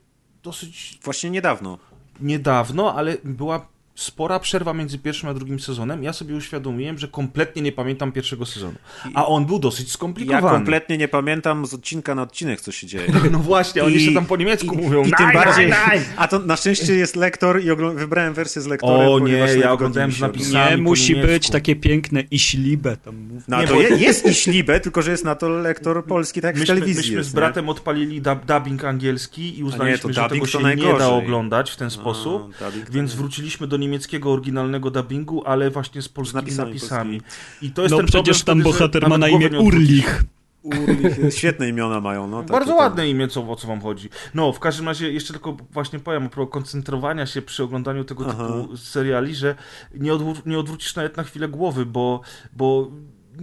dosyć 0.45 0.99
Właśnie 1.05 1.31
niedawno. 1.31 1.79
niedawno, 2.21 2.95
ale 2.95 3.17
była 3.25 3.67
spora 3.95 4.41
przerwa 4.41 4.75
między 4.75 4.99
pierwszym 4.99 5.29
a 5.29 5.35
drugim 5.35 5.61
sezonem. 5.61 6.03
Ja 6.03 6.13
sobie 6.13 6.35
uświadomiłem, 6.37 6.99
że 6.99 7.09
kompletnie 7.09 7.63
nie 7.63 7.73
pamiętam 7.73 8.13
pierwszego 8.13 8.47
sezonu. 8.47 8.75
A 9.15 9.27
on 9.27 9.45
był 9.47 9.59
dosyć 9.59 9.87
Ja 9.87 9.93
skomplikowany. 9.93 10.57
kompletnie 10.57 10.99
nie 10.99 11.09
pamiętam 11.09 11.67
z 11.67 11.75
odcinka 11.75 12.15
na 12.15 12.23
odcinek, 12.23 12.61
co 12.61 12.73
się 12.73 12.87
dzieje. 12.87 13.07
No 13.33 13.39
właśnie, 13.39 13.85
oni 13.85 13.93
I- 13.95 13.99
jeszcze 13.99 14.15
tam 14.15 14.27
po 14.27 14.37
niemiecku 14.37 14.75
i, 14.75 14.79
mówią. 14.79 15.01
I 15.05 15.13
tym 15.13 15.27
"Nein, 15.27 15.33
bardziej. 15.45 15.69
nein, 15.69 15.81
nein". 15.89 16.03
A 16.17 16.29
to 16.29 16.39
na 16.39 16.57
szczęście 16.57 16.95
jest 16.95 17.17
lektor 17.17 17.61
i 17.65 17.67
ogl- 17.67 17.97
wybrałem 17.97 18.35
wersję 18.35 18.63
z 18.63 18.67
lektorem. 18.67 19.09
O 19.09 19.19
nie, 19.19 19.33
ja 19.61 19.73
oglądałem 19.73 20.13
z 20.13 20.15
się 20.15 20.21
napisami. 20.23 20.71
Nie, 20.77 20.83
musi 20.83 21.17
być 21.17 21.51
takie 21.51 21.77
piękne 21.77 22.21
iślibe 22.31 22.97
tam 22.97 23.17
mów. 23.17 23.43
No 23.49 23.61
Nie, 23.61 23.67
to 23.69 23.81
je, 23.81 23.89
jest 23.89 24.27
i 24.27 24.35
ślibę, 24.35 24.81
tylko 24.81 25.03
że 25.03 25.11
jest 25.11 25.25
na 25.25 25.35
to 25.35 25.49
lektor 25.49 26.05
polski, 26.05 26.41
tak 26.41 26.49
jak 26.49 26.57
w 26.57 26.61
Myśmy, 26.61 26.75
telewizji 26.75 27.01
myśmy 27.03 27.17
jest. 27.17 27.31
z 27.31 27.35
nie? 27.35 27.37
bratem 27.37 27.69
odpalili 27.69 28.21
dub, 28.23 28.45
dubbing 28.45 28.85
angielski 28.85 29.59
i 29.59 29.65
uznaliśmy, 29.65 29.99
to 29.99 30.13
że 30.23 30.29
tego 30.29 30.47
to 30.47 30.53
się 30.53 30.77
nie 30.77 30.99
da 30.99 31.09
oglądać 31.09 31.71
w 31.71 31.77
ten 31.77 31.91
sposób, 31.91 32.57
to 32.59 32.65
więc 32.91 33.11
nie. 33.13 33.19
wróciliśmy 33.19 33.67
do 33.67 33.77
niemieckiego 33.85 34.32
oryginalnego 34.32 34.91
dubbingu, 34.91 35.43
ale 35.47 35.70
właśnie 35.70 36.03
z 36.03 36.09
polskimi 36.09 36.41
napisami 36.43 36.68
napisami. 36.74 37.20
I 37.62 37.70
to 37.70 37.82
jest 37.82 37.91
No 37.93 37.97
ten 37.97 38.07
przecież 38.07 38.45
problem 38.45 38.64
tam 38.64 38.72
bohater 38.72 39.09
ma 39.09 39.18
na 39.18 39.28
imię. 39.28 39.51
Urlich. 39.61 40.24
Urlich, 40.62 41.35
świetne 41.39 41.68
imiona 41.68 42.01
mają. 42.01 42.26
No, 42.26 42.41
takie 42.41 42.53
Bardzo 42.53 42.70
tam- 42.70 42.78
ładne 42.78 43.09
imię, 43.09 43.28
co, 43.28 43.51
o 43.51 43.57
co 43.57 43.68
wam 43.68 43.80
chodzi. 43.80 44.09
No, 44.35 44.53
w 44.53 44.61
każdym 44.61 44.87
razie 44.87 45.12
jeszcze 45.12 45.32
tylko 45.32 45.57
właśnie 45.70 45.99
powiem 45.99 46.28
o 46.37 46.47
koncentrowania 46.47 47.26
się 47.26 47.43
przy 47.43 47.62
oglądaniu 47.62 48.05
tego 48.05 48.26
Aha. 48.28 48.47
typu 48.47 48.76
seriali, 48.76 49.35
że 49.35 49.55
nie, 49.95 50.12
odwró- 50.12 50.47
nie 50.47 50.59
odwrócisz 50.59 50.97
nawet 50.97 51.16
na 51.16 51.22
chwilę 51.22 51.49
głowy, 51.49 51.87
bo, 51.87 52.20
bo 52.57 52.91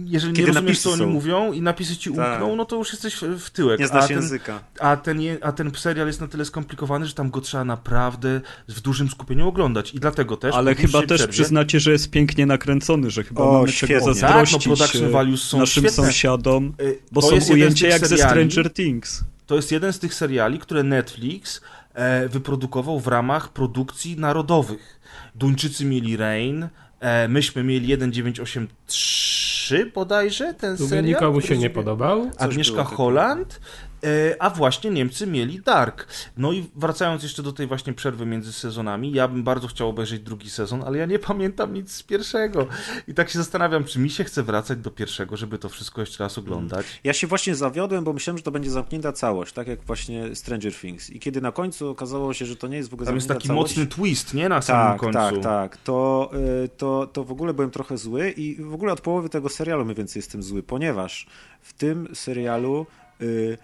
jeżeli 0.06 0.32
Kiedy 0.34 0.48
nie 0.48 0.54
rozumiesz, 0.54 0.80
co 0.80 0.90
oni 0.90 0.98
są. 0.98 1.06
mówią 1.10 1.52
i 1.52 1.60
napisy 1.62 1.96
ci 1.96 2.12
Tak. 2.14 2.32
umkną, 2.40 2.56
no 2.56 2.64
to 2.64 2.76
już 2.76 2.92
jesteś 2.92 3.14
w- 3.38 3.50
tyłek. 3.50 3.80
Nie 3.80 3.86
znasz 3.86 4.04
a 4.04 4.08
ten, 4.08 4.16
języka. 4.16 4.60
a 4.80 4.96
ten, 4.96 5.18
a 5.42 5.52
ten 5.52 5.72
serial 5.74 6.06
jest 6.06 6.20
na 6.20 6.28
tyle 6.28 6.44
skomplikowany, 6.44 7.06
że 7.06 7.14
tam 7.14 7.30
go 7.30 7.40
trzeba 7.40 7.64
naprawdę 7.64 8.40
w 8.68 8.80
dużym 8.80 9.08
skupieniu 9.08 9.48
oglądać 9.48 9.94
i 9.94 10.00
dlatego 10.00 10.36
też... 10.36 10.54
Ale 10.54 10.74
chyba 10.74 11.02
też 11.06 11.20
przerwie- 11.20 11.28
przyznacie, 11.32 11.80
że 11.80 11.92
jest 11.92 12.10
pięknie 12.10 12.46
nakręcony, 12.46 13.10
że 13.10 13.24
chyba 13.24 13.42
O, 13.42 13.52
mamy 13.52 13.72
świetnie. 13.72 13.96
czego 13.96 14.06
Tak, 14.14 14.14
no, 14.22 14.28
zazdrościć 14.28 14.64
production 14.64 15.04
e, 15.04 15.08
values 15.08 15.42
są 15.42 15.58
naszym 15.58 15.82
świetne. 15.82 16.04
sąsiadom, 16.04 16.72
Y, 16.80 16.98
bo 17.12 17.20
to 17.20 17.28
są 17.28 17.34
jest 17.34 17.48
jeden 17.48 17.60
z 17.60 17.64
ujęcia 17.64 17.88
jak 17.88 18.06
ze 18.06 18.16
seriali- 18.16 18.50
Stranger 18.50 18.72
Things. 18.72 19.24
To 19.46 19.56
jest 19.56 19.72
jeden 19.72 19.92
z 19.92 19.98
tych 19.98 20.14
seriali, 20.14 20.58
które 20.58 20.82
Netflix 20.82 21.60
e, 21.94 22.28
wyprodukował 22.28 23.00
w 23.00 23.06
ramach 23.06 23.48
produkcji 23.52 24.16
narodowych. 24.16 25.00
Duńczycy 25.34 25.84
mieli 25.84 26.16
Rain, 26.16 26.68
e, 27.00 27.28
myśmy 27.28 27.62
mieli 27.64 27.86
1983 27.86 29.61
bodajże 29.94 30.54
ten 30.54 30.76
Tu 30.76 30.88
serial. 30.88 31.04
nikomu 31.04 31.40
się 31.40 31.58
nie 31.58 31.70
podobał. 31.70 32.30
Agnieszka. 32.38 32.84
Holland, 32.84 33.60
a 34.38 34.50
właśnie 34.50 34.90
Niemcy 34.90 35.26
mieli 35.26 35.60
Dark. 35.60 36.06
No 36.36 36.52
i 36.52 36.66
wracając 36.76 37.22
jeszcze 37.22 37.42
do 37.42 37.52
tej 37.52 37.66
właśnie 37.66 37.92
przerwy 37.92 38.26
między 38.26 38.52
sezonami, 38.52 39.12
ja 39.12 39.28
bym 39.28 39.42
bardzo 39.42 39.68
chciał 39.68 39.88
obejrzeć 39.88 40.20
drugi 40.20 40.50
sezon, 40.50 40.82
ale 40.86 40.98
ja 40.98 41.06
nie 41.06 41.18
pamiętam 41.18 41.74
nic 41.74 41.92
z 41.92 42.02
pierwszego. 42.02 42.66
I 43.08 43.14
tak 43.14 43.30
się 43.30 43.38
zastanawiam, 43.38 43.84
czy 43.84 43.98
mi 43.98 44.10
się 44.10 44.24
chce 44.24 44.42
wracać 44.42 44.78
do 44.78 44.90
pierwszego, 44.90 45.36
żeby 45.36 45.58
to 45.58 45.68
wszystko 45.68 46.00
jeszcze 46.00 46.24
raz 46.24 46.38
oglądać. 46.38 46.86
Ja 47.04 47.12
się 47.12 47.26
właśnie 47.26 47.54
zawiodłem, 47.54 48.04
bo 48.04 48.12
myślałem, 48.12 48.38
że 48.38 48.44
to 48.44 48.50
będzie 48.50 48.70
zamknięta 48.70 49.12
całość, 49.12 49.52
tak 49.52 49.66
jak 49.68 49.84
właśnie 49.84 50.34
Stranger 50.36 50.74
Things. 50.74 51.10
I 51.10 51.20
kiedy 51.20 51.40
na 51.40 51.52
końcu 51.52 51.88
okazało 51.88 52.34
się, 52.34 52.46
że 52.46 52.56
to 52.56 52.68
nie 52.68 52.76
jest 52.76 52.90
w 52.90 52.94
ogóle 52.94 53.06
Tam 53.06 53.14
jest 53.14 53.26
zamknięta 53.26 53.40
taki 53.48 53.48
całość, 53.48 53.76
mocny 53.76 53.86
twist, 53.86 54.34
nie? 54.34 54.48
Na 54.48 54.62
samym 54.62 54.92
Tak, 54.92 55.00
końcu. 55.00 55.18
tak, 55.18 55.42
tak. 55.42 55.76
To, 55.76 56.30
y, 56.64 56.68
to, 56.68 57.06
to 57.06 57.24
w 57.24 57.32
ogóle 57.32 57.54
byłem 57.54 57.70
trochę 57.70 57.98
zły 57.98 58.30
i 58.30 58.62
w 58.62 58.74
ogóle 58.74 58.92
od 58.92 59.00
połowy 59.00 59.28
tego 59.28 59.48
serialu 59.48 59.84
mniej 59.84 59.96
więcej 59.96 60.20
jestem 60.20 60.42
zły, 60.42 60.62
ponieważ 60.62 61.26
w 61.60 61.72
tym 61.72 62.08
serialu 62.14 62.86
y, 63.20 63.24
y, 63.24 63.26
y, 63.26 63.58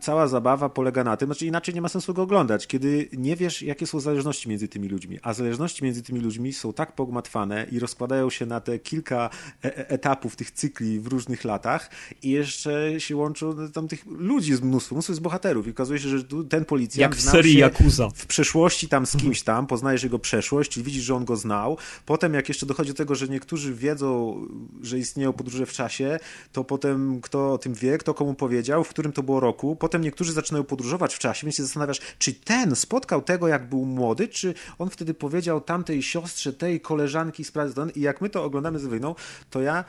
cała 0.00 0.28
zabawa 0.28 0.68
polega 0.68 1.04
na 1.04 1.16
tym, 1.16 1.28
znaczy 1.28 1.46
inaczej 1.46 1.74
nie 1.74 1.82
ma 1.82 1.88
sensu 1.88 2.14
go 2.14 2.22
oglądać, 2.22 2.66
kiedy 2.66 3.08
nie 3.12 3.36
wiesz, 3.36 3.62
jakie 3.62 3.86
są 3.86 4.00
zależności 4.00 4.48
między 4.48 4.68
tymi 4.68 4.88
ludźmi, 4.88 5.18
a 5.22 5.34
zależności 5.34 5.84
między 5.84 6.02
tymi 6.02 6.20
ludźmi 6.20 6.52
są 6.52 6.72
tak 6.72 6.94
pogmatwane 6.94 7.66
i 7.72 7.78
rozkładają 7.78 8.30
się 8.30 8.46
na 8.46 8.60
te 8.60 8.78
kilka 8.78 9.30
e- 9.64 9.78
e- 9.78 9.88
etapów 9.88 10.36
tych 10.36 10.50
cykli 10.50 11.00
w 11.00 11.06
różnych 11.06 11.44
latach 11.44 11.90
i 12.22 12.30
jeszcze 12.30 13.00
się 13.00 13.16
łączą 13.16 13.54
no, 13.54 13.68
tam 13.68 13.88
tych 13.88 14.06
ludzi 14.06 14.54
z 14.54 14.60
mnóstwo, 14.60 14.94
mnóstwo 14.94 15.12
jest 15.12 15.22
bohaterów 15.22 15.66
i 15.66 15.70
okazuje 15.70 16.00
się, 16.00 16.08
że 16.08 16.24
ten 16.48 16.64
policjant 16.64 17.00
Jak 17.00 17.16
w 17.16 17.30
serii 17.30 17.58
Yakuza. 17.58 18.08
w 18.14 18.26
przeszłości 18.26 18.88
tam 18.88 19.06
z 19.06 19.16
kimś 19.16 19.42
tam, 19.42 19.66
poznajesz 19.66 20.02
jego 20.02 20.18
przeszłość, 20.18 20.70
czyli 20.70 20.84
widzisz, 20.84 21.04
że 21.04 21.14
on 21.14 21.24
go 21.24 21.36
znał. 21.36 21.78
Potem 22.06 22.34
jak 22.34 22.48
jeszcze 22.48 22.66
dochodzi 22.66 22.90
do 22.90 22.96
tego, 22.96 23.14
że 23.14 23.28
niektórzy 23.28 23.74
wiedzą, 23.74 24.40
że 24.82 24.98
istnieją 24.98 25.32
podróże 25.32 25.66
w 25.66 25.72
czasie, 25.72 26.18
to 26.52 26.64
potem 26.64 27.20
kto 27.20 27.52
o 27.52 27.58
tym 27.58 27.74
wie, 27.74 27.98
kto 27.98 28.14
komu 28.14 28.34
powiedział, 28.34 28.84
w 28.84 28.93
którym 28.94 29.12
to 29.12 29.22
było 29.22 29.40
roku. 29.40 29.76
Potem 29.76 30.02
niektórzy 30.02 30.32
zaczynają 30.32 30.64
podróżować 30.64 31.14
w 31.14 31.18
czasie, 31.18 31.46
więc 31.46 31.56
się 31.56 31.62
zastanawiasz, 31.62 32.00
czy 32.18 32.34
ten 32.34 32.76
spotkał 32.76 33.22
tego, 33.22 33.48
jak 33.48 33.68
był 33.68 33.84
młody, 33.84 34.28
czy 34.28 34.54
on 34.78 34.90
wtedy 34.90 35.14
powiedział 35.14 35.60
tamtej 35.60 36.02
siostrze, 36.02 36.52
tej 36.52 36.80
koleżanki 36.80 37.44
z 37.44 37.50
pracy. 37.50 37.74
I 37.94 38.00
jak 38.00 38.20
my 38.20 38.30
to 38.30 38.44
oglądamy 38.44 38.78
z 38.78 38.84
Eweliną, 38.84 39.14
to 39.50 39.60
ja 39.60 39.84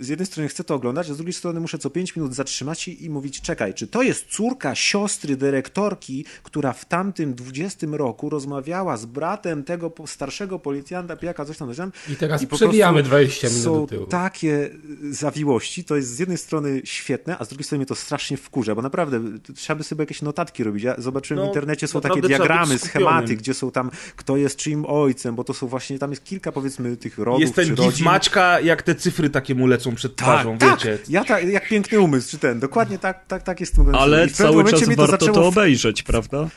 z 0.00 0.08
jednej 0.08 0.26
strony 0.26 0.48
chcę 0.48 0.64
to 0.64 0.74
oglądać, 0.74 1.10
a 1.10 1.14
z 1.14 1.16
drugiej 1.16 1.32
strony 1.32 1.60
muszę 1.60 1.78
co 1.78 1.90
5 1.90 2.16
minut 2.16 2.34
zatrzymać 2.34 2.80
się 2.80 2.92
i 2.92 3.10
mówić, 3.10 3.40
czekaj, 3.40 3.74
czy 3.74 3.86
to 3.86 4.02
jest 4.02 4.26
córka 4.26 4.74
siostry 4.74 5.36
dyrektorki, 5.36 6.24
która 6.42 6.72
w 6.72 6.84
tamtym 6.84 7.34
20 7.34 7.86
roku 7.90 8.30
rozmawiała 8.30 8.96
z 8.96 9.06
bratem 9.06 9.64
tego 9.64 9.92
starszego 10.06 10.58
policjanta, 10.58 11.16
pijaka, 11.16 11.44
coś 11.44 11.56
tam, 11.56 11.68
coś 11.68 11.76
tam. 11.76 11.92
I 12.08 12.16
teraz 12.16 12.46
po 12.46 12.56
przewijamy 12.56 12.98
prostu 12.98 13.16
20 13.16 13.48
minut 13.48 13.62
są 13.62 13.80
do 13.80 13.86
tyłu. 13.86 14.06
takie 14.06 14.70
y, 15.04 15.14
zawiłości, 15.14 15.84
to 15.84 15.96
jest 15.96 16.08
z 16.08 16.18
jednej 16.18 16.38
strony 16.38 16.80
świetne, 16.84 17.38
a 17.38 17.44
z 17.44 17.48
drugiej 17.48 17.64
strony 17.64 17.78
mnie 17.78 17.86
to 17.86 17.94
strasznie 17.94 18.36
wkurza, 18.36 18.74
bo 18.74 18.82
naprawdę 18.82 19.16
y, 19.50 19.54
trzeba 19.54 19.78
by 19.78 19.84
sobie 19.84 20.02
jakieś 20.02 20.22
notatki 20.22 20.64
robić. 20.64 20.82
Ja 20.82 20.94
zobaczyłem 20.98 21.38
No, 21.40 21.44
w 21.44 21.48
internecie, 21.48 21.88
są 21.88 22.00
takie 22.00 22.20
diagramy, 22.20 22.78
schematy, 22.78 23.36
gdzie 23.36 23.54
są 23.54 23.70
tam, 23.70 23.90
kto 24.16 24.36
jest 24.36 24.56
czyim 24.56 24.86
ojcem, 24.86 25.34
bo 25.34 25.44
to 25.44 25.54
są 25.54 25.66
właśnie, 25.66 25.98
tam 25.98 26.10
jest 26.10 26.24
kilka 26.24 26.52
powiedzmy 26.52 26.96
tych 26.96 27.18
rodów 27.18 27.40
Jest 27.40 27.54
ten 27.54 27.74
gif. 27.74 28.00
Maćka, 28.00 28.60
jak 28.60 28.82
te 28.82 28.94
cyfry 28.94 29.30
takie 29.30 29.54
mu 29.54 29.71
lecą 29.72 29.94
przed 29.94 30.16
twarzą, 30.16 30.58
tak, 30.58 30.70
wiecie. 30.70 30.98
tak, 30.98 31.10
ja 31.10 31.24
tak, 31.24 31.48
jak 31.48 31.68
piękny 31.68 32.00
umysł, 32.00 32.30
czy 32.30 32.38
ten, 32.38 32.60
dokładnie 32.60 32.98
tak, 32.98 33.26
tak, 33.26 33.42
tak 33.42 33.60
jest. 33.60 33.74
Ale 33.92 34.28
cały 34.28 34.56
momencie 34.56 34.78
czas 34.78 34.86
mnie 34.86 34.96
to 34.96 35.02
warto 35.06 35.26
zaczęło 35.26 35.38
to 35.38 35.48
obejrzeć, 35.48 36.02
prawda? 36.02 36.48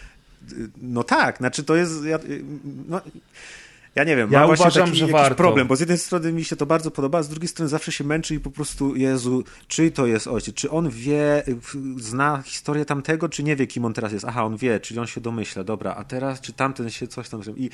no 0.82 1.04
tak, 1.04 1.38
znaczy 1.38 1.64
to 1.64 1.76
jest... 1.76 2.06
Ja, 2.06 2.20
no, 2.88 3.02
ja 3.96 4.04
nie 4.04 4.16
wiem, 4.16 4.32
Ja 4.32 4.40
mam 4.40 4.48
właśnie 4.48 4.64
uważam, 4.64 4.86
taki 4.86 4.98
że 4.98 5.06
jakiś 5.06 5.14
warto. 5.14 5.36
problem, 5.36 5.68
bo 5.68 5.76
z 5.76 5.80
jednej 5.80 5.98
strony 5.98 6.32
mi 6.32 6.44
się 6.44 6.56
to 6.56 6.66
bardzo 6.66 6.92
podoba, 6.92 7.18
a 7.18 7.24
z 7.24 7.30
drugiej 7.30 7.48
strony 7.48 7.70
zawsze 7.70 7.92
się 7.92 8.04
męczy 8.04 8.36
i 8.36 8.40
po 8.40 8.52
prostu, 8.52 8.96
Jezu, 8.96 9.44
czy 9.68 9.92
to 9.92 10.06
jest 10.06 10.28
ojciec, 10.28 10.56
czy 10.56 10.70
on 10.70 10.90
wie, 10.90 11.44
zna 11.98 12.42
historię 12.46 12.86
tamtego, 12.86 13.30
czy 13.30 13.44
nie 13.44 13.56
wie, 13.56 13.68
kim 13.68 13.86
on 13.86 13.94
teraz 13.94 14.12
jest. 14.14 14.26
Aha, 14.26 14.44
on 14.44 14.58
wie, 14.58 14.80
czyli 14.80 15.00
on 15.00 15.08
się 15.08 15.22
domyśla, 15.22 15.64
dobra, 15.64 15.96
a 15.96 16.04
teraz, 16.04 16.42
czy 16.42 16.54
tamten 16.54 16.90
się 16.90 17.08
coś 17.08 17.30
tam... 17.30 17.42
I 17.58 17.70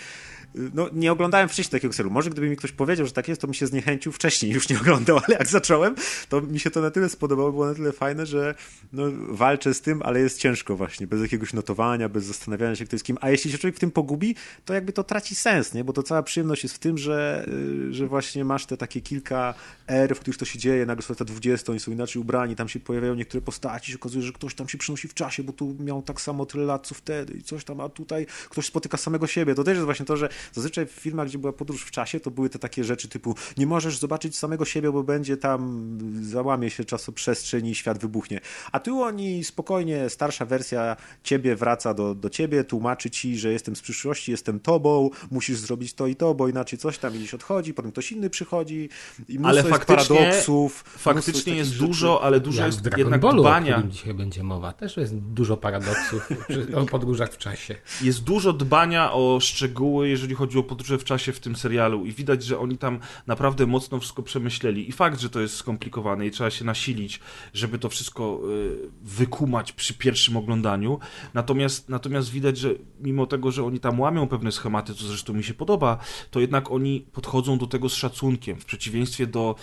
no, 0.56 0.90
nie 0.94 1.12
oglądałem 1.12 1.50
wcześniej 1.50 1.72
takiego 1.72 1.94
serialu. 1.94 2.14
Może 2.14 2.30
gdyby 2.30 2.50
mi 2.50 2.56
ktoś 2.56 2.72
powiedział, 2.72 3.06
że 3.06 3.12
tak 3.12 3.28
jest, 3.28 3.42
to 3.42 3.48
mi 3.48 3.56
się 3.56 3.68
zniechęcił 3.68 4.12
wcześniej, 4.12 4.52
już 4.52 4.70
nie 4.70 4.80
oglądał, 4.80 5.18
ale 5.28 5.38
jak 5.38 5.48
zacząłem, 5.48 5.96
to 6.30 6.42
mi 6.42 6.60
się 6.60 6.72
to 6.72 6.82
na 6.82 6.92
tyle 6.92 7.10
spodobało, 7.10 7.52
było 7.52 7.66
na 7.66 7.76
tyle 7.76 7.92
fajne, 7.92 8.26
że 8.26 8.56
no, 8.94 9.04
walczę 9.30 9.74
z 9.74 9.82
tym, 9.82 10.02
ale 10.04 10.20
jest 10.20 10.40
ciężko 10.40 10.76
właśnie, 10.76 11.08
bez 11.08 11.22
jakiegoś 11.22 11.54
notowania, 11.54 12.10
bez 12.10 12.26
zastanawiania 12.26 12.76
się, 12.76 12.86
kto 12.86 12.96
jest 12.96 13.06
kim. 13.06 13.18
A 13.22 13.30
jeśli 13.30 13.52
się 13.52 13.58
człowiek 13.58 13.76
w 13.76 13.80
tym 13.80 13.92
pogubi, 13.92 14.36
to 14.66 14.74
jakby 14.74 14.94
to 14.94 15.04
traci 15.04 15.36
sens, 15.36 15.74
nie? 15.74 15.84
Bo 15.84 15.94
to 15.94 16.04
cała 16.04 16.24
przyjemność 16.24 16.64
jest 16.64 16.76
w 16.76 16.80
tym, 16.80 16.98
że, 16.98 17.46
y, 17.90 17.94
że 17.94 18.08
właśnie 18.08 18.46
masz 18.46 18.66
te 18.66 18.78
takie 18.78 19.02
kilka 19.02 19.54
er, 19.88 20.16
w 20.16 20.20
których 20.20 20.38
to 20.38 20.46
się 20.46 20.60
dzieje, 20.60 20.86
nagle 20.86 21.04
są 21.04 21.14
lata 21.14 21.26
20, 21.26 21.72
oni 21.72 21.80
są 21.80 21.92
inaczej 21.92 22.22
ubrani, 22.22 22.56
tam 22.56 22.70
się 22.70 22.80
pojawiają 22.80 23.16
niektóre 23.16 23.42
postaci, 23.42 23.92
się 23.92 23.98
okazuje, 23.98 24.24
że 24.24 24.32
ktoś 24.32 24.56
tam 24.56 24.68
się 24.68 24.78
przenosi 24.78 25.08
w 25.08 25.14
czasie, 25.14 25.44
bo 25.44 25.54
tu 25.54 25.76
miał 25.80 26.02
tak 26.02 26.22
samo 26.22 26.46
tyle 26.46 26.64
lat, 26.64 26.88
co 26.88 26.96
wtedy 26.96 27.34
i 27.34 27.44
coś 27.44 27.64
tam, 27.64 27.82
a 27.82 27.90
tutaj 27.90 28.26
ktoś 28.50 28.66
spotyka 28.66 28.98
samego 28.98 29.28
siebie. 29.28 29.56
To 29.56 29.64
też 29.64 29.74
jest 29.74 29.86
właśnie 29.86 30.06
to, 30.06 30.18
że 30.18 30.30
zazwyczaj 30.54 30.86
w 30.86 30.92
filmach, 30.92 31.28
gdzie 31.28 31.38
była 31.38 31.54
podróż 31.54 31.84
w 31.84 31.92
czasie, 31.92 32.20
to 32.20 32.32
były 32.32 32.50
te 32.50 32.60
takie 32.60 32.84
rzeczy 32.84 33.08
typu 33.08 33.36
nie 33.58 33.68
możesz 33.68 33.98
zobaczyć 33.98 34.38
samego 34.38 34.66
siebie, 34.66 34.92
bo 34.92 35.04
będzie 35.04 35.38
tam, 35.38 35.98
załamie 36.22 36.70
się 36.70 36.86
czasoprzestrzeń 36.86 37.68
i 37.68 37.76
świat 37.76 38.00
wybuchnie. 38.00 38.40
A 38.72 38.80
tu 38.80 39.02
oni 39.02 39.44
spokojnie, 39.44 40.10
starsza 40.10 40.46
wersja 40.46 40.96
ciebie 41.24 41.56
wraca 41.56 41.94
do, 41.94 42.16
do 42.16 42.30
ciebie, 42.30 42.64
tłumaczy 42.64 43.10
ci, 43.10 43.38
że 43.40 43.52
jestem 43.52 43.76
z 43.76 43.82
przyszłości, 43.82 44.32
jestem 44.32 44.60
tobą, 44.60 45.10
musisz 45.32 45.58
zrobić 45.58 45.94
to 45.94 46.08
i 46.08 46.16
to, 46.16 46.34
bo 46.34 46.48
inaczej 46.48 46.80
coś 46.80 46.98
tam 46.98 47.14
gdzieś 47.14 47.34
odchodzi, 47.34 47.74
potem 47.74 47.92
ktoś 47.92 48.12
inny 48.12 48.30
przychodzi 48.30 48.90
i 49.30 49.40
mnóstwo 49.40 49.48
Ale 49.50 49.58
jest 49.58 49.70
faktycznie, 49.70 50.16
paradoksów. 50.16 50.84
mnóstwo 50.86 51.00
faktycznie 51.14 51.56
jest 51.56 51.72
rzeczy. 51.72 51.86
dużo, 51.88 52.24
ale 52.24 52.40
dużo 52.40 52.66
jest 52.66 52.82
Dragon 52.82 53.00
jednak 53.00 53.22
Ballu, 53.22 53.42
o 53.42 53.44
dbania. 53.46 53.74
którym 53.74 53.92
dzisiaj 53.92 54.14
będzie 54.14 54.44
mowa. 54.44 54.74
Też 54.74 54.98
jest 54.98 55.16
dużo 55.18 55.58
paradoksów 55.58 56.30
o 56.76 56.86
podróżach 56.86 57.34
w 57.34 57.38
czasie. 57.38 57.76
Jest 58.02 58.24
dużo 58.24 58.54
dbania 58.54 59.14
o 59.14 59.40
szczegóły, 59.42 60.10
jeżeli 60.10 60.31
chodzi 60.36 60.58
o 60.58 60.64
podróże 60.64 60.98
w 60.98 61.04
czasie 61.04 61.32
w 61.32 61.40
tym 61.40 61.56
serialu 61.56 62.06
i 62.06 62.12
widać, 62.12 62.44
że 62.44 62.60
oni 62.60 62.78
tam 62.78 63.00
naprawdę 63.28 63.66
mocno 63.66 64.00
wszystko 64.00 64.24
przemyśleli. 64.24 64.90
I 64.90 64.92
fakt, 64.92 65.20
że 65.20 65.30
to 65.30 65.42
jest 65.42 65.56
skomplikowane 65.56 66.28
i 66.28 66.32
trzeba 66.32 66.50
się 66.50 66.66
nasilić, 66.66 67.20
żeby 67.54 67.80
to 67.80 67.90
wszystko 67.90 68.42
y, 68.50 68.90
wykumać 69.02 69.72
przy 69.72 69.94
pierwszym 69.94 70.38
oglądaniu. 70.38 71.00
Natomiast, 71.34 71.90
natomiast 71.90 72.32
widać, 72.32 72.58
że 72.58 72.70
mimo 73.00 73.26
tego, 73.26 73.52
że 73.52 73.64
oni 73.64 73.80
tam 73.80 74.00
łamią 74.00 74.28
pewne 74.28 74.52
schematy, 74.52 74.96
co 74.96 75.08
zresztą 75.08 75.34
mi 75.34 75.44
się 75.44 75.54
podoba, 75.54 75.98
to 76.32 76.40
jednak 76.40 76.72
oni 76.72 77.06
podchodzą 77.12 77.58
do 77.58 77.68
tego 77.68 77.90
z 77.90 77.94
szacunkiem, 77.94 78.60
w 78.60 78.66
przeciwieństwie 78.66 79.28
do 79.28 79.56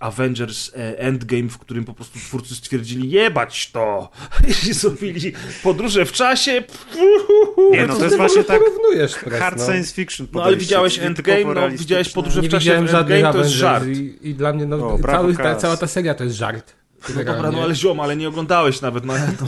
Avengers 0.00 0.72
e, 0.74 0.98
Endgame, 0.98 1.48
w 1.48 1.58
którym 1.58 1.84
po 1.84 1.94
prostu 1.94 2.18
twórcy 2.18 2.54
stwierdzili 2.54 3.10
jebać 3.10 3.70
to 3.70 4.10
i 4.48 4.72
zrobili 4.72 5.32
podróże 5.62 6.04
w 6.04 6.12
czasie. 6.12 6.64
Nie, 7.70 7.86
no 7.86 7.96
to 7.96 8.04
jest 8.04 8.16
właśnie 8.16 8.44
tak 8.44 8.60
hard 9.38 9.58
no. 9.58 9.66
science 9.66 9.94
fiction. 9.94 10.26
No 10.32 10.42
ale 10.42 10.56
widziałeś 10.56 10.98
Endgame, 10.98 11.54
no 11.54 11.70
widziałeś 11.70 12.08
podróże 12.08 12.40
w 12.40 12.42
Nie 12.42 12.50
czasie 12.50 12.64
widziałem 12.64 12.86
w 12.86 12.90
żadnych 12.90 13.16
Endgame, 13.16 13.32
to 13.32 13.38
jest 13.38 13.62
Avengers 13.62 13.86
żart. 13.86 13.98
i, 14.22 14.28
i 14.28 14.34
dla 14.34 14.52
mnie 14.52 14.66
no, 14.66 14.94
O, 14.94 14.98
cały, 14.98 15.36
ta, 15.36 15.56
cała 15.56 15.76
ta 15.76 15.86
seria 15.86 16.14
to 16.14 16.24
jest 16.24 16.36
żart. 16.36 16.79
No 17.08 17.24
dobra, 17.24 17.50
no 17.52 17.62
ale 17.62 17.74
ziom, 17.74 18.00
ale 18.00 18.16
nie 18.16 18.28
oglądałeś 18.28 18.80
nawet. 18.80 19.04
No, 19.04 19.12
no, 19.40 19.46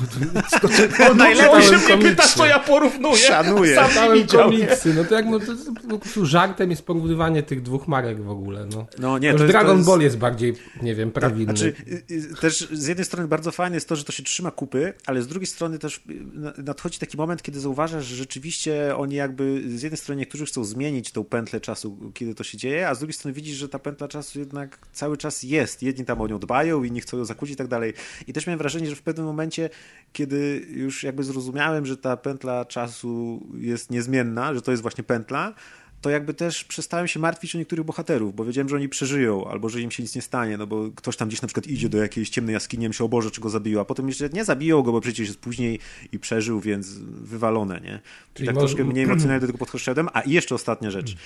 to, 0.61 0.69
Najlepiej 0.69 1.09
no, 1.09 1.15
najlepiej 1.15 1.63
się 1.63 1.97
mnie 1.97 2.11
pytasz, 2.11 2.35
co 2.35 2.47
ja 2.47 2.59
porównuję. 2.59 3.17
Szanuję. 3.17 3.75
Sam 3.75 4.15
nie 4.15 4.21
Czytałem 4.21 4.51
komiksy, 4.51 4.95
no 4.95 5.05
to 5.05 5.15
jak 5.15 5.27
no, 5.27 5.41
to, 5.41 5.47
to, 5.47 5.89
po 5.91 5.99
prostu 5.99 6.27
żartem 6.27 6.71
jest 6.71 6.87
porównywanie 6.87 7.43
tych 7.43 7.63
dwóch 7.63 7.89
marek 7.89 8.23
w 8.23 8.31
ogóle, 8.31 8.67
no. 8.67 8.87
No 8.99 9.19
nie, 9.19 9.33
to 9.35 9.39
jest- 9.39 9.53
Dragon 9.53 9.71
to 9.71 9.77
jest- 9.77 9.89
Ball 9.89 10.01
jest 10.01 10.19
bardziej, 10.19 10.55
nie 10.83 10.95
wiem, 10.95 11.11
prawidłny. 11.11 11.45
Znaczy, 11.57 11.75
y, 11.89 12.15
y, 12.15 12.35
też 12.41 12.69
z 12.73 12.87
jednej 12.87 13.05
strony 13.05 13.29
bardzo 13.29 13.53
fajne 13.53 13.77
jest 13.77 13.89
to, 13.89 13.97
że 13.97 14.05
to 14.05 14.13
się 14.13 14.23
trzyma 14.23 14.51
kupy, 14.51 14.93
ale 15.07 15.23
z 15.23 15.27
drugiej 15.27 15.47
strony 15.47 15.79
też 15.79 15.97
y, 15.97 16.01
na- 16.35 16.53
nadchodzi 16.59 16.99
taki 16.99 17.17
moment, 17.17 17.43
kiedy 17.43 17.61
zauważasz, 17.61 18.05
że 18.05 18.17
rzeczywiście 18.17 18.97
oni 18.97 19.15
jakby 19.15 19.63
z 19.77 19.83
jednej 19.83 19.99
strony 19.99 20.19
niektórzy 20.19 20.47
chcą 20.47 20.65
zmienić 20.65 21.13
tą 21.13 21.25
pętlę 21.25 21.61
czasu, 21.61 21.99
kiedy 22.15 22.35
to 22.35 22.45
się 22.45 22.59
dzieje, 22.59 22.89
a 22.89 22.95
z 22.95 22.99
drugiej 22.99 23.15
strony 23.15 23.33
widzisz, 23.35 23.57
że 23.57 23.69
ta 23.69 23.79
pętla 23.79 24.09
czasu 24.09 24.39
jednak 24.39 24.79
cały 24.93 25.17
czas 25.17 25.43
jest. 25.43 25.83
Jedni 25.83 26.05
tam 26.05 26.21
o 26.21 26.27
nią 26.29 26.39
dbają, 26.39 26.85
inni 26.85 27.01
chcą 27.01 27.19
ją 27.19 27.25
i 27.51 27.57
tak 27.57 27.66
dalej. 27.66 27.93
I 28.26 28.32
też 28.32 28.47
miałem 28.47 28.59
wrażenie, 28.59 28.90
że 28.90 28.97
w 28.97 29.03
pewnym 29.03 29.26
momencie, 29.26 29.70
kiedy 30.12 30.66
już 30.70 31.03
jakby 31.03 31.24
zrozumiałem, 31.24 31.86
że 31.86 31.97
ta 31.97 32.16
pętla 32.16 32.64
czasu 32.64 33.47
jest 33.55 33.90
niezmienna, 33.90 34.55
że 34.55 34.62
to 34.62 34.70
jest 34.70 34.82
właśnie 34.82 35.05
pętla, 35.05 35.55
to 36.03 36.11
jakby 36.11 36.35
też 36.35 36.65
przestałem 36.65 37.09
się 37.09 37.21
martwić 37.21 37.55
o 37.55 37.59
niektórych 37.59 37.85
bohaterów, 37.87 38.35
bo 38.35 38.45
wiedziałem, 38.45 38.69
że 38.69 38.77
oni 38.77 38.89
przeżyją, 38.89 39.49
albo 39.49 39.69
że 39.69 39.81
im 39.81 39.91
się 39.91 40.03
nic 40.03 40.15
nie 40.15 40.23
stanie, 40.23 40.57
no 40.59 40.67
bo 40.67 40.91
ktoś 40.97 41.17
tam 41.17 41.29
gdzieś 41.29 41.43
na 41.43 41.49
przykład 41.49 41.67
idzie 41.67 41.89
do 41.89 41.99
jakiejś 41.99 42.31
ciemnej 42.31 42.53
jaskini, 42.53 42.89
myślę, 42.89 43.07
o 43.07 43.09
Boże, 43.09 43.31
czy 43.31 43.41
go 43.41 43.51
zabiją, 43.51 43.81
a 43.81 43.85
potem 43.85 44.09
jeszcze 44.09 44.29
nie 44.29 44.45
zabiją 44.45 44.83
go, 44.83 44.93
bo 44.93 45.01
przecież 45.01 45.29
jest 45.29 45.41
później 45.41 45.79
i 46.13 46.19
przeżył, 46.19 46.61
więc 46.61 46.89
wywalone, 47.03 47.81
nie? 47.81 48.01
Czyli 48.35 48.47
tak 48.47 48.55
może- 48.55 48.67
troszkę 48.67 48.85
mniej 48.85 49.05
emocjonalnie 49.05 49.41
do 49.41 49.47
tego 49.47 49.59
podszedłem. 49.67 50.09
A 50.13 50.21
i 50.21 50.31
jeszcze 50.31 50.55
ostatnia 50.55 50.91
rzecz, 50.91 51.17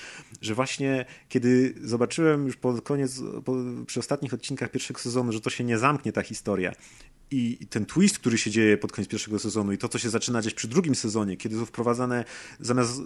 że 0.41 0.55
właśnie 0.55 1.05
kiedy 1.29 1.73
zobaczyłem 1.83 2.45
już 2.45 2.55
pod 2.55 2.81
koniec, 2.81 3.21
po, 3.45 3.55
przy 3.85 3.99
ostatnich 3.99 4.33
odcinkach 4.33 4.71
pierwszego 4.71 4.99
sezonu, 4.99 5.31
że 5.31 5.41
to 5.41 5.49
się 5.49 5.63
nie 5.63 5.77
zamknie 5.77 6.11
ta 6.11 6.21
historia 6.21 6.73
i 7.31 7.57
i 7.61 7.67
ten 7.67 7.85
twist, 7.85 8.19
który 8.19 8.37
się 8.37 8.51
dzieje 8.51 8.77
pod 8.77 8.91
koniec 8.91 9.09
pierwszego 9.09 9.39
sezonu 9.39 9.71
i 9.71 9.77
to, 9.77 9.89
co 9.89 9.99
się 9.99 10.09
zaczyna 10.09 10.41
dziać 10.41 10.53
przy 10.53 10.67
drugim 10.67 10.95
sezonie, 10.95 11.37
kiedy 11.37 11.55
są 11.55 11.65
wprowadzane, 11.65 12.25
zamiast, 12.59 13.01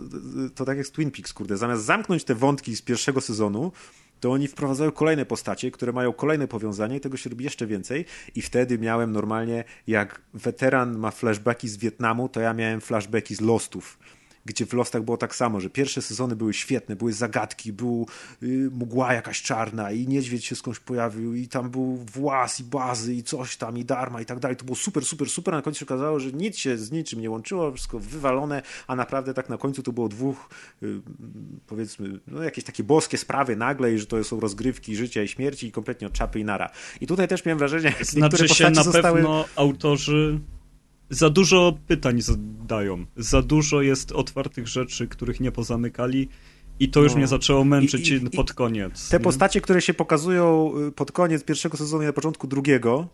to 0.56 0.66
tak 0.66 0.78
jak 0.78 0.88
z 0.88 0.92
Twin 0.92 1.12
Peaks, 1.12 1.34
kurde, 1.34 1.58
zamiast 1.62 1.84
zamknąć 1.84 2.24
te 2.24 2.36
wątki 2.36 2.76
z 2.76 2.82
pierwszego 2.82 3.22
sezonu, 3.22 3.72
to 4.20 4.32
oni 4.32 4.48
wprowadzają 4.48 4.92
kolejne 4.92 5.26
postacie, 5.26 5.72
które 5.72 5.92
mają 5.92 6.14
kolejne 6.14 6.48
powiązania 6.48 6.96
i 6.96 7.00
tego 7.00 7.18
się 7.18 7.30
robi 7.30 7.44
jeszcze 7.44 7.68
więcej. 7.68 8.06
I 8.36 8.42
wtedy 8.42 8.80
miałem 8.80 9.12
normalnie, 9.12 9.64
jak 9.88 10.22
weteran 10.34 10.98
ma 10.98 11.12
flashbacki 11.12 11.70
z 11.70 11.78
Wietnamu, 11.78 12.30
to 12.30 12.40
ja 12.40 12.54
miałem 12.54 12.82
flashbacki 12.82 13.36
z 13.36 13.42
Lostów 13.42 13.98
gdzie 14.46 14.66
w 14.66 14.74
Lostach 14.74 15.04
było 15.04 15.18
tak 15.18 15.36
samo, 15.36 15.60
że 15.60 15.70
pierwsze 15.70 16.02
sezony 16.02 16.36
były 16.36 16.54
świetne, 16.54 16.96
były 16.96 17.14
zagadki, 17.14 17.74
był 17.74 18.08
y, 18.44 18.70
mgła 18.72 19.14
jakaś 19.14 19.42
czarna 19.42 19.92
i 19.92 20.08
niedźwiedź 20.08 20.46
się 20.46 20.56
skądś 20.56 20.80
pojawił 20.80 21.36
i 21.36 21.48
tam 21.48 21.70
był 21.70 21.96
włas 21.98 22.60
i 22.60 22.64
bazy 22.64 23.14
i 23.14 23.24
coś 23.24 23.58
tam 23.58 23.78
i 23.78 23.86
darma 23.86 24.22
i 24.22 24.26
tak 24.26 24.40
dalej. 24.40 24.58
To 24.58 24.66
było 24.66 24.76
super, 24.76 25.06
super, 25.06 25.30
super, 25.30 25.54
a 25.54 25.58
na 25.58 25.64
końcu 25.64 25.80
się 25.80 25.86
okazało, 25.86 26.20
że 26.20 26.32
nic 26.32 26.58
się 26.58 26.78
z 26.78 26.92
niczym 26.92 27.22
nie 27.22 27.30
łączyło, 27.30 27.72
wszystko 27.72 28.00
wywalone, 28.00 28.62
a 28.88 28.96
naprawdę 28.96 29.34
tak 29.34 29.50
na 29.50 29.58
końcu 29.58 29.84
to 29.84 29.92
było 29.92 30.10
dwóch 30.10 30.50
y, 30.84 31.02
powiedzmy, 31.68 32.20
no 32.28 32.44
jakieś 32.44 32.64
takie 32.64 32.84
boskie 32.84 33.18
sprawy 33.18 33.56
nagle 33.56 33.94
i 33.94 34.00
że 34.00 34.06
to 34.06 34.24
są 34.24 34.40
rozgrywki 34.40 34.96
życia 34.96 35.24
i 35.24 35.28
śmierci 35.28 35.68
i 35.68 35.72
kompletnie 35.72 36.08
od 36.08 36.14
czapy 36.14 36.40
i 36.40 36.46
nara. 36.46 36.70
I 37.02 37.08
tutaj 37.08 37.28
też 37.28 37.46
miałem 37.46 37.60
wrażenie, 37.60 37.90
że 37.90 37.98
niektóre 37.98 38.20
Znaczy 38.20 38.38
się 38.38 38.48
postacie 38.48 38.76
na 38.76 38.84
zostały... 38.84 39.16
pewno 39.16 39.46
autorzy 39.56 40.40
za 41.12 41.30
dużo 41.30 41.78
pytań 41.88 42.22
zadają. 42.22 43.06
Za 43.18 43.42
dużo 43.42 43.82
jest 43.82 44.12
otwartych 44.12 44.68
rzeczy, 44.68 45.08
których 45.08 45.40
nie 45.40 45.52
pozamykali 45.52 46.30
i 46.80 46.90
to 46.90 47.04
już 47.04 47.12
No. 47.12 47.18
mnie 47.18 47.28
zaczęło 47.28 47.64
męczyć 47.64 48.10
I- 48.10 48.14
i- 48.14 48.30
pod 48.30 48.54
koniec. 48.54 49.10
Te 49.10 49.18
nie? 49.18 49.24
postacie, 49.24 49.62
które 49.62 49.82
się 49.82 49.94
pokazują 49.94 50.72
y, 50.88 50.92
pod 50.92 51.12
koniec 51.12 51.44
pierwszego 51.44 51.78
sezonu 51.78 52.04
i 52.04 52.06
na 52.06 52.14
początku 52.14 52.48
drugiego, 52.48 53.08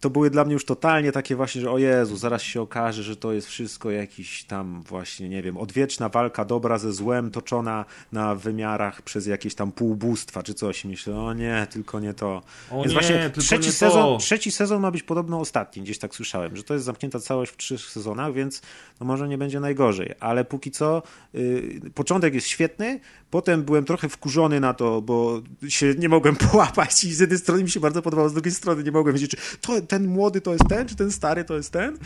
to 0.00 0.10
były 0.10 0.30
dla 0.30 0.44
mnie 0.44 0.52
już 0.52 0.64
totalnie 0.64 1.12
takie 1.12 1.36
właśnie, 1.36 1.60
że 1.60 1.70
o 1.70 1.78
Jezu, 1.78 2.16
zaraz 2.16 2.42
się 2.42 2.60
okaże, 2.60 3.02
że 3.02 3.16
to 3.16 3.32
jest 3.32 3.48
wszystko 3.48 3.90
jakiś 3.90 4.44
tam 4.44 4.82
właśnie, 4.82 5.28
nie 5.28 5.42
wiem, 5.42 5.56
odwieczna 5.56 6.08
walka 6.08 6.44
dobra 6.44 6.78
ze 6.78 6.92
złem 6.92 7.30
toczona 7.30 7.84
na 8.12 8.34
wymiarach 8.34 9.02
przez 9.02 9.26
jakieś 9.26 9.54
tam 9.54 9.72
półbóstwa 9.72 10.42
czy 10.42 10.54
coś. 10.54 10.84
Myślę, 10.84 11.16
o 11.16 11.34
nie, 11.34 11.66
tylko 11.70 12.00
nie 12.00 12.14
to. 12.14 12.42
O 12.70 12.76
Więc 12.76 12.86
nie, 12.86 12.92
właśnie 12.92 13.30
trzeci 13.38 13.66
nie 13.66 13.72
sezon, 13.72 14.02
to. 14.02 14.16
trzeci 14.16 14.50
sezon 14.50 14.82
ma 14.82 14.90
być 14.90 15.02
podobno 15.02 15.40
ostatni, 15.40 15.82
gdzieś 15.82 15.98
tak 15.98 16.14
słyszałem, 16.14 16.56
że 16.56 16.62
to 16.62 16.74
jest 16.74 16.86
zamknięta 16.86 17.20
całość 17.20 17.52
w 17.52 17.56
trzech 17.56 17.80
sezonach, 17.80 18.32
więc 18.32 18.62
no 19.00 19.06
może 19.06 19.28
nie 19.28 19.38
będzie 19.38 19.60
najgorzej, 19.60 20.14
ale 20.20 20.44
póki 20.44 20.70
co 20.70 21.02
y, 21.34 21.80
początek 21.94 22.34
jest 22.34 22.46
świetny, 22.46 23.00
potem 23.36 23.62
byłem 23.62 23.84
trochę 23.84 24.08
wkurzony 24.08 24.60
na 24.60 24.74
to, 24.74 25.02
bo 25.02 25.42
się 25.68 25.94
nie 25.98 26.08
mogłem 26.08 26.36
połapać 26.50 27.04
i 27.04 27.14
z 27.14 27.20
jednej 27.20 27.38
strony 27.38 27.62
mi 27.62 27.70
się 27.70 27.80
bardzo 27.80 28.02
podobało, 28.02 28.28
z 28.28 28.32
drugiej 28.32 28.52
strony 28.52 28.82
nie 28.82 28.92
mogłem 28.92 29.14
wiedzieć, 29.14 29.30
czy 29.30 29.36
to, 29.60 29.80
ten 29.80 30.06
młody 30.06 30.40
to 30.40 30.52
jest 30.52 30.68
ten, 30.68 30.88
czy 30.88 30.96
ten 30.96 31.12
stary 31.12 31.44
to 31.44 31.56
jest 31.56 31.72
ten. 31.72 31.98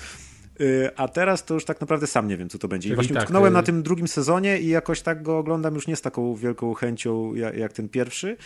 Y, 0.61 0.91
A 0.97 1.09
teraz 1.09 1.45
to 1.45 1.55
już 1.55 1.65
tak 1.65 1.81
naprawdę 1.81 2.07
sam 2.07 2.29
nie 2.29 2.37
wiem, 2.37 2.49
co 2.49 2.59
to 2.59 2.69
będzie. 2.69 2.89
I 2.89 2.91
Czyli 2.91 2.95
właśnie 2.95 3.15
tak, 3.15 3.23
utknąłem 3.23 3.53
y- 3.53 3.57
na 3.57 3.63
tym 3.63 3.83
drugim 3.83 4.09
sezonie 4.09 4.59
i 4.61 4.69
jakoś 4.69 5.01
tak 5.01 5.23
go 5.23 5.39
oglądam 5.39 5.75
już 5.75 5.87
nie 5.87 5.97
z 5.97 6.01
taką 6.01 6.35
wielką 6.35 6.75
chęcią 6.75 7.35
jak, 7.35 7.57
jak 7.57 7.73
ten 7.73 7.89
pierwszy. 7.89 8.37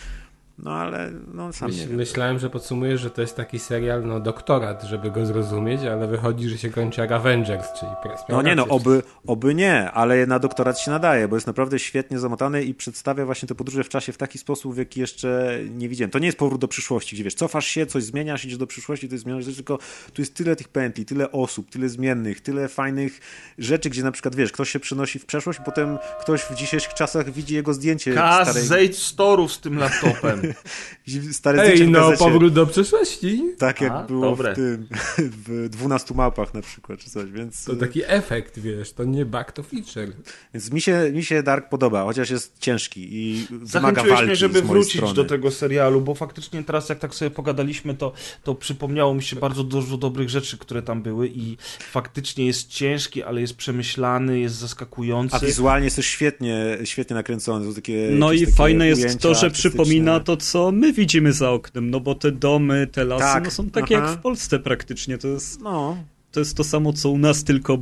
No 0.57 0.71
ale 0.71 1.11
no 1.33 1.53
sam 1.53 1.69
Myśl, 1.69 1.81
nie 1.81 1.87
wiem. 1.87 1.97
myślałem, 1.97 2.39
że 2.39 2.49
podsumujesz, 2.49 3.01
że 3.01 3.09
to 3.09 3.21
jest 3.21 3.35
taki 3.35 3.59
serial, 3.59 4.05
no 4.05 4.19
doktorat, 4.19 4.83
żeby 4.83 5.11
go 5.11 5.25
zrozumieć, 5.25 5.81
ale 5.81 6.07
wychodzi, 6.07 6.49
że 6.49 6.57
się 6.57 6.69
kończy 6.69 7.01
jak 7.01 7.11
Avengers, 7.11 7.67
czyli 7.79 7.91
No 8.29 8.41
nie 8.41 8.55
no, 8.55 8.67
oby, 8.67 9.03
oby 9.27 9.55
nie, 9.55 9.91
ale 9.91 10.25
na 10.25 10.39
doktorat 10.39 10.79
się 10.79 10.91
nadaje, 10.91 11.27
bo 11.27 11.35
jest 11.35 11.47
naprawdę 11.47 11.79
świetnie 11.79 12.19
zamotany 12.19 12.63
i 12.63 12.73
przedstawia 12.73 13.25
właśnie 13.25 13.47
te 13.47 13.55
podróże 13.55 13.83
w 13.83 13.89
czasie 13.89 14.13
w 14.13 14.17
taki 14.17 14.37
sposób, 14.37 14.75
w 14.75 14.77
jaki 14.77 14.99
jeszcze 14.99 15.59
nie 15.69 15.89
widziałem. 15.89 16.11
To 16.11 16.19
nie 16.19 16.25
jest 16.25 16.37
powrót 16.37 16.61
do 16.61 16.67
przyszłości, 16.67 17.15
gdzie 17.15 17.23
wiesz, 17.23 17.35
cofasz 17.35 17.67
się, 17.67 17.85
coś 17.85 18.03
zmieniasz, 18.03 18.45
idziesz 18.45 18.57
do 18.57 18.67
przyszłości, 18.67 19.09
to 19.09 19.15
jest 19.15 19.23
zmieniasz, 19.23 19.55
tylko 19.55 19.77
tu 20.13 20.21
jest 20.21 20.33
tyle 20.33 20.55
tych 20.55 20.67
pętli, 20.67 21.05
tyle 21.05 21.31
osób, 21.31 21.69
tyle 21.69 21.89
zmiennych, 21.89 22.41
tyle 22.41 22.67
fajnych 22.67 23.19
rzeczy, 23.57 23.89
gdzie 23.89 24.03
na 24.03 24.11
przykład, 24.11 24.35
wiesz, 24.35 24.51
ktoś 24.51 24.69
się 24.69 24.79
przenosi 24.79 25.19
w 25.19 25.25
przeszłość, 25.25 25.59
potem 25.65 25.97
ktoś 26.21 26.41
w 26.41 26.55
dzisiejszych 26.55 26.93
czasach 26.93 27.31
widzi 27.31 27.55
jego 27.55 27.73
zdjęcie 27.73 28.13
Kaz, 28.13 28.47
starej, 28.47 28.67
zejdź 28.67 28.97
z 28.97 29.15
toru 29.15 29.49
z 29.49 29.59
tym 29.59 29.77
laptopem. 29.77 30.44
stare 31.31 31.63
Ej, 31.63 31.89
no 31.89 32.11
powrót 32.19 32.53
do 32.53 32.67
przeszłości. 32.67 33.43
Tak 33.57 33.81
jak 33.81 33.91
A, 33.91 34.03
było 34.03 34.21
dobre. 34.29 34.53
w 34.53 34.55
tym, 34.55 34.87
w 35.47 35.69
12 35.69 36.13
małpach 36.13 36.53
na 36.53 36.61
przykład, 36.61 36.99
czy 36.99 37.09
coś, 37.09 37.31
więc... 37.31 37.63
To 37.65 37.75
taki 37.75 38.01
efekt, 38.05 38.59
wiesz, 38.59 38.93
to 38.93 39.03
nie 39.03 39.25
bug, 39.25 39.51
to 39.51 39.63
feature. 39.63 40.15
Więc 40.53 40.71
mi 40.71 40.81
się, 40.81 41.11
mi 41.13 41.23
się 41.23 41.43
Dark 41.43 41.69
podoba, 41.69 42.03
chociaż 42.03 42.29
jest 42.29 42.59
ciężki 42.59 43.07
i 43.11 43.47
wymaga 43.49 43.67
Zachęciłeś 43.67 44.09
walki 44.09 44.25
mnie, 44.25 44.35
żeby 44.35 44.61
wrócić 44.61 44.95
strony. 44.95 45.13
do 45.13 45.25
tego 45.25 45.51
serialu, 45.51 46.01
bo 46.01 46.15
faktycznie 46.15 46.63
teraz 46.63 46.89
jak 46.89 46.99
tak 46.99 47.15
sobie 47.15 47.31
pogadaliśmy, 47.31 47.93
to, 47.95 48.13
to 48.43 48.55
przypomniało 48.55 49.13
mi 49.13 49.23
się 49.23 49.35
bardzo 49.35 49.63
dużo 49.63 49.97
dobrych 49.97 50.29
rzeczy, 50.29 50.57
które 50.57 50.81
tam 50.81 51.01
były 51.01 51.27
i 51.27 51.57
faktycznie 51.91 52.45
jest 52.45 52.69
ciężki, 52.69 53.23
ale 53.23 53.41
jest 53.41 53.55
przemyślany, 53.55 54.39
jest 54.39 54.55
zaskakujący. 54.55 55.35
A 55.35 55.39
wizualnie 55.39 55.85
jest 55.85 55.95
też 55.95 56.05
świetnie, 56.05 56.77
świetnie 56.83 57.13
nakręcony. 57.13 57.65
Są 57.65 57.73
takie, 57.73 58.09
No 58.11 58.31
i 58.31 58.39
takie 58.39 58.51
fajne 58.51 58.87
jest 58.87 59.19
to, 59.19 59.33
że 59.33 59.45
artystyczne. 59.45 59.69
przypomina 59.71 60.19
to, 60.19 60.34
co 60.37 60.71
my 60.71 60.93
widzimy 60.93 61.33
za 61.33 61.51
oknem, 61.51 61.89
no 61.89 61.99
bo 61.99 62.15
te 62.15 62.31
domy, 62.31 62.87
te 62.87 63.03
lasy, 63.05 63.23
Tak, 63.23 63.43
no 63.43 63.51
są 63.51 63.69
takie 63.69 63.97
aha. 63.97 64.07
jak 64.09 64.19
w 64.19 64.21
Polsce 64.21 64.59
praktycznie, 64.59 65.17
to 65.17 65.27
jest, 65.27 65.61
No, 65.61 65.97
to 66.31 66.39
jest 66.39 66.57
to 66.57 66.63
samo, 66.63 66.93
co 66.93 67.09
u 67.09 67.17
nas, 67.17 67.43
tylko 67.43 67.77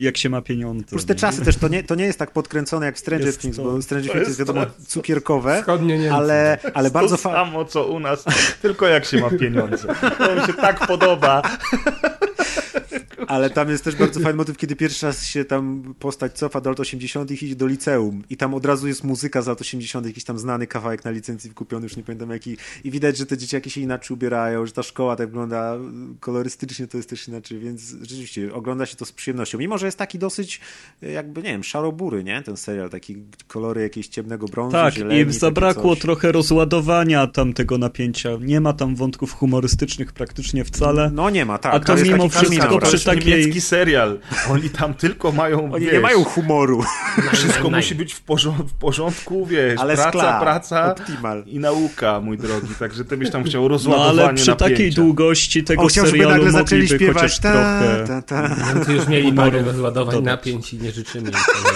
jak 0.00 0.16
się 0.16 0.28
ma 0.30 0.42
pieniądze. 0.42 0.86
plus 0.86 1.04
te 1.06 1.14
nie? 1.14 1.20
czasy 1.20 1.44
też, 1.44 1.56
to 1.56 1.68
nie, 1.68 1.82
to 1.82 1.94
nie 1.94 2.04
jest 2.04 2.18
tak 2.18 2.30
podkręcone 2.30 2.86
jak 2.86 2.98
Stranger 2.98 3.26
Jest 3.26 3.40
Things, 3.40 3.56
to- 3.56 3.62
bo 3.64 3.82
Stranger 3.82 4.06
to 4.06 4.12
Things 4.12 4.28
jest 4.28 4.38
jest 4.40 4.48
wiadomo 4.50 4.66
cukierkowe, 4.86 5.58
Wschodnie 5.60 5.98
Niemcy. 5.98 6.14
ale, 6.14 6.58
ale 6.74 6.90
bardzo 6.90 7.16
to 7.16 7.22
samo, 7.22 7.64
co 7.64 7.86
u 7.86 8.00
nas, 8.00 8.24
tylko 8.62 8.86
jak 8.86 9.04
się 9.04 9.20
ma 9.20 9.30
pieniądze. 9.30 9.88
To 10.18 10.34
mi 10.36 10.46
się 10.46 10.52
tak 10.54 10.86
podoba. 10.86 11.42
Ale 13.28 13.50
tam 13.50 13.68
jest 13.70 13.84
też 13.84 13.96
bardzo 13.96 14.20
fajny 14.20 14.36
motyw, 14.36 14.56
kiedy 14.56 14.76
pierwszy 14.76 15.06
raz 15.06 15.26
się 15.26 15.44
tam 15.44 15.94
postać 15.98 16.32
cofa 16.32 16.60
do 16.60 16.70
lat 16.70 16.80
80. 16.80 17.30
i 17.30 17.44
idzie 17.44 17.56
do 17.56 17.66
liceum. 17.66 18.22
I 18.30 18.36
tam 18.36 18.54
od 18.54 18.66
razu 18.66 18.88
jest 18.88 19.04
muzyka 19.04 19.42
z 19.42 19.46
lat 19.46 19.60
80., 19.60 20.06
jakiś 20.06 20.24
tam 20.24 20.38
znany 20.38 20.66
kawałek 20.66 21.04
na 21.04 21.10
licencji 21.10 21.50
wykupiony, 21.50 21.86
już 21.86 21.96
nie 21.96 22.02
pamiętam 22.02 22.30
jaki. 22.30 22.56
I 22.84 22.90
widać, 22.90 23.16
że 23.16 23.26
te 23.26 23.38
dzieciaki 23.38 23.70
się 23.70 23.80
inaczej 23.80 24.14
ubierają, 24.14 24.66
że 24.66 24.72
ta 24.72 24.82
szkoła 24.82 25.16
tak 25.16 25.26
wygląda 25.26 25.76
kolorystycznie, 26.20 26.86
to 26.86 26.96
jest 26.96 27.10
też 27.10 27.28
inaczej, 27.28 27.58
więc 27.58 27.94
rzeczywiście 28.00 28.54
ogląda 28.54 28.86
się 28.86 28.96
to 28.96 29.04
z 29.04 29.12
przyjemnością. 29.12 29.58
Mimo, 29.58 29.78
że 29.78 29.86
jest 29.86 29.98
taki 29.98 30.18
dosyć, 30.18 30.60
jakby, 31.02 31.42
nie 31.42 31.50
wiem, 31.50 31.64
szarobury, 31.64 32.24
nie? 32.24 32.42
Ten 32.42 32.56
serial, 32.56 32.90
taki 32.90 33.16
kolory 33.48 33.82
jakiegoś 33.82 34.08
ciemnego 34.08 34.46
brązu, 34.46 34.72
Tak, 34.72 34.94
zieleni, 34.94 35.30
i 35.30 35.32
zabrakło 35.32 35.96
trochę 35.96 36.32
rozładowania 36.32 37.26
tamtego 37.26 37.78
napięcia. 37.78 38.30
Nie 38.40 38.60
ma 38.60 38.72
tam 38.72 38.96
wątków 38.96 39.32
humorystycznych 39.32 40.12
praktycznie 40.12 40.64
wcale. 40.64 41.10
No 41.14 41.30
nie 41.30 41.44
ma, 41.44 41.58
tak. 41.58 41.74
A 41.74 41.80
to 41.80 41.96
mimo 41.96 42.28
wszystko 42.28 42.78
przy 42.78 43.04
tak? 43.04 43.17
Takiej- 43.18 43.38
niemiecki 43.38 43.60
serial. 43.60 44.18
Oni 44.50 44.70
tam 44.70 44.94
tylko 44.94 45.32
mają, 45.32 45.72
Oni 45.72 45.84
wiesz, 45.84 45.94
nie 45.94 46.00
mają 46.00 46.24
humoru, 46.24 46.84
wszystko 47.32 47.70
musi 47.70 47.94
być 47.94 48.14
w, 48.14 48.24
porząd- 48.24 48.68
w 48.68 48.72
porządku, 48.72 49.46
wiesz, 49.46 49.80
ale 49.80 49.94
praca, 49.94 50.10
skla, 50.10 50.40
praca 50.40 50.90
optimal. 50.92 51.42
i 51.46 51.58
nauka, 51.58 52.20
mój 52.20 52.38
drogi. 52.38 52.74
Także 52.78 53.04
ty 53.04 53.16
byś 53.16 53.30
tam 53.30 53.44
chciał 53.44 53.62
No 53.62 53.68
rozładowanie 53.68 54.20
ale 54.22 54.34
przy 54.34 54.56
takiej 54.56 54.70
napięcia. 54.76 55.02
długości 55.02 55.64
tego 55.64 55.82
On 55.82 55.88
chciał, 55.88 56.06
żeby 56.06 56.18
serialu 56.18 56.34
nagle 56.44 56.50
zaczęli 56.52 56.88
śpiewać 56.88 57.38
ta, 57.38 57.52
trochę... 57.52 58.04
ta, 58.06 58.22
ta. 58.22 58.56
Niemcy 58.74 58.92
już 58.92 59.06
mieli 59.08 59.28
Humoru 59.30 59.50
parę 59.50 59.62
rozładowań 59.62 60.14
dodać. 60.14 60.26
napięć 60.36 60.74
i 60.74 60.78
nie 60.78 60.92
życzymy 60.92 61.30
im 61.30 61.32
tego. 61.54 61.68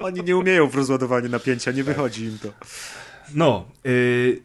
Oni 0.00 0.22
nie 0.24 0.36
umieją 0.36 0.68
w 0.68 0.74
rozładowaniu 0.74 1.28
napięcia, 1.28 1.70
nie 1.72 1.84
wychodzi 1.84 2.24
im 2.24 2.38
to. 2.42 2.48
No, 3.34 3.64
yy, 3.84 3.90
czyli 3.92 4.42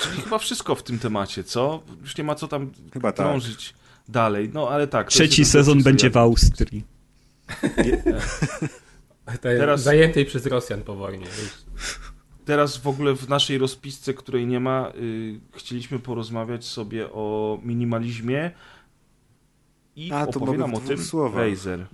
chyba 0.00 0.38
wszystko 0.38 0.74
w 0.74 0.82
tym 0.82 0.98
temacie, 0.98 1.44
co? 1.44 1.82
Już 2.02 2.16
nie 2.16 2.24
ma 2.24 2.34
co 2.34 2.48
tam 2.48 2.70
Chyba 2.92 3.12
tak. 3.12 3.26
krążyć 3.26 3.74
dalej. 4.08 4.50
No, 4.54 4.68
ale 4.68 4.86
tak. 4.86 5.08
Trzeci 5.08 5.44
sezon 5.44 5.82
będzie 5.82 6.10
w. 6.10 6.16
Austrii. 6.16 6.84
Teraz- 9.40 9.82
Zajętej 9.82 10.26
przez 10.26 10.46
Rosjan 10.46 10.82
po 10.82 10.94
wojnie. 10.96 11.26
Teraz 12.44 12.76
w 12.76 12.86
ogóle 12.86 13.14
w 13.14 13.28
naszej 13.28 13.58
rozpisce, 13.58 14.14
której 14.14 14.46
nie 14.46 14.60
ma, 14.60 14.92
yy, 15.00 15.40
chcieliśmy 15.56 15.98
porozmawiać 15.98 16.64
sobie 16.64 17.12
o 17.12 17.58
minimalizmie 17.62 18.50
i 19.96 20.12
A, 20.12 20.26
w 20.26 20.28
o 20.28 20.32
tym. 20.80 21.38
Razer. 21.38 21.86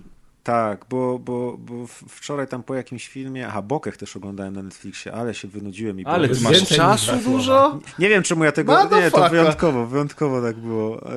Tak, 0.47 0.85
bo, 0.89 1.19
bo, 1.19 1.57
bo 1.57 1.73
wczoraj 2.09 2.47
tam 2.47 2.63
po 2.63 2.75
jakimś 2.75 3.07
filmie, 3.07 3.47
aha, 3.47 3.61
Bokech 3.61 3.97
też 3.97 4.15
oglądałem 4.15 4.53
na 4.53 4.63
Netflixie, 4.63 5.13
ale 5.13 5.33
się 5.33 5.47
wynudziłem 5.47 5.99
i. 5.99 6.05
Ale 6.05 6.29
ty 6.29 6.41
masz 6.41 6.67
czasu 6.67 7.11
dużo? 7.17 7.79
Nie 7.99 8.09
wiem, 8.09 8.23
czemu 8.23 8.43
ja 8.43 8.51
tego... 8.51 8.83
Nie, 8.83 9.11
to 9.11 9.29
wyjątkowo, 9.29 9.87
wyjątkowo 9.87 10.41
tak 10.41 10.57
było. 10.57 11.11
E, 11.11 11.13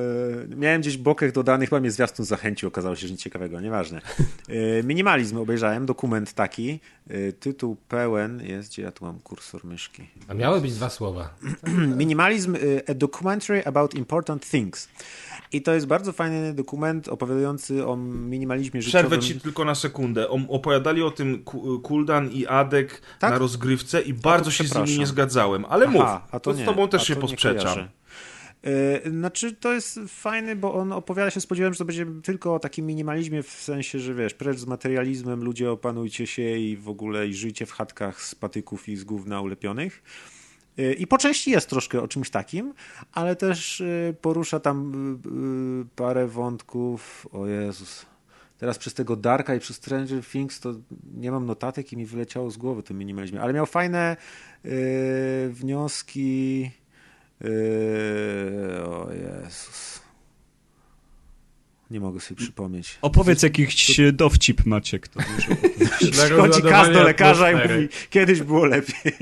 miałem 0.55 0.81
gdzieś 0.81 0.97
Bokech 0.97 1.31
dodany, 1.31 1.65
chyba 1.65 1.79
mnie 1.79 1.91
zwiastun 1.91 2.25
zachęcił, 2.25 2.67
okazało 2.67 2.95
się, 2.95 3.07
że 3.07 3.13
nic 3.13 3.21
ciekawego, 3.21 3.61
nieważne. 3.61 4.01
E, 4.49 4.83
minimalizm 4.83 5.37
obejrzałem, 5.37 5.85
dokument 5.85 6.33
taki, 6.33 6.79
e, 7.09 7.31
tytuł 7.31 7.75
pełen 7.87 8.41
jest, 8.45 8.69
gdzie 8.69 8.81
ja 8.81 8.91
tu 8.91 9.05
mam 9.05 9.19
kursor 9.19 9.65
myszki. 9.65 10.03
A 10.27 10.33
miały 10.33 10.61
być 10.61 10.73
dwa 10.73 10.89
słowa. 10.89 11.33
Minimalizm, 11.97 12.55
y, 12.55 12.81
a 12.87 12.93
documentary 12.93 13.65
about 13.65 13.95
important 13.95 14.49
things. 14.49 14.87
I 15.53 15.61
to 15.61 15.73
jest 15.73 15.87
bardzo 15.87 16.11
fajny 16.11 16.53
dokument 16.53 17.07
opowiadający 17.07 17.87
o 17.87 17.97
minimalizmie 17.97 18.81
życiowym. 18.81 19.09
Przerwę 19.09 19.20
ci 19.21 19.39
tylko 19.39 19.65
na 19.65 19.75
sekundę. 19.75 20.29
Opowiadali 20.29 21.03
o 21.03 21.11
tym 21.11 21.43
Ku- 21.43 21.79
Kuldan 21.79 22.31
i 22.31 22.47
Adek 22.47 23.01
Tak? 23.19 23.31
na 23.31 23.37
rozgrywce 23.37 24.01
i 24.01 24.13
bardzo 24.13 24.51
się 24.51 24.63
z 24.63 24.75
nimi 24.75 24.99
nie 24.99 25.05
zgadzałem. 25.05 25.65
Ale 25.69 25.87
mów, 25.87 26.01
Aha, 26.01 26.27
a 26.31 26.39
to 26.39 26.53
z 26.53 26.57
nie, 26.57 26.65
tobą 26.65 26.87
też 26.87 27.07
się 27.07 27.15
to 27.15 27.21
nie 27.21 27.27
posprzeczam. 27.27 27.79
Yy, 29.03 29.11
Znaczy, 29.11 29.53
to 29.53 29.73
jest 29.73 29.99
fajny, 30.07 30.55
bo 30.55 30.73
on 30.73 30.91
opowiada 30.93 31.31
się, 31.31 31.41
spodziewałem, 31.41 31.73
że 31.73 31.77
to 31.77 31.85
będzie 31.85 32.05
tylko 32.23 32.55
o 32.55 32.59
takim 32.59 32.85
minimalizmie, 32.85 33.43
w 33.43 33.49
sensie, 33.51 33.99
że 33.99 34.13
wiesz, 34.13 34.33
precz 34.33 34.57
z 34.57 34.65
materializmem, 34.65 35.43
ludzie 35.43 35.71
opanujcie 35.71 36.27
się 36.27 36.57
i 36.57 36.77
w 36.77 36.89
ogóle 36.89 37.27
i 37.27 37.33
żyjcie 37.33 37.65
w 37.65 37.71
chatkach 37.71 38.21
z 38.21 38.35
patyków 38.35 38.89
i 38.89 38.95
z 38.95 39.03
gówna 39.03 39.41
ulepionych. 39.41 40.03
Yy, 40.77 40.93
I 40.93 41.07
po 41.07 41.17
części 41.17 41.51
jest 41.51 41.69
troszkę 41.69 42.01
o 42.01 42.07
czymś 42.07 42.29
takim, 42.29 42.73
ale 43.13 43.35
też 43.35 43.79
yy, 43.79 44.15
porusza 44.21 44.59
tam 44.59 44.91
parę 45.95 46.27
wątków. 46.27 47.27
O 47.31 47.47
Jezus. 47.47 48.05
Teraz 48.61 48.77
przez 48.77 48.93
tego 48.93 49.15
Darka 49.15 49.55
i 49.55 49.59
przez 49.59 49.77
Stranger 49.77 50.25
Things 50.25 50.59
to 50.59 50.73
nie 51.13 51.31
mam 51.31 51.45
notatek 51.45 51.93
i 51.93 51.97
mi 51.97 52.05
wyleciało 52.05 52.51
z 52.51 52.57
głowy 52.57 52.83
tym 52.83 52.97
minimalizmie, 52.97 53.41
ale 53.41 53.53
miał 53.53 53.65
fajne 53.65 54.17
yy, 54.63 54.71
wnioski. 55.49 56.61
Yy, 57.41 57.49
o 58.85 59.07
Jezus. 59.13 60.01
Nie 61.91 61.99
mogę 61.99 62.19
sobie 62.19 62.37
przypomnieć. 62.37 62.97
Opowiedz 63.01 63.43
jakiś 63.43 63.99
dowcip, 64.13 64.65
Maciek. 64.65 65.07
To 65.07 65.19
Przychodzi 66.11 66.61
Kaz 66.61 66.91
do 66.91 67.03
lekarza 67.03 67.51
i 67.51 67.55
mówi, 67.55 67.89
kiedyś 68.09 68.41
było 68.41 68.65
lepiej. 68.65 69.17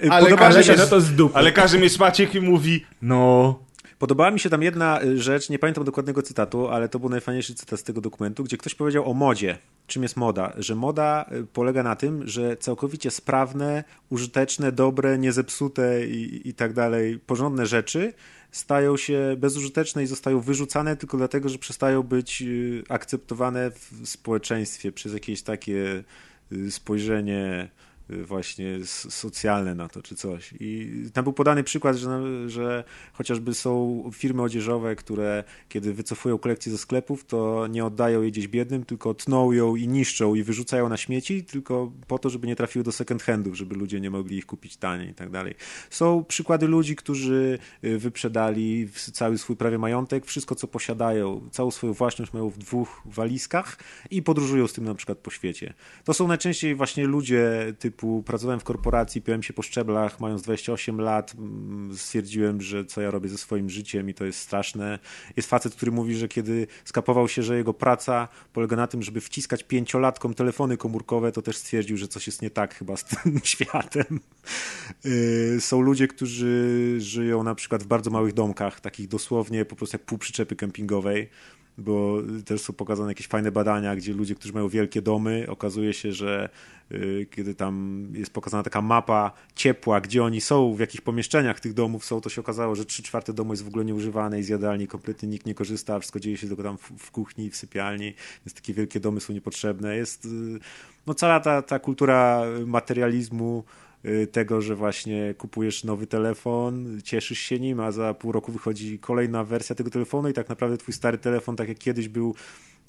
Ale 0.10 0.36
każe 0.36 0.64
się, 0.64 0.74
no 0.76 0.86
to 0.86 1.00
z 1.00 1.14
dupy. 1.14 1.34
Ale 1.34 1.52
każdy 1.52 1.78
jest 1.78 1.98
Maciek 1.98 2.34
i 2.34 2.40
mówi, 2.40 2.84
no... 3.02 3.63
Podobała 4.04 4.30
mi 4.30 4.40
się 4.40 4.50
tam 4.50 4.62
jedna 4.62 5.02
y, 5.02 5.22
rzecz, 5.22 5.50
nie 5.50 5.58
pamiętam 5.58 5.84
dokładnego 5.84 6.22
cytatu, 6.22 6.68
ale 6.68 6.88
to 6.88 6.98
był 6.98 7.08
najfajniejszy 7.08 7.54
cytat 7.54 7.80
z 7.80 7.82
tego 7.82 8.00
dokumentu, 8.00 8.44
gdzie 8.44 8.56
ktoś 8.56 8.74
powiedział 8.74 9.10
o 9.10 9.14
modzie. 9.14 9.58
Czym 9.86 10.02
jest 10.02 10.16
moda? 10.16 10.52
Że 10.56 10.74
moda 10.74 11.26
y, 11.32 11.46
polega 11.52 11.82
na 11.82 11.96
tym, 11.96 12.28
że 12.28 12.56
całkowicie 12.56 13.10
sprawne, 13.10 13.84
użyteczne, 14.10 14.72
dobre, 14.72 15.18
niezepsute 15.18 16.06
i, 16.06 16.48
i 16.48 16.54
tak 16.54 16.72
dalej, 16.72 17.18
porządne 17.18 17.66
rzeczy 17.66 18.12
stają 18.52 18.96
się 18.96 19.36
bezużyteczne 19.38 20.02
i 20.02 20.06
zostają 20.06 20.40
wyrzucane 20.40 20.96
tylko 20.96 21.16
dlatego, 21.16 21.48
że 21.48 21.58
przestają 21.58 22.02
być 22.02 22.42
y, 22.42 22.82
akceptowane 22.88 23.70
w 23.70 24.08
społeczeństwie 24.08 24.92
przez 24.92 25.14
jakieś 25.14 25.42
takie 25.42 26.04
spojrzenie 26.70 27.70
właśnie 28.08 28.78
socjalne 29.10 29.74
na 29.74 29.88
to, 29.88 30.02
czy 30.02 30.16
coś. 30.16 30.54
I 30.60 30.90
tam 31.12 31.24
był 31.24 31.32
podany 31.32 31.64
przykład, 31.64 31.96
że, 31.96 32.48
że 32.48 32.84
chociażby 33.12 33.54
są 33.54 34.04
firmy 34.12 34.42
odzieżowe, 34.42 34.96
które 34.96 35.44
kiedy 35.68 35.94
wycofują 35.94 36.38
kolekcję 36.38 36.72
ze 36.72 36.78
sklepów, 36.78 37.24
to 37.24 37.66
nie 37.66 37.84
oddają 37.84 38.22
jej 38.22 38.32
gdzieś 38.32 38.48
biednym, 38.48 38.84
tylko 38.84 39.14
tną 39.14 39.52
ją 39.52 39.76
i 39.76 39.88
niszczą 39.88 40.34
i 40.34 40.42
wyrzucają 40.42 40.88
na 40.88 40.96
śmieci, 40.96 41.44
tylko 41.44 41.92
po 42.06 42.18
to, 42.18 42.30
żeby 42.30 42.46
nie 42.46 42.56
trafiły 42.56 42.84
do 42.84 42.92
second 42.92 43.22
handów, 43.22 43.56
żeby 43.56 43.74
ludzie 43.74 44.00
nie 44.00 44.10
mogli 44.10 44.36
ich 44.36 44.46
kupić 44.46 44.76
taniej 44.76 45.10
i 45.10 45.14
tak 45.14 45.30
dalej. 45.30 45.54
Są 45.90 46.24
przykłady 46.24 46.68
ludzi, 46.68 46.96
którzy 46.96 47.58
y, 47.84 47.98
wyprzedali 47.98 48.88
cały 49.12 49.38
swój 49.38 49.56
prawie 49.56 49.78
majątek, 49.78 50.26
wszystko 50.26 50.54
co 50.54 50.68
posiadają, 50.68 51.48
całą 51.50 51.70
swoją 51.70 51.92
własność 51.92 52.32
mają 52.32 52.50
w 52.50 52.58
dwóch 52.58 53.02
walizkach 53.04 53.78
i 54.10 54.22
podróżują 54.22 54.66
z 54.66 54.72
tym 54.72 54.84
na 54.84 54.94
przykład 54.94 55.18
po 55.18 55.30
świecie. 55.30 55.74
To 56.04 56.14
są 56.14 56.28
najczęściej 56.28 56.74
właśnie 56.74 57.06
ludzie 57.06 57.74
typu 57.78 57.93
pracowałem 58.26 58.60
w 58.60 58.64
korporacji, 58.64 59.22
piłem 59.22 59.42
się 59.42 59.52
po 59.52 59.62
szczeblach, 59.62 60.20
mając 60.20 60.42
28 60.42 61.00
lat, 61.00 61.34
mm, 61.38 61.96
stwierdziłem, 61.96 62.60
że 62.60 62.84
co 62.84 63.00
ja 63.00 63.10
robię 63.10 63.28
ze 63.28 63.38
swoim 63.38 63.70
życiem 63.70 64.10
i 64.10 64.14
to 64.14 64.24
jest 64.24 64.38
straszne. 64.38 64.98
Jest 65.36 65.48
facet, 65.48 65.74
który 65.74 65.92
mówi, 65.92 66.14
że 66.14 66.28
kiedy 66.28 66.66
skapował 66.84 67.28
się, 67.28 67.42
że 67.42 67.56
jego 67.56 67.74
praca 67.74 68.28
polega 68.52 68.76
na 68.76 68.86
tym, 68.86 69.02
żeby 69.02 69.20
wciskać 69.20 69.64
pięciolatkom 69.64 70.34
telefony 70.34 70.76
komórkowe, 70.76 71.32
to 71.32 71.42
też 71.42 71.56
stwierdził, 71.56 71.96
że 71.96 72.08
coś 72.08 72.26
jest 72.26 72.42
nie 72.42 72.50
tak 72.50 72.74
chyba 72.74 72.96
z 72.96 73.04
tym 73.14 73.40
światem. 73.44 74.20
Y, 75.06 75.56
są 75.60 75.80
ludzie, 75.80 76.08
którzy 76.08 76.94
żyją 76.98 77.42
na 77.42 77.54
przykład 77.54 77.82
w 77.82 77.86
bardzo 77.86 78.10
małych 78.10 78.32
domkach, 78.32 78.80
takich 78.80 79.08
dosłownie 79.08 79.64
po 79.64 79.76
prostu 79.76 79.94
jak 79.94 80.06
pół 80.06 80.18
przyczepy 80.18 80.56
kempingowej 80.56 81.28
bo 81.78 82.22
też 82.44 82.60
są 82.60 82.72
pokazane 82.72 83.10
jakieś 83.10 83.26
fajne 83.26 83.52
badania, 83.52 83.96
gdzie 83.96 84.12
ludzie, 84.12 84.34
którzy 84.34 84.54
mają 84.54 84.68
wielkie 84.68 85.02
domy, 85.02 85.46
okazuje 85.48 85.92
się, 85.92 86.12
że 86.12 86.48
y, 86.92 87.26
kiedy 87.30 87.54
tam 87.54 88.06
jest 88.12 88.32
pokazana 88.32 88.62
taka 88.62 88.82
mapa 88.82 89.32
ciepła, 89.54 90.00
gdzie 90.00 90.24
oni 90.24 90.40
są, 90.40 90.74
w 90.74 90.80
jakich 90.80 91.02
pomieszczeniach 91.02 91.60
tych 91.60 91.74
domów 91.74 92.04
są, 92.04 92.20
to 92.20 92.30
się 92.30 92.40
okazało, 92.40 92.74
że 92.74 92.84
3 92.84 93.02
czwarte 93.02 93.32
domu 93.32 93.52
jest 93.52 93.64
w 93.64 93.68
ogóle 93.68 93.84
nieużywane 93.84 94.40
i 94.40 94.42
z 94.42 94.48
jadalni 94.48 94.86
kompletnie 94.86 95.28
nikt 95.28 95.46
nie 95.46 95.54
korzysta, 95.54 95.98
wszystko 95.98 96.20
dzieje 96.20 96.36
się 96.36 96.46
tylko 96.46 96.62
tam 96.62 96.78
w, 96.78 97.10
kuchni, 97.10 97.50
w 97.50 97.56
sypialni, 97.56 98.14
więc 98.46 98.54
takie 98.54 98.74
wielkie 98.74 99.00
domy 99.00 99.20
są 99.20 99.32
niepotrzebne. 99.32 99.96
Jest 99.96 100.24
y, 100.24 100.28
no 101.06 101.14
cała 101.14 101.40
ta, 101.40 101.62
ta 101.62 101.78
kultura 101.78 102.42
materializmu, 102.66 103.64
tego, 104.32 104.62
że 104.62 104.76
właśnie 104.76 105.34
kupujesz 105.38 105.84
nowy 105.84 106.06
telefon, 106.06 107.00
cieszysz 107.04 107.38
się 107.38 107.60
nim, 107.60 107.80
a 107.80 107.92
za 107.92 108.14
pół 108.14 108.32
roku 108.32 108.52
wychodzi 108.52 108.98
kolejna 108.98 109.44
wersja 109.44 109.74
tego 109.74 109.90
telefonu 109.90 110.28
i 110.28 110.32
tak 110.32 110.48
naprawdę 110.48 110.78
twój 110.78 110.94
stary 110.94 111.18
telefon, 111.18 111.56
tak 111.56 111.68
jak 111.68 111.78
kiedyś 111.78 112.08
był 112.08 112.34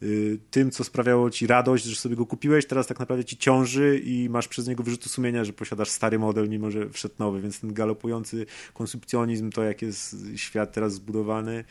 y, 0.04 0.40
tym, 0.52 0.72
co 0.72 0.84
sprawiało 0.84 1.30
ci 1.30 1.48
radość, 1.48 1.86
że 1.86 1.96
sobie 1.96 2.16
go 2.16 2.26
kupiłeś, 2.26 2.66
teraz 2.66 2.88
tak 2.88 3.00
naprawdę 3.00 3.26
ci 3.26 3.38
ciąży 3.38 4.02
i 4.06 4.30
masz 4.30 4.48
przez 4.48 4.68
niego 4.68 4.84
wyrzuty 4.84 5.10
sumienia, 5.10 5.44
że 5.44 5.54
posiadasz 5.54 5.90
stary 5.90 6.20
model, 6.20 6.50
mimo 6.50 6.72
że 6.72 6.90
wszedł 6.90 7.16
nowy, 7.20 7.42
więc 7.42 7.60
ten 7.60 7.74
galopujący 7.74 8.46
konsumpcjonizm, 8.74 9.52
to 9.52 9.64
jak 9.64 9.82
jest 9.82 10.16
świat 10.36 10.74
teraz 10.74 10.94
zbudowany. 10.94 11.64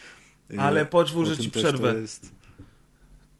Y, 0.53 0.61
Ale 0.61 0.87
pozwól, 0.87 1.27
że 1.27 1.39
ci 1.39 1.51
przerwę. 1.51 1.93
To, 1.93 1.99
jest... 1.99 2.33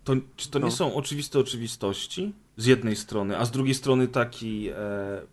to, 0.05 0.17
czy 0.37 0.51
to 0.51 0.59
no. 0.59 0.67
nie 0.67 0.73
są 0.73 0.95
oczywiste 0.95 1.39
oczywistości? 1.39 2.33
Z 2.57 2.67
jednej 2.67 2.97
strony, 2.97 3.39
a 3.39 3.45
z 3.45 3.51
drugiej 3.51 3.75
strony 3.75 4.09
taki, 4.09 4.69
e, 4.69 4.75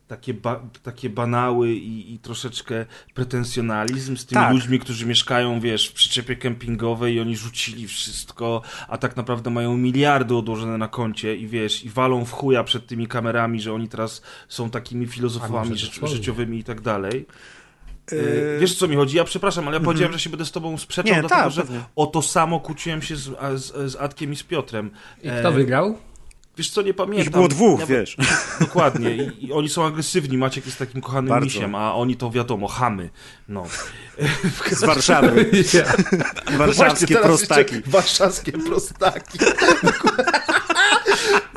takie, 0.08 0.34
ba, 0.34 0.62
takie 0.84 1.10
banały 1.10 1.74
i, 1.74 2.14
i, 2.14 2.20
troszeczkę 2.20 2.86
pretensjonalizm 3.14 4.18
z 4.18 4.26
tymi 4.26 4.42
tak. 4.42 4.54
ludźmi, 4.54 4.80
którzy 4.80 5.06
mieszkają, 5.06 5.60
wiesz, 5.60 5.88
w 5.88 5.94
przyczepie 5.94 6.36
kempingowej 6.36 7.16
i 7.16 7.20
oni 7.20 7.38
rzucili 7.38 7.88
wszystko, 7.88 8.62
a 8.88 8.98
tak 8.98 9.18
naprawdę 9.18 9.50
mają 9.50 9.78
miliardy 9.78 10.36
odłożone 10.36 10.78
na 10.78 10.88
koncie 10.88 11.36
i 11.36 11.48
wiesz, 11.48 11.86
i 11.86 11.90
walą 11.90 12.26
w 12.26 12.32
chuja 12.32 12.64
przed 12.64 12.88
tymi 12.88 13.08
kamerami, 13.08 13.62
że 13.62 13.74
oni 13.74 13.88
teraz 13.88 14.22
są 14.50 14.70
takimi 14.70 15.08
filozofami 15.08 15.78
ży 15.78 16.08
życiowymi 16.08 16.60
i 16.60 16.64
tak 16.64 16.82
dalej. 16.82 17.26
Yy... 18.12 18.58
Wiesz 18.60 18.76
co 18.76 18.88
mi 18.88 18.96
chodzi? 18.96 19.18
Ja 19.18 19.24
przepraszam, 19.24 19.68
ale 19.68 19.78
ja 19.78 19.84
powiedziałem, 19.84 20.10
mm 20.10 20.18
-hmm. 20.18 20.20
że 20.20 20.24
się 20.24 20.30
będę 20.30 20.46
z 20.46 20.52
tobą 20.52 20.78
sprzeczał, 20.78 21.16
Nie, 21.16 21.20
dlatego 21.20 21.42
tak, 21.42 21.52
że 21.52 21.62
pewnie. 21.62 21.84
o 21.96 22.06
to 22.06 22.22
samo 22.22 22.60
kłóciłem 22.60 23.02
się 23.02 23.16
z, 23.16 23.24
z, 23.56 23.92
z 23.92 23.96
Adkiem 23.96 24.34
i 24.34 24.36
z 24.36 24.44
Piotrem. 24.44 24.92
I 25.24 25.30
kto 25.40 25.52
wygrał? 25.52 25.98
Wiesz 26.58 26.70
co, 26.70 26.82
nie 26.82 26.94
pamiętam. 26.94 27.24
Ich 27.24 27.30
było 27.30 27.48
dwóch, 27.48 27.80
ja, 27.80 27.86
wiesz. 27.86 28.18
Dokładnie. 28.60 29.16
I, 29.16 29.46
I, 29.46 29.54
oni 29.54 29.70
są 29.70 29.86
agresywni. 29.86 30.38
Maciek 30.38 30.66
jest 30.66 30.80
takim 30.80 31.02
kochanym 31.02 31.30
Bardzo. 31.30 31.46
misiem, 31.46 31.76
a 31.76 31.96
oni 31.96 32.16
to 32.16 32.32
wiadomo, 32.32 32.68
chamy. 32.68 33.10
No. 33.48 33.66
Z 34.72 34.84
Warszawy. 34.84 35.52
Ja. 35.74 35.94
Warszawskie 36.58 37.14
no 37.14 37.22
prostaki. 37.22 37.76
Warszawskie 37.86 38.52
prostaki. 38.52 39.40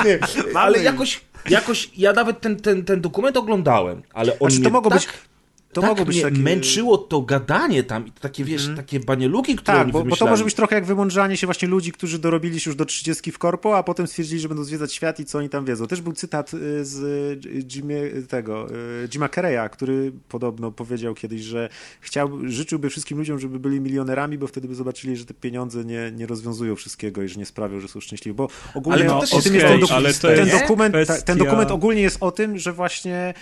nie, 0.04 0.18
ale 0.54 0.82
jakoś, 0.82 1.20
jakoś 1.48 1.90
ja 1.96 2.12
nawet 2.12 2.40
ten, 2.40 2.56
ten, 2.56 2.84
ten 2.84 3.00
dokument 3.00 3.36
oglądałem, 3.36 4.02
ale 4.12 4.38
on 4.38 4.50
znaczy, 4.50 4.64
to 4.64 4.70
mogło 4.70 4.90
tak... 4.90 5.00
być 5.00 5.08
to 5.74 5.80
tak 5.80 5.90
mogło 5.90 6.04
być 6.04 6.22
takie... 6.22 6.38
męczyło 6.38 6.98
to 6.98 7.22
gadanie 7.22 7.82
tam 7.82 8.06
i 8.06 8.12
takie, 8.12 8.44
wiesz, 8.44 8.64
mm. 8.64 8.76
takie 8.76 9.00
banieluki, 9.00 9.56
które 9.56 9.78
tak, 9.78 9.84
oni 9.84 9.92
bo, 9.92 10.04
bo 10.04 10.16
to 10.16 10.26
może 10.26 10.44
być 10.44 10.54
trochę 10.54 10.74
jak 10.74 10.84
wymądrzanie 10.84 11.36
się 11.36 11.46
właśnie 11.46 11.68
ludzi, 11.68 11.92
którzy 11.92 12.18
dorobili 12.18 12.60
się 12.60 12.70
już 12.70 12.76
do 12.76 12.84
30 12.84 13.32
w 13.32 13.38
korpo, 13.38 13.78
a 13.78 13.82
potem 13.82 14.06
stwierdzili, 14.06 14.40
że 14.40 14.48
będą 14.48 14.64
zwiedzać 14.64 14.92
świat 14.92 15.20
i 15.20 15.24
co 15.24 15.38
oni 15.38 15.48
tam 15.48 15.64
wiedzą. 15.64 15.86
Też 15.86 16.00
był 16.00 16.12
cytat 16.12 16.54
y, 16.54 16.84
z 16.84 17.02
y, 17.44 17.64
Jimmy, 17.74 18.22
tego, 18.28 18.68
y, 19.04 19.08
Jima 19.08 19.28
Carreya, 19.28 19.70
który 19.72 20.12
podobno 20.28 20.72
powiedział 20.72 21.14
kiedyś, 21.14 21.42
że 21.42 21.68
chciał, 22.00 22.48
życzyłby 22.48 22.90
wszystkim 22.90 23.18
ludziom, 23.18 23.38
żeby 23.38 23.58
byli 23.58 23.80
milionerami, 23.80 24.38
bo 24.38 24.46
wtedy 24.46 24.68
by 24.68 24.74
zobaczyli, 24.74 25.16
że 25.16 25.24
te 25.24 25.34
pieniądze 25.34 25.84
nie, 25.84 26.12
nie 26.16 26.26
rozwiązują 26.26 26.76
wszystkiego 26.76 27.22
i 27.22 27.28
że 27.28 27.38
nie 27.38 27.46
sprawią, 27.46 27.80
że 27.80 27.88
są 27.88 28.00
szczęśliwi. 28.00 28.36
Bo 28.36 28.48
ogólnie 28.74 29.04
no, 29.04 29.18
o 29.18 29.42
tym 29.42 29.54
jest 29.54 29.66
ten, 30.22 30.36
ten, 30.36 30.60
dokument, 30.60 30.94
kwestia... 30.94 31.24
ten 31.24 31.38
dokument 31.38 31.70
ogólnie 31.70 32.02
jest 32.02 32.16
o 32.20 32.30
tym, 32.30 32.58
że 32.58 32.72
właśnie 32.72 33.34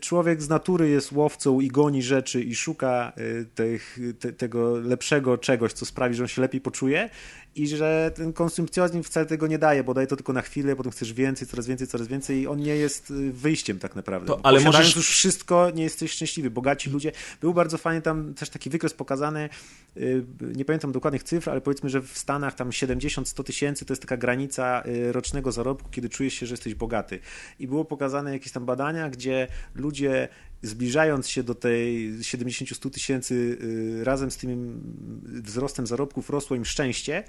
człowiek 0.00 0.42
z 0.42 0.48
natury 0.48 0.88
jest 0.88 1.12
łowcą 1.12 1.60
i 1.60 1.68
goni 1.82 2.02
rzeczy 2.02 2.42
i 2.42 2.54
szuka 2.54 3.12
y, 3.18 3.46
tych, 3.54 3.98
te, 4.18 4.32
tego 4.32 4.76
lepszego 4.78 5.38
czegoś, 5.38 5.72
co 5.72 5.86
sprawi, 5.86 6.14
że 6.14 6.22
on 6.22 6.28
się 6.28 6.42
lepiej 6.42 6.60
poczuje 6.60 7.10
i 7.54 7.68
że 7.68 8.10
ten 8.14 8.32
konsumpcjonizm 8.32 9.02
wcale 9.02 9.26
tego 9.26 9.46
nie 9.46 9.58
daje, 9.58 9.84
bo 9.84 9.94
daje 9.94 10.06
to 10.06 10.16
tylko 10.16 10.32
na 10.32 10.42
chwilę, 10.42 10.76
potem 10.76 10.92
chcesz 10.92 11.12
więcej, 11.12 11.48
coraz 11.48 11.66
więcej, 11.66 11.86
coraz 11.86 12.08
więcej 12.08 12.40
i 12.40 12.46
on 12.46 12.58
nie 12.58 12.76
jest 12.76 13.10
y, 13.10 13.32
wyjściem 13.32 13.78
tak 13.78 13.96
naprawdę. 13.96 14.26
To, 14.26 14.40
ale 14.42 14.60
możesz 14.60 14.96
już 14.96 15.10
wszystko, 15.10 15.70
nie 15.70 15.82
jesteś 15.82 16.10
szczęśliwy. 16.10 16.50
Bogaci 16.50 16.90
ludzie, 16.90 17.12
był 17.40 17.54
bardzo 17.54 17.78
fajnie 17.78 18.02
tam 18.02 18.34
też 18.34 18.50
taki 18.50 18.70
wykres 18.70 18.94
pokazany, 18.94 19.48
y, 19.96 20.24
nie 20.40 20.64
pamiętam 20.64 20.92
dokładnych 20.92 21.22
cyfr, 21.22 21.50
ale 21.50 21.60
powiedzmy, 21.60 21.90
że 21.90 22.02
w 22.02 22.18
Stanach 22.18 22.54
tam 22.54 22.70
70-100 22.70 23.44
tysięcy 23.44 23.84
to 23.84 23.92
jest 23.92 24.02
taka 24.02 24.16
granica 24.16 24.82
rocznego 25.12 25.52
zarobku, 25.52 25.90
kiedy 25.90 26.08
czujesz 26.08 26.34
się, 26.34 26.46
że 26.46 26.52
jesteś 26.52 26.74
bogaty. 26.74 27.18
I 27.58 27.66
było 27.66 27.84
pokazane 27.84 28.32
jakieś 28.32 28.52
tam 28.52 28.66
badania, 28.66 29.10
gdzie 29.10 29.48
ludzie 29.74 30.28
zbliżając 30.62 31.28
się 31.28 31.42
do 31.42 31.54
tej 31.54 32.12
70-100 32.12 32.90
tysięcy 32.90 33.34
y, 33.34 34.04
razem 34.04 34.30
z 34.30 34.36
tym 34.36 34.80
wzrostem 35.24 35.86
zarobków 35.86 36.30
rosło 36.30 36.56
im 36.56 36.64
szczęście, 36.64 37.24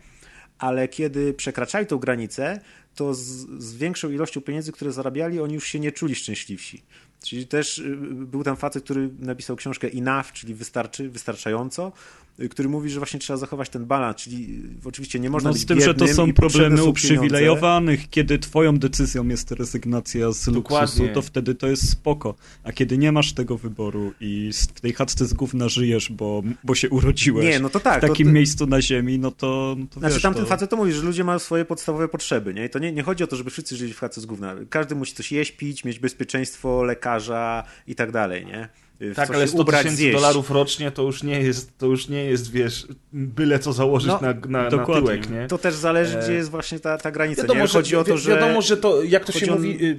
ale 0.61 0.87
kiedy 0.87 1.33
przekraczali 1.33 1.85
tą 1.85 1.97
granicę, 1.97 2.59
to 2.95 3.13
z, 3.13 3.19
z, 3.59 3.73
większą 3.73 4.09
ilością 4.09 4.41
pieniędzy, 4.41 4.71
które 4.71 4.91
zarabiali, 4.91 5.39
oni 5.39 5.53
już 5.53 5.67
się 5.67 5.79
nie 5.79 5.91
czuli 5.91 6.15
szczęśliwsi. 6.15 6.81
Czyli 7.23 7.47
też 7.47 7.77
y, 7.77 7.97
był 8.11 8.43
tam 8.43 8.55
facet, 8.55 8.83
który 8.83 9.09
napisał 9.19 9.55
książkę 9.55 9.87
Enough, 9.87 10.31
czyli 10.33 10.53
wystarczy, 10.53 11.09
wystarczająco, 11.09 11.91
y, 12.39 12.49
który 12.49 12.69
mówi, 12.69 12.89
że 12.89 12.99
właśnie 12.99 13.19
trzeba 13.19 13.37
zachować 13.37 13.69
ten 13.69 13.85
balans, 13.85 14.17
czyli 14.17 14.61
oczywiście 14.85 15.19
nie 15.19 15.29
można 15.29 15.49
no, 15.49 15.53
być 15.53 15.61
z 15.61 15.65
tym, 15.65 15.81
że 15.81 15.93
to 15.93 16.07
są 16.07 16.33
problemy 16.33 16.83
uprzywilejowanych, 16.83 18.09
kiedy 18.09 18.39
twoją 18.39 18.77
decyzją 18.77 19.27
jest 19.27 19.51
rezygnacja 19.51 20.31
z 20.31 20.45
Dokładnie. 20.45 20.87
luksusu, 20.87 21.13
to 21.13 21.21
wtedy 21.21 21.55
to 21.55 21.67
jest 21.67 21.89
spoko. 21.89 22.35
A 22.63 22.71
kiedy 22.71 22.97
nie 22.97 23.11
masz 23.11 23.33
tego 23.33 23.57
wyboru 23.57 24.13
i 24.19 24.51
w 24.53 24.81
tej 24.81 24.93
chatce 24.93 25.25
z 25.25 25.33
gówna 25.33 25.69
żyjesz, 25.69 26.11
bo, 26.11 26.43
bo 26.63 26.75
się 26.75 26.89
urodziłeś 26.89 27.45
nie, 27.45 27.59
no 27.59 27.69
to 27.69 27.79
tak, 27.79 27.97
w 27.97 28.01
takim 28.01 28.27
to, 28.27 28.29
to... 28.29 28.35
miejscu 28.35 28.67
na 28.67 28.81
ziemi, 28.81 29.19
no 29.19 29.31
to, 29.31 29.75
no 29.79 29.85
to 29.89 29.99
Znaczy 29.99 30.13
wiesz, 30.13 30.23
tamten 30.23 30.43
to... 30.43 30.49
facet 30.49 30.69
to 30.69 30.75
mówi, 30.75 30.91
że 30.91 31.01
ludzie 31.01 31.23
mają 31.23 31.39
swoje 31.39 31.65
podstawowe 31.65 32.07
potrzeby, 32.07 32.53
nie? 32.53 32.65
I 32.65 32.69
to 32.69 32.79
nie, 32.81 32.91
nie 32.91 33.03
chodzi 33.03 33.23
o 33.23 33.27
to, 33.27 33.35
żeby 33.35 33.49
wszyscy 33.49 33.75
żyli 33.75 33.93
w 33.93 33.99
chatce 33.99 34.21
z 34.21 34.25
gówna. 34.25 34.55
Każdy 34.69 34.95
musi 34.95 35.13
coś 35.13 35.31
jeść, 35.31 35.51
pić, 35.51 35.85
mieć 35.85 35.99
bezpieczeństwo, 35.99 36.83
lekarza 36.83 37.63
i 37.87 37.95
tak 37.95 38.11
dalej, 38.11 38.45
nie? 38.45 38.69
W 39.01 39.15
tak, 39.15 39.31
ale 39.31 39.47
100 39.47 39.63
tysięcy 39.63 40.11
dolarów 40.11 40.51
rocznie 40.51 40.91
to 40.91 41.03
już 41.03 41.23
nie 41.23 41.41
jest, 41.41 41.77
to 41.77 41.85
już 41.85 42.07
nie 42.07 42.25
jest, 42.25 42.51
wiesz, 42.51 42.87
byle 43.13 43.59
co 43.59 43.73
założyć 43.73 44.07
no, 44.07 44.19
na, 44.21 44.33
na, 44.47 44.77
na 44.77 44.85
tyłek, 44.85 45.29
nie? 45.29 45.47
To 45.47 45.57
też 45.57 45.75
zależy, 45.75 46.17
gdzie 46.17 46.31
e, 46.31 46.33
jest 46.33 46.49
właśnie 46.49 46.79
ta, 46.79 46.97
ta 46.97 47.11
granica, 47.11 47.41
wiadomo, 47.41 47.61
nie? 47.61 47.67
Chodzi 47.67 47.89
że, 47.89 47.99
o 47.99 48.03
to, 48.03 48.17
że... 48.17 48.31
Wiadomo, 48.31 48.61
że 48.61 48.77
to, 48.77 49.03
jak 49.03 49.25
to 49.25 49.31
się 49.31 49.51
mówi... 49.51 49.97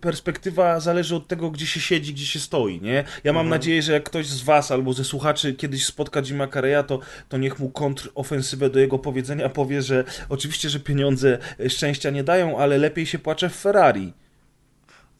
Perspektywa 0.00 0.80
zależy 0.80 1.16
od 1.16 1.28
tego, 1.28 1.50
gdzie 1.50 1.66
się 1.66 1.80
siedzi, 1.80 2.14
gdzie 2.14 2.26
się 2.26 2.40
stoi, 2.40 2.80
nie? 2.80 3.04
Ja 3.24 3.32
mam 3.32 3.46
mhm. 3.46 3.48
nadzieję, 3.48 3.82
że 3.82 3.92
jak 3.92 4.04
ktoś 4.04 4.26
z 4.26 4.42
was 4.42 4.70
albo 4.70 4.92
ze 4.92 5.04
słuchaczy 5.04 5.54
kiedyś 5.54 5.86
spotka 5.86 6.22
Jima 6.22 6.48
Carreya, 6.48 6.84
to, 6.86 6.98
to 7.28 7.38
niech 7.38 7.58
mu 7.58 7.70
kontrofensywę 7.70 8.70
do 8.70 8.78
jego 8.78 8.98
powiedzenia 8.98 9.48
powie, 9.48 9.82
że 9.82 10.04
oczywiście, 10.28 10.68
że 10.68 10.80
pieniądze 10.80 11.38
szczęścia 11.68 12.10
nie 12.10 12.24
dają, 12.24 12.58
ale 12.58 12.78
lepiej 12.78 13.06
się 13.06 13.18
płacze 13.18 13.48
w 13.48 13.54
Ferrari. 13.56 14.12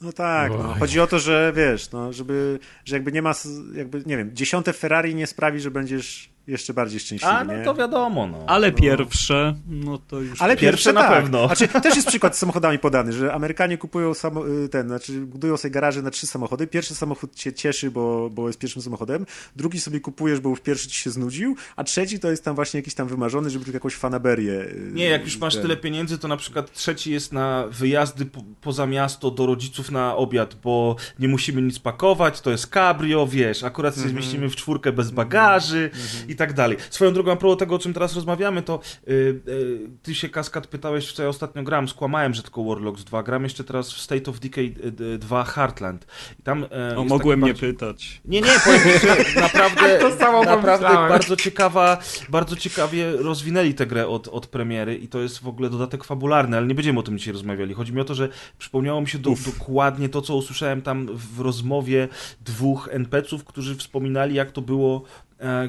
No 0.00 0.12
tak, 0.12 0.52
no. 0.52 0.74
chodzi 0.78 1.00
o 1.00 1.06
to, 1.06 1.18
że 1.18 1.52
wiesz, 1.56 1.90
no, 1.90 2.12
żeby, 2.12 2.58
że 2.84 2.96
jakby 2.96 3.12
nie 3.12 3.22
ma, 3.22 3.32
jakby, 3.74 4.02
nie 4.06 4.16
wiem, 4.16 4.30
dziesiąte 4.34 4.72
Ferrari 4.72 5.14
nie 5.14 5.26
sprawi, 5.26 5.60
że 5.60 5.70
będziesz 5.70 6.30
jeszcze 6.46 6.74
bardziej 6.74 7.00
szczęśliwy, 7.00 7.32
A, 7.34 7.44
no 7.44 7.56
nie? 7.56 7.64
to 7.64 7.74
wiadomo, 7.74 8.26
no. 8.26 8.44
Ale 8.46 8.72
pierwsze, 8.72 9.54
no 9.68 9.98
to 9.98 10.20
już... 10.20 10.42
Ale 10.42 10.56
Pierwsze 10.56 10.70
pierwsze 10.70 10.92
na 10.92 11.00
tak. 11.00 11.10
pewno. 11.22 11.46
Znaczy, 11.46 11.68
też 11.82 11.96
jest 11.96 12.08
przykład 12.08 12.36
z 12.36 12.38
samochodami 12.38 12.78
podany, 12.78 13.12
że 13.12 13.32
Amerykanie 13.34 13.78
kupują 13.78 14.14
samo, 14.14 14.48
y, 14.48 14.68
ten, 14.68 14.88
znaczy 14.88 15.12
budują 15.20 15.56
sobie 15.56 15.72
garaże 15.72 16.02
na 16.02 16.10
trzy 16.10 16.26
samochody. 16.26 16.66
Pierwszy 16.66 16.94
samochód 16.94 17.34
cię 17.34 17.52
cieszy, 17.52 17.90
bo, 17.90 18.30
bo 18.30 18.46
jest 18.46 18.58
pierwszym 18.58 18.82
samochodem. 18.82 19.26
Drugi 19.56 19.80
sobie 19.80 20.00
kupujesz, 20.00 20.40
bo 20.40 20.48
już 20.50 20.60
pierwszy 20.60 20.88
ci 20.88 20.98
się 20.98 21.10
znudził, 21.10 21.56
a 21.76 21.84
trzeci 21.84 22.18
to 22.20 22.30
jest 22.30 22.44
tam 22.44 22.54
właśnie 22.54 22.78
jakiś 22.78 22.94
tam 22.94 23.08
wymarzony, 23.08 23.50
żeby 23.50 23.64
tylko 23.64 23.76
jakąś 23.76 23.94
fanaberię. 23.94 24.52
y, 24.60 24.90
Nie, 24.92 25.04
jak 25.04 25.24
już 25.24 25.38
masz 25.38 25.54
ten. 25.54 25.62
tyle 25.62 25.76
pieniędzy, 25.76 26.18
to 26.18 26.28
na 26.28 26.36
przykład 26.36 26.72
trzeci 26.72 27.12
jest 27.12 27.32
na 27.32 27.64
wyjazdy 27.70 28.26
po, 28.26 28.44
poza 28.60 28.86
miasto 28.86 29.30
do 29.30 29.46
rodziców 29.46 29.90
na 29.90 30.16
obiad, 30.16 30.56
bo 30.64 30.96
nie 31.18 31.28
musimy 31.28 31.62
nic 31.62 31.78
pakować, 31.78 32.40
to 32.40 32.50
jest 32.50 32.66
cabrio, 32.66 33.26
wiesz, 33.26 33.64
akurat 33.64 33.94
się 33.94 34.00
zmieścimy 34.08 34.48
w 34.48 34.56
czwórkę 34.56 34.92
bez 34.92 35.10
bagaży 35.10 35.90
i 36.28 36.36
tak 36.40 36.52
dalej. 36.52 36.76
Swoją 36.90 37.12
drogą, 37.12 37.32
a 37.32 37.36
propos 37.36 37.58
tego, 37.58 37.74
o 37.74 37.78
czym 37.78 37.92
teraz 37.92 38.14
rozmawiamy, 38.14 38.62
to 38.62 38.80
y, 39.08 39.12
y, 39.48 39.80
ty 40.02 40.14
się, 40.14 40.28
Kaskad, 40.28 40.66
pytałeś, 40.66 41.08
w 41.08 41.12
co 41.12 41.22
ja 41.22 41.28
ostatnio 41.28 41.62
gram, 41.62 41.88
skłamałem, 41.88 42.34
że 42.34 42.42
tylko 42.42 42.64
Warlocks 42.64 43.04
2, 43.04 43.22
gram 43.22 43.42
jeszcze 43.44 43.64
teraz 43.64 43.92
w 43.92 44.00
State 44.00 44.30
of 44.30 44.40
Decay 44.40 44.74
y, 45.14 45.18
2 45.18 45.44
Heartland. 45.44 46.06
I 46.40 46.42
tam, 46.42 46.66
e, 46.92 46.96
O, 46.96 47.04
mogłem 47.04 47.40
taki 47.40 47.46
nie 47.48 47.52
bardziej- 47.52 47.72
pytać. 47.74 48.20
nie, 48.24 48.40
nie, 48.40 48.48
powiem 48.64 48.80
że 49.00 49.40
naprawdę, 49.40 49.98
To 49.98 50.10
samo 50.18 50.42
naprawdę 50.44 50.84
pomyślałem. 50.86 51.08
bardzo 51.10 51.36
ciekawa, 51.36 51.98
bardzo 52.28 52.56
ciekawie 52.56 53.12
rozwinęli 53.12 53.74
tę 53.74 53.86
grę 53.86 54.06
od, 54.08 54.28
od 54.28 54.46
premiery 54.46 54.94
i 54.96 55.08
to 55.08 55.18
jest 55.20 55.38
w 55.42 55.48
ogóle 55.48 55.70
dodatek 55.70 56.04
fabularny, 56.04 56.56
ale 56.56 56.66
nie 56.66 56.74
będziemy 56.74 56.98
o 56.98 57.02
tym 57.02 57.18
dzisiaj 57.18 57.32
rozmawiali. 57.32 57.74
Chodzi 57.74 57.92
mi 57.92 58.00
o 58.00 58.04
to, 58.04 58.14
że 58.14 58.28
przypomniało 58.58 59.00
mi 59.00 59.08
się 59.08 59.18
do, 59.18 59.30
dokładnie 59.46 60.08
to, 60.08 60.22
co 60.22 60.36
usłyszałem 60.36 60.82
tam 60.82 61.06
w 61.14 61.40
rozmowie 61.40 62.08
dwóch 62.44 62.88
NPC-ów, 62.92 63.44
którzy 63.44 63.76
wspominali, 63.76 64.34
jak 64.34 64.52
to 64.52 64.60
było 64.60 65.02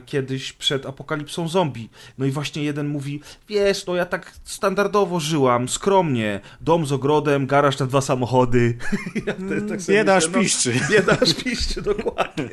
kiedyś 0.05 0.53
przed 0.53 0.85
apokalipsą 0.85 1.47
zombie. 1.47 1.89
No 2.17 2.25
i 2.25 2.31
właśnie 2.31 2.63
jeden 2.63 2.87
mówi, 2.87 3.21
wiesz, 3.49 3.85
no 3.85 3.95
ja 3.95 4.05
tak 4.05 4.31
standardowo 4.43 5.19
żyłam, 5.19 5.69
skromnie, 5.69 6.39
dom 6.61 6.85
z 6.85 6.91
ogrodem, 6.91 7.47
garaż 7.47 7.79
na 7.79 7.85
dwa 7.85 8.01
samochody. 8.01 8.77
ja 9.27 9.33
te, 9.33 9.61
tak 9.61 9.81
Bieda 9.81 10.15
aż 10.15 10.27
myślę, 10.27 10.37
no, 10.37 10.43
piszczy. 10.43 10.73
Bieda 10.91 11.17
aż 11.21 11.33
piszczy, 11.33 11.81
dokładnie. 11.93 12.49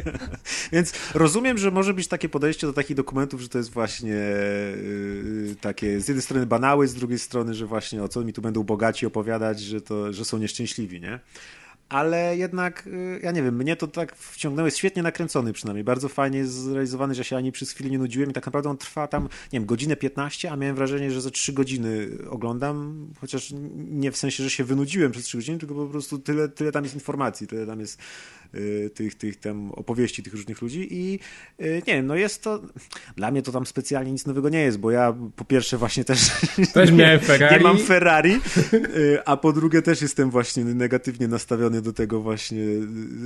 Więc 0.72 0.92
rozumiem, 1.14 1.58
że 1.58 1.70
może 1.70 1.94
być 1.94 2.08
takie 2.08 2.28
podejście 2.28 2.66
do 2.66 2.72
takich 2.72 2.96
dokumentów, 2.96 3.40
że 3.40 3.48
to 3.48 3.58
jest 3.58 3.70
właśnie 3.70 4.10
yy, 4.10 5.56
takie 5.60 6.00
z 6.00 6.08
jednej 6.08 6.22
strony 6.22 6.46
banały, 6.46 6.88
z 6.88 6.94
drugiej 6.94 7.18
strony, 7.18 7.54
że 7.54 7.66
właśnie 7.66 8.02
o 8.02 8.08
co 8.08 8.20
mi 8.20 8.32
tu 8.32 8.42
będą 8.42 8.62
bogaci 8.62 9.06
opowiadać, 9.06 9.60
że, 9.60 9.80
to, 9.80 10.12
że 10.12 10.24
są 10.24 10.38
nieszczęśliwi, 10.38 11.00
nie? 11.00 11.20
Ale 11.88 12.36
jednak, 12.36 12.86
yy, 12.86 13.20
ja 13.22 13.32
nie 13.32 13.42
wiem, 13.42 13.56
mnie 13.56 13.76
to 13.76 13.86
tak 13.86 14.16
wciągnęło, 14.16 14.66
jest 14.66 14.76
świetnie 14.76 15.02
nakręcony 15.02 15.52
przynajmniej, 15.52 15.84
bardzo 15.84 16.08
fajnie 16.08 16.46
zrealizowany, 16.46 17.14
że 17.14 17.24
się 17.24 17.36
ani 17.36 17.52
przez 17.52 17.70
chwilę 17.70 17.90
nie 17.90 17.98
nudziłem 17.98 18.30
i 18.30 18.32
tak 18.32 18.46
naprawdę 18.46 18.70
on 18.70 18.78
trwa 18.78 19.08
tam, 19.08 19.22
nie 19.22 19.60
wiem, 19.60 19.66
godzinę 19.66 19.96
15, 19.96 20.50
a 20.50 20.56
miałem 20.56 20.76
wrażenie, 20.76 21.10
że 21.10 21.20
za 21.20 21.30
3 21.30 21.52
godziny 21.52 22.08
oglądam, 22.30 23.06
chociaż 23.20 23.54
nie 23.76 24.12
w 24.12 24.16
sensie, 24.16 24.44
że 24.44 24.50
się 24.50 24.64
wynudziłem 24.64 25.12
przez 25.12 25.24
3 25.24 25.38
godziny, 25.38 25.58
tylko 25.58 25.74
po 25.74 25.86
prostu 25.86 26.18
tyle, 26.18 26.48
tyle 26.48 26.72
tam 26.72 26.84
jest 26.84 26.94
informacji, 26.94 27.46
tyle 27.46 27.66
tam 27.66 27.80
jest 27.80 28.00
y, 28.00 28.37
tych, 28.94 29.14
tych 29.14 29.36
tam 29.36 29.72
opowieści 29.72 30.22
tych 30.22 30.32
różnych 30.32 30.62
ludzi 30.62 30.88
i 30.90 31.18
y, 31.60 31.82
nie 31.86 31.94
wiem, 31.94 32.06
no 32.06 32.14
jest 32.14 32.42
to, 32.42 32.62
dla 33.16 33.30
mnie 33.30 33.42
to 33.42 33.52
tam 33.52 33.66
specjalnie 33.66 34.12
nic 34.12 34.26
nowego 34.26 34.48
nie 34.48 34.60
jest, 34.60 34.78
bo 34.78 34.90
ja 34.90 35.14
po 35.36 35.44
pierwsze 35.44 35.78
właśnie 35.78 36.04
też 36.04 36.18
Też 36.72 36.90
nie, 36.92 37.20
nie 37.50 37.60
mam 37.60 37.78
Ferrari, 37.78 38.40
y, 38.74 39.18
a 39.24 39.36
po 39.36 39.52
drugie 39.52 39.82
też 39.82 40.02
jestem 40.02 40.30
właśnie 40.30 40.64
negatywnie 40.64 41.28
nastawiony 41.28 41.82
do 41.82 41.92
tego 41.92 42.20
właśnie, 42.20 42.62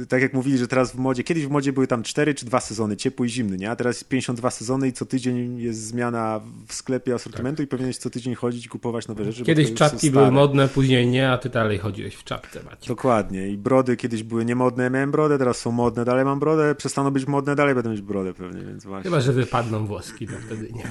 y, 0.02 0.06
tak 0.08 0.22
jak 0.22 0.32
mówili, 0.32 0.58
że 0.58 0.68
teraz 0.68 0.92
w 0.92 0.94
modzie, 0.94 1.24
kiedyś 1.24 1.46
w 1.46 1.50
modzie 1.50 1.72
były 1.72 1.86
tam 1.86 2.02
4 2.02 2.34
czy 2.34 2.46
2 2.46 2.60
sezony, 2.60 2.96
ciepły 2.96 3.26
i 3.26 3.30
zimny, 3.30 3.56
nie? 3.56 3.70
A 3.70 3.76
teraz 3.76 3.96
jest 3.96 4.08
52 4.08 4.50
sezony 4.50 4.88
i 4.88 4.92
co 4.92 5.06
tydzień 5.06 5.58
jest 5.60 5.86
zmiana 5.86 6.40
w 6.68 6.74
sklepie 6.74 7.14
asortymentu 7.14 7.62
i 7.62 7.66
powinieneś 7.66 7.96
co 7.96 8.10
tydzień 8.10 8.34
chodzić 8.34 8.68
kupować 8.68 9.08
nowe 9.08 9.24
rzeczy. 9.24 9.44
Kiedyś 9.44 9.74
czapki 9.74 10.10
były 10.10 10.30
modne, 10.30 10.68
później 10.68 11.06
nie, 11.06 11.30
a 11.30 11.38
ty 11.38 11.48
dalej 11.48 11.78
chodziłeś 11.78 12.14
w 12.14 12.24
czapce, 12.24 12.62
Maciek. 12.62 12.88
Dokładnie. 12.88 13.48
I 13.48 13.58
brody 13.58 13.96
kiedyś 13.96 14.22
były 14.22 14.44
niemodne, 14.44 14.84
ja 14.84 14.90
miałem 14.90 15.11
brodę, 15.12 15.38
teraz 15.38 15.58
są 15.58 15.72
modne, 15.72 16.04
dalej 16.04 16.24
mam 16.24 16.40
brodę, 16.40 16.74
przestaną 16.74 17.10
być 17.10 17.26
modne, 17.26 17.54
dalej 17.54 17.74
będę 17.74 17.90
mieć 17.90 18.00
brodę 18.00 18.34
pewnie, 18.34 18.60
więc 18.64 18.84
właśnie. 18.84 19.10
Chyba, 19.10 19.20
że 19.20 19.32
wypadną 19.32 19.86
włoski, 19.86 20.26
to 20.26 20.32
wtedy 20.46 20.72
nie. 20.72 20.84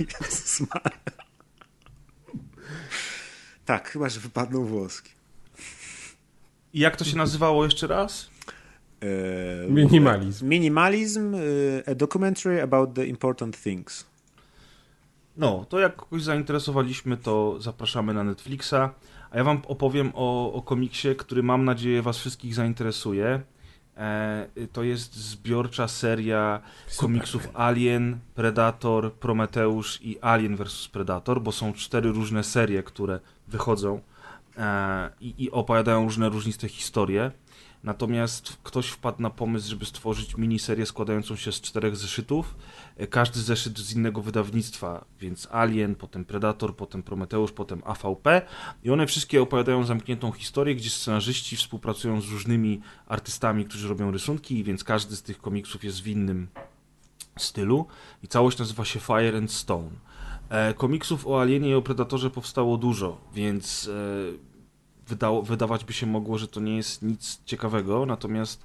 Jezus. 0.20 0.62
Tak, 3.64 3.88
chyba, 3.90 4.08
że 4.08 4.20
wypadną 4.20 4.64
włoski. 4.64 5.10
I 6.74 6.80
jak 6.80 6.96
to 6.96 7.04
się 7.04 7.16
nazywało 7.16 7.64
jeszcze 7.64 7.86
raz? 7.86 8.30
Eee, 9.00 9.70
Minimalizm. 9.72 10.48
Minimalizm, 10.48 11.34
e, 11.34 11.38
a 11.90 11.94
documentary 11.94 12.62
about 12.62 12.94
the 12.94 13.06
important 13.06 13.62
things. 13.62 14.06
No, 15.36 15.66
to 15.68 15.78
jak 15.78 15.96
kogoś 15.96 16.22
zainteresowaliśmy, 16.22 17.16
to 17.16 17.60
zapraszamy 17.60 18.14
na 18.14 18.24
Netflixa. 18.24 18.74
A 19.32 19.38
ja 19.38 19.44
wam 19.44 19.62
opowiem 19.68 20.12
o, 20.14 20.52
o 20.52 20.62
komiksie, 20.62 21.16
który 21.16 21.42
mam 21.42 21.64
nadzieję 21.64 22.02
was 22.02 22.18
wszystkich 22.18 22.54
zainteresuje. 22.54 23.42
E, 23.96 24.46
to 24.72 24.82
jest 24.82 25.14
zbiorcza 25.14 25.88
seria 25.88 26.60
komiksów 27.00 27.48
Alien, 27.54 28.18
Predator, 28.34 29.12
Prometeusz 29.12 29.98
i 30.02 30.20
Alien 30.20 30.56
vs 30.56 30.88
Predator, 30.88 31.42
bo 31.42 31.52
są 31.52 31.72
cztery 31.72 32.12
różne 32.12 32.44
serie, 32.44 32.82
które 32.82 33.20
wychodzą 33.48 34.00
e, 34.58 35.10
i, 35.20 35.34
i 35.44 35.50
opowiadają 35.50 36.04
różne 36.04 36.28
różniste 36.28 36.68
historie. 36.68 37.30
Natomiast 37.82 38.56
ktoś 38.62 38.88
wpadł 38.88 39.22
na 39.22 39.30
pomysł, 39.30 39.70
żeby 39.70 39.84
stworzyć 39.84 40.36
miniserię 40.36 40.86
składającą 40.86 41.36
się 41.36 41.52
z 41.52 41.60
czterech 41.60 41.96
zeszytów. 41.96 42.56
E, 42.96 43.06
Każdy 43.06 43.40
zeszyt 43.40 43.78
z 43.78 43.94
innego 43.94 44.22
wydawnictwa, 44.22 45.04
więc 45.20 45.48
Alien, 45.50 45.94
potem 45.94 46.24
Predator, 46.24 46.76
potem 46.76 47.02
Prometeusz, 47.02 47.52
potem 47.52 47.82
AVP. 47.84 48.42
I 48.84 48.90
one 48.90 49.06
wszystkie 49.06 49.42
opowiadają 49.42 49.84
zamkniętą 49.84 50.32
historię, 50.32 50.74
gdzie 50.74 50.90
scenarzyści 50.90 51.56
współpracują 51.56 52.20
z 52.20 52.28
różnymi 52.28 52.80
artystami, 53.06 53.64
którzy 53.64 53.88
robią 53.88 54.10
rysunki, 54.10 54.64
więc 54.64 54.84
każdy 54.84 55.16
z 55.16 55.22
tych 55.22 55.38
komiksów 55.38 55.84
jest 55.84 56.02
w 56.02 56.06
innym 56.06 56.48
stylu. 57.38 57.86
I 58.22 58.28
całość 58.28 58.58
nazywa 58.58 58.84
się 58.84 59.00
Fire 59.00 59.38
and 59.38 59.52
Stone. 59.52 59.90
E, 60.48 60.74
komiksów 60.74 61.26
o 61.26 61.40
Alienie 61.40 61.70
i 61.70 61.74
o 61.74 61.82
Predatorze 61.82 62.30
powstało 62.30 62.76
dużo, 62.76 63.20
więc 63.34 63.88
e, 63.88 64.51
wydało, 65.08 65.42
wydawać 65.42 65.84
by 65.84 65.92
się 65.92 66.06
mogło, 66.06 66.38
że 66.38 66.48
to 66.48 66.60
nie 66.60 66.76
jest 66.76 67.02
nic 67.02 67.40
ciekawego, 67.44 68.06
natomiast 68.06 68.64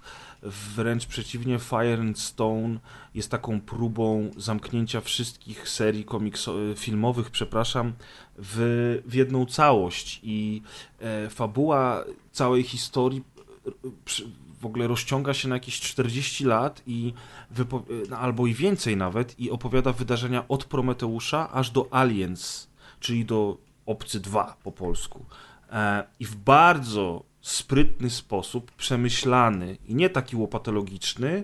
wręcz 0.76 1.06
przeciwnie, 1.06 1.60
Fire 1.60 2.02
and 2.02 2.20
Stone 2.20 2.80
jest 3.16 3.32
taką 3.32 3.62
próbą 3.62 4.32
zamknięcia 4.38 5.02
wszystkich 5.02 5.70
serii 5.70 6.06
komikso- 6.06 6.78
filmowych, 6.78 7.30
przepraszam, 7.32 7.94
w, 8.38 9.02
w 9.06 9.14
jedną 9.14 9.46
całość 9.46 10.20
i 10.24 10.62
e, 11.00 11.30
fabuła 11.30 12.04
całej 12.32 12.64
historii 12.64 13.24
e, 13.68 13.72
przy, 14.06 14.28
w 14.62 14.66
ogóle 14.66 14.88
rozciąga 14.88 15.34
się 15.34 15.48
na 15.48 15.56
jakieś 15.56 15.80
40 15.80 16.46
lat 16.46 16.82
i 16.88 17.14
wypo- 17.56 17.84
no, 18.10 18.18
albo 18.18 18.48
i 18.48 18.54
więcej 18.54 18.98
nawet 18.98 19.40
i 19.40 19.52
opowiada 19.52 19.94
wydarzenia 19.94 20.48
od 20.48 20.66
Prometeusza 20.66 21.52
aż 21.52 21.72
do 21.72 21.88
Aliens, 21.92 22.68
czyli 23.00 23.26
do 23.26 23.58
Obcy 23.86 24.20
2 24.20 24.58
po 24.64 24.72
polsku. 24.72 25.26
E, 25.72 26.04
I 26.20 26.26
w 26.26 26.36
bardzo 26.36 27.24
sprytny 27.42 28.10
sposób, 28.10 28.72
przemyślany 28.72 29.78
i 29.86 29.96
nie 29.96 30.10
taki 30.10 30.36
łopatologiczny, 30.36 31.44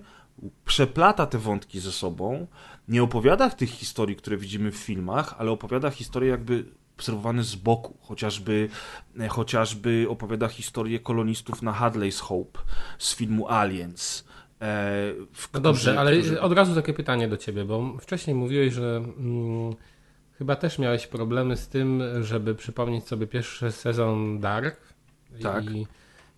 przeplata 0.65 1.25
te 1.25 1.37
wątki 1.37 1.79
ze 1.79 1.91
sobą, 1.91 2.47
nie 2.87 3.03
opowiada 3.03 3.49
tych 3.49 3.69
historii, 3.69 4.15
które 4.15 4.37
widzimy 4.37 4.71
w 4.71 4.75
filmach, 4.75 5.35
ale 5.37 5.51
opowiada 5.51 5.89
historie 5.89 6.29
jakby 6.29 6.65
obserwowane 6.97 7.43
z 7.43 7.55
boku, 7.55 7.97
chociażby, 8.01 8.69
e, 9.19 9.27
chociażby 9.27 10.05
opowiada 10.09 10.47
historię 10.47 10.99
kolonistów 10.99 11.61
na 11.61 11.71
Hadley's 11.73 12.19
Hope 12.19 12.59
z 12.97 13.15
filmu 13.15 13.49
Aliens. 13.49 14.25
E, 14.61 14.93
No 15.53 15.59
dobrze, 15.59 15.81
którzy- 15.91 15.99
ale 15.99 16.17
którzy- 16.17 16.41
od 16.41 16.53
razu 16.53 16.75
takie 16.75 16.93
pytanie 16.93 17.27
do 17.27 17.37
ciebie, 17.37 17.65
bo 17.65 17.97
wcześniej 18.01 18.35
mówiłeś, 18.35 18.73
że 18.73 18.97
mm, 19.17 19.73
chyba 20.43 20.55
też 20.55 20.79
miałeś 20.79 21.07
problemy 21.07 21.57
z 21.57 21.67
tym, 21.67 22.03
żeby 22.21 22.55
przypomnieć 22.55 23.07
sobie 23.07 23.27
pierwszy 23.27 23.71
sezon 23.71 24.39
Dark. 24.39 24.77
Tak. 25.41 25.71
I, 25.71 25.87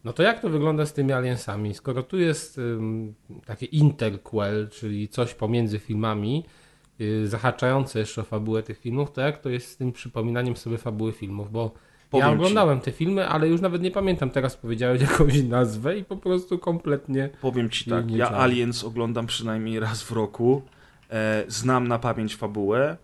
no 0.04 0.14
to 0.14 0.24
jak 0.24 0.40
to 0.42 0.50
wygląda 0.50 0.86
z 0.86 0.94
tymi 0.94 1.14
aliensami? 1.14 1.74
Skoro 1.74 2.04
tu 2.04 2.20
jest 2.20 2.58
ym, 2.58 3.14
takie 3.46 3.66
interquel, 3.66 4.70
czyli 4.70 5.08
coś 5.08 5.34
pomiędzy 5.34 5.80
filmami, 5.80 6.46
y, 7.02 7.28
zahaczające 7.28 8.00
jeszcze 8.00 8.22
o 8.22 8.24
fabułę 8.24 8.64
tych 8.64 8.80
filmów, 8.80 9.12
to 9.12 9.22
jak 9.22 9.42
to 9.42 9.50
jest 9.50 9.68
z 9.68 9.78
tym 9.78 9.92
przypominaniem 9.92 10.58
sobie 10.58 10.78
fabuły 10.78 11.12
filmów? 11.12 11.52
Bo 11.52 11.72
Powiem 12.10 12.28
ja 12.28 12.34
ci. 12.34 12.36
oglądałem 12.36 12.80
te 12.80 12.92
filmy, 12.92 13.28
ale 13.28 13.48
już 13.48 13.62
nawet 13.62 13.82
nie 13.82 13.92
pamiętam, 13.92 14.30
teraz 14.30 14.58
powiedziałeś 14.58 15.02
jakąś 15.12 15.44
nazwę 15.44 15.98
i 15.98 16.04
po 16.04 16.18
prostu 16.18 16.60
kompletnie 16.60 17.30
Powiem 17.42 17.70
ci 17.70 17.90
tak, 17.90 18.12
ja. 18.12 18.32
Aliens 18.32 18.84
oglądam 18.84 19.26
przynajmniej 19.26 19.80
raz 19.80 20.04
w 20.04 20.12
roku. 20.12 20.62
E, 21.10 21.44
znam 21.48 21.88
na 21.88 22.00
pamięć 22.00 22.36
fabułę. 22.36 22.98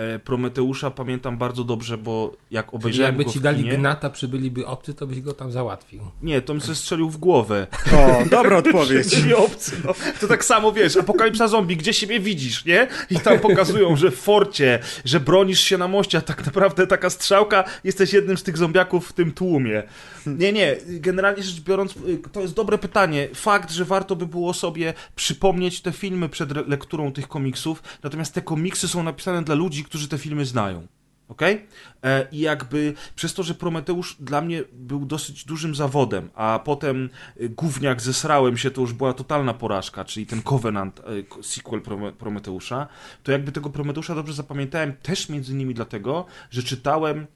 E, 0.00 0.18
Prometeusza 0.18 0.90
pamiętam 0.90 1.38
bardzo 1.38 1.64
dobrze, 1.64 1.98
bo 1.98 2.32
jak 2.50 2.66
Czyli 2.66 2.76
obejrzałem 2.76 3.08
jakby 3.08 3.24
go 3.24 3.30
ci 3.30 3.40
dali 3.40 3.62
kinie... 3.62 3.76
gnata, 3.76 4.10
przybyliby 4.10 4.66
obcy, 4.66 4.94
to 4.94 5.06
byś 5.06 5.20
go 5.20 5.32
tam 5.32 5.52
załatwił. 5.52 6.00
Nie, 6.22 6.42
to 6.42 6.54
mi 6.54 6.60
się 6.60 6.74
strzelił 6.74 7.10
w 7.10 7.16
głowę. 7.16 7.66
O, 7.92 8.24
dobra 8.30 8.56
odpowiedź. 8.56 9.24
Nie 9.26 9.36
obcy, 9.36 9.72
no. 9.84 9.94
To 10.20 10.28
tak 10.28 10.44
samo, 10.44 10.72
wiesz, 10.72 10.96
apokalipsa 10.96 11.48
zombie, 11.48 11.76
gdzie 11.76 11.92
siebie 11.92 12.20
widzisz, 12.20 12.64
nie? 12.64 12.88
I 13.10 13.20
tam 13.20 13.38
pokazują, 13.38 13.96
że 13.96 14.10
w 14.10 14.16
forcie, 14.16 14.78
że 15.04 15.20
bronisz 15.20 15.60
się 15.60 15.78
na 15.78 15.88
moście, 15.88 16.18
a 16.18 16.20
tak 16.20 16.46
naprawdę 16.46 16.86
taka 16.86 17.10
strzałka, 17.10 17.64
jesteś 17.84 18.12
jednym 18.12 18.36
z 18.36 18.42
tych 18.42 18.56
zombiaków 18.56 19.08
w 19.08 19.12
tym 19.12 19.32
tłumie. 19.32 19.82
Nie, 20.26 20.52
nie, 20.52 20.76
generalnie 20.86 21.42
rzecz 21.42 21.60
biorąc, 21.60 21.96
y, 21.96 22.18
to 22.32 22.40
jest 22.40 22.54
dobre 22.54 22.78
pytanie. 22.78 23.28
Fakt, 23.34 23.70
że 23.70 23.84
warto 23.84 24.16
by 24.16 24.26
było 24.26 24.54
sobie 24.54 24.94
przypomnieć 25.16 25.80
te 25.80 25.92
filmy 25.92 26.28
przed 26.28 26.68
lekturą 26.68 27.12
tych 27.12 27.28
komiksów, 27.28 27.82
natomiast 28.02 28.34
te 28.34 28.42
komiksy 28.42 28.88
są 28.88 29.02
napisane 29.02 29.42
dla 29.42 29.54
ludzi, 29.54 29.84
którzy 29.90 30.08
te 30.08 30.18
filmy 30.18 30.46
znają. 30.46 30.86
Okej? 31.28 31.66
E, 32.04 32.26
I 32.32 32.38
jakby 32.38 32.94
przez 33.14 33.34
to, 33.34 33.42
że 33.42 33.54
Prometeusz 33.54 34.16
dla 34.20 34.40
mnie 34.40 34.62
był 34.72 35.06
dosyć 35.06 35.44
dużym 35.44 35.74
zawodem, 35.74 36.30
a 36.34 36.60
potem 36.64 37.10
y, 37.40 37.48
gówniak 37.48 38.02
zesrałem 38.02 38.56
się, 38.56 38.70
to 38.70 38.80
już 38.80 38.92
była 38.92 39.12
totalna 39.12 39.54
porażka, 39.54 40.04
czyli 40.04 40.26
ten 40.26 40.42
Covenant, 40.42 41.00
ko- 41.28 41.42
sequel 41.42 41.80
Prome- 41.80 42.12
Prometeusza, 42.12 42.86
to 43.22 43.32
jakby 43.32 43.52
tego 43.52 43.70
Prometeusza 43.70 44.14
dobrze 44.14 44.32
zapamiętałem 44.32 44.92
też 45.02 45.28
między 45.28 45.52
innymi 45.52 45.74
dlatego, 45.74 46.26
że 46.50 46.62
czytałem 46.62 47.26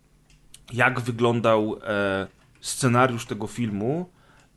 jak 0.73 1.01
wyglądał 1.01 1.77
e, 1.83 2.27
scenariusz 2.61 3.27
tego 3.27 3.47
filmu, 3.47 4.09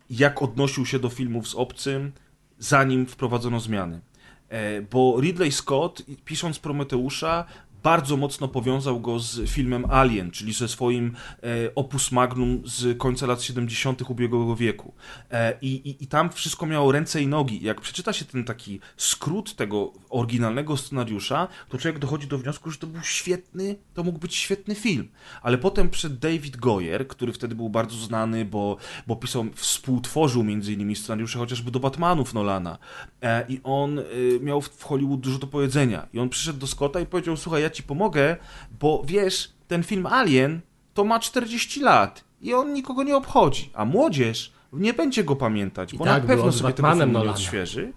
jak 0.10 0.42
odnosił 0.42 0.86
się 0.86 1.00
do 1.00 1.10
filmów 1.10 1.48
z 1.48 1.56
obcym, 1.56 2.12
zanim 2.60 3.06
wprowadzono 3.06 3.60
zmiany. 3.60 4.02
E, 4.50 4.82
bo 4.82 5.22
Ridley 5.22 5.52
Scott, 5.52 6.04
pisząc 6.26 6.60
Prometeusza, 6.60 7.46
bardzo 7.84 8.18
mocno 8.18 8.48
powiązał 8.48 9.00
go 9.00 9.20
z 9.20 9.50
filmem 9.50 9.86
Alien, 9.86 10.32
czyli 10.32 10.54
ze 10.54 10.68
swoim 10.68 11.16
e, 11.44 11.76
opus 11.76 12.12
magnum 12.12 12.62
z 12.66 12.98
końca 12.98 13.26
lat 13.26 13.42
70. 13.42 14.10
ubiegłego 14.10 14.56
wieku. 14.56 14.94
E, 15.32 15.58
i, 15.62 15.90
i, 15.90 16.04
I 16.04 16.08
tam 16.08 16.30
wszystko 16.30 16.66
miało 16.66 16.92
ręce 16.92 17.22
i 17.22 17.28
nogi. 17.28 17.64
Jak 17.64 17.82
przeczyta 17.82 18.14
się 18.14 18.26
ten 18.26 18.44
taki 18.44 18.80
skrót 18.98 19.56
tego 19.56 19.94
oryginalnego 20.10 20.78
scenariusza, 20.78 21.48
to 21.70 21.78
człowiek 21.78 22.00
dochodzi 22.00 22.28
do 22.28 22.38
wniosku, 22.38 22.72
że 22.72 22.78
to 22.78 22.88
był 22.88 23.02
świetny, 23.04 23.76
to 23.94 24.04
mógł 24.04 24.20
być 24.20 24.36
świetny 24.36 24.76
film. 24.76 25.08
Ale 25.42 25.58
potem 25.58 25.90
przed 25.90 26.20
David 26.20 26.58
Goyer, 26.58 27.08
który 27.08 27.34
wtedy 27.34 27.56
był 27.56 27.70
bardzo 27.70 27.98
znany, 27.98 28.46
bo, 28.46 28.78
bo 29.08 29.16
pisał, 29.16 29.46
współtworzył 29.56 30.44
między 30.44 30.74
innymi 30.74 30.96
scenariusze 30.96 31.40
chociażby 31.40 31.72
do 31.72 31.80
Batmanów 31.80 32.34
Nolana. 32.34 32.78
E, 33.22 33.46
I 33.50 33.60
on 33.64 34.02
miał 34.42 34.62
w 34.62 34.84
Hollywood 34.84 35.20
dużo 35.20 35.40
do 35.40 35.48
powiedzenia. 35.48 36.08
I 36.14 36.20
on 36.20 36.30
przyszedł 36.30 36.60
do 36.60 36.68
Scotta 36.68 37.00
i 37.00 37.06
powiedział, 37.06 37.38
słuchaj, 37.38 37.62
ja 37.68 37.72
ci 37.72 37.84
pomogę, 37.84 38.38
bo 38.80 39.04
wiesz, 39.06 39.52
ten 39.68 39.84
film 39.84 40.06
Alien 40.06 40.62
to 40.94 41.04
ma 41.04 41.20
40 41.20 41.82
lat 41.82 42.24
i 42.42 42.54
on 42.54 42.74
nikogo 42.74 43.04
nie 43.04 43.16
obchodzi, 43.16 43.70
a 43.74 43.86
młodzież 43.86 44.52
nie 44.74 44.94
będzie 44.94 45.24
go 45.24 45.36
pamiętać, 45.36 45.94
I 45.94 45.98
bo 45.98 46.06
tak 46.06 46.24
na 46.24 46.28
pewno 46.28 46.52
sobie 46.52 46.74
tego 46.74 46.88
Batmanem 46.88 47.10
filmu 47.10 47.26
nie 47.26 47.32
odświeży. 47.32 47.94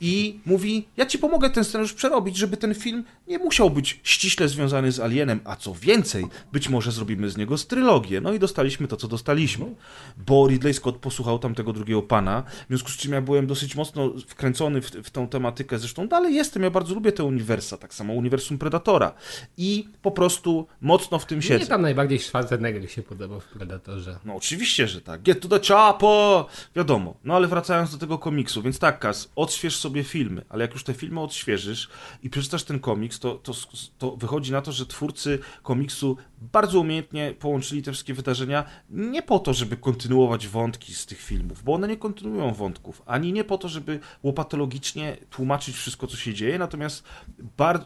I 0.00 0.40
mówi, 0.46 0.88
ja 0.96 1.06
ci 1.06 1.18
pomogę 1.18 1.50
ten 1.50 1.64
scenariusz 1.64 1.92
przerobić, 1.92 2.36
żeby 2.36 2.56
ten 2.56 2.74
film 2.74 3.04
nie 3.28 3.38
musiał 3.38 3.70
być 3.70 4.00
ściśle 4.02 4.48
związany 4.48 4.92
z 4.92 5.00
Alienem, 5.00 5.40
a 5.44 5.56
co 5.56 5.74
więcej, 5.74 6.26
być 6.52 6.68
może 6.68 6.92
zrobimy 6.92 7.30
z 7.30 7.36
niego 7.36 7.58
strylogię. 7.58 8.20
No 8.20 8.32
i 8.32 8.38
dostaliśmy 8.38 8.88
to, 8.88 8.96
co 8.96 9.08
dostaliśmy. 9.08 9.74
Bo 10.16 10.48
Ridley 10.48 10.74
Scott 10.74 10.96
posłuchał 10.96 11.38
tamtego 11.38 11.72
drugiego 11.72 12.02
pana, 12.02 12.42
w 12.42 12.68
związku 12.68 12.90
z 12.90 12.96
czym 12.96 13.12
ja 13.12 13.20
byłem 13.20 13.46
dosyć 13.46 13.76
mocno 13.76 14.12
wkręcony 14.28 14.80
w, 14.82 14.90
w 14.90 15.10
tą 15.10 15.28
tematykę. 15.28 15.78
Zresztą 15.78 16.08
dalej 16.08 16.34
jestem, 16.34 16.62
ja 16.62 16.70
bardzo 16.70 16.94
lubię 16.94 17.12
te 17.12 17.24
uniwersa, 17.24 17.76
tak 17.76 17.94
samo 17.94 18.14
uniwersum 18.14 18.58
Predatora. 18.58 19.12
I 19.56 19.88
po 20.02 20.10
prostu 20.10 20.66
mocno 20.80 21.18
w 21.18 21.26
tym 21.26 21.38
Mnie 21.38 21.48
siedzę. 21.48 21.66
tam 21.66 21.82
najbardziej 21.82 22.18
Schwarzenegger 22.18 22.90
się 22.90 23.02
podobał 23.02 23.40
w 23.40 23.44
Predatorze. 23.46 24.18
No 24.24 24.34
oczywiście, 24.34 24.88
że 24.88 25.00
tak. 25.00 25.22
Get 25.22 25.40
to 25.40 25.48
the 25.48 25.60
chapo! 25.60 26.46
Wiadomo. 26.76 27.14
No 27.24 27.36
ale 27.36 27.48
wracając 27.48 27.92
do 27.92 27.98
tego 27.98 28.18
komiksu, 28.18 28.62
więc 28.62 28.78
tak, 28.78 28.98
Kas, 28.98 29.32
odśwież 29.36 29.76
sobie 29.86 30.04
filmy, 30.04 30.44
ale 30.48 30.64
jak 30.64 30.72
już 30.72 30.84
te 30.84 30.94
filmy 30.94 31.20
odświeżysz 31.20 31.88
i 32.22 32.30
przeczytasz 32.30 32.64
ten 32.64 32.80
komiks, 32.80 33.18
to, 33.18 33.34
to, 33.34 33.52
to 33.98 34.16
wychodzi 34.16 34.52
na 34.52 34.62
to, 34.62 34.72
że 34.72 34.86
twórcy 34.86 35.38
komiksu 35.62 36.16
bardzo 36.40 36.80
umiejętnie 36.80 37.34
połączyli 37.38 37.82
te 37.82 37.92
wszystkie 37.92 38.14
wydarzenia 38.14 38.64
nie 38.90 39.22
po 39.22 39.38
to, 39.38 39.54
żeby 39.54 39.76
kontynuować 39.76 40.48
wątki 40.48 40.94
z 40.94 41.06
tych 41.06 41.20
filmów, 41.20 41.62
bo 41.62 41.74
one 41.74 41.88
nie 41.88 41.96
kontynuują 41.96 42.54
wątków, 42.54 43.02
ani 43.06 43.32
nie 43.32 43.44
po 43.44 43.58
to, 43.58 43.68
żeby 43.68 44.00
łopatologicznie 44.22 45.16
tłumaczyć 45.30 45.76
wszystko, 45.76 46.06
co 46.06 46.16
się 46.16 46.34
dzieje, 46.34 46.58
natomiast 46.58 47.04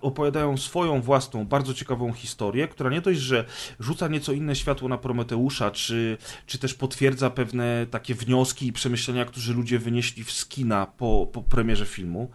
opowiadają 0.01 0.57
swoją 0.57 1.03
własną, 1.03 1.47
bardzo 1.47 1.75
ciekawą 1.75 2.13
historię, 2.13 2.69
która 2.69 2.91
nie 2.91 3.01
dość, 3.01 3.21
że 3.21 3.45
rzuca 3.81 4.09
nieco 4.09 4.33
inne 4.33 4.57
światło 4.57 4.89
na 4.89 4.99
Prometeusza, 4.99 5.71
czy, 5.71 6.19
czy 6.47 6.59
też 6.59 6.75
potwierdza 6.75 7.31
pewne 7.31 7.87
takie 7.91 8.15
wnioski 8.15 8.67
i 8.67 8.73
przemyślenia, 8.73 9.25
które 9.25 9.55
ludzie 9.55 9.79
wynieśli 9.79 10.25
w 10.25 10.33
skina 10.33 10.87
po, 10.87 11.29
po 11.33 11.43
premierze 11.43 11.87
filmu, 11.87 12.31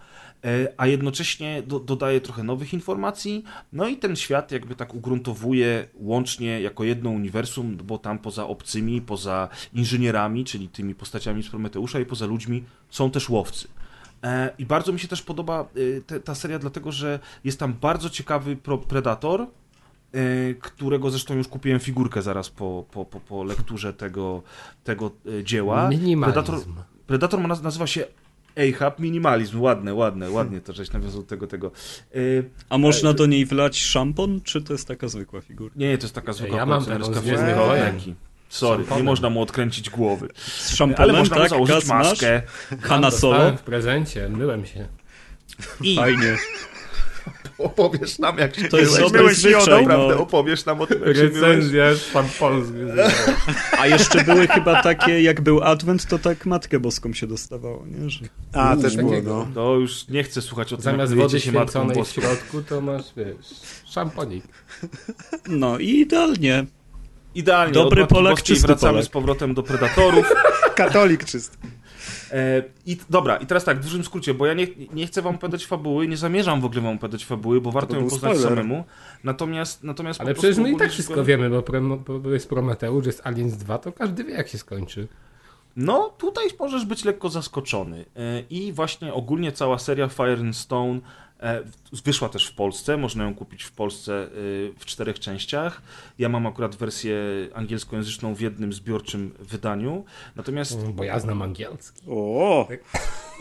a 0.77 0.88
jednocześnie 0.88 1.63
do, 1.67 1.80
dodaje 1.80 2.22
trochę 2.22 2.43
nowych 2.43 2.73
informacji, 2.73 3.43
no 3.73 3.88
i 3.88 3.97
ten 3.97 4.15
świat 4.15 4.51
jakby 4.51 4.76
tak 4.76 4.95
ugruntowuje 4.95 5.88
łącznie 5.95 6.61
jako 6.61 6.84
jedno 6.84 7.09
uniwersum, 7.09 7.77
bo 7.77 7.97
tam 7.97 8.19
poza 8.19 8.47
obcymi, 8.47 9.01
poza 9.01 9.49
inżynierami, 9.73 10.45
czyli 10.45 10.69
tymi 10.69 10.95
postaciami 10.95 11.43
z 11.43 11.49
Prometeusza 11.49 11.99
i 11.99 12.05
poza 12.05 12.26
ludźmi 12.26 12.63
są 12.89 13.11
też 13.11 13.30
łowcy. 13.30 13.67
E, 14.23 14.53
I 14.57 14.65
bardzo 14.65 14.93
mi 14.93 14.99
się 14.99 15.07
też 15.07 15.22
podoba 15.22 15.65
e, 16.09 16.19
ta 16.19 16.35
seria, 16.35 16.59
dlatego 16.59 16.91
że 16.91 17.19
jest 17.43 17.59
tam 17.59 17.73
bardzo 17.73 18.09
ciekawy 18.09 18.57
Predator, 18.88 19.41
e, 19.41 19.47
którego 20.53 21.09
zresztą 21.09 21.34
już 21.34 21.47
kupiłem 21.47 21.80
figurkę 21.80 22.22
zaraz 22.22 22.49
po, 22.49 22.85
po, 22.91 23.05
po, 23.05 23.19
po 23.19 23.43
lekturze 23.43 23.93
tego, 23.93 24.43
tego 24.84 25.11
e, 25.39 25.43
dzieła. 25.43 25.89
Minimalizm. 25.89 26.34
Predator, 26.34 26.59
Predator 27.07 27.61
nazywa 27.63 27.88
się 27.88 28.05
Ahab, 28.57 28.99
minimalizm, 28.99 29.61
ładne, 29.61 29.94
ładne, 29.94 30.30
ładnie 30.32 30.61
to 30.61 30.73
żeś 30.73 30.91
nawiązał 30.91 31.22
do 31.22 31.27
tego, 31.27 31.48
tego. 31.48 31.72
E, 32.15 32.19
A 32.69 32.77
można 32.77 33.14
do 33.14 33.26
niej 33.26 33.45
wlać 33.45 33.80
szampon, 33.82 34.41
czy 34.41 34.61
to 34.61 34.73
jest 34.73 34.88
taka 34.88 35.07
zwykła 35.07 35.41
figura? 35.41 35.72
nie, 35.76 35.88
nie, 35.90 35.98
to 35.98 36.03
jest 36.03 36.15
taka 36.15 36.34
zwykła 36.34 36.57
Ja 36.57 36.65
mam 36.65 36.86
kolekcjonerska. 36.86 37.94
Sorry, 38.49 38.86
nie 38.98 39.03
można 39.03 39.30
mu 39.30 39.41
odkręcić 39.41 39.90
głowy. 39.90 40.30
Z 40.36 40.76
szamponem, 40.76 41.10
Ale 41.10 41.19
można 41.19 41.36
mu 41.36 41.41
tak? 41.41 41.49
założyć 41.49 41.86
maskę. 41.86 42.41
Hanna 42.82 43.11
Solo? 43.11 43.57
W 43.57 43.61
prezencie, 43.61 44.30
myłem 44.30 44.65
się. 44.65 44.88
I 45.82 45.95
Fajnie. 45.95 46.38
Opowiesz 47.57 48.19
nam, 48.19 48.38
jak 48.38 48.56
się 48.56 48.68
To 48.69 48.77
jest 48.77 49.11
myłeś. 49.14 49.38
zwyczaj, 49.38 49.52
jodą, 49.52 49.82
no. 49.82 49.86
prawda? 49.86 50.18
Opowiesz 50.18 50.65
nam 50.65 50.82
o 50.82 50.88
tym, 50.88 51.02
jak 51.06 51.15
się 51.15 51.23
myłeś. 51.23 51.41
Recenzja, 51.41 51.84
pan 52.14 52.26
polski. 52.40 52.73
A 53.80 53.88
jeszcze 53.88 54.23
były 54.23 54.48
chyba 54.48 54.84
takie, 54.84 55.22
jak 55.22 55.41
był 55.41 55.64
Adwent, 55.64 56.06
to 56.06 56.19
tak 56.19 56.45
Matkę 56.45 56.80
Boską 56.80 57.14
się 57.14 57.27
dostawało, 57.27 57.84
nie? 57.88 58.10
Że... 58.10 58.19
A, 58.53 58.76
też 58.77 58.95
było, 58.98 59.11
no. 59.23 59.48
To 59.56 59.76
już 59.76 60.07
nie 60.07 60.23
chcę 60.23 60.41
słuchać 60.41 60.73
o 60.73 60.77
tym, 60.77 60.84
Zamiast 60.84 61.11
jak 61.14 61.22
wody 61.22 61.40
się 61.40 61.52
Matką 61.52 61.72
święconej 61.72 61.95
w 61.95 61.99
Boską. 61.99 62.22
środku, 62.22 62.61
to 62.61 62.82
masz, 62.82 63.06
wiesz, 63.18 63.48
szamponik. 63.86 64.44
No 65.48 65.80
i 65.80 65.90
idealnie. 65.90 66.65
Idealnie, 67.36 67.73
Dobry 67.73 68.07
Polak, 68.07 68.41
czysty 68.41 68.68
wracamy 68.68 68.91
Polak. 68.94 69.06
z 69.06 69.10
powrotem 69.10 69.53
do 69.53 69.64
Predatorów. 69.64 70.34
Katolik 70.76 71.26
czysty. 71.26 71.57
E, 72.36 72.64
I 72.86 72.98
dobra, 73.10 73.38
i 73.38 73.45
teraz 73.45 73.64
tak, 73.64 73.80
w 73.80 73.84
dużym 73.84 74.03
skrócie, 74.03 74.34
bo 74.34 74.45
ja 74.45 74.53
nie, 74.53 74.68
nie 74.94 75.07
chcę 75.07 75.22
wam 75.22 75.36
opowiadać 75.36 75.66
fabuły, 75.66 76.07
nie 76.07 76.18
zamierzam 76.18 76.62
w 76.62 76.66
ogóle 76.66 76.82
wam 76.82 76.95
opowiadać 76.95 77.26
fabuły, 77.26 77.62
bo 77.62 77.72
warto 77.72 77.95
ją 77.95 78.03
poznać 78.03 78.38
spoiler. 78.38 78.49
samemu. 78.49 78.84
Natomiast, 79.24 79.84
natomiast 79.84 80.22
Ale 80.22 80.36
po 80.36 80.41
przecież 80.41 80.57
my 80.57 80.72
i 80.72 80.78
tak 80.78 80.91
wszystko 80.91 81.24
wiemy, 81.24 81.49
bo, 81.49 82.20
bo 82.20 82.32
jest 82.32 82.49
Prometeusz, 82.49 83.06
jest 83.06 83.28
Aliens 83.28 83.57
2, 83.57 83.78
to 83.78 83.91
każdy 83.91 84.24
wie, 84.24 84.34
jak 84.34 84.48
się 84.48 84.57
skończy. 84.57 85.07
No, 85.76 86.14
tutaj 86.18 86.45
możesz 86.60 86.86
być 86.86 87.06
lekko 87.06 87.30
zaskoczony. 87.30 88.06
E, 88.16 88.44
I 88.49 88.74
właśnie 88.74 89.14
ogólnie 89.14 89.52
cała 89.52 89.80
seria 89.80 90.07
Fire 90.07 90.40
and 90.40 90.57
Stone 90.57 90.99
wyszła 92.05 92.30
też 92.30 92.47
w 92.47 92.55
Polsce. 92.55 92.97
Można 92.97 93.23
ją 93.23 93.35
kupić 93.35 93.63
w 93.63 93.72
Polsce 93.72 94.23
e, 94.23 94.27
w 94.80 94.85
czterech 94.85 95.19
częściach. 95.19 95.81
Ja 96.19 96.30
mam 96.30 96.47
akurat 96.47 96.76
wersję 96.76 97.17
angielskojęzyczną 97.53 98.35
w 98.35 98.41
jednym 98.41 98.73
zbiorczym 98.73 99.34
wydaniu. 99.39 100.05
Natomiast 100.35 100.88
Bo 100.88 101.03
ja 101.03 101.19
znam 101.19 101.41
angielski. 101.41 102.01
O, 102.09 102.67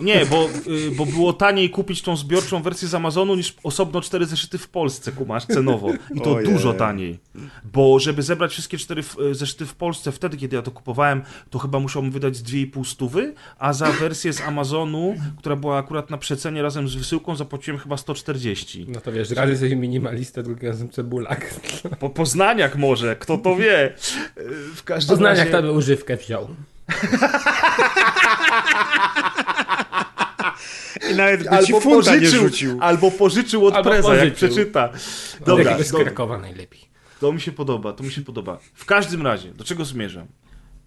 nie, 0.00 0.26
bo, 0.26 0.48
y, 0.66 0.90
bo 0.90 1.06
było 1.06 1.32
taniej 1.32 1.70
kupić 1.70 2.02
tą 2.02 2.16
zbiorczą 2.16 2.62
wersję 2.62 2.88
z 2.88 2.94
Amazonu 2.94 3.34
niż 3.34 3.54
osobno 3.62 4.00
cztery 4.00 4.26
zeszyty 4.26 4.58
w 4.58 4.68
Polsce, 4.68 5.12
kumasz, 5.12 5.46
cenowo. 5.46 5.90
I 6.14 6.20
to 6.20 6.34
Ojej. 6.34 6.48
dużo 6.48 6.72
taniej. 6.72 7.18
Bo 7.64 7.98
żeby 7.98 8.22
zebrać 8.22 8.52
wszystkie 8.52 8.78
cztery 8.78 9.02
y, 9.30 9.34
zeszyty 9.34 9.66
w 9.66 9.74
Polsce, 9.74 10.12
wtedy 10.12 10.36
kiedy 10.36 10.56
ja 10.56 10.62
to 10.62 10.70
kupowałem, 10.70 11.22
to 11.50 11.58
chyba 11.58 11.80
musiałbym 11.80 12.10
wydać 12.10 12.36
z 12.36 12.42
2,5 12.42 12.84
stówy, 12.84 13.34
a 13.58 13.72
za 13.72 13.92
wersję 13.92 14.32
z 14.32 14.40
Amazonu, 14.40 15.14
która 15.38 15.56
była 15.56 15.78
akurat 15.78 16.10
na 16.10 16.18
przecenie 16.18 16.62
razem 16.62 16.88
z 16.88 16.94
wysyłką, 16.94 17.36
zapłaciłem 17.36 17.80
chyba 17.80 17.96
140. 17.96 18.86
No 18.88 19.00
to 19.00 19.12
wiesz, 19.12 19.30
raz 19.30 19.50
jesteś 19.50 19.74
minimalista, 19.74 20.42
drugi 20.42 20.66
razem 20.66 20.90
cebulak. 20.90 21.60
Po 22.00 22.10
Poznaniach 22.10 22.76
może, 22.76 23.16
kto 23.16 23.38
to 23.38 23.56
wie. 23.56 23.92
W 24.74 24.82
każdym 24.84 25.16
Poznaniach 25.16 25.50
razie... 25.50 25.62
by 25.62 25.72
używkę 25.72 26.16
wziął. 26.16 26.48
nawet 31.14 31.50
by 31.50 31.66
ci 31.66 31.80
funta 31.80 32.16
nie 32.16 32.26
rzucił. 32.26 32.78
albo 32.80 33.10
pożyczył 33.10 33.66
od 33.66 33.74
Albo 33.74 33.90
preza, 33.90 34.14
jak 34.14 34.34
pożyczył. 34.34 34.48
przeczyta. 34.48 34.90
Od 35.40 35.46
Dobra, 35.46 35.64
jakiegoś 35.64 35.86
z. 35.86 35.92
Krakowa 35.92 36.38
najlepiej. 36.38 36.80
To 37.20 37.32
mi 37.32 37.40
się 37.40 37.52
podoba, 37.52 37.92
to 37.92 38.04
mi 38.04 38.10
się 38.12 38.22
podoba. 38.22 38.58
W 38.74 38.84
każdym 38.84 39.22
razie, 39.22 39.50
do 39.54 39.64
czego 39.64 39.84
zmierzam? 39.84 40.26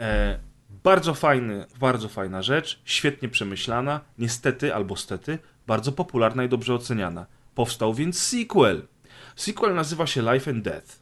E, 0.02 0.40
bardzo 0.84 1.14
fajny, 1.14 1.66
bardzo 1.80 2.10
fajna 2.10 2.41
rzecz, 2.41 2.82
świetnie 2.86 3.30
przemyślana, 3.30 4.02
niestety 4.18 4.76
albo 4.76 4.95
stety, 4.95 5.40
bardzo 5.68 5.91
popularna 5.91 6.44
i 6.44 6.49
dobrze 6.49 6.74
oceniana. 6.74 7.26
Powstał 7.56 7.94
więc 7.94 8.20
sequel. 8.20 8.88
Sequel 9.36 9.76
nazywa 9.76 10.08
się 10.08 10.34
Life 10.34 10.52
and 10.52 10.64
Death. 10.64 10.99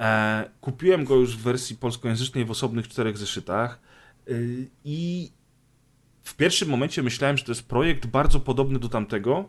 E, 0.00 0.50
kupiłem 0.60 1.04
go 1.04 1.14
już 1.16 1.36
w 1.36 1.40
wersji 1.42 1.76
polskojęzycznej 1.76 2.44
w 2.44 2.50
osobnych 2.50 2.88
czterech 2.88 3.18
zeszytach 3.18 3.78
y, 4.28 4.70
i 4.84 5.30
w 6.24 6.34
pierwszym 6.34 6.68
momencie 6.68 7.02
myślałem, 7.02 7.38
że 7.38 7.44
to 7.44 7.50
jest 7.50 7.68
projekt 7.68 8.06
bardzo 8.06 8.40
podobny 8.40 8.78
do 8.78 8.88
tamtego, 8.88 9.48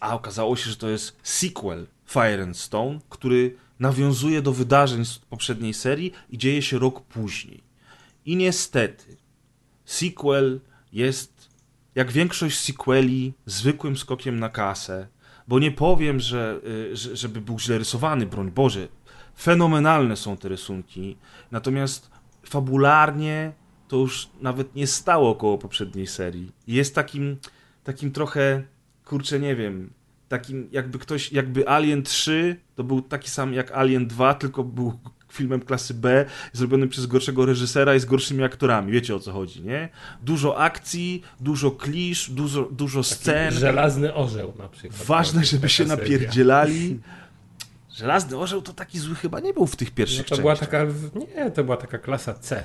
a 0.00 0.14
okazało 0.14 0.56
się, 0.56 0.70
że 0.70 0.76
to 0.76 0.88
jest 0.88 1.16
sequel 1.22 1.86
Fire 2.06 2.42
and 2.42 2.58
Stone, 2.58 2.98
który 3.08 3.56
nawiązuje 3.80 4.42
do 4.42 4.52
wydarzeń 4.52 5.04
z 5.04 5.18
poprzedniej 5.18 5.74
serii 5.74 6.12
i 6.30 6.38
dzieje 6.38 6.62
się 6.62 6.78
rok 6.78 7.00
później. 7.00 7.62
I 8.26 8.36
niestety, 8.36 9.16
sequel 9.84 10.60
jest, 10.92 11.50
jak 11.94 12.12
większość 12.12 12.58
sequeli, 12.58 13.32
zwykłym 13.46 13.96
skokiem 13.96 14.40
na 14.40 14.48
kasę, 14.48 15.08
bo 15.48 15.58
nie 15.58 15.70
powiem, 15.70 16.20
że, 16.20 16.60
y, 16.92 16.96
że, 16.96 17.16
żeby 17.16 17.40
był 17.40 17.58
źle 17.58 17.78
rysowany, 17.78 18.26
broń 18.26 18.50
Boże. 18.50 18.88
Fenomenalne 19.38 20.16
są 20.16 20.36
te 20.36 20.48
rysunki, 20.48 21.16
natomiast 21.50 22.10
fabularnie 22.42 23.52
to 23.90 23.96
już 23.96 24.28
nawet 24.40 24.74
nie 24.74 24.86
stało 24.86 25.34
koło 25.34 25.58
poprzedniej 25.58 26.06
serii. 26.06 26.52
Jest 26.66 26.94
takim, 26.94 27.36
takim 27.84 28.12
trochę, 28.12 28.62
kurczę, 29.04 29.40
nie 29.40 29.56
wiem, 29.56 29.90
takim 30.28 30.68
jakby 30.72 30.98
ktoś, 30.98 31.32
jakby 31.32 31.68
Alien 31.68 32.02
3 32.02 32.56
to 32.74 32.84
był 32.84 33.02
taki 33.02 33.30
sam 33.30 33.52
jak 33.54 33.70
Alien 33.72 34.06
2, 34.06 34.34
tylko 34.34 34.64
był 34.64 34.98
filmem 35.32 35.60
klasy 35.60 35.94
B, 35.94 36.24
zrobiony 36.52 36.88
przez 36.88 37.06
gorszego 37.06 37.46
reżysera 37.46 37.94
i 37.94 38.00
z 38.00 38.04
gorszymi 38.04 38.44
aktorami. 38.44 38.92
Wiecie 38.92 39.14
o 39.16 39.20
co 39.20 39.32
chodzi, 39.32 39.62
nie? 39.62 39.88
Dużo 40.22 40.58
akcji, 40.58 41.22
dużo 41.40 41.70
klisz, 41.70 42.30
dużo, 42.30 42.62
dużo 42.62 43.02
scen. 43.02 43.52
Żelazny 43.52 44.14
orzeł 44.14 44.52
na 44.58 44.68
przykład. 44.68 45.02
Ważne, 45.02 45.40
To 45.40 45.46
żeby 45.46 45.68
się 45.68 45.84
seria. 45.86 45.96
napierdzielali. 46.02 47.00
Żelazny 47.94 48.36
orzeł 48.36 48.62
to 48.62 48.72
taki 48.72 48.98
zły 48.98 49.14
chyba 49.14 49.40
nie 49.40 49.52
był 49.54 49.66
w 49.66 49.76
tych 49.76 49.88
No 49.88 49.94
pierwszych 49.94 50.26
to 50.26 50.36
była 50.36 50.56
częściach. 50.56 50.70
taka, 50.70 50.92
nie, 51.36 51.50
to 51.50 51.64
była 51.64 51.76
taka 51.76 51.98
klasa 51.98 52.34
C. 52.34 52.64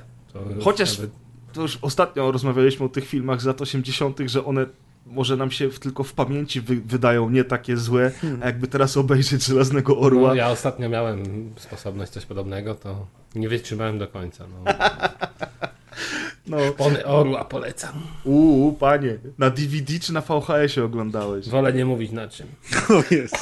Chociaż 0.64 0.98
nawet- 0.98 1.12
to 1.54 1.62
już 1.62 1.78
ostatnio 1.82 2.32
rozmawialiśmy 2.32 2.86
o 2.86 2.90
tych 2.90 3.08
filmach 3.08 3.42
z 3.42 3.46
lat 3.46 3.62
80., 3.62 4.20
że 4.26 4.46
one 4.46 4.66
może 5.06 5.38
nam 5.38 5.52
się 5.52 5.70
w, 5.70 5.80
tylko 5.80 6.04
w 6.04 6.14
pamięci 6.14 6.62
wy, 6.62 6.76
wydają 6.76 7.30
nie 7.30 7.44
takie 7.44 7.78
złe, 7.78 8.12
a 8.42 8.46
jakby 8.46 8.68
teraz 8.68 8.98
obejrzeć 8.98 9.46
Żelaznego 9.46 9.98
Orła, 10.00 10.30
No, 10.30 10.36
ja 10.36 10.50
ostatnio 10.50 10.90
miałem 10.90 11.24
sposobność 11.58 12.12
coś 12.12 12.26
podobnego, 12.26 12.76
to 12.76 13.08
nie 13.36 13.50
wytrzymałem 13.50 14.00
do 14.00 14.08
końca. 14.08 14.46
No. 14.48 14.72
no, 16.48 16.58
Pony 16.78 17.06
Orła 17.06 17.46
polecam. 17.46 17.94
uuu, 18.24 18.74
panie, 18.74 19.18
na 19.38 19.50
DVD 19.50 20.00
czy 20.00 20.14
na 20.14 20.22
VHS-ie 20.22 20.86
oglądałeś? 20.86 21.50
Wolę 21.50 21.74
nie 21.74 21.86
mówić 21.86 22.12
na 22.12 22.28
czym. 22.28 22.48
O 22.90 23.04
jest. 23.16 23.36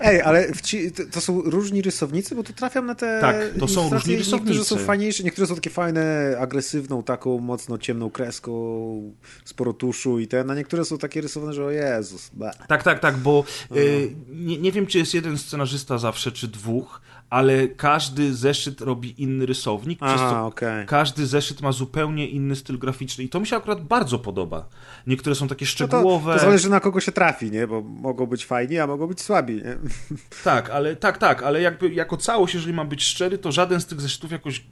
Ej, 0.00 0.22
ale 0.22 0.52
ci, 0.62 0.92
to, 0.92 1.02
to 1.12 1.20
są 1.20 1.42
różni 1.42 1.82
rysownicy, 1.82 2.34
bo 2.34 2.42
tu 2.42 2.52
trafiam 2.52 2.86
na 2.86 2.94
te 2.94 3.20
Tak, 3.20 3.36
to 3.60 3.68
są 3.68 3.90
różni 3.90 4.16
Niektórzy 4.16 4.30
są 4.30 4.46
rysownicy. 4.58 4.86
fajniejsi, 4.86 5.24
niektóre 5.24 5.46
są 5.46 5.54
takie 5.54 5.70
fajne, 5.70 6.36
agresywną, 6.40 7.02
taką 7.02 7.38
mocno 7.38 7.78
ciemną 7.78 8.10
kreską, 8.10 9.12
sporo 9.44 9.72
tuszu 9.72 10.18
i 10.18 10.26
ten, 10.28 10.50
a 10.50 10.54
niektóre 10.54 10.84
są 10.84 10.98
takie 10.98 11.20
rysowane, 11.20 11.52
że 11.52 11.64
o 11.64 11.70
Jezus. 11.70 12.30
Tak, 12.68 12.82
tak, 12.82 12.98
tak, 12.98 13.16
bo 13.16 13.44
y, 13.76 14.10
nie, 14.28 14.58
nie 14.58 14.72
wiem, 14.72 14.86
czy 14.86 14.98
jest 14.98 15.14
jeden 15.14 15.38
scenarzysta 15.38 15.98
zawsze, 15.98 16.32
czy 16.32 16.48
dwóch, 16.48 17.00
ale 17.30 17.68
każdy 17.68 18.34
zeszyt 18.34 18.80
robi 18.80 19.22
inny 19.22 19.46
rysownik, 19.46 19.98
przez 19.98 20.12
Aha, 20.20 20.30
co 20.30 20.46
okej. 20.46 20.86
każdy 20.86 21.26
zeszyt 21.26 21.60
ma 21.62 21.72
zupełnie 21.72 22.28
inny 22.28 22.56
styl 22.56 22.78
graficzny 22.78 23.24
i 23.24 23.28
to 23.28 23.40
mi 23.40 23.46
się 23.46 23.56
akurat 23.56 23.84
bardzo 23.84 24.18
podoba. 24.18 24.68
Niektóre 25.06 25.34
są 25.36 25.48
takie 25.48 25.64
No 25.64 25.66
to, 25.68 25.70
szczegółowe. 25.72 26.32
to 26.34 26.38
zależy 26.40 26.70
na 26.70 26.80
kogo 26.80 27.00
się 27.00 27.12
trafi, 27.12 27.50
nie? 27.50 27.66
Bo 27.66 27.80
mogą 27.82 28.26
być 28.26 28.46
fajni, 28.46 28.78
a 28.78 28.86
mogą 28.86 29.06
być 29.06 29.20
słabi, 29.22 29.54
nie? 29.54 29.76
Tak, 30.44 30.70
ale 30.70 30.96
tak, 30.96 31.18
tak, 31.18 31.42
ale 31.42 31.60
jakby 31.60 31.88
jako 31.88 32.16
całość, 32.16 32.54
jeżeli 32.54 32.72
mam 32.72 32.88
być 32.88 33.02
szczery, 33.04 33.38
to 33.38 33.52
żaden 33.52 33.80
z 33.80 33.86
tych 33.86 34.00
zeszytów 34.00 34.32
jakoś 34.32 34.64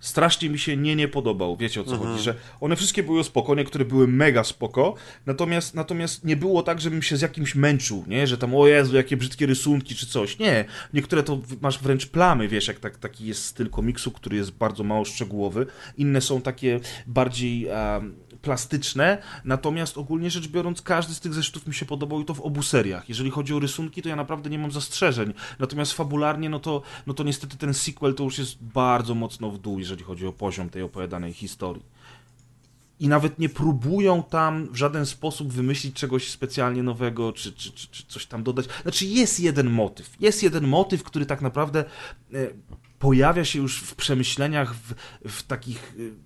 strasznie 0.00 0.50
mi 0.50 0.58
się 0.58 0.76
nie 0.76 0.96
nie 0.96 1.08
podobał. 1.08 1.56
Wiecie 1.56 1.80
o 1.80 1.84
co 1.84 1.96
chodzi, 1.96 2.22
że 2.22 2.34
one 2.60 2.76
wszystkie 2.76 3.02
były 3.02 3.24
spoko, 3.24 3.54
niektóre 3.54 3.84
były 3.84 4.08
mega 4.08 4.44
spoko, 4.44 4.94
natomiast, 5.26 5.74
natomiast 5.74 6.24
nie 6.24 6.36
było 6.36 6.62
tak, 6.62 6.80
żebym 6.80 7.02
się 7.02 7.16
z 7.16 7.20
jakimś 7.20 7.54
męczył, 7.54 8.04
nie? 8.06 8.26
Że 8.26 8.38
tam 8.38 8.54
o 8.54 8.66
Jezu, 8.66 8.96
jakie 8.96 9.16
brzydkie 9.16 9.46
rysunki 9.46 9.94
czy 9.94 10.06
coś. 10.06 10.38
Nie, 10.38 10.64
niektóre 10.94 11.22
to 11.22 11.40
masz 11.60 11.78
wręcz 11.78 12.06
plamy, 12.06 12.48
wiesz, 12.48 12.68
jak 12.68 12.80
tak, 12.80 12.98
taki 12.98 13.26
jest 13.26 13.44
styl 13.44 13.70
komiksu, 13.70 14.10
który 14.10 14.36
jest 14.36 14.50
bardzo 14.50 14.84
mało 14.84 15.04
szczegółowy. 15.04 15.66
Inne 15.96 16.20
są 16.20 16.40
takie 16.40 16.80
bardziej 17.06 17.66
em, 17.68 18.14
plastyczne, 18.46 19.18
natomiast 19.44 19.98
ogólnie 19.98 20.30
rzecz 20.30 20.48
biorąc, 20.48 20.82
każdy 20.82 21.14
z 21.14 21.20
tych 21.20 21.34
zeszytów 21.34 21.66
mi 21.66 21.74
się 21.74 21.86
podobał 21.86 22.20
i 22.20 22.24
to 22.24 22.34
w 22.34 22.40
obu 22.40 22.62
seriach. 22.62 23.08
Jeżeli 23.08 23.30
chodzi 23.30 23.54
o 23.54 23.58
rysunki, 23.58 24.02
to 24.02 24.08
ja 24.08 24.16
naprawdę 24.16 24.50
nie 24.50 24.58
mam 24.58 24.70
zastrzeżeń. 24.70 25.32
Natomiast 25.58 25.92
fabularnie, 25.92 26.48
no 26.50 26.60
to, 26.60 26.82
no 27.06 27.14
to 27.14 27.24
niestety 27.24 27.56
ten 27.56 27.74
sequel 27.74 28.14
to 28.14 28.24
już 28.24 28.38
jest 28.38 28.62
bardzo 28.62 29.14
mocno 29.14 29.50
w 29.50 29.58
dół, 29.58 29.78
jeżeli 29.78 30.04
chodzi 30.04 30.26
o 30.26 30.32
poziom 30.32 30.70
tej 30.70 30.82
opowiadanej 30.82 31.32
historii. 31.32 31.84
I 33.00 33.08
nawet 33.08 33.38
nie 33.38 33.48
próbują 33.48 34.22
tam 34.22 34.68
w 34.72 34.76
żaden 34.76 35.06
sposób 35.06 35.52
wymyślić 35.52 35.96
czegoś 35.96 36.30
specjalnie 36.30 36.82
nowego, 36.82 37.32
czy, 37.32 37.52
czy, 37.52 37.72
czy, 37.72 37.88
czy 37.90 38.06
coś 38.06 38.26
tam 38.26 38.42
dodać. 38.42 38.66
Znaczy, 38.82 39.06
jest 39.06 39.40
jeden 39.40 39.70
motyw. 39.70 40.16
Jest 40.20 40.42
jeden 40.42 40.66
motyw, 40.66 41.02
który 41.02 41.26
tak 41.26 41.42
naprawdę 41.42 41.84
e, 42.34 42.36
pojawia 42.98 43.44
się 43.44 43.58
już 43.58 43.80
w 43.80 43.94
przemyśleniach, 43.94 44.74
w, 44.74 44.94
w 45.28 45.42
takich 45.42 45.94
e, 45.98 46.25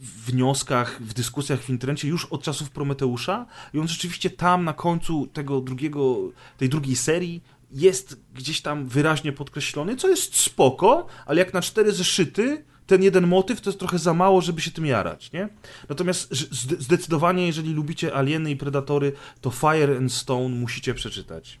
wnioskach, 0.00 1.02
w 1.02 1.14
dyskusjach 1.14 1.60
w 1.60 1.70
internecie 1.70 2.08
już 2.08 2.24
od 2.24 2.42
czasów 2.42 2.70
Prometeusza 2.70 3.46
i 3.74 3.78
on 3.78 3.88
rzeczywiście 3.88 4.30
tam 4.30 4.64
na 4.64 4.72
końcu 4.72 5.26
tego 5.26 5.60
drugiego, 5.60 6.16
tej 6.58 6.68
drugiej 6.68 6.96
serii 6.96 7.42
jest 7.70 8.20
gdzieś 8.34 8.60
tam 8.60 8.88
wyraźnie 8.88 9.32
podkreślony, 9.32 9.96
co 9.96 10.08
jest 10.08 10.36
spoko, 10.36 11.06
ale 11.26 11.38
jak 11.38 11.54
na 11.54 11.62
cztery 11.62 11.92
zeszyty 11.92 12.64
ten 12.86 13.02
jeden 13.02 13.26
motyw 13.26 13.60
to 13.60 13.70
jest 13.70 13.78
trochę 13.78 13.98
za 13.98 14.14
mało, 14.14 14.40
żeby 14.40 14.60
się 14.60 14.70
tym 14.70 14.86
jarać, 14.86 15.32
nie? 15.32 15.48
Natomiast 15.88 16.34
zdecydowanie, 16.78 17.46
jeżeli 17.46 17.74
lubicie 17.74 18.16
Alieny 18.16 18.50
i 18.50 18.56
Predatory, 18.56 19.12
to 19.40 19.50
Fire 19.50 19.96
and 19.96 20.12
Stone 20.12 20.48
musicie 20.48 20.94
przeczytać. 20.94 21.60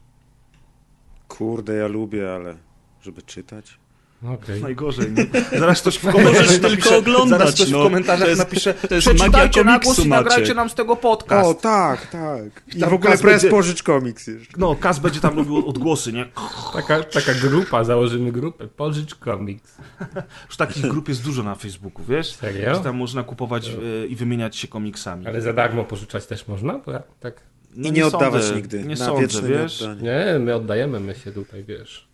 Kurde, 1.28 1.74
ja 1.74 1.86
lubię, 1.86 2.34
ale 2.34 2.56
żeby 3.02 3.22
czytać. 3.22 3.78
Okej. 4.24 4.62
Najgorzej. 4.62 5.12
Nie? 5.12 5.58
Zaraz 5.58 5.80
ktoś 5.80 5.96
w 5.98 6.02
komentarzach 6.12 6.40
Możesz 6.46 6.60
napisze, 6.60 6.82
tylko 6.82 6.96
oglądać, 6.98 7.38
zaraz 7.38 7.54
ktoś 7.54 7.70
no. 7.70 7.80
w 7.80 7.82
komentarzach 7.82 8.24
To 8.24 8.28
jest- 8.28 8.38
napisze 8.38 8.74
to 8.74 8.94
jest 8.94 9.08
przeczytajcie 9.08 9.64
na 9.64 9.78
głos 9.78 9.98
i 9.98 10.08
nagrajcie 10.08 10.54
nam 10.54 10.70
z 10.70 10.74
tego 10.74 10.96
podcast. 10.96 11.48
O, 11.48 11.54
tak, 11.54 12.06
tak. 12.06 12.62
I 12.76 12.80
tam 12.80 12.90
w 12.90 12.92
ogóle 12.92 13.10
Kaz 13.10 13.22
press 13.22 13.42
będzie- 13.42 13.56
pożycz 13.56 13.82
komiks 13.82 14.26
jeszcze. 14.26 14.52
No, 14.58 14.76
Kaz 14.76 14.98
będzie 14.98 15.20
tam 15.20 15.36
robił 15.36 15.68
odgłosy, 15.68 16.12
nie? 16.12 16.26
Taka, 16.72 17.02
taka 17.02 17.34
grupa, 17.34 17.84
założymy 17.84 18.32
grupę. 18.32 18.68
Pożycz 18.68 19.14
komiks. 19.14 19.76
Już 20.48 20.56
takich 20.56 20.86
grup 20.86 21.08
jest 21.08 21.24
dużo 21.24 21.42
na 21.42 21.54
Facebooku, 21.54 22.04
wiesz? 22.04 22.34
Serio? 22.34 22.74
Że 22.74 22.80
tam 22.80 22.96
można 22.96 23.22
kupować 23.22 23.68
e, 23.68 24.06
i 24.06 24.16
wymieniać 24.16 24.56
się 24.56 24.68
komiksami. 24.68 25.26
Ale 25.26 25.40
za 25.40 25.52
darmo 25.52 25.84
pożyczać 25.84 26.26
też 26.26 26.48
można? 26.48 26.78
Bo 26.78 26.92
ja, 26.92 27.02
tak. 27.20 27.40
No, 27.76 27.88
I 27.88 27.92
nie 27.92 28.06
oddawać 28.06 28.42
sądzę, 28.42 28.56
nigdy. 28.56 28.78
Nie 28.82 28.88
na 28.88 28.96
sądzę, 28.96 29.22
wieczne 29.22 29.48
wiesz? 29.48 29.84
Nie, 30.02 30.38
my 30.38 30.54
oddajemy, 30.54 31.00
my 31.00 31.14
się 31.14 31.32
tutaj, 31.32 31.64
wiesz, 31.64 32.09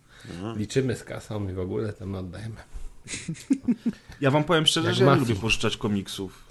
liczymy 0.55 0.95
z 0.95 1.03
kasą 1.03 1.49
i 1.49 1.53
w 1.53 1.59
ogóle 1.59 1.93
to 1.93 2.05
my 2.05 2.17
oddajemy. 2.17 2.55
Ja 4.21 4.31
wam 4.31 4.43
powiem 4.43 4.65
szczerze, 4.65 4.87
Jak 4.87 4.95
że 4.97 5.05
ja 5.05 5.13
nie 5.13 5.19
lubię 5.19 5.35
pożyczać 5.35 5.77
komiksów. 5.77 6.43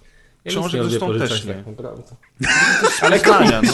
Ja 0.45 0.51
Książek 0.53 0.73
nie 0.73 0.79
lubię 0.79 0.91
zresztą 0.99 1.19
też 1.19 1.45
nie. 1.45 1.55
tak. 1.55 3.03
Ale 3.03 3.19
zdania, 3.19 3.63
no. 3.63 3.73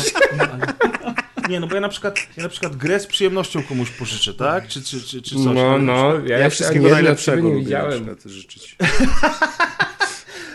Nie, 1.48 1.60
no 1.60 1.66
bo 1.66 1.74
ja 1.74 1.80
na 1.80 1.88
przykład, 1.88 2.18
ja 2.36 2.42
na 2.42 2.48
przykład 2.48 2.76
grę 2.76 3.00
z 3.00 3.06
przyjemnością 3.06 3.62
komuś 3.62 3.90
pożyczę, 3.90 4.34
tak? 4.34 4.68
Czy, 4.68 4.82
czy, 4.82 5.00
czy, 5.02 5.22
czy 5.22 5.34
coś. 5.34 5.44
No, 5.44 5.78
no, 5.78 6.14
ja, 6.26 6.38
Ja 6.38 6.50
wszystkiego 6.50 6.88
najlepszego 6.88 7.36
nie 7.36 7.42
lubię 7.42 7.58
na 7.58 7.64
widziałem. 7.64 7.92
przykład 7.92 8.22
życzyć. 8.32 8.76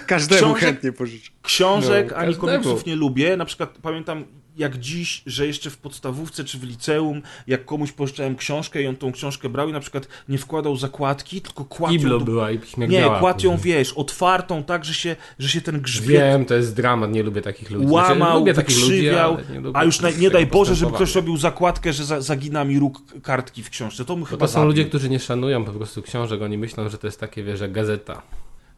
Każdemu 0.08 0.42
Książek- 0.42 0.60
chętnie 0.60 0.92
pożyczę. 0.92 1.32
Książek 1.42 2.12
No, 2.12 2.18
ani 2.18 2.36
każdemu. 2.36 2.64
komiksów 2.64 2.86
nie 2.86 2.96
lubię. 2.96 3.38
Na 3.38 3.46
przykład 3.46 3.70
pamiętam 3.82 4.24
jak 4.58 4.78
dziś, 4.78 5.24
że 5.26 5.48
jeszcze 5.48 5.70
w 5.70 5.78
podstawówce 5.78 6.44
czy 6.44 6.58
w 6.58 6.64
liceum, 6.64 7.22
jak 7.48 7.66
komuś 7.66 7.92
pożyczałem 7.92 8.36
książkę 8.36 8.82
i 8.82 8.88
on 8.88 8.96
tą 8.96 9.12
książkę 9.12 9.50
brał 9.50 9.70
i 9.70 9.74
na 9.74 9.80
przykład 9.80 10.08
nie 10.30 10.38
wkładał 10.38 10.76
zakładki, 10.78 11.42
tylko 11.42 11.66
kładł 11.66 11.94
Iblo 11.94 12.20
do... 12.20 12.26
była 12.26 12.52
i 12.52 12.60
Nie, 12.78 13.10
kładł 13.20 13.46
ją, 13.46 13.58
wiesz, 13.58 13.94
otwartą 13.94 14.64
tak, 14.64 14.86
że 14.86 14.94
się, 14.94 15.16
że 15.40 15.50
się 15.50 15.62
ten 15.62 15.82
grzbiet 15.82 16.22
Wiem, 16.22 16.46
to 16.46 16.56
jest 16.56 16.76
dramat, 16.76 17.12
nie 17.12 17.24
lubię 17.24 17.42
takich 17.42 17.72
ludzi. 17.72 17.88
Znaczy, 17.88 18.10
łamał, 18.10 18.40
lubię 18.40 18.54
takich 18.54 18.76
ludzi, 18.78 18.88
wykrzywiał, 18.92 19.38
nie 19.54 19.60
lubię 19.60 19.80
a 19.80 19.84
już 19.84 20.02
na, 20.02 20.10
nie 20.10 20.30
daj 20.30 20.46
Boże, 20.48 20.76
żeby 20.76 20.92
ktoś 20.92 21.16
robił 21.16 21.38
zakładkę, 21.38 21.94
że 21.94 22.06
za, 22.06 22.22
zagina 22.22 22.64
mi 22.64 22.80
róg 22.80 23.02
kartki 23.24 23.64
w 23.64 23.70
książce. 23.70 24.06
To 24.06 24.16
mu 24.16 24.26
chyba 24.26 24.48
To 24.48 24.54
są 24.54 24.66
ludzie, 24.66 24.82
zabił. 24.82 24.90
którzy 24.90 25.10
nie 25.10 25.20
szanują 25.20 25.66
po 25.66 25.72
prostu 25.72 26.02
książek, 26.02 26.42
oni 26.42 26.58
myślą, 26.58 26.90
że 26.90 26.98
to 26.98 27.08
jest 27.08 27.20
takie, 27.20 27.44
wiesz, 27.44 27.60
jak 27.60 27.72
gazeta. 27.72 28.22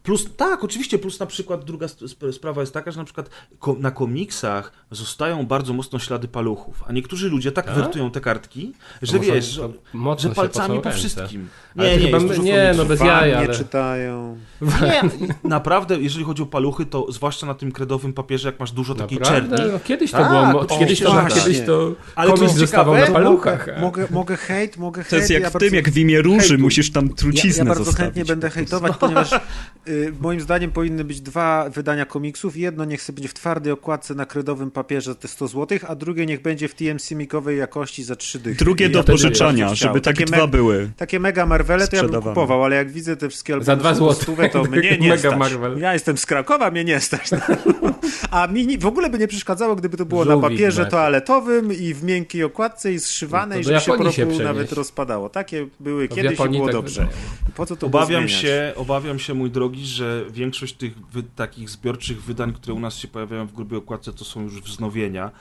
Plus, 0.10 0.28
tak, 0.38 0.64
oczywiście, 0.64 1.00
plus 1.00 1.20
na 1.20 1.26
przykład 1.26 1.66
druga 1.66 1.86
sp- 1.86 2.32
sprawa 2.34 2.62
jest 2.62 2.74
taka, 2.74 2.92
że 2.92 2.98
na 2.98 3.04
przykład 3.04 3.30
ko- 3.60 3.76
na 3.80 3.92
komiksach 3.92 4.72
zostają 4.92 5.46
bardzo 5.46 5.74
mocno 5.74 6.00
ślady 6.00 6.28
paluchów, 6.28 6.84
a 6.88 6.92
niektórzy 6.92 7.30
ludzie 7.30 7.52
tak, 7.52 7.66
Tak? 7.66 7.76
wertują 7.76 8.12
te 8.12 8.22
kartki, 8.22 8.74
że 9.02 9.20
wiesz, 9.20 9.46
że, 9.46 9.70
że 10.18 10.30
palcami 10.30 10.80
po 10.80 10.92
wszystkim. 10.92 11.48
Nie, 11.76 11.98
nie, 11.98 12.06
chyba 12.06 12.18
nie, 12.18 12.24
komiksów. 12.28 12.78
no 12.78 12.86
bez 12.86 13.00
Fan 13.00 13.08
jaj, 13.08 13.30
nie 13.30 13.38
ale... 13.38 13.56
czytają. 13.56 14.38
Nie, 14.82 15.02
naprawdę, 15.50 16.00
jeżeli 16.00 16.26
chodzi 16.26 16.44
o 16.44 16.46
paluchy, 16.46 16.86
to 16.86 17.12
zwłaszcza 17.12 17.46
na 17.46 17.54
tym 17.54 17.72
kredowym 17.72 18.14
papierze, 18.14 18.48
jak 18.48 18.60
masz 18.60 18.72
dużo 18.72 18.96
takiej 18.96 19.20
czerni. 19.20 19.50
No, 19.74 19.80
kiedyś 19.84 20.12
to 20.12 20.18
Tak, 20.18 20.52
było, 20.52 20.66
kiedyś 20.66 21.00
to, 21.00 21.26
kiedyś 21.36 21.62
to 21.66 21.92
Ale 22.16 22.32
to 22.32 22.38
komiks 22.38 22.56
zostawał 22.56 22.96
ciekawe, 22.96 23.14
na 23.14 23.20
paluchach. 23.20 23.68
Mogę, 23.68 23.82
mogę, 23.82 24.08
mogę 24.12 24.38
hejt, 24.38 24.78
mogę 24.78 25.02
hejt. 25.04 25.10
To 25.10 25.16
jest 25.16 25.30
jak 25.30 25.44
ja 25.44 25.50
w 25.50 25.54
bardzo- 25.54 25.66
tym, 25.68 25.76
jak 25.76 25.90
w 25.90 25.98
imię 25.98 26.22
róży 26.22 26.58
musisz 26.58 26.92
tam 26.92 27.08
Ja, 27.08 27.14
truciznę 27.14 27.64
ja 27.64 27.66
bardzo 27.66 27.84
zostawić. 27.84 28.06
chętnie 28.06 28.26
będę 28.26 28.50
hejtować, 28.50 28.98
ponieważ 28.98 29.34
y, 29.88 29.99
moim 30.22 30.42
zdaniem 30.42 30.72
powinny 30.72 31.04
być 31.04 31.22
dwa 31.22 31.70
wydania 31.70 32.06
komiksów. 32.06 32.58
Jedno 32.58 32.86
niech 32.86 33.02
sobie 33.02 33.16
będzie 33.16 33.30
w 33.30 33.34
twardej 33.34 33.74
okładce 33.74 34.16
na 34.16 34.26
kredowym 34.26 34.72
papierze 34.72 35.12
za 35.12 35.16
te 35.20 35.28
100 35.28 35.48
zł, 35.48 35.80
a 35.88 35.96
drugie 35.96 36.26
niech 36.26 36.42
będzie 36.42 36.68
w 36.68 36.76
TMC-mikowej 36.76 37.58
jakości 37.58 38.04
za 38.04 38.16
3 38.16 38.40
dychy. 38.40 38.58
Drugie 38.66 38.86
I 38.86 38.90
do 38.92 39.00
ja 39.00 39.04
pożyczania, 39.04 39.76
żeby 39.76 40.02
takie 40.02 40.26
me- 40.26 40.38
dwa 40.38 40.48
były. 40.48 40.90
Takie 40.98 41.20
mega 41.20 41.46
Marvele 41.46 41.88
to 41.88 41.96
ja 41.96 42.04
bym 42.04 42.22
kupował, 42.22 42.64
ale 42.64 42.76
jak 42.76 42.92
widzę 42.92 43.18
te 43.18 43.30
wszystkie 43.30 43.54
Za 43.64 43.76
dwa 43.76 43.90
albumy 43.90 43.96
złote. 43.96 44.22
stówę, 44.24 44.50
to 44.50 44.64
mnie 44.72 44.98
nie 44.98 45.10
Mega 45.10 45.30
stać. 45.30 45.40
Marvel. 45.40 45.80
Ja 45.80 45.94
jestem 45.94 46.18
z 46.18 46.26
Krakowa, 46.26 46.72
mnie 46.72 46.84
nie 46.84 47.00
stać. 47.00 47.30
A 48.32 48.48
mi 48.48 48.78
w 48.78 48.86
ogóle 48.86 49.10
by 49.10 49.20
nie 49.20 49.28
przeszkadzało, 49.28 49.76
gdyby 49.76 49.98
to 49.98 50.06
było 50.06 50.26
na 50.26 50.32
Żółwik 50.34 50.50
papierze 50.52 50.82
macie. 50.82 50.92
toaletowym 50.92 51.74
i 51.74 51.94
w 51.94 52.04
miękkiej 52.04 52.44
okładce 52.44 52.94
i 52.94 53.00
zszywane 53.00 53.56
No 53.56 53.62
i 53.62 53.64
żeby 53.64 53.80
się 53.80 53.86
po 53.86 53.92
Japonii 53.92 54.14
się 54.14 54.22
roku 54.22 54.32
przenieść. 54.36 54.54
nawet 54.56 54.72
rozpadało. 54.74 55.30
Takie 55.30 55.68
były 55.80 56.08
To 56.08 56.16
kiedyś 56.16 56.40
i 56.40 56.50
było 56.50 56.66
tak 56.66 56.74
dobrze. 56.76 57.08
Po 57.56 57.66
co 57.66 57.76
to 57.76 57.88
Obawiam 57.88 58.28
się, 58.30 58.74
obawiam 58.76 59.20
się, 59.20 59.34
mój 59.34 59.52
drogi, 59.52 59.79
że 59.86 60.26
większość 60.30 60.74
tych 60.74 61.08
wy, 61.08 61.24
takich 61.24 61.70
zbiorczych 61.70 62.24
wydań, 62.24 62.54
które 62.54 62.74
u 62.74 62.80
nas 62.80 62.98
się 62.98 63.08
pojawiają 63.08 63.48
w 63.48 63.54
grubej 63.54 63.78
okładce, 63.78 64.14
to 64.14 64.26
są 64.26 64.42
już 64.42 64.62
wznowienia. 64.62 65.32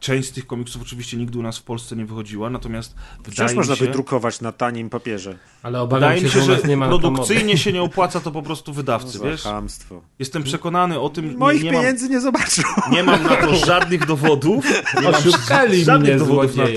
Część 0.00 0.28
z 0.28 0.32
tych 0.32 0.46
komiksów 0.46 0.82
oczywiście 0.82 1.16
nigdy 1.16 1.38
u 1.38 1.42
nas 1.42 1.58
w 1.58 1.62
Polsce 1.62 1.96
nie 1.96 2.04
wychodziła, 2.06 2.50
natomiast 2.50 2.94
Wciąż 3.22 3.36
wydaje 3.36 3.54
można 3.56 3.76
się, 3.76 3.84
wydrukować 3.84 4.40
na 4.40 4.52
tanim 4.52 4.90
papierze. 4.90 5.38
Ale 5.62 5.80
obawiam 5.80 6.00
wydaje 6.00 6.18
się, 6.20 6.24
mi 6.26 6.30
się, 6.32 6.40
że 6.42 6.56
że 6.68 6.76
produkcyjnie 6.88 7.58
się 7.58 7.72
nie 7.72 7.82
opłaca 7.82 8.20
to 8.20 8.30
po 8.30 8.42
prostu 8.42 8.72
wydawcy, 8.72 9.18
Za 9.18 9.24
wiesz? 9.24 9.42
chamstwo. 9.42 10.02
Jestem 10.18 10.42
przekonany 10.42 11.00
o 11.00 11.08
tym, 11.08 11.36
Moich 11.38 11.62
nie, 11.62 11.64
nie, 11.70 11.72
mam, 11.72 11.82
pieniędzy 11.82 12.08
nie 12.08 12.20
zobaczą. 12.20 12.62
nie 12.90 13.02
mam 13.02 13.22
na 13.22 13.36
to 13.36 13.54
żadnych 13.54 14.06
dowodów. 14.06 14.64
Nie 14.94 15.02
mam 15.10 15.14
Oszukali 15.14 15.84
żadnych 15.84 16.10
mnie 16.10 16.18
dowodów 16.18 16.56
na 16.56 16.64
to, 16.66 16.70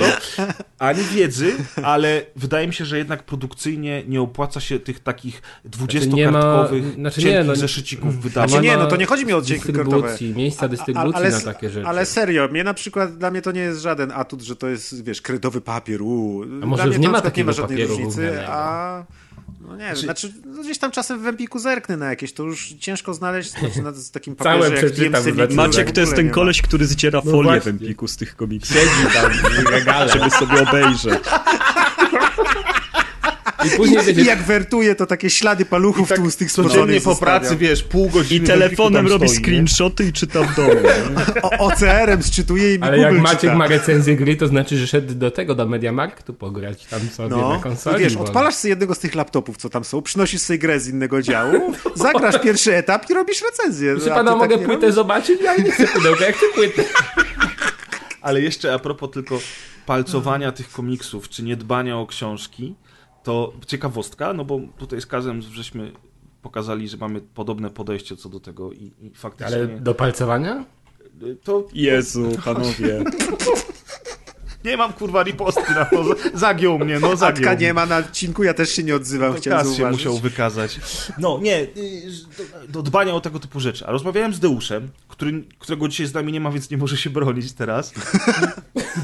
ani 0.80 1.04
wiedzy, 1.04 1.56
ale 1.84 2.22
wydaje 2.36 2.68
mi 2.68 2.74
się, 2.74 2.86
że 2.86 2.98
jednak 2.98 3.24
produkcyjnie 3.24 4.04
nie 4.08 4.22
opłaca 4.22 4.60
się 4.60 4.80
tych 4.80 5.00
takich 5.00 5.42
nie 6.16 6.32
ma- 6.32 6.40
20-kartkowych 6.40 6.94
znaczy 6.96 7.22
cienkich 7.22 7.40
nie, 7.40 7.44
no- 7.44 7.56
zeszycików 7.56 8.12
Znaczy 8.14 8.28
wydawać. 8.28 8.52
ma 8.54 8.62
nie, 8.62 8.78
no 8.78 8.88
to 8.88 8.96
nie 8.96 9.06
chodzi 9.06 9.26
mi 9.26 9.34
o 9.34 9.42
dźwięki 9.42 9.66
kartowe. 9.74 9.90
dystrybucji, 9.90 10.34
miejsca 10.36 10.68
dystrybucji 10.68 11.14
ale, 11.16 11.30
na 11.30 11.42
takie 11.42 11.70
rzeczy. 11.70 11.88
Ale 11.88 12.06
serio, 12.06 12.48
mnie 12.52 12.64
na 12.64 12.74
przykład, 12.74 13.17
dla 13.18 13.32
mnie 13.32 13.42
to 13.42 13.52
nie 13.52 13.62
jest 13.62 13.82
żaden 13.82 14.12
atut, 14.12 14.42
że 14.42 14.56
to 14.56 14.68
jest, 14.68 15.04
wiesz, 15.04 15.22
kredowy 15.22 15.62
papier, 15.62 16.02
uu. 16.02 16.44
A 16.64 16.66
może 16.66 16.84
dla 16.84 16.86
mnie 16.86 16.86
już 16.86 16.96
to 16.96 17.02
nie 17.02 17.10
ma 17.10 17.22
przykład 17.22 17.38
nie 17.38 17.46
ma 17.46 17.52
takiego 17.52 17.54
żadnej 17.54 17.78
papieru 17.78 17.98
różnicy, 17.98 18.48
a... 18.48 19.04
No 19.62 19.76
nie 19.76 19.86
wiem, 19.86 19.96
znaczy 19.96 20.34
no 20.46 20.64
gdzieś 20.64 20.78
tam 20.78 20.92
czasem 20.92 21.24
w 21.24 21.28
Empiku 21.28 21.60
zerknę 21.60 21.98
na 21.98 22.10
jakieś, 22.10 22.34
to 22.34 22.44
już 22.44 22.74
ciężko 22.80 23.14
znaleźć 23.14 23.52
znaczy 23.52 23.82
na 23.82 23.92
z 23.92 24.12
takim 24.12 24.36
Całe 24.36 24.70
papierze 24.70 25.04
jak 25.04 25.14
w 25.14 25.28
Empiku. 25.28 25.42
Mix, 25.42 25.56
Maciek 25.56 25.90
w 25.90 25.92
to 25.92 26.02
jest 26.02 26.16
ten 26.16 26.30
koleś, 26.30 26.62
który 26.62 26.86
zdziera 26.86 27.22
No 27.26 27.32
folię 27.32 27.50
w 27.50 27.54
właśnie. 27.54 27.72
Empiku 27.72 28.08
z 28.08 28.18
tych 28.18 28.36
komiksów, 28.36 28.76
Siedzi 28.78 29.14
tam 29.14 29.32
w 29.32 29.70
regale. 29.70 30.12
żeby 30.14 30.30
sobie 30.30 30.62
obejrzeć. 30.70 31.20
I 33.74 33.78
później 33.78 34.02
I 34.02 34.06
wiecie, 34.06 34.24
jak 34.24 34.44
wertuje, 34.44 34.96
to 34.96 35.06
takie 35.06 35.30
ślady 35.30 35.66
paluchów 35.66 36.10
tłustych 36.16 36.52
Codziennie 36.52 37.02
po 37.02 37.16
pracy, 37.16 37.56
wiesz, 37.56 37.84
pół 37.84 38.10
godziny 38.10 38.44
I 38.46 38.48
telefonem 38.48 39.08
robi 39.08 39.28
stoi, 39.30 39.38
nie? 39.40 39.44
screenshoty 39.46 40.04
i 40.04 40.14
czyta 40.14 40.44
w 40.44 40.56
domu. 40.56 40.70
nie? 40.74 41.42
OCR-em 41.60 42.24
sczytuje 42.24 42.74
i 42.76 42.78
mi 42.80 42.84
ale 42.84 42.98
jak 43.00 43.10
Google 43.10 43.24
Maciek 43.24 43.40
czyta. 43.42 43.56
ma 43.56 43.68
recenzję 43.68 44.16
gry, 44.16 44.36
to 44.36 44.48
znaczy, 44.48 44.78
że 44.78 44.88
szedł 44.88 45.14
do 45.14 45.32
tego, 45.32 45.56
do 45.56 45.66
Mediamarktu 45.68 46.34
pograć 46.34 46.86
tam 46.86 47.00
sobie 47.10 47.30
na 47.30 47.36
No, 47.38 47.60
konsoli. 47.64 47.98
i 47.98 48.00
wiesz, 48.00 48.16
bo- 48.18 48.24
odpalasz 48.24 48.56
sobie 48.56 48.70
jednego 48.70 48.96
z 48.96 49.00
tych 49.00 49.16
laptopów, 49.16 49.58
co 49.58 49.70
tam 49.70 49.84
są, 49.84 50.02
przynosisz 50.02 50.42
sobie 50.42 50.60
grę 50.60 50.80
z 50.80 50.88
innego 50.88 51.22
działu, 51.22 51.74
zagrasz 51.96 52.40
pierwszy 52.42 52.76
etap 52.76 53.10
i 53.10 53.14
robisz 53.14 53.42
recenzję. 53.42 53.96
Proszę 53.96 54.10
pana, 54.10 54.32
mogę 54.36 54.50
tak 54.50 54.60
nie 54.60 54.66
płytę 54.66 54.82
robisz? 54.82 54.96
zobaczyć? 54.96 55.42
Ja 55.42 55.56
nie 55.58 55.72
chcę 55.72 55.88
pudełka, 55.88 56.26
jak 56.26 56.36
ty 56.40 56.46
płytę. 56.56 56.84
Ale 58.22 58.42
jeszcze 58.42 58.74
a 58.74 58.80
propos 58.80 59.12
tylko 59.12 59.40
palcowania 59.86 60.52
tych 60.52 60.72
komiksów, 60.72 61.30
czy 61.30 61.44
niedbania 61.44 61.98
o 61.98 62.08
książki, 62.08 62.76
to 63.24 63.54
ciekawostka, 63.68 64.34
no 64.34 64.46
bo 64.46 64.60
tutaj 64.78 65.02
z 65.02 65.06
Kazem 65.06 65.42
żeśmy 65.42 65.92
pokazali, 66.42 66.90
że 66.90 66.98
mamy 66.98 67.22
podobne 67.22 67.70
podejście 67.70 68.16
co 68.16 68.30
do 68.30 68.40
tego 68.40 68.72
i, 68.72 68.94
i 69.02 69.12
faktycznie 69.16 69.56
Ale 69.56 69.68
do 69.68 69.96
palcowania? 69.96 70.66
to 71.44 71.68
Jezu, 71.74 72.30
panowie. 72.46 73.04
nie 74.66 74.78
mam 74.78 74.94
kurwa 74.94 75.24
ripostki 75.24 75.74
na 75.74 75.86
to, 75.86 76.06
zagiął 76.34 76.80
mnie, 76.80 77.00
no 77.00 77.16
zagiął 77.16 77.56
mnie. 77.56 77.66
nie 77.66 77.74
ma 77.74 77.86
na 77.86 77.98
odcinku, 77.98 78.44
ja 78.44 78.54
też 78.54 78.70
się 78.70 78.84
nie 78.84 78.96
odzywam, 78.96 79.34
To 79.34 79.40
chciałem 79.40 79.66
Kaz 79.66 79.76
się 79.76 79.90
musiał 79.92 80.18
wykazać. 80.18 80.80
No 81.18 81.40
nie, 81.42 81.62
y, 81.62 81.68
do, 82.38 82.44
do 82.70 82.84
dbania 82.84 83.14
o 83.14 83.22
tego 83.22 83.40
typu 83.40 83.60
rzeczy. 83.60 83.86
A 83.88 83.92
rozmawiałem 83.92 84.34
z 84.34 84.40
Deuszem, 84.40 84.90
który, 85.08 85.44
którego 85.60 85.88
dzisiaj 85.88 86.08
z 86.08 86.14
nami 86.14 86.34
nie 86.34 86.40
ma, 86.40 86.52
więc 86.52 86.70
nie 86.70 86.78
może 86.78 86.98
się 86.98 87.10
bronić 87.10 87.54
teraz. 87.54 87.94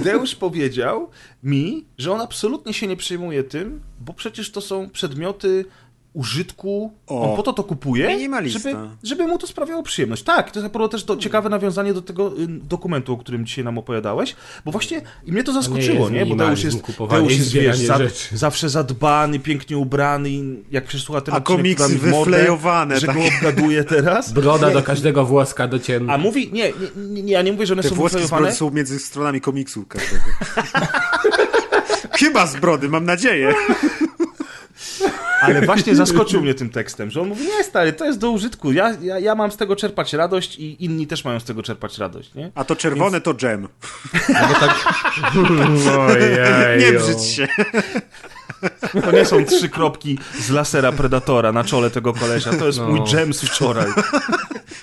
Deusz 0.03 0.35
powiedział 0.35 1.09
mi, 1.43 1.85
że 1.97 2.11
on 2.11 2.21
absolutnie 2.21 2.73
się 2.73 2.87
nie 2.87 2.97
przejmuje 2.97 3.43
tym, 3.43 3.81
bo 3.99 4.13
przecież 4.13 4.51
to 4.51 4.61
są 4.61 4.89
przedmioty 4.89 5.65
użytku, 6.13 6.93
O, 7.07 7.29
on 7.29 7.37
po 7.37 7.43
to 7.43 7.53
to 7.53 7.63
kupuje, 7.63 8.29
żeby, 8.45 8.75
żeby 9.03 9.27
mu 9.27 9.37
to 9.37 9.47
sprawiało 9.47 9.83
przyjemność. 9.83 10.23
Tak, 10.23 10.51
to 10.51 10.59
jest 10.59 10.73
też 10.91 11.03
to 11.03 11.17
ciekawe 11.17 11.49
nawiązanie 11.49 11.93
do 11.93 12.01
tego 12.01 12.39
y, 12.39 12.47
dokumentu, 12.47 13.13
o 13.13 13.17
którym 13.17 13.45
dzisiaj 13.45 13.63
nam 13.63 13.77
opowiadałeś, 13.77 14.35
bo 14.65 14.71
właśnie 14.71 15.01
i 15.25 15.31
mnie 15.31 15.43
to 15.43 15.53
zaskoczyło, 15.53 15.99
jest 15.99 16.11
nie? 16.11 16.25
Bo 16.25 16.35
Deusz 16.35 16.63
jest, 16.63 16.77
Deusz 17.09 17.31
jest 17.31 17.53
wiesz, 17.53 17.77
za, 17.77 17.99
zawsze 18.33 18.69
zadbany, 18.69 19.39
pięknie 19.39 19.77
ubrany 19.77 20.29
i 20.29 20.63
jak 20.71 20.85
przesłucha 20.85 21.21
ten 21.21 21.33
A 21.33 21.41
komiksy 21.41 21.97
wyflejowane, 21.97 22.99
że 22.99 23.07
tak. 23.07 23.15
go 23.15 23.21
obgaduje 23.37 23.83
teraz. 23.83 24.31
Broda 24.33 24.71
do 24.71 24.83
każdego 24.83 25.25
włoska 25.25 25.67
docięta. 25.67 26.13
A 26.13 26.17
mówi, 26.17 26.49
nie, 26.53 26.73
nie, 26.97 27.23
nie, 27.23 27.33
ja 27.33 27.41
nie 27.41 27.51
mówię, 27.51 27.65
że 27.65 27.73
one 27.73 27.83
Te 27.83 27.89
są 27.89 27.95
wyflejowane, 27.95 28.51
są 28.51 28.71
między 28.71 28.99
stronami 28.99 29.41
komiksu 29.41 29.85
każdego. 29.85 30.23
Chyba 32.19 32.47
z 32.47 32.55
brody, 32.55 32.89
mam 32.89 33.05
nadzieję. 33.05 33.53
Ale 35.43 35.61
właśnie 35.65 35.95
zaskoczył 35.95 36.41
mnie 36.41 36.53
tym 36.53 36.69
tekstem, 36.69 37.11
że 37.11 37.21
on 37.21 37.27
mówi, 37.27 37.45
nie 37.45 37.63
stary, 37.63 37.93
to 37.93 38.05
jest 38.05 38.19
do 38.19 38.31
użytku, 38.31 38.71
ja, 38.71 38.93
ja, 39.01 39.19
ja 39.19 39.35
mam 39.35 39.51
z 39.51 39.57
tego 39.57 39.75
czerpać 39.75 40.13
radość 40.13 40.55
i 40.59 40.85
inni 40.85 41.07
też 41.07 41.25
mają 41.25 41.39
z 41.39 41.43
tego 41.43 41.63
czerpać 41.63 41.97
radość, 41.97 42.33
nie? 42.33 42.51
A 42.55 42.63
to 42.63 42.75
czerwone 42.75 43.21
to 43.21 43.33
dżem. 43.33 43.67
No 44.29 44.47
bo 44.47 44.53
tak... 44.59 44.75
Ojej, 46.09 46.37
Nie 46.79 46.99
brzydź 46.99 47.23
się. 47.23 47.47
To 49.03 49.11
nie 49.11 49.25
są 49.25 49.45
trzy 49.45 49.69
kropki 49.69 50.19
z 50.39 50.49
lasera 50.49 50.91
Predatora 50.91 51.51
na 51.51 51.63
czole 51.63 51.89
tego 51.89 52.13
kolesia, 52.13 52.53
to 52.53 52.65
jest 52.65 52.79
No. 52.79 52.87
mój 52.89 53.01
dżem 53.03 53.33
z 53.33 53.41
wczoraj. 53.41 53.87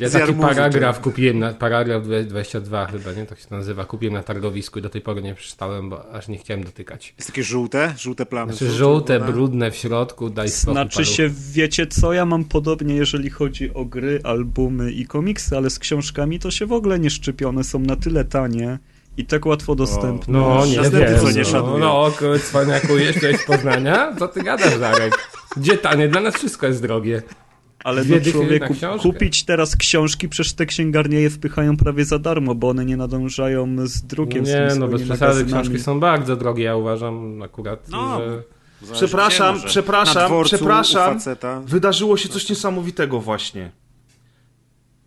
Ja 0.00 0.10
taki 0.10 0.32
paragraf 0.34 1.00
kupiłem, 1.00 1.38
na, 1.38 1.52
paragraf 1.52 2.02
22 2.26 2.86
chyba, 2.86 3.12
nie? 3.12 3.26
Tak 3.26 3.38
się 3.38 3.46
nazywa. 3.50 3.84
Kupiłem 3.84 4.14
na 4.14 4.22
targowisku 4.22 4.78
i 4.78 4.82
do 4.82 4.88
tej 4.90 5.00
pory 5.00 5.22
nie 5.22 5.34
przeczytałem, 5.34 5.90
bo 5.90 6.12
aż 6.12 6.28
nie 6.28 6.38
chciałem 6.38 6.64
dotykać. 6.64 7.14
Jest 7.18 7.28
takie 7.28 7.42
żółte, 7.42 7.94
żółte 7.98 8.26
plamy. 8.26 8.52
Znaczy 8.52 8.72
żółte, 8.72 9.06
czerwone. 9.14 9.32
brudne 9.32 9.70
w 9.70 9.76
środku, 9.76 10.30
daj 10.30 10.48
spokój 10.48 10.74
Znaczy 10.74 10.96
paluch. 10.96 11.08
się, 11.14 11.30
wiecie 11.52 11.86
co, 11.86 12.12
ja 12.12 12.26
mam 12.26 12.44
podobnie, 12.44 12.94
jeżeli 12.94 13.30
chodzi 13.30 13.74
o 13.74 13.84
gry, 13.84 14.20
albumy 14.24 14.92
i 14.92 15.06
komiksy, 15.06 15.56
ale 15.56 15.70
z 15.70 15.78
książkami 15.78 16.38
to 16.38 16.50
się 16.50 16.66
w 16.66 16.72
ogóle 16.72 16.98
nie 16.98 17.10
szczepione, 17.10 17.64
są 17.64 17.78
na 17.78 17.96
tyle 17.96 18.24
tanie 18.24 18.78
i 19.20 19.24
tak 19.24 19.46
łatwo 19.46 19.74
dostępne. 19.74 20.38
No, 20.38 20.66
nie 20.66 20.76
Następny, 20.76 21.00
wiem. 21.00 21.20
co 21.20 21.30
nie 21.30 21.38
no, 21.38 21.44
szanuje. 21.44 21.80
no, 21.80 22.10
no 22.22 22.38
cwaniaku, 22.38 22.98
jeszcze 22.98 23.38
z 23.38 23.46
Poznania? 23.46 24.16
Co 24.18 24.28
ty 24.28 24.42
gadasz, 24.42 24.78
Darek? 24.78 25.28
Gdzie 25.56 25.78
tanie? 25.78 26.08
Dla 26.08 26.20
nas 26.20 26.34
wszystko 26.34 26.66
jest 26.66 26.82
drogie. 26.82 27.22
Ale 27.84 28.04
Dwie 28.04 28.20
no 28.26 28.32
człowieku, 28.32 28.74
kupić 29.02 29.44
teraz 29.44 29.76
książki, 29.76 30.28
przecież 30.28 30.52
te 30.52 30.66
księgarnie 30.66 31.20
je 31.20 31.30
wpychają 31.30 31.76
prawie 31.76 32.04
za 32.04 32.18
darmo, 32.18 32.54
bo 32.54 32.68
one 32.68 32.84
nie 32.84 32.96
nadążają 32.96 33.76
z 33.86 34.02
drukiem. 34.02 34.44
Nie, 34.44 34.68
no 34.78 34.88
bez 34.88 35.02
przesady, 35.02 35.44
książki 35.44 35.78
są 35.78 36.00
bardzo 36.00 36.36
drogie, 36.36 36.64
ja 36.64 36.76
uważam 36.76 37.42
akurat, 37.42 37.88
No, 37.88 38.18
że... 38.18 38.42
Zależy 38.82 39.06
Przepraszam, 39.06 39.60
przepraszam, 39.66 40.26
dworcu, 40.26 40.56
przepraszam. 40.56 41.18
Wydarzyło 41.66 42.16
się 42.16 42.28
coś 42.28 42.48
niesamowitego 42.50 43.20
właśnie. 43.20 43.70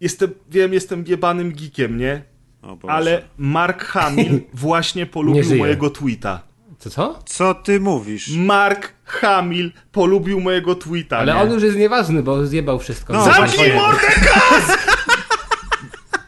Jestem, 0.02 0.32
wiem, 0.52 0.74
jestem 0.74 1.04
jebanym 1.08 1.54
geekiem, 1.54 1.98
nie? 1.98 2.24
O 2.64 2.76
Boże. 2.76 2.94
Ale 2.94 3.22
Mark 3.38 3.84
Hamill 3.84 4.42
właśnie 4.54 5.02
Nie 5.02 5.06
polubił 5.06 5.56
mojego 5.56 5.90
tweeta. 5.90 6.42
Co, 6.80 6.90
co? 6.90 7.20
Co 7.26 7.54
ty 7.54 7.80
mówisz? 7.80 8.30
Mark 8.38 8.94
Hamill 9.04 9.72
polubił 9.92 10.40
mojego 10.42 10.76
tweeta. 10.76 11.18
Ale 11.18 11.34
nie? 11.34 11.42
on 11.42 11.52
już 11.52 11.64
jest 11.64 11.78
nieważny, 11.78 12.24
bo 12.24 12.46
zjebał 12.46 12.80
wszystko. 12.80 13.14
No, 13.14 13.24
Zamknij 13.26 13.48
właśnie. 13.48 13.74
mordę! 13.74 14.08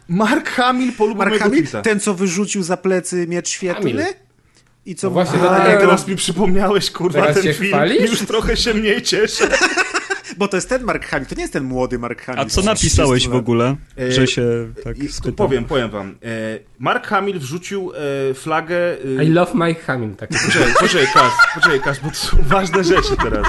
Mark 0.08 0.50
Hamill 0.50 0.94
polubił 0.94 1.18
Mark 1.18 1.30
mojego 1.30 1.46
Hamill? 1.46 1.64
tweeta. 1.64 1.82
Ten, 1.82 2.00
co 2.00 2.14
wyrzucił 2.14 2.64
za 2.64 2.78
plecy 2.78 3.28
miecz 3.28 3.50
świetlny? 3.50 3.92
Hamill. 3.92 4.14
I 4.86 4.96
co 4.96 5.08
No 5.08 5.12
właśnie 5.12 5.42
A, 5.50 5.66
tego- 5.66 5.80
teraz 5.80 6.08
mi 6.08 6.16
przypomniałeś, 6.16 6.92
kurwa, 6.92 7.22
Teraz 7.22 7.44
ten 7.44 7.54
film. 7.54 7.70
chwalisz? 7.74 8.12
Już 8.12 8.20
trochę 8.20 8.58
się 8.58 8.74
mniej 8.74 9.02
cieszę. 9.02 9.48
Bo 10.38 10.48
to 10.48 10.58
jest 10.58 10.70
ten 10.70 10.84
Mark 10.84 11.06
Hamill, 11.06 11.26
to 11.28 11.36
nie 11.36 11.42
jest 11.42 11.54
ten 11.54 11.64
młody 11.64 12.00
Mark 12.00 12.22
Hamill. 12.22 12.42
A 12.42 12.46
co 12.46 12.62
napisałeś 12.62 13.20
30 13.22 13.30
w 13.30 13.36
ogóle, 13.36 13.76
E, 14.00 14.12
że 14.12 14.28
się 14.28 14.44
tak 14.84 14.98
I- 14.98 15.08
spytam? 15.10 15.34
powiem, 15.36 15.66
powiem 15.66 15.90
wam. 15.90 16.10
E, 16.10 16.16
Mark 16.80 17.08
Hamill 17.08 17.40
wrzucił 17.40 17.92
e, 18.30 18.34
flagę... 18.34 18.78
e, 19.20 19.24
I 19.24 19.30
love 19.30 19.52
Mike 19.56 19.82
Hamill. 19.82 20.16
Tak. 20.16 20.30
Poczekaj, 20.46 20.74
poczekaj, 20.80 21.08
Kas, 21.14 21.32
poczekaj, 21.56 21.80
Kas, 21.82 22.00
bo 22.00 22.10
to 22.10 22.16
są 22.16 22.38
ważne 22.42 22.84
rzeczy 22.84 23.16
teraz. 23.24 23.48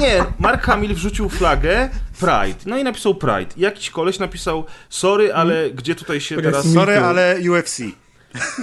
Nie, 0.00 0.24
Mark 0.38 0.62
Hamill 0.62 0.94
wrzucił 0.94 1.28
flagę 1.28 1.88
Pride. 2.20 2.58
No 2.66 2.78
i 2.78 2.84
napisał 2.84 3.14
Pride. 3.14 3.54
I 3.56 3.60
jakiś 3.60 3.90
koleś 3.90 4.18
napisał, 4.18 4.64
sorry, 4.88 5.34
ale 5.34 5.70
gdzie 5.70 5.94
tutaj 5.94 6.20
się 6.20 6.36
teraz... 6.42 6.72
Sorry, 6.72 6.98
ale 6.98 7.36
UFC. 7.50 7.80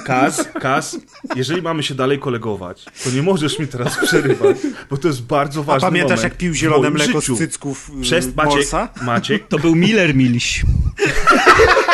Kas, 0.06 0.47
Kas, 0.61 0.97
jeżeli 1.35 1.61
mamy 1.61 1.84
się 1.84 1.95
dalej 1.95 2.19
kolegować, 2.19 2.85
to 3.03 3.10
nie 3.10 3.22
możesz 3.23 3.60
mi 3.60 3.68
teraz 3.68 3.97
przerywać, 3.97 4.57
bo 4.89 4.97
to 4.97 5.07
jest 5.07 5.22
bardzo 5.23 5.60
A 5.61 5.64
ważny 5.64 5.88
pamiętasz, 5.88 6.10
moment 6.10 6.23
jak 6.23 6.38
pił 6.38 6.53
zielone 6.53 6.89
mleko 6.89 7.22
życiu. 7.22 7.35
z 7.35 7.38
cycków 7.38 7.89
y, 7.99 8.02
Przez 8.02 8.35
Maciek, 8.35 8.56
Morsa? 8.56 8.89
Maciek, 9.02 9.47
To 9.47 9.60
był 9.60 9.76
Miller 9.76 10.15
Milś. 10.15 10.64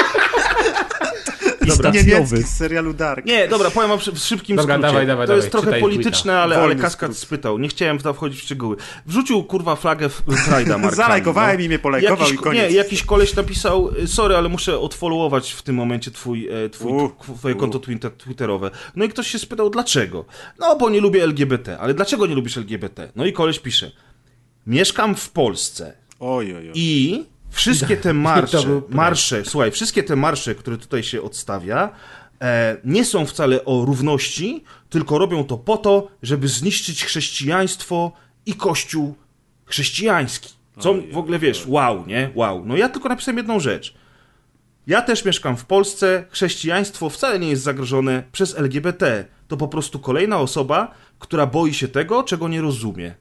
Niemiecki 1.94 2.44
z 2.44 2.58
serialu 2.58 2.94
Dark. 2.94 3.26
Nie, 3.26 3.48
dobra, 3.48 3.72
powiem 3.72 4.00
w 4.00 4.18
szybkim 4.20 4.56
Dobra, 4.58 4.76
skrócie. 4.76 4.88
dawaj, 4.88 5.08
dawaj, 5.08 5.28
to 5.28 5.36
jest 5.36 5.52
dawaj, 5.52 5.62
trochę 5.64 5.80
polityczne, 5.80 6.40
ale, 6.40 6.58
ale 6.58 6.76
Kaskad 6.76 7.12
skrót. 7.12 7.18
spytał. 7.18 7.58
Nie 7.60 7.68
chciałem 7.68 8.00
w 8.00 8.04
to 8.04 8.14
wchodzić 8.14 8.40
w 8.40 8.44
szczegóły. 8.44 8.76
Wrzucił, 9.06 9.44
kurwa, 9.44 9.76
flagę 9.76 10.10
w 10.10 10.26
Pride'a 10.26 10.96
Zalajkowałem 10.96 11.52
Hamill, 11.52 11.66
i 11.66 11.70
mnie 11.70 11.80
polajkował 11.80 12.18
jakiś, 12.20 12.34
i 12.34 12.38
koniec. 12.38 12.72
Nie, 12.72 12.78
jakiś 12.78 13.04
koleś 13.04 13.36
napisał, 13.36 13.90
sorry, 14.06 14.36
ale 14.36 14.50
muszę 14.50 14.80
odfollowować 14.80 15.52
w 15.52 15.62
tym 15.62 15.76
momencie 15.76 16.12
twój, 16.12 16.48
e, 16.66 16.70
twój, 16.70 16.92
U, 16.92 17.12
twoje 17.38 17.56
konto 17.56 17.80
twinter- 17.80 18.12
twitterowe. 18.18 18.72
No 18.96 19.06
i 19.06 19.10
ktoś 19.10 19.28
się 19.28 19.40
spytał, 19.40 19.70
dlaczego? 19.70 20.26
No, 20.60 20.76
bo 20.76 20.90
nie 20.90 21.02
lubię 21.02 21.24
LGBT. 21.24 21.78
Ale 21.80 21.94
dlaczego 21.94 22.28
nie 22.28 22.36
lubisz 22.36 22.58
LGBT? 22.58 23.12
No 23.16 23.26
i 23.26 23.34
koleś 23.34 23.60
pisze, 23.60 23.92
mieszkam 24.68 25.16
w 25.16 25.30
Polsce 25.30 25.94
Oj, 26.20 26.56
oj, 26.56 26.68
oj. 26.70 26.72
i 26.76 27.26
wszystkie 27.52 27.98
te 27.98 28.14
marsze, 28.30 28.82
marsze, 28.90 29.45
słuchaj, 29.45 29.72
wszystkie 29.72 30.03
te 30.03 30.15
marsze, 30.15 30.56
które 30.56 30.78
tutaj 30.78 31.03
się 31.03 31.22
odstawia, 31.22 31.90
e, 32.41 32.78
nie 32.84 33.06
są 33.06 33.26
wcale 33.26 33.65
o 33.65 33.86
równości, 33.86 34.64
tylko 34.90 35.18
robią 35.18 35.44
to 35.44 35.57
po 35.57 35.78
to, 35.78 36.07
żeby 36.23 36.48
zniszczyć 36.48 37.06
chrześcijaństwo 37.06 38.11
i 38.45 38.53
kościół 38.53 39.15
chrześcijański. 39.65 40.61
Co 40.80 40.95
w 41.11 41.18
ogóle 41.18 41.40
wiesz, 41.40 41.68
wow, 41.68 42.06
nie? 42.07 42.30
Wow. 42.36 42.65
No 42.65 42.78
ja 42.78 42.90
tylko 42.90 43.10
napisałem 43.10 43.38
jedną 43.38 43.60
rzecz. 43.60 43.94
Ja 44.88 45.02
też 45.02 45.26
mieszkam 45.26 45.57
w 45.57 45.65
Polsce. 45.65 46.26
Chrześcijaństwo 46.30 47.10
wcale 47.10 47.40
nie 47.40 47.49
jest 47.49 47.64
zagrożone 47.64 48.23
przez 48.32 48.57
LGBT. 48.57 49.26
To 49.48 49.57
po 49.57 49.68
prostu 49.68 49.99
kolejna 49.99 50.40
osoba, 50.40 50.91
która 51.19 51.45
boi 51.45 51.73
się 51.73 51.88
tego, 51.88 52.23
czego 52.23 52.48
nie 52.48 52.61
rozumie. 52.61 53.15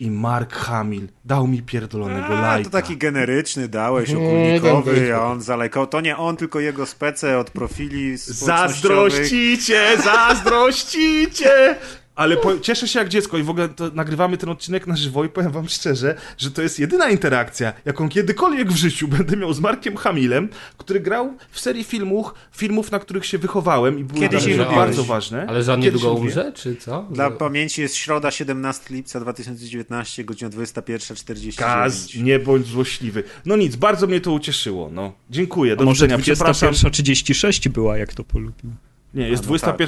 I 0.00 0.10
Mark 0.10 0.52
Hamill 0.52 1.08
dał 1.24 1.46
mi 1.46 1.62
pierdolonego 1.62 2.26
A, 2.38 2.40
lajka. 2.40 2.70
to 2.70 2.76
taki 2.76 2.96
generyczny 2.96 3.68
dałeś, 3.68 4.10
ten- 4.10 5.12
a 5.14 5.26
on 5.26 5.42
zalajkował. 5.42 5.86
To 5.86 6.00
nie 6.00 6.16
on, 6.16 6.36
tylko 6.36 6.60
jego 6.60 6.86
spece 6.86 7.38
od 7.38 7.50
profili 7.50 8.18
społecznościowych. 8.18 9.12
Zazdrościcie, 9.12 9.82
zazdrościcie! 10.04 11.76
Ale 12.20 12.36
po, 12.36 12.58
cieszę 12.58 12.88
się 12.88 12.98
jak 12.98 13.08
dziecko 13.08 13.38
i 13.38 13.42
w 13.42 13.50
ogóle 13.50 13.68
to 13.68 13.90
nagrywamy 13.94 14.36
ten 14.36 14.48
odcinek 14.48 14.86
na 14.86 14.96
żywo 14.96 15.24
i 15.24 15.28
powiem 15.28 15.52
wam 15.52 15.68
szczerze, 15.68 16.14
że 16.38 16.50
to 16.50 16.62
jest 16.62 16.78
jedyna 16.78 17.10
interakcja, 17.10 17.72
jaką 17.84 18.08
kiedykolwiek 18.08 18.72
w 18.72 18.76
życiu 18.76 19.08
będę 19.18 19.36
miał 19.36 19.52
z 19.52 19.60
Markiem 19.60 19.96
Hamilem, 19.96 20.48
który 20.78 21.00
grał 21.00 21.36
w 21.50 21.60
serii 21.60 21.84
filmów, 21.84 22.34
filmów, 22.52 22.90
na 22.90 22.98
których 22.98 23.26
się 23.26 23.38
wychowałem 23.38 23.98
i 23.98 24.04
były 24.04 24.20
Kiedyś 24.20 24.42
dla 24.42 24.50
je 24.50 24.56
mnie 24.56 24.64
lubiłeś. 24.64 24.86
bardzo 24.86 25.04
ważne. 25.04 25.46
Ale 25.48 25.64
Kiedyś 25.64 25.84
niedługo 25.84 26.12
umrze, 26.12 26.52
czy 26.54 26.76
co? 26.76 27.06
Dla 27.10 27.30
pamięci 27.30 27.82
jest 27.82 27.94
środa 27.94 28.30
17 28.30 28.94
lipca 28.94 29.20
2019, 29.20 30.24
godzina 30.24 30.50
21.49. 30.50 31.56
Kaz, 31.56 32.14
nie 32.14 32.38
bądź 32.38 32.66
złośliwy. 32.66 33.22
No 33.46 33.56
nic, 33.56 33.76
bardzo 33.76 34.06
mnie 34.06 34.20
to 34.20 34.32
ucieszyło. 34.32 34.90
No, 34.92 35.12
dziękuję, 35.30 35.76
do 35.76 35.82
A 35.82 35.84
może 35.84 36.06
widzenia. 36.06 36.22
Przepraszam. 36.22 36.74
21.36 36.74 37.68
była, 37.68 37.98
jak 37.98 38.14
to 38.14 38.24
polubił. 38.24 38.70
Nie, 39.14 39.28
jest 39.28 39.42
no 39.50 39.58
tak. 39.58 39.80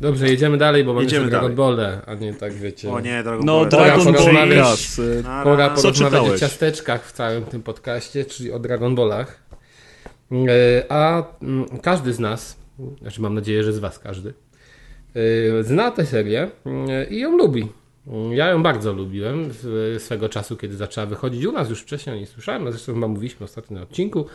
21.42. 0.00 0.02
Dobrze, 0.02 0.28
jedziemy 0.28 0.58
dalej, 0.58 0.84
bo 0.84 0.92
mamy 0.92 1.04
Jedziemy 1.04 1.24
jeszcze 1.24 1.38
Dragon. 1.38 1.54
Ball, 1.56 1.80
a 2.06 2.14
nie 2.14 2.34
tak 2.34 2.52
wiecie. 2.52 2.90
O 2.92 3.00
nie, 3.00 3.22
drogo 3.22 3.42
No, 3.44 3.58
Boże. 3.58 3.70
Dragon 3.70 3.98
Pora 4.04 4.12
Ball 4.12 4.14
porozmawiać. 4.14 4.88
Pora 5.44 5.70
porozmawiać 5.70 6.28
o 6.30 6.38
ciasteczkach 6.38 7.06
w 7.06 7.12
całym 7.12 7.44
tym 7.44 7.62
podcaście, 7.62 8.24
czyli 8.24 8.52
o 8.52 8.58
Dragon 8.58 8.94
Ballach. 8.94 9.42
E, 10.32 10.84
A 10.92 11.24
mm, 11.42 11.64
każdy 11.82 12.12
z 12.12 12.18
nas, 12.18 12.56
znaczy 13.00 13.20
mam 13.20 13.34
nadzieję, 13.34 13.64
że 13.64 13.72
z 13.72 13.78
Was 13.78 13.98
każdy, 13.98 14.34
e, 15.58 15.62
zna 15.62 15.90
tę 15.90 16.06
serię 16.06 16.50
e, 16.66 17.04
i 17.10 17.18
ją 17.20 17.36
lubi. 17.36 17.68
Ja 18.32 18.46
ją 18.48 18.62
bardzo 18.62 18.92
lubiłem 18.92 19.48
w- 19.50 19.96
swego 19.98 20.28
czasu, 20.28 20.56
kiedy 20.56 20.76
zaczęła 20.76 21.06
wychodzić 21.06 21.44
u 21.44 21.52
nas 21.52 21.70
już 21.70 21.80
wcześniej, 21.82 22.20
nie 22.20 22.26
słyszałem, 22.26 22.66
a 22.66 22.70
zresztą 22.70 22.94
chyba 22.94 23.08
mówiliśmy 23.08 23.44
ostatnio 23.44 23.76
na 23.76 23.82
odcinku. 23.82 24.26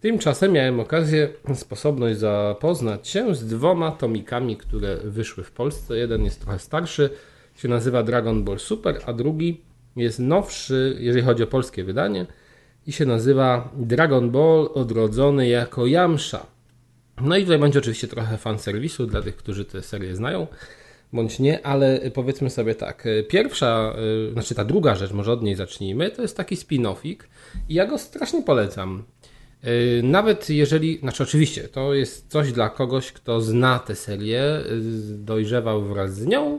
Tymczasem 0.00 0.52
miałem 0.52 0.80
okazję, 0.80 1.28
sposobność 1.54 2.18
zapoznać 2.18 3.08
się 3.08 3.34
z 3.34 3.46
dwoma 3.46 3.90
tomikami, 3.90 4.56
które 4.56 4.96
wyszły 4.96 5.44
w 5.44 5.50
Polsce. 5.50 5.96
Jeden 5.96 6.24
jest 6.24 6.40
trochę 6.40 6.58
starszy, 6.58 7.10
się 7.56 7.68
nazywa 7.68 8.02
Dragon 8.02 8.44
Ball 8.44 8.58
Super, 8.58 9.00
a 9.06 9.12
drugi 9.12 9.60
jest 9.96 10.18
nowszy, 10.18 10.96
jeżeli 11.00 11.24
chodzi 11.24 11.42
o 11.42 11.46
polskie 11.46 11.84
wydanie, 11.84 12.26
i 12.86 12.92
się 12.92 13.06
nazywa 13.06 13.70
Dragon 13.76 14.30
Ball 14.30 14.68
Odrodzony 14.74 15.48
jako 15.48 15.86
Yamsha. 15.86 16.46
No 17.20 17.36
i 17.36 17.42
tutaj 17.42 17.58
będzie 17.58 17.78
oczywiście 17.78 18.08
trochę 18.08 18.38
fanserwisu 18.38 19.06
dla 19.06 19.22
tych, 19.22 19.36
którzy 19.36 19.64
tę 19.64 19.82
serię 19.82 20.16
znają, 20.16 20.46
bądź 21.12 21.38
nie, 21.38 21.66
ale 21.66 22.10
powiedzmy 22.14 22.50
sobie 22.50 22.74
tak. 22.74 23.04
Pierwsza, 23.28 23.96
y, 24.28 24.32
znaczy 24.32 24.54
ta 24.54 24.64
druga 24.64 24.94
rzecz, 24.94 25.12
może 25.12 25.32
od 25.32 25.42
niej 25.42 25.54
zacznijmy, 25.54 26.10
to 26.10 26.22
jest 26.22 26.36
taki 26.36 26.56
spin-offik 26.56 27.16
i 27.68 27.74
ja 27.74 27.86
go 27.86 27.98
strasznie 27.98 28.42
polecam. 28.42 29.04
Y, 29.64 30.00
Nawet 30.04 30.50
jeżeli, 30.50 30.98
znaczy 30.98 31.22
oczywiście, 31.22 31.68
to 31.68 31.94
jest 31.94 32.30
coś 32.30 32.52
dla 32.52 32.68
kogoś, 32.68 33.12
kto 33.12 33.40
zna 33.40 33.78
tę 33.78 33.94
serię, 33.94 34.42
dojrzewał 35.08 35.84
wraz 35.84 36.14
z 36.14 36.26
nią 36.26 36.58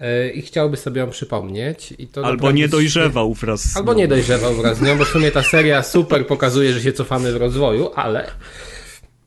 y, 0.00 0.30
i 0.30 0.42
chciałby 0.42 0.76
sobie 0.76 1.00
ją 1.00 1.10
przypomnieć. 1.10 1.94
Albo 2.22 2.52
nie 2.52 2.68
dojrzewał 2.68 3.34
wraz 3.34 3.72
z 3.72 3.76
Albo 3.76 3.92
nią. 3.92 3.98
nie 3.98 4.08
dojrzewał 4.08 4.54
wraz 4.54 4.78
z 4.78 4.82
nią, 4.82 4.98
bo 4.98 5.04
w 5.04 5.08
sumie 5.08 5.30
ta 5.30 5.42
seria 5.42 5.82
super 5.82 6.26
pokazuje, 6.26 6.72
że 6.72 6.80
się 6.80 6.92
cofamy 6.92 7.32
w 7.32 7.36
rozwoju, 7.36 7.90
ale 7.94 8.30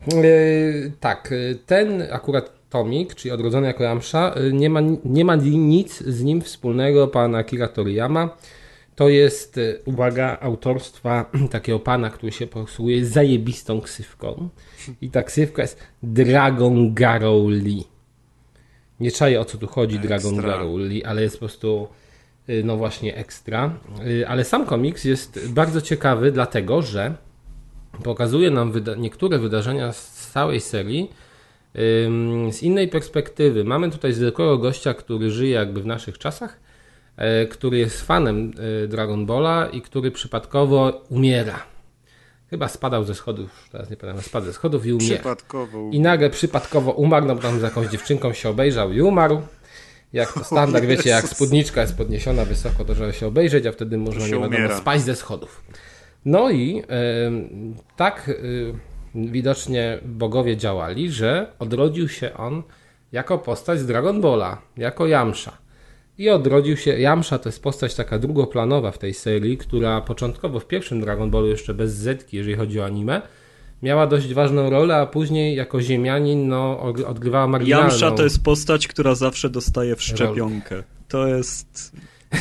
yy, 0.08 0.92
tak, 1.00 1.34
ten 1.66 2.08
akurat 2.12 2.70
tomik, 2.70 3.16
czyli 3.16 3.32
Odrodzony 3.32 3.68
jako 3.68 3.84
Yamsha, 3.84 4.36
yy, 4.36 4.54
nie 4.54 4.70
ma, 4.70 4.80
nie 5.06 5.26
ma 5.26 5.36
nic 5.36 6.00
z 6.04 6.24
nim 6.24 6.42
wspólnego 6.42 7.08
pana 7.08 7.38
Akira 7.38 7.68
Toriyama. 7.68 8.38
To 9.00 9.10
jest, 9.10 9.58
yy, 9.58 9.82
uwaga, 9.86 10.38
autorstwa 10.42 11.32
takiego 11.52 11.80
pana, 11.80 12.10
który 12.10 12.32
się 12.32 12.48
posługuje 12.48 13.06
zajebistą 13.06 13.82
ksywką. 13.82 14.50
I 15.02 15.10
ta 15.10 15.24
ksywka 15.24 15.62
jest 15.62 15.80
Dragon 16.04 16.94
Garrow 16.94 17.48
Lee. 17.48 17.84
Nie 19.00 19.12
czaję 19.12 19.42
o 19.42 19.46
co 19.46 19.58
tu 19.58 19.68
chodzi 19.68 20.00
Dragon 20.00 20.34
Ekstra. 20.34 20.52
Garrow 20.52 20.80
Lee, 20.80 21.04
ale 21.04 21.22
jest 21.22 21.36
po 21.36 21.40
prostu 21.40 21.88
y, 22.50 22.64
no 22.64 22.78
właśnie 22.78 23.16
ekstra. 23.16 23.80
Y, 24.08 24.28
Ale 24.28 24.44
sam 24.44 24.66
komiks 24.66 25.06
jest 25.06 25.50
bardzo 25.50 25.82
ciekawy, 25.82 26.32
dlatego 26.32 26.82
że 26.82 27.14
pokazuje 28.04 28.52
nam 28.52 28.72
wyda 28.72 28.96
niektóre 28.96 29.40
wydarzenia 29.40 29.94
z 29.94 30.32
całej 30.32 30.60
serii 30.60 31.12
z 32.52 32.64
innej 32.64 32.88
perspektywy. 32.88 33.64
Mamy 33.64 33.92
tutaj 33.92 34.14
zwykłego 34.14 34.58
gościa, 34.58 34.94
który 34.94 35.32
żyje 35.32 35.52
jakby 35.52 35.82
w 35.82 35.86
naszych 35.86 36.18
czasach, 36.18 36.60
który 37.50 37.78
jest 37.78 38.02
fanem 38.02 38.52
e, 38.84 38.88
Dragon 38.88 39.26
Balla 39.26 39.70
i 39.70 39.82
który 39.82 40.12
przypadkowo 40.12 41.02
umiera. 41.10 41.64
Chyba 42.50 42.68
spadał 42.68 43.04
ze 43.04 43.16
schodów, 43.16 43.70
teraz 43.72 43.90
nie 43.90 43.98
pamiętam, 43.98 44.24
spadł 44.24 44.46
ze 44.46 44.54
schodów 44.54 44.86
i 44.86 44.94
umiera. 44.94 45.16
Przypadkowo. 45.16 45.90
I 45.92 46.00
nagle 46.00 46.30
przypadkowo 46.30 46.92
umarł, 46.92 47.26
no 47.26 47.36
bo 47.36 47.42
tam 47.42 47.60
z 47.60 47.62
jakąś 47.62 47.88
dziewczynką 47.88 48.34
się 48.34 48.50
obejrzał 48.50 48.92
i 48.92 49.02
umarł. 49.02 49.42
Jak 50.14 50.34
to 50.34 50.44
standard, 50.44 50.86
wiecie, 50.86 51.10
jak 51.10 51.28
spódniczka 51.28 51.82
jest 51.82 51.98
podniesiona 51.98 52.46
wysoko, 52.46 52.86
to 52.86 52.96
żeby 52.96 53.14
się 53.14 53.28
obejrzeć, 53.28 53.66
a 53.66 53.72
wtedy 53.72 53.98
można 53.98 54.26
nie 54.26 54.32
wiadomo 54.32 54.48
umiera. 54.48 54.78
spaść 54.78 55.04
ze 55.04 55.16
schodów. 55.16 55.64
No 56.26 56.50
i 56.50 56.84
em, 56.88 57.76
tak 57.96 58.32
widocznie 59.16 60.00
bogowie 60.06 60.58
działali, 60.58 61.12
że 61.12 61.52
odrodził 61.60 62.10
się 62.10 62.34
on 62.34 62.64
jako 63.12 63.38
postać 63.38 63.80
z 63.80 63.86
Dragon 63.86 64.22
Balla, 64.22 64.62
jako 64.78 65.08
Yamsha. 65.08 65.58
I 66.20 66.30
odrodził 66.30 66.78
się, 66.78 66.92
Yamsha 67.00 67.40
to 67.40 67.50
jest 67.50 67.64
postać 67.64 67.96
taka 67.96 68.20
drugoplanowa 68.20 68.92
w 68.92 68.98
tej 68.98 69.14
serii, 69.14 69.58
która 69.58 70.02
początkowo 70.02 70.60
w 70.60 70.68
pierwszym 70.68 71.02
Dragon 71.02 71.32
Ballu 71.32 71.48
jeszcze 71.48 71.74
bez 71.74 71.94
Zetki, 71.94 72.38
jeżeli 72.38 72.56
chodzi 72.56 72.80
o 72.80 72.86
anime, 72.86 73.22
miała 73.84 74.08
dość 74.08 74.34
ważną 74.34 74.70
rolę, 74.70 74.96
a 74.96 75.06
później 75.06 75.56
jako 75.56 75.82
ziemianin 75.82 76.48
no, 76.48 76.80
odgrywała 77.08 77.48
marginalną. 77.48 77.90
Jamsza 77.90 78.12
to 78.12 78.24
jest 78.24 78.44
postać, 78.44 78.88
która 78.88 79.16
zawsze 79.16 79.50
dostaje 79.50 79.96
w 79.96 80.04
szczepionkę. 80.04 80.84
To 81.08 81.28
jest 81.28 81.92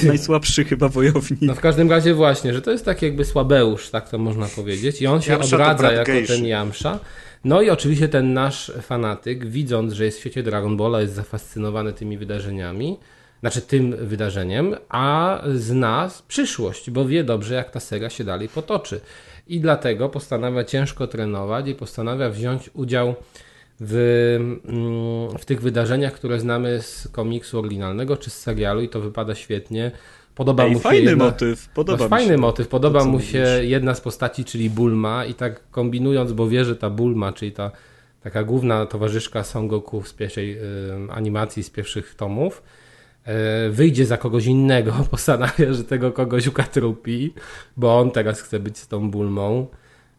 najsłabszy 0.02 0.64
chyba 0.64 0.88
wojownik. 0.88 1.42
No 1.42 1.54
w 1.54 1.60
każdym 1.60 1.90
razie 1.90 2.14
właśnie, 2.14 2.54
że 2.54 2.62
to 2.62 2.70
jest 2.70 2.84
taki 2.84 3.06
jakby 3.06 3.24
słabeusz, 3.24 3.90
tak 3.90 4.08
to 4.08 4.18
można 4.18 4.46
powiedzieć. 4.46 5.02
I 5.02 5.06
on 5.06 5.22
się 5.22 5.32
Yamsha 5.32 5.56
odradza 5.56 5.92
jako 5.92 6.12
gejszy. 6.12 6.32
ten 6.32 6.46
Yamsha. 6.46 6.98
No 7.44 7.62
i 7.62 7.70
oczywiście 7.70 8.08
ten 8.08 8.32
nasz 8.32 8.72
fanatyk, 8.82 9.46
widząc, 9.46 9.92
że 9.92 10.04
jest 10.04 10.16
w 10.16 10.20
świecie 10.20 10.42
Dragon 10.42 10.76
Balla, 10.76 11.00
jest 11.00 11.14
zafascynowany 11.14 11.92
tymi 11.92 12.18
wydarzeniami, 12.18 12.98
znaczy 13.40 13.60
tym 13.60 13.96
wydarzeniem, 14.06 14.76
a 14.88 15.40
zna 15.54 16.10
przyszłość, 16.28 16.90
bo 16.90 17.04
wie 17.04 17.24
dobrze, 17.24 17.54
jak 17.54 17.70
ta 17.70 17.80
seria 17.80 18.10
się 18.10 18.24
dalej 18.24 18.48
potoczy. 18.48 19.00
I 19.48 19.60
dlatego 19.60 20.08
postanawia 20.08 20.64
ciężko 20.64 21.06
trenować 21.06 21.68
i 21.68 21.74
postanawia 21.74 22.30
wziąć 22.30 22.70
udział 22.74 23.14
w, 23.80 23.94
mm, 24.66 25.38
w 25.38 25.44
tych 25.44 25.60
wydarzeniach, 25.62 26.12
które 26.12 26.40
znamy 26.40 26.82
z 26.82 27.08
komiksu 27.12 27.58
oryginalnego 27.58 28.16
czy 28.16 28.30
z 28.30 28.38
serialu 28.38 28.80
i 28.82 28.88
to 28.88 29.00
wypada 29.00 29.34
świetnie. 29.34 29.90
Podoba 30.34 30.64
Ej, 30.64 30.70
mu 30.70 30.76
się 30.76 30.82
fajny 30.82 31.10
jedna... 31.10 31.24
motyw, 31.24 31.68
podoba 31.68 31.98
Masz 31.98 32.04
mi 32.04 32.10
fajny 32.10 32.34
się. 32.34 32.38
motyw, 32.38 32.68
podoba 32.68 33.04
mu 33.04 33.20
się 33.20 33.38
mówisz. 33.38 33.70
jedna 33.70 33.94
z 33.94 34.00
postaci, 34.00 34.44
czyli 34.44 34.70
Bulma 34.70 35.24
i 35.24 35.34
tak 35.34 35.70
kombinując, 35.70 36.32
bo 36.32 36.48
wie, 36.48 36.64
że 36.64 36.76
ta 36.76 36.90
Bulma, 36.90 37.32
czyli 37.32 37.52
ta 37.52 37.70
taka 38.20 38.44
główna 38.44 38.86
towarzyszka 38.86 39.44
Son 39.44 39.68
Goku 39.68 40.02
z 40.02 40.12
pierwszej 40.12 40.58
y, 40.58 40.62
animacji, 41.10 41.62
z 41.62 41.70
pierwszych 41.70 42.14
tomów, 42.14 42.62
wyjdzie 43.70 44.06
za 44.06 44.16
kogoś 44.16 44.46
innego, 44.46 44.92
postanawia, 45.10 45.72
że 45.72 45.84
tego 45.84 46.12
kogoś 46.12 46.46
ukatrupi, 46.46 47.34
bo 47.76 47.98
on 47.98 48.10
teraz 48.10 48.40
chce 48.40 48.60
być 48.60 48.78
z 48.78 48.88
tą 48.88 49.10
Bulmą. 49.10 49.66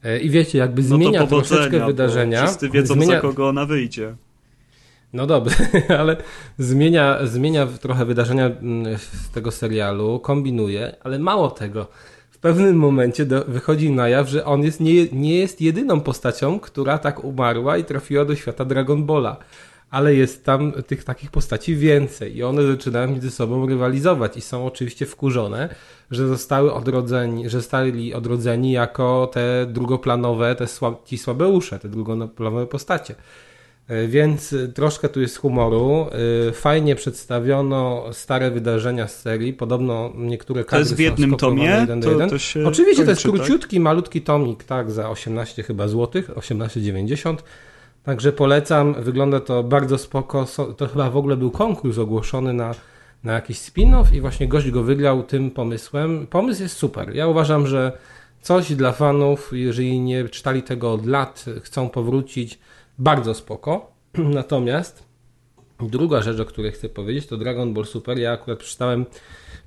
Y, 0.05 0.19
I 0.19 0.29
wiecie, 0.29 0.57
jakby 0.57 0.81
No 0.81 0.87
zmienia 0.87 1.19
powodzenia, 1.19 1.43
troszeczkę 1.43 1.85
wydarzenia. 1.85 2.45
Wszyscy 2.45 2.69
wiedzą, 2.69 2.93
zmienia... 2.93 3.15
za 3.15 3.21
kogo 3.21 3.47
ona 3.47 3.65
wyjdzie. 3.65 4.15
No 5.13 5.27
dobrze, 5.27 5.55
ale 5.99 6.17
zmienia, 6.57 7.19
zmienia 7.25 7.67
trochę 7.67 8.05
wydarzenia 8.05 8.45
mm, 8.45 8.97
z 8.97 9.29
tego 9.29 9.51
serialu, 9.51 10.19
kombinuje, 10.19 10.95
ale 11.03 11.19
mało 11.19 11.51
tego. 11.51 11.87
W 12.31 12.37
pewnym 12.37 12.75
momencie 12.75 13.25
do, 13.25 13.45
wychodzi 13.45 13.91
na 13.91 14.09
jaw, 14.09 14.29
że 14.29 14.45
on 14.45 14.63
jest 14.63 14.79
nie, 14.79 15.07
nie 15.11 15.35
jest 15.35 15.61
jedyną 15.61 16.01
postacią, 16.01 16.59
która 16.59 16.97
tak 16.97 17.23
umarła 17.23 17.77
i 17.77 17.83
trafiła 17.83 18.25
do 18.25 18.35
świata 18.35 18.65
Dragon 18.65 19.05
Balla. 19.05 19.37
Ale 19.91 20.15
jest 20.15 20.45
tam 20.45 20.71
tych 20.87 21.03
takich 21.03 21.31
postaci 21.31 21.75
więcej 21.75 22.37
i 22.37 22.43
one 22.43 22.63
zaczynają 22.63 23.07
między 23.11 23.31
sobą 23.31 23.65
rywalizować 23.67 24.37
i 24.37 24.41
są 24.41 24.65
oczywiście 24.65 25.05
wkurzone, 25.05 25.69
że 26.11 26.27
zostały 26.27 26.73
odrodzeni, 26.73 27.49
że 27.49 27.57
zostali 27.57 28.13
odrodzeni 28.13 28.71
jako 28.71 29.29
te 29.33 29.65
drugoplanowe, 29.69 30.55
te 30.55 30.67
sła, 30.67 30.95
ci 31.05 31.17
słabeusze, 31.17 31.79
te 31.79 31.89
drugoplanowe 31.89 32.67
postacie. 32.67 33.15
E, 33.87 34.07
Więc 34.07 34.53
y, 34.53 34.69
troszkę 34.73 35.09
tu 35.09 35.21
jest 35.21 35.37
humoru. 35.37 36.07
Y, 36.49 36.51
Fajnie 36.51 36.95
przedstawiono 36.95 38.03
stare 38.11 38.51
wydarzenia 38.51 39.07
z 39.07 39.21
serii. 39.21 39.53
Podobno 39.53 40.11
niektóre 40.15 40.63
kadry 40.63 40.79
jest 40.79 40.93
w 40.95 40.99
jednym 40.99 41.35
tomie? 41.35 41.65
jeden 41.65 42.01
To- 42.01 42.11
jeden. 42.11 42.29
to 42.29 42.35
Oczywiście 42.65 43.03
to 43.03 43.09
jest 43.09 43.23
kończy, 43.23 43.37
tak? 43.37 43.47
króciutki, 43.47 43.79
malutki 43.79 44.21
tomik, 44.21 44.63
tak, 44.63 44.91
za 44.91 45.09
18 45.09 45.63
chyba 45.63 45.87
złotych, 45.87 46.29
18,90. 46.29 47.35
Także 48.03 48.31
polecam, 48.31 48.95
wygląda 49.03 49.39
to 49.39 49.63
bardzo 49.63 49.97
spoko. 49.97 50.45
To 50.77 50.87
chyba 50.87 51.09
w 51.09 51.17
ogóle 51.17 51.37
był 51.37 51.51
konkurs 51.51 51.97
ogłoszony 51.97 52.53
na, 52.53 52.75
na 53.23 53.33
jakiś 53.33 53.57
spin-off 53.57 54.13
i 54.13 54.21
właśnie 54.21 54.47
gość 54.47 54.71
go 54.71 54.83
wygrał 54.83 55.23
tym 55.23 55.51
pomysłem. 55.51 56.27
Pomysł 56.27 56.61
jest 56.61 56.77
super. 56.77 57.15
Ja 57.15 57.27
uważam, 57.27 57.67
że 57.67 57.91
coś 58.41 58.75
dla 58.75 58.91
fanów, 58.91 59.49
jeżeli 59.53 59.99
nie 59.99 60.29
czytali 60.29 60.63
tego 60.63 60.93
od 60.93 61.05
lat, 61.05 61.45
chcą 61.63 61.89
powrócić, 61.89 62.59
bardzo 62.97 63.33
spoko. 63.33 63.91
Natomiast 64.39 65.09
druga 65.79 66.21
rzecz, 66.21 66.39
o 66.39 66.45
której 66.45 66.71
chcę 66.71 66.89
powiedzieć, 66.89 67.27
to 67.27 67.37
Dragon 67.37 67.73
Ball 67.73 67.85
Super. 67.85 68.17
Ja 68.17 68.31
akurat 68.31 68.59
przeczytałem 68.59 69.05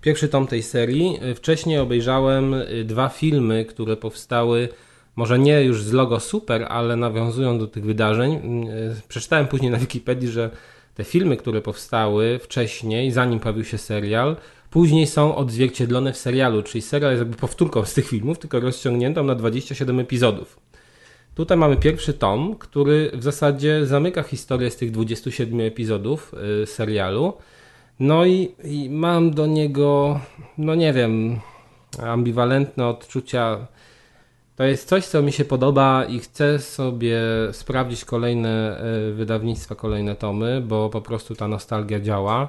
pierwszy 0.01 0.29
tom 0.29 0.47
tej 0.47 0.63
serii. 0.63 1.21
Wcześniej 1.37 1.79
obejrzałem 1.79 2.55
y, 2.55 2.85
dwa 2.85 3.09
filmy, 3.09 3.65
które 3.65 3.97
powstały, 3.97 4.69
może 5.17 5.39
nie 5.39 5.63
już 5.63 5.83
z 5.83 5.93
logo 5.93 6.21
Super, 6.21 6.67
ale 6.69 6.97
nawiązują 6.97 7.59
do 7.59 7.67
tych 7.67 7.85
wydarzeń. 7.85 8.69
Y, 8.69 8.95
Przeczytałem 9.09 9.47
później 9.47 9.71
na 9.71 9.79
Wikipedii, 9.79 10.29
że 10.29 10.51
te 10.95 11.05
filmy, 11.05 11.37
które 11.37 11.61
powstały 11.61 12.39
wcześniej, 12.39 13.11
zanim 13.11 13.41
pojawił 13.41 13.65
się 13.65 13.79
serial, 13.79 14.37
później 14.71 15.07
są 15.07 15.37
odzwierciedlone 15.37 16.13
w 16.13 16.17
serialu, 16.17 16.63
czyli 16.63 16.83
serial 16.83 17.11
jest 17.11 17.21
jakby 17.21 17.37
powtórką 17.37 17.85
z 17.85 17.95
tych 17.95 18.09
filmów, 18.09 18.39
tylko 18.39 18.61
rozciągniętą 18.61 19.25
na 19.25 19.35
27 19.35 20.01
epizodów. 20.01 20.61
Tutaj 21.35 21.59
mamy 21.59 21.77
pierwszy 21.77 22.15
tom, 22.15 22.57
który 22.59 23.11
w 23.15 23.23
zasadzie 23.23 23.87
zamyka 23.87 24.23
historię 24.23 24.71
z 24.71 24.77
tych 24.77 24.91
27 24.91 25.61
epizodów 25.61 26.35
y, 26.63 26.67
serialu. 26.67 27.33
No 28.01 28.27
i, 28.27 28.55
i 28.65 28.91
mam 28.91 29.31
do 29.31 29.47
niego, 29.47 30.21
no 30.59 30.75
nie 30.75 30.93
wiem, 30.93 31.41
ambiwalentne 32.03 32.87
odczucia. 32.87 33.67
To 34.57 34.65
jest 34.65 34.89
coś, 34.89 35.07
co 35.07 35.23
mi 35.23 35.33
się 35.33 35.45
podoba 35.45 36.05
i 36.05 36.19
chcę 36.19 36.59
sobie 36.59 37.21
sprawdzić 37.53 38.05
kolejne 38.05 38.83
y, 39.11 39.13
wydawnictwa, 39.13 39.75
kolejne 39.75 40.17
tomy, 40.17 40.61
bo 40.61 40.91
po 40.91 41.01
prostu 41.01 41.35
ta 41.35 41.49
nostalgia 41.49 42.01
działa. 42.01 42.49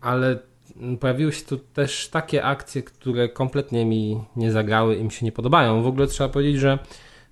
Ale 0.00 0.38
mm, 0.76 0.98
pojawiły 0.98 1.32
się 1.32 1.44
tu 1.44 1.58
też 1.58 2.08
takie 2.08 2.44
akcje, 2.44 2.82
które 2.82 3.28
kompletnie 3.28 3.84
mi 3.84 4.20
nie 4.36 4.52
zagrały 4.52 4.96
i 4.96 5.04
mi 5.04 5.12
się 5.12 5.26
nie 5.26 5.32
podobają. 5.32 5.82
W 5.82 5.86
ogóle 5.86 6.06
trzeba 6.06 6.28
powiedzieć, 6.28 6.60
że 6.60 6.78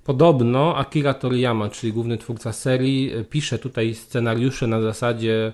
Podobno 0.07 0.77
Akira 0.77 1.15
Toriyama, 1.15 1.69
czyli 1.69 1.93
główny 1.93 2.19
twórca 2.19 2.53
serii, 2.53 3.13
e, 3.15 3.25
pisze 3.25 3.59
tutaj 3.59 3.95
scenariusze 3.95 4.67
na 4.67 4.81
zasadzie 4.81 5.53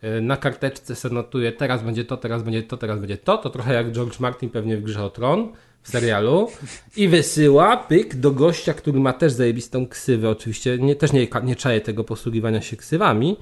e, 0.00 0.20
na 0.20 0.36
karteczce 0.36 0.94
se 0.94 1.10
notuje 1.10 1.52
teraz 1.52 1.82
będzie 1.82 2.04
to, 2.04 2.16
teraz 2.16 2.42
będzie 2.42 2.62
to, 2.62 2.76
teraz 2.76 2.98
będzie 2.98 3.16
to, 3.16 3.38
to 3.38 3.50
trochę 3.50 3.74
jak 3.74 3.92
George 3.92 4.20
Martin 4.20 4.50
pewnie 4.50 4.76
w 4.76 4.82
Grze 4.82 5.04
o 5.04 5.10
Tron 5.10 5.52
w 5.84 5.88
serialu 5.88 6.50
i 6.96 7.08
wysyła 7.08 7.76
pyk 7.76 8.14
do 8.14 8.30
gościa, 8.30 8.74
który 8.74 9.00
ma 9.00 9.12
też 9.12 9.32
zajebistą 9.32 9.86
ksywę, 9.86 10.30
oczywiście 10.30 10.78
nie, 10.78 10.96
też 10.96 11.12
nie, 11.12 11.28
nie 11.44 11.56
czaję 11.56 11.80
tego 11.80 12.04
posługiwania 12.04 12.62
się 12.62 12.76
ksywami, 12.76 13.36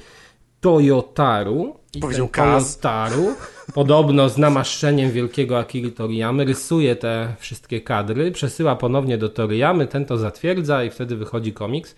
Toyotaru 0.61 1.77
i 1.95 2.01
Powiedział 2.01 2.29
Kaz. 2.29 2.79
Toyotaru 2.79 3.35
podobno 3.75 4.29
z 4.29 4.39
namaszczeniem 4.39 5.11
wielkiego 5.11 5.59
Akiri 5.59 5.93
Toriyamy 5.93 6.45
rysuje 6.45 6.97
te 6.97 7.35
wszystkie 7.39 7.81
kadry, 7.81 8.31
przesyła 8.31 8.77
ponownie 8.77 9.19
do 9.19 9.29
Toriyamy, 9.29 9.87
ten 9.87 10.05
to 10.05 10.19
zatwierdza 10.19 10.85
i 10.85 10.91
wtedy 10.91 11.17
wychodzi 11.17 11.53
komiks. 11.53 11.95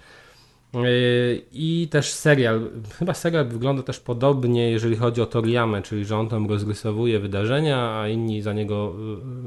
Yy, 0.74 1.42
I 1.52 1.88
też 1.90 2.12
serial, 2.12 2.70
chyba 2.98 3.14
serial 3.14 3.48
wygląda 3.48 3.82
też 3.82 4.00
podobnie, 4.00 4.70
jeżeli 4.70 4.96
chodzi 4.96 5.22
o 5.22 5.26
Toriyamę, 5.26 5.82
czyli 5.82 6.04
że 6.04 6.18
on 6.18 6.28
tam 6.28 6.48
rozrysowuje 6.48 7.18
wydarzenia, 7.20 8.00
a 8.00 8.08
inni 8.08 8.42
za 8.42 8.52
niego 8.52 8.94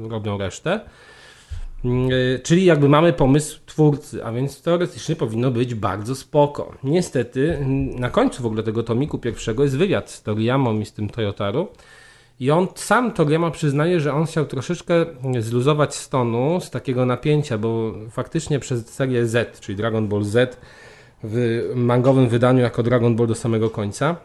yy, 0.00 0.08
robią 0.08 0.38
resztę. 0.38 0.80
Yy, 1.84 2.40
Czyli 2.42 2.64
jakby 2.64 2.88
mamy 2.88 3.12
pomysł 3.12 3.60
twórcy, 3.66 4.24
a 4.24 4.32
więc 4.32 4.62
teoretycznie 4.62 5.16
powinno 5.16 5.50
być 5.50 5.74
bardzo 5.74 6.14
spoko. 6.14 6.74
Niestety 6.84 7.56
mm, 7.56 8.00
na 8.00 8.10
końcu 8.10 8.42
w 8.42 8.46
ogóle 8.46 8.62
tego 8.62 8.82
tomiku 8.82 9.18
pierwszego 9.18 9.62
jest 9.62 9.76
wywiad 9.76 10.10
z 10.10 10.22
Toriyamą 10.22 10.80
i 10.80 10.84
z 10.84 10.92
tym 10.92 11.08
Toyotaru. 11.08 11.68
I 12.40 12.50
on 12.50 12.68
sam 12.74 13.12
Toriyama 13.12 13.50
przyznaje, 13.50 14.00
że 14.00 14.14
on 14.14 14.26
chciał 14.26 14.46
troszeczkę 14.46 15.06
zluzować 15.40 15.94
stonu 15.94 16.60
z 16.60 16.70
takiego 16.70 17.06
napięcia, 17.06 17.58
bo 17.58 17.94
faktycznie 18.10 18.58
przez 18.58 18.86
serię 18.86 19.26
Z, 19.26 19.60
czyli 19.60 19.76
Dragon 19.76 20.08
Ball 20.08 20.24
Z 20.24 20.58
w 21.22 21.62
mangowym 21.74 22.28
wydaniu 22.28 22.60
jako 22.60 22.82
Dragon 22.82 23.16
Ball 23.16 23.26
do 23.26 23.34
samego 23.34 23.70
końca, 23.70 24.16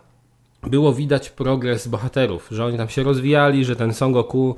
było 0.68 0.94
widać 0.94 1.30
progres 1.30 1.88
bohaterów, 1.88 2.48
że 2.52 2.65
oni 2.65 2.78
tam 2.78 2.90
się 2.90 3.03
rozwijali, 3.03 3.65
że 3.65 3.76
ten 3.76 3.94
Son 3.94 4.11
Goku 4.11 4.56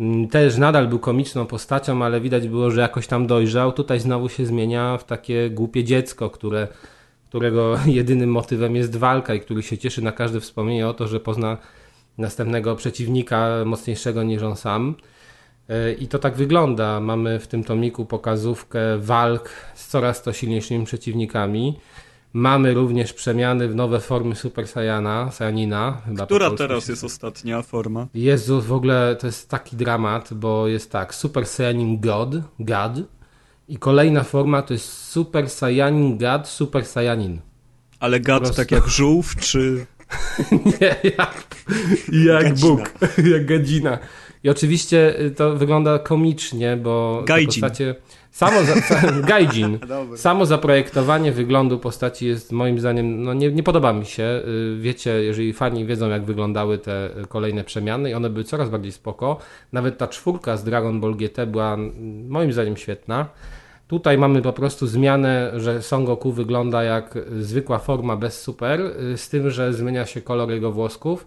mm, 0.00 0.28
też 0.28 0.56
nadal 0.56 0.88
był 0.88 0.98
komiczną 0.98 1.46
postacią, 1.46 2.04
ale 2.04 2.20
widać 2.20 2.48
było, 2.48 2.70
że 2.70 2.80
jakoś 2.80 3.06
tam 3.06 3.26
dojrzał. 3.26 3.72
Tutaj 3.72 4.00
znowu 4.00 4.28
się 4.28 4.46
zmienia 4.46 4.98
w 4.98 5.04
takie 5.04 5.50
głupie 5.50 5.84
dziecko, 5.84 6.30
które, 6.30 6.68
którego 7.28 7.78
jedynym 7.86 8.30
motywem 8.30 8.76
jest 8.76 8.96
walka 8.96 9.34
i 9.34 9.40
który 9.40 9.62
się 9.62 9.78
cieszy 9.78 10.02
na 10.02 10.12
każde 10.12 10.40
wspomnienie 10.40 10.88
o 10.88 10.94
to, 10.94 11.08
że 11.08 11.20
pozna 11.20 11.58
następnego 12.18 12.76
przeciwnika 12.76 13.48
mocniejszego 13.64 14.22
niż 14.22 14.42
on 14.42 14.56
sam. 14.56 14.94
E, 15.68 15.92
I 15.92 16.08
to 16.08 16.18
tak 16.18 16.34
wygląda. 16.34 17.00
Mamy 17.00 17.38
w 17.38 17.46
tym 17.46 17.64
tomiku 17.64 18.04
pokazówkę 18.06 18.98
walk 18.98 19.50
z 19.74 19.88
coraz 19.88 20.22
to 20.22 20.32
silniejszymi 20.32 20.84
przeciwnikami. 20.86 21.78
Mamy 22.32 22.74
również 22.74 23.12
przemiany 23.12 23.68
w 23.68 23.74
nowe 23.74 24.00
formy 24.00 24.34
Super 24.34 24.68
Saiyana, 24.68 25.30
Saiyanina. 25.30 26.02
Która 26.24 26.50
teraz 26.50 26.86
się- 26.86 26.92
jest 26.92 27.04
ostatnia 27.04 27.62
forma? 27.62 28.06
Jezu, 28.14 28.60
w 28.60 28.72
ogóle 28.72 29.16
to 29.20 29.26
jest 29.26 29.48
taki 29.48 29.76
dramat, 29.76 30.34
bo 30.34 30.68
jest 30.68 30.90
tak, 30.90 31.14
Super 31.14 31.46
Saiyanin 31.46 32.00
God, 32.00 32.34
God 32.58 32.92
i 33.68 33.76
kolejna 33.78 34.22
forma 34.22 34.62
to 34.62 34.72
jest 34.74 35.08
Super 35.08 35.50
Saiyanin 35.50 36.18
God, 36.18 36.48
Super 36.48 36.84
Saiyanin. 36.86 37.40
Ale 38.00 38.20
gad 38.20 38.38
prostu. 38.42 38.56
tak 38.56 38.70
jak 38.70 38.86
żółw, 38.88 39.36
czy... 39.36 39.86
Nie, 40.80 40.96
jak, 41.18 41.44
jak. 42.12 42.54
Bóg, 42.58 42.80
jak 43.32 43.46
gadzina. 43.46 43.98
I 44.44 44.50
oczywiście 44.50 45.20
y, 45.20 45.30
to 45.30 45.54
wygląda 45.54 45.98
komicznie, 45.98 46.76
bo 46.76 47.22
Gaijin. 47.26 47.46
postacie... 47.46 47.94
Samo, 48.30 48.64
za, 48.64 48.74
gaijin. 49.30 49.78
Samo 50.16 50.46
zaprojektowanie 50.46 51.32
wyglądu 51.32 51.78
postaci 51.78 52.26
jest 52.26 52.52
moim 52.52 52.80
zdaniem, 52.80 53.22
no 53.22 53.34
nie, 53.34 53.52
nie 53.52 53.62
podoba 53.62 53.92
mi 53.92 54.06
się. 54.06 54.22
Y, 54.22 54.76
Wiecie, 54.80 55.10
jeżeli 55.10 55.52
fani 55.52 55.86
wiedzą 55.86 56.08
jak 56.08 56.24
wyglądały 56.24 56.78
te 56.78 57.10
kolejne 57.28 57.64
przemiany 57.64 58.10
i 58.10 58.14
one 58.14 58.30
były 58.30 58.44
coraz 58.44 58.70
bardziej 58.70 58.92
spoko. 58.92 59.38
Nawet 59.72 59.98
ta 59.98 60.08
czwórka 60.08 60.56
z 60.56 60.64
Dragon 60.64 61.00
Ball 61.00 61.14
GT 61.14 61.46
była 61.46 61.74
mm, 61.74 62.28
moim 62.28 62.52
zdaniem 62.52 62.76
świetna. 62.76 63.26
Tutaj 63.88 64.18
mamy 64.18 64.42
po 64.42 64.52
prostu 64.52 64.86
zmianę, 64.86 65.52
że 65.56 65.82
Son 65.82 66.04
Goku 66.04 66.32
wygląda 66.32 66.82
jak 66.82 67.18
zwykła 67.40 67.78
forma 67.78 68.16
bez 68.16 68.40
super, 68.40 68.80
y, 68.80 69.18
z 69.18 69.28
tym, 69.28 69.50
że 69.50 69.72
zmienia 69.72 70.06
się 70.06 70.20
kolor 70.20 70.50
jego 70.50 70.72
włosków. 70.72 71.26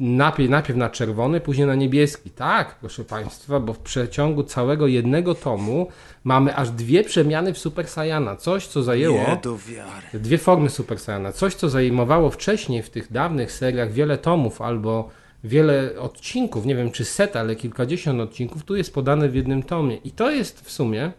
Najpierw, 0.00 0.50
najpierw 0.50 0.78
na 0.78 0.90
czerwony, 0.90 1.40
później 1.40 1.66
na 1.66 1.74
niebieski. 1.74 2.30
Tak, 2.30 2.76
proszę 2.80 3.04
Państwa, 3.04 3.60
bo 3.60 3.72
w 3.72 3.78
przeciągu 3.78 4.42
całego 4.42 4.86
jednego 4.86 5.34
tomu 5.34 5.88
mamy 6.24 6.56
aż 6.56 6.70
dwie 6.70 7.04
przemiany 7.04 7.54
w 7.54 7.58
Super 7.58 7.88
Saiyana. 7.88 8.36
Coś, 8.36 8.66
co 8.66 8.82
zajęło... 8.82 9.18
Nie 9.18 9.40
do 9.42 9.56
wiary. 9.58 10.20
Dwie 10.20 10.38
formy 10.38 10.70
Super 10.70 10.98
Saiyana. 10.98 11.32
Coś, 11.32 11.54
co 11.54 11.68
zajmowało 11.68 12.30
wcześniej 12.30 12.82
w 12.82 12.90
tych 12.90 13.12
dawnych 13.12 13.52
seriach 13.52 13.92
wiele 13.92 14.18
tomów 14.18 14.62
albo 14.62 15.10
wiele 15.44 15.90
odcinków, 15.98 16.66
nie 16.66 16.74
wiem 16.74 16.90
czy 16.90 17.04
set, 17.04 17.36
ale 17.36 17.56
kilkadziesiąt 17.56 18.20
odcinków, 18.20 18.64
tu 18.64 18.76
jest 18.76 18.94
podane 18.94 19.28
w 19.28 19.34
jednym 19.34 19.62
tomie. 19.62 19.96
I 19.96 20.10
to 20.10 20.30
jest 20.30 20.60
w 20.60 20.70
sumie 20.72 21.12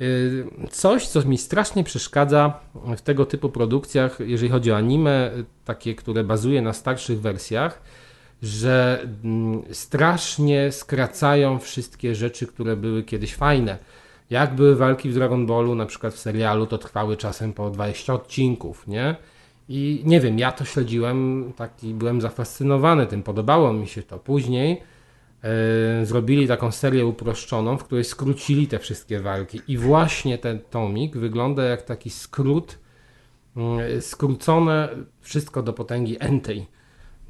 y, 0.00 0.44
coś, 0.70 1.06
co 1.08 1.22
mi 1.22 1.38
strasznie 1.38 1.84
przeszkadza 1.84 2.60
w 2.96 3.00
tego 3.00 3.26
typu 3.26 3.48
produkcjach, 3.48 4.18
jeżeli 4.20 4.50
chodzi 4.50 4.72
o 4.72 4.76
anime, 4.76 5.30
y, 5.34 5.44
takie, 5.64 5.94
które 5.94 6.24
bazuje 6.24 6.62
na 6.62 6.72
starszych 6.72 7.20
wersjach, 7.20 7.82
że 8.42 9.06
mm, 9.24 9.62
strasznie 9.72 10.72
skracają 10.72 11.58
wszystkie 11.58 12.14
rzeczy, 12.14 12.46
które 12.46 12.76
były 12.76 13.02
kiedyś 13.02 13.34
fajne. 13.34 13.78
Jak 14.30 14.54
były 14.54 14.76
walki 14.76 15.10
w 15.10 15.14
Dragon 15.14 15.46
Ballu, 15.46 15.74
na 15.74 15.86
przykład 15.86 16.14
w 16.14 16.18
serialu, 16.18 16.66
to 16.66 16.78
trwały 16.78 17.16
czasem 17.16 17.52
po 17.52 17.70
20 17.70 18.14
odcinków, 18.14 18.86
nie? 18.86 19.16
I 19.68 20.02
nie 20.04 20.20
wiem, 20.20 20.38
ja 20.38 20.52
to 20.52 20.64
śledziłem, 20.64 21.52
taki 21.56 21.94
byłem 21.94 22.20
zafascynowany 22.20 23.06
tym, 23.06 23.22
podobało 23.22 23.72
mi 23.72 23.86
się 23.86 24.02
to. 24.02 24.18
Później 24.18 24.82
e, 25.42 26.06
zrobili 26.06 26.48
taką 26.48 26.70
serię 26.70 27.06
uproszczoną, 27.06 27.78
w 27.78 27.84
której 27.84 28.04
skrócili 28.04 28.66
te 28.66 28.78
wszystkie 28.78 29.20
walki. 29.20 29.60
I 29.68 29.76
właśnie 29.76 30.38
ten 30.38 30.58
tomik 30.70 31.16
wygląda 31.16 31.64
jak 31.64 31.82
taki 31.82 32.10
skrót, 32.10 32.78
mm, 33.56 34.02
skrócone 34.02 34.88
wszystko 35.20 35.62
do 35.62 35.72
potęgi 35.72 36.16
entej. 36.20 36.66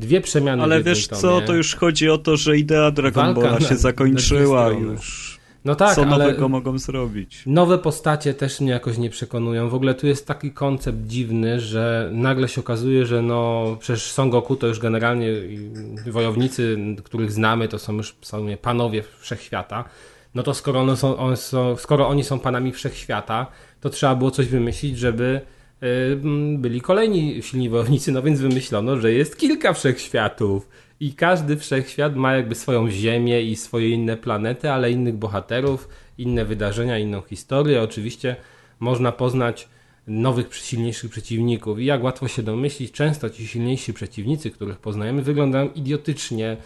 Dwie 0.01 0.21
przemiany 0.21 0.63
Ale 0.63 0.83
wiesz 0.83 1.09
tomie. 1.09 1.23
co, 1.23 1.41
to 1.41 1.55
już 1.55 1.75
chodzi 1.75 2.11
o 2.11 2.19
to, 2.19 2.37
że 2.37 2.59
idea 2.59 2.91
Dragon 2.91 3.35
Balla 3.35 3.61
się 3.61 3.77
zakończyła 3.77 4.69
już. 4.69 5.41
No 5.65 5.75
tak, 5.75 5.95
co 5.95 6.05
nowego 6.05 6.49
mogą 6.49 6.79
zrobić? 6.79 7.43
Nowe 7.47 7.79
postacie 7.79 8.35
też 8.35 8.61
mnie 8.61 8.71
jakoś 8.71 8.99
nie 8.99 9.11
przekonują. 9.11 9.69
W 9.69 9.75
ogóle 9.75 9.95
tu 9.95 10.07
jest 10.07 10.27
taki 10.27 10.51
koncept 10.53 10.99
dziwny, 11.07 11.61
że 11.61 12.11
nagle 12.13 12.49
się 12.49 12.61
okazuje, 12.61 13.07
że 13.07 13.23
no 13.23 13.67
przecież 13.81 14.13
Son 14.13 14.31
Goku 14.31 14.57
to 14.57 14.67
już 14.67 14.79
generalnie 14.79 15.29
wojownicy, 16.07 16.79
których 17.05 17.33
znamy, 17.33 17.69
to 17.69 17.79
są 17.79 17.93
już 17.93 18.17
sumie 18.23 18.57
panowie 18.57 19.03
wszechświata. 19.21 19.85
No 20.35 20.43
to 20.43 20.55
skoro, 20.55 20.81
one 20.81 20.97
są, 20.97 21.17
one 21.17 21.37
są, 21.37 21.77
skoro 21.77 22.09
oni 22.09 22.25
są 22.25 22.39
panami 22.39 22.73
wszechświata, 22.73 23.47
to 23.81 23.91
trzeba 23.91 24.15
było 24.15 24.31
coś 24.31 24.47
wymyślić, 24.47 24.99
żeby 24.99 25.41
byli 26.57 26.81
kolejni 26.81 27.43
silni 27.43 27.69
wojownicy, 27.69 28.13
no 28.13 28.23
więc 28.23 28.41
wymyślono, 28.41 28.97
że 28.97 29.13
jest 29.13 29.39
kilka 29.39 29.73
wszechświatów. 29.73 30.69
I 31.01 31.13
każdy 31.13 31.57
wszechświat 31.57 32.17
ma 32.17 32.35
jakby 32.35 32.55
swoją 32.55 32.91
ziemię 32.91 33.43
i 33.43 33.57
swoje 33.57 33.91
inne 33.91 34.17
planety, 34.17 34.71
ale 34.71 34.91
innych 34.91 35.17
bohaterów, 35.17 35.89
inne 36.19 36.45
wydarzenia, 36.45 36.99
inną 36.99 37.23
historię. 37.23 37.83
Oczywiście 37.83 38.37
można 38.81 39.13
poznać 39.13 39.69
nowych, 40.07 40.55
silniejszych 40.55 41.11
przeciwników. 41.11 41.79
I 41.81 41.85
jak 41.85 42.03
łatwo 42.03 42.29
się 42.29 42.43
domyślić, 42.43 42.93
często 42.93 43.31
ci 43.31 43.47
silniejsi 43.47 43.93
przeciwnicy, 43.93 44.51
których 44.51 44.79
poznajemy, 44.79 45.23
wyglądają 45.23 45.69
idiotycznie. 45.69 46.57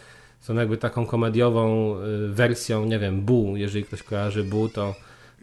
Są 0.41 0.55
jakby 0.55 0.77
taką 0.77 1.07
komediową 1.07 1.97
y, 1.97 2.29
wersją, 2.29 2.85
nie 2.87 2.99
wiem, 2.99 3.21
Bu. 3.23 3.57
Jeżeli 3.57 3.85
ktoś 3.85 4.03
kojarzy 4.03 4.45
Bu, 4.45 4.69
to, 4.69 4.95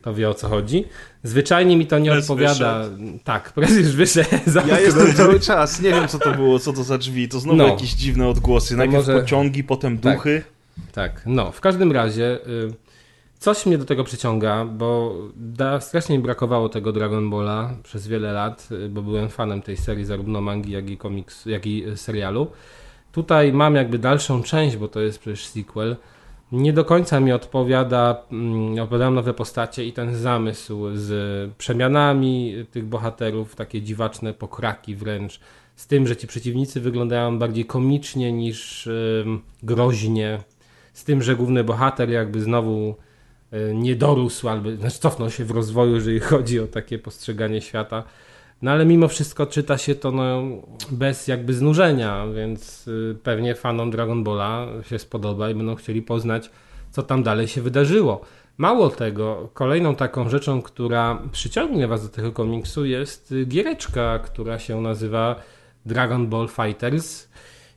to 0.01 0.13
wie 0.13 0.29
o 0.29 0.33
co 0.33 0.47
chodzi. 0.49 0.85
Zwyczajnie 1.23 1.77
mi 1.77 1.85
to 1.87 1.99
nie 1.99 2.11
Prez 2.11 2.29
odpowiada. 2.29 2.85
Tak, 3.23 3.53
prez 3.53 3.77
już 3.77 3.87
wyszedł. 3.95 4.29
Ja 4.67 4.79
jestem 4.79 5.13
cały 5.13 5.39
czas, 5.39 5.81
nie 5.81 5.89
wiem 5.89 6.07
co 6.07 6.19
to 6.19 6.31
było, 6.33 6.59
co 6.59 6.73
to 6.73 6.83
za 6.83 6.97
drzwi, 6.97 7.29
to 7.29 7.39
znowu 7.39 7.57
No. 7.57 7.67
jakieś 7.67 7.93
dziwne 7.93 8.27
odgłosy, 8.27 8.77
najpierw 8.77 9.07
może- 9.07 9.21
pociągi, 9.21 9.63
potem 9.63 9.97
Tak. 9.97 10.15
duchy. 10.15 10.43
Tak, 10.91 11.21
no, 11.25 11.51
w 11.51 11.61
każdym 11.61 11.91
razie 11.91 12.39
y, 12.47 12.73
coś 13.39 13.65
mnie 13.65 13.77
do 13.77 13.85
tego 13.85 14.03
przyciąga, 14.03 14.65
bo 14.65 15.15
da, 15.35 15.81
strasznie 15.81 16.17
mi 16.17 16.23
brakowało 16.23 16.69
tego 16.69 16.91
Dragon 16.91 17.29
Balla 17.29 17.73
przez 17.83 18.07
wiele 18.07 18.31
lat, 18.31 18.67
y, 18.71 18.89
bo 18.89 19.01
byłem 19.01 19.29
fanem 19.29 19.61
tej 19.61 19.77
serii, 19.77 20.05
zarówno 20.05 20.41
mangi, 20.41 20.71
jak 20.71 20.89
i 20.89 20.97
komiks, 20.97 21.45
jak 21.45 21.65
i 21.65 21.87
y, 21.87 21.97
serialu. 21.97 22.47
Tutaj 23.11 23.53
mam 23.53 23.75
jakby 23.75 23.99
dalszą 23.99 24.43
część, 24.43 24.77
bo 24.77 24.87
to 24.87 24.99
jest 25.01 25.19
przecież 25.19 25.45
sequel. 25.45 25.95
Nie 26.51 26.73
do 26.73 26.85
końca 26.85 27.19
mi 27.19 27.31
odpowiada, 27.31 28.23
mm, 28.31 28.79
opowiadam 28.79 29.15
nowe 29.15 29.33
postacie 29.33 29.85
i 29.85 29.93
ten 29.93 30.15
zamysł 30.15 30.87
z 30.93 31.53
przemianami 31.53 32.55
tych 32.71 32.85
bohaterów, 32.85 33.55
takie 33.55 33.81
dziwaczne 33.81 34.33
pokraki 34.33 34.95
wręcz, 34.95 35.39
z 35.75 35.87
tym, 35.87 36.07
że 36.07 36.17
ci 36.17 36.27
przeciwnicy 36.27 36.81
wyglądają 36.81 37.39
bardziej 37.39 37.65
komicznie 37.65 38.31
niż 38.31 38.89
groźnie, 39.63 40.39
z 40.93 41.03
tym, 41.03 41.21
że 41.21 41.35
główny 41.35 41.63
bohater 41.63 42.09
jakby 42.09 42.41
znowu 42.41 42.95
y, 43.53 43.73
nie 43.75 43.95
dorósł, 43.95 44.49
albo 44.49 44.71
znaczy 44.71 44.99
cofnął 44.99 45.29
się 45.29 45.45
w 45.45 45.51
rozwoju, 45.51 45.95
jeżeli 45.95 46.19
chodzi 46.19 46.59
o 46.59 46.67
takie 46.67 46.99
postrzeganie 46.99 47.61
świata. 47.61 48.03
No 48.61 48.71
ale 48.71 48.85
mimo 48.85 49.07
wszystko 49.07 49.45
czyta 49.45 49.77
się 49.77 49.95
to 49.95 50.11
no, 50.11 50.43
bez 50.91 51.27
jakby 51.27 51.53
znużenia, 51.53 52.27
więc 52.35 52.87
y, 52.87 53.17
pewnie 53.23 53.55
fanom 53.55 53.91
Dragon 53.91 54.23
Balla 54.23 54.67
się 54.83 54.99
spodoba 54.99 55.49
i 55.49 55.55
będą 55.55 55.75
chcieli 55.75 56.01
poznać, 56.01 56.49
co 56.91 57.03
tam 57.03 57.23
dalej 57.23 57.47
się 57.47 57.61
wydarzyło. 57.61 58.21
Mało 58.57 58.89
tego, 58.89 59.49
kolejną 59.53 59.95
taką 59.95 60.29
rzeczą, 60.29 60.61
która 60.61 61.21
przyciągnie 61.31 61.87
Was 61.87 62.03
do 62.03 62.09
tego 62.09 62.31
komiksu 62.31 62.85
jest 62.85 63.31
y, 63.31 63.45
giereczka, 63.45 64.19
która 64.19 64.59
się 64.59 64.81
nazywa 64.81 65.35
Dragon 65.85 66.27
Ball 66.27 66.47
Fighters 66.47 67.27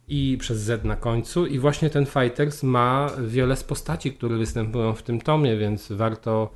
i 0.09 0.37
przez 0.41 0.59
Z 0.59 0.85
na 0.85 0.97
końcu. 0.97 1.47
I 1.47 1.59
właśnie 1.59 1.91
ten 1.91 2.07
Fighters 2.07 2.63
ma 2.63 3.11
wiele 3.27 3.57
z 3.57 3.65
postaci, 3.65 4.13
które 4.13 4.37
występują 4.37 4.95
w 4.95 5.03
tym 5.03 5.21
tomie, 5.21 5.57
więc 5.57 5.93
warto 5.93 6.51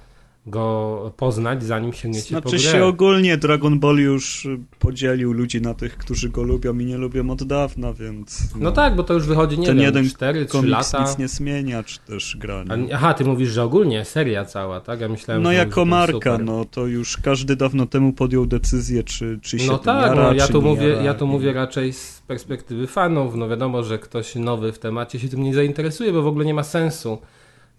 go 0.50 1.12
poznać, 1.16 1.64
zanim 1.64 1.92
sięgniecie 1.92 2.40
po 2.42 2.48
Znaczy 2.48 2.62
grę. 2.64 2.72
się 2.72 2.84
ogólnie 2.84 3.36
Dragon 3.36 3.78
Ball 3.80 3.96
już 3.98 4.48
podzielił 4.78 5.32
ludzi 5.32 5.60
na 5.60 5.74
tych, 5.74 5.96
którzy 5.98 6.28
go 6.28 6.42
lubią 6.42 6.78
i 6.78 6.84
nie 6.84 6.96
lubią 6.98 7.30
od 7.30 7.42
dawna, 7.42 7.92
więc 7.92 8.40
No 8.56 8.72
tak, 8.72 8.96
bo 8.96 9.02
to 9.02 9.14
już 9.14 9.26
wychodzi, 9.26 9.58
nie 9.58 9.66
ten 9.66 9.76
wiem, 9.76 9.84
jeden 9.86 10.08
4 10.10 10.44
3 10.46 10.52
komiks 10.52 10.92
lata. 10.92 11.04
nic 11.08 11.18
nie 11.18 11.28
zmienia, 11.28 11.82
czy 11.82 11.98
też 12.00 12.36
gra. 12.40 12.64
A, 12.68 12.76
Nie? 12.76 12.94
Aha, 12.94 13.14
ty 13.14 13.24
mówisz, 13.24 13.48
że 13.50 13.62
ogólnie 13.62 14.04
seria 14.04 14.44
cała, 14.44 14.80
tak? 14.80 15.00
Ja 15.00 15.08
myślałem, 15.08 15.42
No 15.42 15.52
jako 15.52 15.84
marka, 15.84 16.38
no 16.38 16.64
to 16.64 16.86
już 16.86 17.16
każdy 17.16 17.56
dawno 17.56 17.86
temu 17.86 18.12
podjął 18.12 18.46
decyzję, 18.46 19.02
czy, 19.04 19.38
czy 19.42 19.58
się 19.58 19.66
No 19.66 19.78
tak, 19.78 20.06
jara, 20.08 20.22
no, 20.22 20.32
ja, 20.32 20.48
tu 20.48 20.62
mówię, 20.62 20.88
jara. 20.88 21.02
ja 21.02 21.14
tu 21.14 21.26
mówię 21.26 21.52
raczej 21.52 21.92
z 21.92 22.22
perspektywy 22.26 22.86
fanów. 22.86 23.34
No 23.34 23.48
wiadomo, 23.48 23.82
że 23.82 23.98
ktoś 23.98 24.34
nowy 24.34 24.72
w 24.72 24.78
temacie 24.78 25.18
się 25.18 25.28
tym 25.28 25.42
nie 25.42 25.54
zainteresuje, 25.54 26.12
bo 26.12 26.22
w 26.22 26.26
ogóle 26.26 26.44
nie 26.44 26.54
ma 26.54 26.62
sensu. 26.62 27.18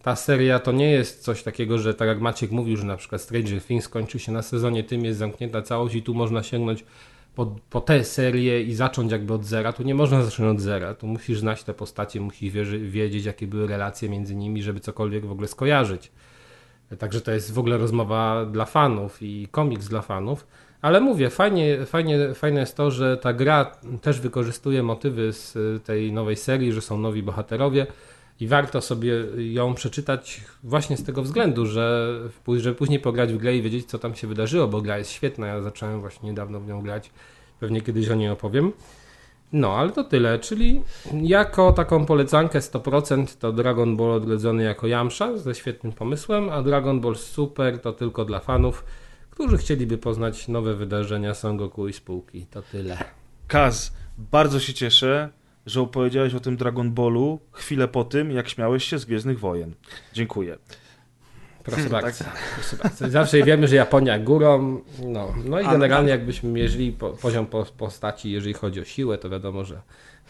Ta 0.01 0.15
seria 0.15 0.59
to 0.59 0.71
nie 0.71 0.91
jest 0.91 1.23
coś 1.23 1.43
takiego, 1.43 1.77
że 1.77 1.93
tak 1.93 2.07
jak 2.07 2.21
Maciek 2.21 2.51
mówił, 2.51 2.77
że 2.77 2.83
na 2.83 2.97
przykład 2.97 3.21
Stranger 3.21 3.61
Things 3.61 3.85
skończył 3.85 4.19
się 4.19 4.31
na 4.31 4.41
sezonie 4.41 4.83
tym, 4.83 5.05
jest 5.05 5.19
zamknięta 5.19 5.61
całość 5.61 5.95
i 5.95 6.03
tu 6.03 6.13
można 6.13 6.43
sięgnąć 6.43 6.85
po, 7.35 7.55
po 7.69 7.81
tę 7.81 8.03
serię 8.03 8.63
i 8.63 8.73
zacząć 8.73 9.11
jakby 9.11 9.33
od 9.33 9.45
zera. 9.45 9.73
Tu 9.73 9.83
nie 9.83 9.95
można 9.95 10.23
zacząć 10.23 10.55
od 10.55 10.61
zera. 10.61 10.93
Tu 10.93 11.07
musisz 11.07 11.39
znać 11.39 11.63
te 11.63 11.73
postacie, 11.73 12.21
musisz 12.21 12.53
wierzy, 12.53 12.79
wiedzieć, 12.79 13.25
jakie 13.25 13.47
były 13.47 13.67
relacje 13.67 14.09
między 14.09 14.35
nimi, 14.35 14.63
żeby 14.63 14.79
cokolwiek 14.79 15.25
w 15.25 15.31
ogóle 15.31 15.47
skojarzyć. 15.47 16.11
Także 16.99 17.21
to 17.21 17.31
jest 17.31 17.53
w 17.53 17.59
ogóle 17.59 17.77
rozmowa 17.77 18.45
dla 18.45 18.65
fanów 18.65 19.17
i 19.21 19.47
komiks 19.51 19.87
dla 19.87 20.01
fanów. 20.01 20.47
Ale 20.81 21.01
mówię, 21.01 21.29
fajnie, 21.29 21.85
fajnie, 21.85 22.33
fajne 22.33 22.59
jest 22.59 22.77
to, 22.77 22.91
że 22.91 23.17
ta 23.17 23.33
gra 23.33 23.71
też 24.01 24.19
wykorzystuje 24.19 24.83
motywy 24.83 25.33
z 25.33 25.57
tej 25.83 26.11
nowej 26.11 26.35
serii, 26.35 26.73
że 26.73 26.81
są 26.81 26.97
nowi 26.97 27.23
bohaterowie 27.23 27.87
i 28.39 28.47
warto 28.47 28.81
sobie 28.81 29.13
ją 29.37 29.73
przeczytać 29.73 30.41
właśnie 30.63 30.97
z 30.97 31.03
tego 31.03 31.21
względu, 31.21 31.65
że 31.65 32.15
żeby 32.57 32.75
później 32.75 32.99
pograć 32.99 33.33
w 33.33 33.37
grę 33.37 33.55
i 33.55 33.61
wiedzieć, 33.61 33.85
co 33.85 33.99
tam 33.99 34.15
się 34.15 34.27
wydarzyło, 34.27 34.67
bo 34.67 34.81
gra 34.81 34.97
jest 34.97 35.11
świetna. 35.11 35.47
Ja 35.47 35.61
zacząłem 35.61 36.01
właśnie 36.01 36.29
niedawno 36.29 36.59
w 36.59 36.67
nią 36.67 36.81
grać. 36.81 37.11
Pewnie 37.59 37.81
kiedyś 37.81 38.09
o 38.09 38.15
niej 38.15 38.29
opowiem. 38.29 38.73
No, 39.53 39.73
ale 39.73 39.91
to 39.91 40.03
tyle, 40.03 40.39
czyli 40.39 40.81
jako 41.21 41.73
taką 41.73 42.05
polecankę 42.05 42.59
100% 42.59 43.37
to 43.39 43.51
Dragon 43.51 43.97
Ball 43.97 44.11
odrodzony 44.11 44.63
jako 44.63 44.87
Jamsza 44.87 45.37
ze 45.37 45.55
świetnym 45.55 45.93
pomysłem, 45.93 46.49
a 46.49 46.61
Dragon 46.61 47.01
Ball 47.01 47.15
Super 47.15 47.79
to 47.79 47.93
tylko 47.93 48.25
dla 48.25 48.39
fanów, 48.39 48.85
którzy 49.29 49.57
chcieliby 49.57 49.97
poznać 49.97 50.47
nowe 50.47 50.75
wydarzenia 50.75 51.33
Son 51.33 51.57
Goku 51.57 51.87
i 51.87 51.93
spółki. 51.93 52.45
To 52.45 52.61
tyle. 52.61 52.97
Kaz, 53.47 53.93
bardzo 54.17 54.59
się 54.59 54.73
cieszę, 54.73 55.29
że 55.69 55.81
opowiedziałeś 55.81 56.33
o 56.33 56.39
tym 56.39 56.57
Dragon 56.57 56.91
Ballu 56.91 57.39
chwilę 57.51 57.87
po 57.87 58.03
tym, 58.03 58.31
jak 58.31 58.49
śmiałeś 58.49 58.83
się 58.83 58.99
z 58.99 59.05
Gwiezdnych 59.05 59.39
Wojen. 59.39 59.73
Dziękuję. 60.13 60.57
Proszę 61.63 61.81
Tak. 61.81 61.91
bardzo. 61.91 62.23
Proszę 62.55 62.75
bardzo. 62.83 63.09
Zawsze 63.09 63.43
wiemy, 63.43 63.67
że 63.67 63.75
Japonia 63.75 64.19
górą. 64.19 64.81
No, 65.05 65.33
no 65.45 65.61
i 65.61 65.65
generalnie 65.65 66.09
jakbyśmy 66.09 66.49
mierzyli 66.49 66.91
po, 66.91 67.09
poziom 67.09 67.45
po, 67.45 67.65
postaci, 67.65 68.31
jeżeli 68.31 68.53
chodzi 68.53 68.81
o 68.81 68.83
siłę, 68.83 69.17
to 69.17 69.29
wiadomo, 69.29 69.65
że 69.65 69.81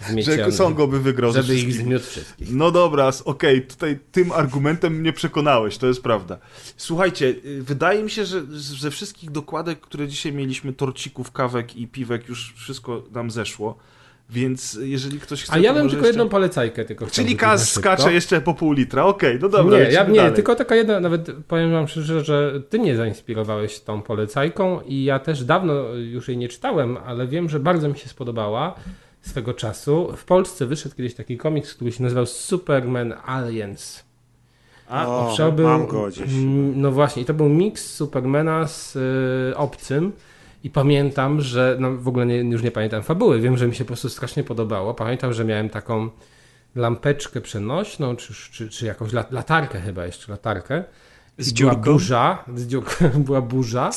zmiecie, 0.08 0.46
Że 0.46 0.52
Songo 0.52 0.88
by 0.88 1.00
wygrał 1.00 1.32
żeby 1.34 1.56
ich 1.56 1.74
zmiótł 1.74 2.06
wszystkich. 2.06 2.52
No 2.52 2.72
dobra, 2.72 3.12
okej, 3.26 3.62
tutaj 3.62 4.00
tym 4.12 4.32
argumentem 4.32 4.94
mnie 4.94 5.14
przekonałeś, 5.14 5.78
to 5.78 5.88
jest 5.88 6.04
prawda. 6.04 6.38
Słuchajcie, 6.78 7.26
y, 7.46 7.64
wydaje 7.64 8.04
mi 8.04 8.10
się, 8.10 8.26
że 8.26 8.42
ze 8.52 8.92
wszystkich 8.92 9.32
dokładek, 9.32 9.80
które 9.80 10.08
dzisiaj 10.08 10.34
mieliśmy, 10.34 10.74
torcików, 10.74 11.32
kawek 11.32 11.76
i 11.76 11.88
piwek, 11.88 12.30
już 12.30 12.54
wszystko 12.58 13.04
nam 13.12 13.32
zeszło. 13.32 13.78
Więc 14.30 14.80
jeżeli 14.82 15.20
ktoś 15.20 15.44
chce. 15.44 15.54
A 15.54 15.58
ja 15.58 15.74
bym 15.74 15.82
tylko 15.82 15.96
jeszcze... 15.96 16.08
jedną 16.08 16.30
polecajkę 16.30 16.86
tylko 16.86 17.06
chciał 17.06 17.26
Czyli 17.26 17.38
Kaz 17.38 17.72
skacze 17.72 18.14
jeszcze 18.14 18.42
po 18.42 18.54
pół 18.54 18.72
litra. 18.72 19.06
Okej, 19.06 19.40
no 19.42 19.50
dobra. 19.50 19.78
Nie, 19.78 19.84
ja, 19.84 20.04
nie 20.04 20.16
dalej. 20.16 20.34
tylko 20.34 20.56
taka 20.56 20.76
jedna, 20.76 21.00
nawet 21.00 21.32
powiem 21.48 21.72
wam 21.72 21.88
szczerze, 21.88 22.24
że 22.24 22.62
ty 22.70 22.80
mnie 22.80 22.96
zainspirowałeś 22.96 23.80
tą 23.80 24.02
polecajką 24.02 24.82
i 24.82 25.04
ja 25.04 25.20
też 25.20 25.44
dawno 25.44 25.74
już 25.94 26.28
jej 26.28 26.38
nie 26.38 26.50
czytałem, 26.50 26.98
ale 27.06 27.28
wiem, 27.28 27.50
że 27.50 27.60
bardzo 27.60 27.90
mi 27.90 27.98
się 27.98 28.10
spodobała 28.10 28.76
swego 29.22 29.54
czasu. 29.54 30.14
W 30.18 30.26
Polsce 30.26 30.66
wyszedł 30.66 30.96
kiedyś 30.96 31.14
taki 31.16 31.38
komiks, 31.38 31.74
który 31.74 31.92
się 31.92 32.04
nazywał 32.04 32.26
Superman 32.26 33.14
Aliens. 33.26 34.04
A, 34.90 35.08
O, 35.08 35.34
To 35.38 35.52
był, 35.52 35.68
mam 35.68 35.88
go 35.88 36.08
gdzieś. 36.08 36.30
No 36.76 36.92
właśnie, 36.92 37.22
i 37.22 37.26
to 37.26 37.34
był 37.34 37.50
miks 37.50 37.94
Supermana 37.94 38.68
z 38.68 38.96
y, 38.96 39.58
obcym. 39.58 40.12
I 40.64 40.70
pamiętam, 40.70 41.42
że 41.42 41.78
no 41.80 41.98
w 41.98 42.08
ogóle 42.08 42.26
nie, 42.26 42.36
już 42.38 42.64
nie 42.64 42.72
pamiętam 42.72 43.04
fabuły. 43.04 43.42
Wiem, 43.42 43.58
że 43.58 43.68
mi 43.68 43.76
się 43.76 43.84
po 43.84 43.88
prostu 43.88 44.10
strasznie 44.10 44.44
podobało. 44.44 44.94
Pamiętam, 44.94 45.34
że 45.34 45.46
miałem 45.46 45.70
taką 45.70 46.10
lampeczkę 46.76 47.42
przenośną, 47.42 48.16
czy, 48.16 48.34
czy, 48.52 48.70
czy 48.70 48.86
jakąś 48.86 49.14
lat, 49.14 49.32
latarkę 49.32 49.80
chyba 49.80 50.06
jeszcze, 50.06 50.32
latarkę. 50.32 50.84
Z 51.40 51.54
była 51.54 51.72
dziurką? 51.72 51.92
burza, 51.92 52.44
z 52.56 52.68
dziurką, 52.68 53.10
była 53.26 53.42
burza 53.42 53.90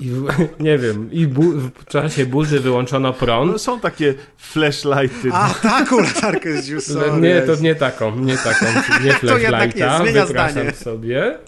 i 0.00 0.10
nie 0.66 0.78
wiem, 0.78 1.12
i 1.12 1.26
bu, 1.26 1.42
w 1.52 1.84
czasie 1.84 2.26
burzy 2.26 2.60
wyłączono 2.60 3.12
prąd. 3.12 3.52
No, 3.52 3.58
są 3.58 3.80
takie 3.80 4.14
flashlighty. 4.36 5.30
A, 5.32 5.54
taką 5.62 6.00
latarkę 6.00 6.62
z 6.62 6.68
Juice. 6.68 7.20
Nie, 7.20 7.42
to 7.42 7.56
nie 7.56 7.74
taką, 7.74 8.16
nie 8.16 8.36
taką, 8.36 8.66
nie 9.04 9.06
nie, 9.06 9.12
flashlighta, 9.12 9.98
zmienia 9.98 10.26
wypraszam 10.26 10.52
zdanie. 10.52 10.72
sobie. 10.72 11.38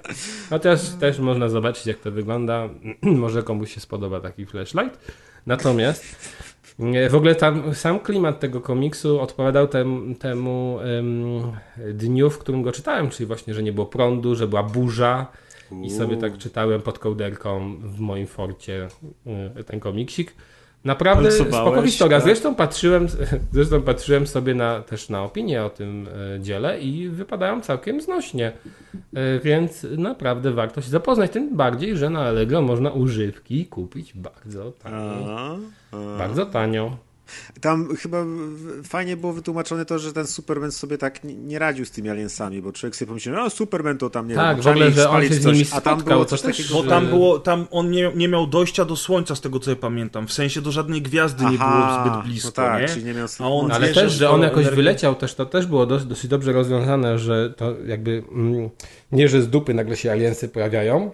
Chociaż 0.50 0.80
też 1.00 1.18
można 1.18 1.48
zobaczyć, 1.48 1.86
jak 1.86 1.98
to 1.98 2.10
wygląda. 2.10 2.68
Może 3.02 3.42
komuś 3.42 3.74
się 3.74 3.80
spodoba 3.80 4.20
taki 4.20 4.46
flashlight. 4.46 5.12
Natomiast 5.46 6.02
nie, 6.02 6.61
w 7.10 7.14
ogóle 7.14 7.34
tam 7.34 7.74
sam 7.74 8.00
klimat 8.00 8.40
tego 8.40 8.60
komiksu 8.60 9.20
odpowiadał 9.20 9.68
tem, 9.68 10.14
temu 10.14 10.78
em, 10.80 11.42
dniu, 11.94 12.30
w 12.30 12.38
którym 12.38 12.62
go 12.62 12.72
czytałem, 12.72 13.10
czyli 13.10 13.26
właśnie, 13.26 13.54
że 13.54 13.62
nie 13.62 13.72
było 13.72 13.86
prądu, 13.86 14.34
że 14.34 14.48
była 14.48 14.62
burza. 14.62 15.26
I 15.82 15.90
sobie 15.90 16.16
tak 16.16 16.38
czytałem 16.38 16.82
pod 16.82 16.98
kołderką 16.98 17.76
w 17.76 18.00
moim 18.00 18.26
forcie 18.26 18.88
y, 19.60 19.64
ten 19.64 19.80
komiksik. 19.80 20.34
Naprawdę 20.84 21.30
spoko 21.30 21.82
historia. 21.82 22.18
tak? 22.18 22.24
Zresztą 22.24 22.54
patrzyłem, 22.54 23.06
zresztą 23.52 23.82
patrzyłem 23.82 24.26
sobie 24.26 24.54
na, 24.54 24.80
też 24.80 25.08
na 25.08 25.22
opinię 25.22 25.64
o 25.64 25.70
tym 25.70 26.08
e, 26.36 26.40
dziele 26.40 26.80
i 26.80 27.08
wypadają 27.08 27.60
całkiem 27.60 28.00
znośnie. 28.00 28.52
E, 29.14 29.38
Więc 29.40 29.86
naprawdę 29.98 30.50
warto 30.50 30.80
się 30.82 30.88
zapoznać. 30.90 31.30
Tym 31.30 31.56
bardziej, 31.56 31.96
że 31.96 32.10
na 32.10 32.20
Allegro 32.20 32.62
można 32.62 32.90
używki 32.90 33.66
kupić 33.66 34.14
bardzo 34.14 34.72
tanio. 34.72 35.38
A, 35.38 35.56
a. 35.92 36.18
Bardzo 36.18 36.46
tanio. 36.46 36.96
Tam 37.60 37.96
chyba 37.96 38.24
fajnie 38.84 39.16
było 39.16 39.32
wytłumaczone 39.32 39.84
to, 39.84 39.98
że 39.98 40.12
ten 40.12 40.26
Superman 40.26 40.72
sobie 40.72 40.98
tak 40.98 41.24
nie- 41.24 41.34
nie 41.34 41.58
radził 41.58 41.84
z 41.84 41.90
tymi 41.90 42.10
aliensami, 42.10 42.62
bo 42.62 42.72
człowiek 42.72 42.96
sobie 42.96 43.06
pomyślał, 43.06 43.34
no 43.36 43.50
Superman 43.50 43.98
to 43.98 44.10
tam 44.10 44.28
nie 44.28 44.34
Tak, 44.34 44.56
wiem, 44.56 44.64
w 44.64 44.66
ogóle, 44.66 44.90
że 44.90 45.10
on 45.10 45.22
się 45.22 45.34
z 45.34 45.42
coś, 45.42 45.52
nimi 45.52 45.66
a 45.72 45.80
tam 45.80 45.94
spotkał, 45.98 46.14
było 46.16 46.24
coś 46.24 46.40
też- 46.40 46.56
takiego, 46.56 46.74
Bo 46.82 46.88
tam 46.90 47.06
było, 47.06 47.38
tam 47.38 47.66
on 47.70 47.90
nie, 47.90 48.12
nie 48.14 48.28
miał 48.28 48.46
dojścia 48.46 48.84
do 48.84 48.96
słońca, 48.96 49.34
z 49.36 49.40
tego 49.40 49.58
co 49.60 49.70
ja 49.70 49.76
pamiętam. 49.76 50.26
W 50.26 50.32
sensie 50.32 50.60
do 50.60 50.72
żadnej 50.72 51.02
gwiazdy 51.02 51.44
nie 51.44 51.56
Aha, 51.60 52.02
było 52.04 52.16
zbyt 52.16 52.30
blisko, 52.30 52.48
no 52.48 52.52
tak, 52.52 52.82
nie? 52.82 52.88
czyli 52.88 53.04
nie 53.04 53.14
miał 53.14 53.26
A 53.38 53.44
on 53.48 53.68
No, 53.68 53.74
Ale 53.74 53.88
wie, 53.88 53.94
też, 53.94 54.12
że 54.12 54.30
on 54.30 54.42
jakoś 54.42 54.66
wyleciał, 54.66 55.14
też 55.14 55.34
to 55.34 55.46
też 55.46 55.66
było 55.66 55.86
dosyć, 55.86 56.08
dosyć 56.08 56.30
dobrze 56.30 56.52
rozwiązane, 56.52 57.18
że 57.18 57.50
to 57.56 57.74
jakby 57.86 58.22
mm, 58.32 58.70
nie, 59.12 59.28
że 59.28 59.42
z 59.42 59.48
dupy 59.48 59.74
nagle 59.74 59.96
się 59.96 60.10
aliensy 60.12 60.48
pojawiają, 60.48 61.10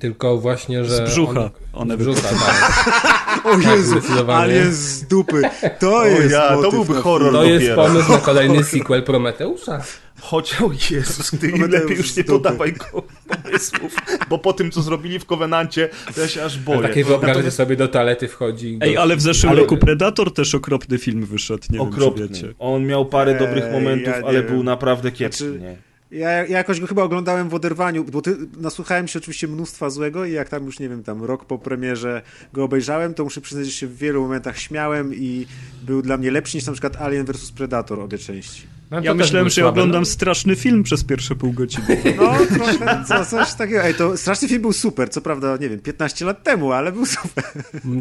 tylko 0.00 0.38
właśnie, 0.38 0.84
że... 0.84 0.96
Z 0.96 1.00
brzucha 1.10 1.40
On, 1.40 1.50
one 1.72 1.94
z 1.94 1.98
brzucha, 1.98 2.28
tak. 2.28 3.09
O 3.50 3.56
Tak, 3.62 3.76
Jezu, 3.76 3.90
zdecydowanie. 4.00 4.42
alien 4.42 4.72
z 4.74 5.02
dupy. 5.02 5.42
To 5.78 5.96
O 5.96 6.04
jest 6.06 6.32
ja, 6.32 6.48
to 6.62 6.70
byłby 6.70 6.94
horror. 6.94 7.32
To 7.32 7.44
jest 7.44 7.66
dopiero. 7.66 7.82
pomysł 7.88 8.12
na 8.12 8.18
kolejny 8.30 8.64
sequel 8.64 9.02
Prometeusza. 9.02 9.82
Chociaż, 10.20 10.60
o 10.60 10.70
Jezus, 10.90 11.30
ty 11.30 11.38
Prometeusz 11.48 11.80
lepiej 11.82 11.96
już 11.96 12.16
nie 12.16 12.24
podawaj 12.24 12.72
go 12.72 13.02
pomysłów, 13.28 13.94
bo 14.30 14.38
po 14.38 14.52
tym, 14.52 14.70
co 14.70 14.82
zrobili 14.82 15.18
w 15.18 15.24
Kowenancie, 15.24 15.88
to 16.14 16.20
ja 16.20 16.28
się 16.28 16.44
aż 16.44 16.58
boję. 16.58 16.82
Takie 16.82 17.04
wyobrażenie 17.04 17.34
Natomiast 17.36 17.56
sobie 17.56 17.76
do 17.76 17.88
toalety 17.88 18.28
wchodzi. 18.28 18.78
Ej, 18.82 18.96
ale 18.96 19.16
w 19.16 19.20
zeszłym 19.20 19.52
Ale- 19.52 19.60
roku 19.60 19.76
Predator 19.76 20.34
też 20.34 20.54
okropny 20.54 20.98
film 20.98 21.26
wyszedł, 21.26 21.62
nie 21.70 21.78
wiem 21.78 21.88
Okropny. 21.88 22.28
czy 22.28 22.34
wiecie. 22.34 22.54
On 22.58 22.86
miał 22.86 23.06
parę 23.06 23.32
Ej, 23.32 23.38
dobrych 23.38 23.72
momentów, 23.72 24.14
ja 24.20 24.26
ale 24.26 24.42
wiem. 24.42 24.52
był 24.52 24.62
naprawdę 24.62 25.12
kiepski. 25.12 25.44
Znaczy-? 25.44 25.89
Ja, 26.10 26.30
ja 26.30 26.44
jakoś 26.46 26.80
go 26.80 26.86
chyba 26.86 27.02
oglądałem 27.02 27.48
w 27.48 27.54
oderwaniu, 27.54 28.04
bo 28.04 28.22
ty, 28.22 28.36
nasłuchałem 28.56 29.08
się 29.08 29.18
oczywiście 29.18 29.48
mnóstwa 29.48 29.90
złego 29.90 30.24
i 30.24 30.32
jak 30.32 30.48
tam 30.48 30.66
już, 30.66 30.78
nie 30.78 30.88
wiem, 30.88 31.02
tam 31.02 31.24
rok 31.24 31.44
po 31.44 31.58
premierze 31.58 32.22
go 32.52 32.64
obejrzałem, 32.64 33.14
to 33.14 33.24
muszę 33.24 33.40
przyznać, 33.40 33.66
że 33.66 33.72
się 33.72 33.86
w 33.86 33.96
wielu 33.96 34.22
momentach 34.22 34.58
śmiałem 34.58 35.14
i 35.14 35.46
był 35.82 36.02
dla 36.02 36.16
mnie 36.16 36.30
lepszy 36.30 36.56
niż 36.56 36.66
na 36.66 36.72
przykład 36.72 36.96
Alien 36.96 37.26
vs 37.26 37.52
Predator 37.52 38.00
obie 38.00 38.18
części. 38.18 38.79
No, 38.90 39.00
Ja 39.02 39.14
myślałem, 39.14 39.48
że 39.48 39.60
ja 39.60 39.64
słaby, 39.64 39.80
oglądam 39.80 40.02
no. 40.02 40.06
straszny 40.06 40.56
film 40.56 40.82
przez 40.82 41.04
pierwsze 41.04 41.34
pół 41.36 41.52
godziny. 41.52 41.84
No, 42.16 42.32
trochę 42.56 43.04
co, 43.08 43.24
coś 43.26 43.54
takiego. 43.54 43.82
Ej, 43.82 43.94
to 43.94 44.16
straszny 44.16 44.48
film 44.48 44.62
był 44.62 44.72
super, 44.72 45.10
co 45.10 45.20
prawda, 45.20 45.56
nie 45.60 45.68
wiem, 45.68 45.78
15 45.80 46.24
lat 46.24 46.42
temu, 46.42 46.72
ale 46.72 46.92
był 46.92 47.06
super. 47.06 47.44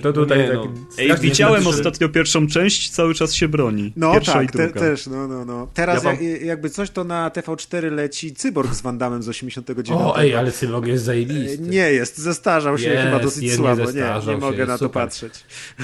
To 0.03 0.13
tutaj 0.13 0.37
Nie, 0.37 0.47
tak... 0.47 0.55
no. 0.55 0.73
Ej, 0.97 1.11
widziałem 1.21 1.61
znaczy, 1.61 1.75
że- 1.77 1.79
ostatnio 1.81 2.09
pierwszą 2.09 2.47
część, 2.47 2.89
cały 2.89 3.13
czas 3.13 3.33
się 3.33 3.47
broni. 3.47 3.93
No 3.95 4.13
Pierwsza 4.13 4.33
tak, 4.33 4.43
i 4.43 4.57
te, 4.57 4.67
też, 4.69 5.07
no, 5.07 5.27
no, 5.27 5.45
no. 5.45 5.67
Teraz 5.73 5.95
Ja 5.95 6.01
wam- 6.11 6.23
jak, 6.23 6.41
jakby 6.41 6.69
coś, 6.69 6.89
to 6.89 7.03
na 7.03 7.29
TV4 7.29 7.91
leci 7.91 8.33
Cyborg 8.33 8.73
z 8.73 8.81
Van 8.81 8.97
Damme 8.97 9.23
z 9.23 9.29
89. 9.29 9.91
O, 9.91 10.19
ej, 10.21 10.35
ale 10.35 10.51
Cyborg 10.51 10.87
jest 10.87 11.03
zajebisty. 11.03 11.57
Nie 11.61 11.91
jest, 11.91 12.17
zestarzał 12.17 12.77
się 12.77 12.89
Jest, 12.89 13.03
chyba 13.05 13.19
dosyć 13.19 13.43
jest, 13.43 13.55
słabo. 13.57 13.81
Nie, 13.81 13.87
zestarzał 13.87 14.35
nie 14.35 14.41
się, 14.41 14.45
mogę 14.47 14.65
na 14.65 14.77
to 14.77 14.85
super. 14.85 15.03
patrzeć. 15.03 15.33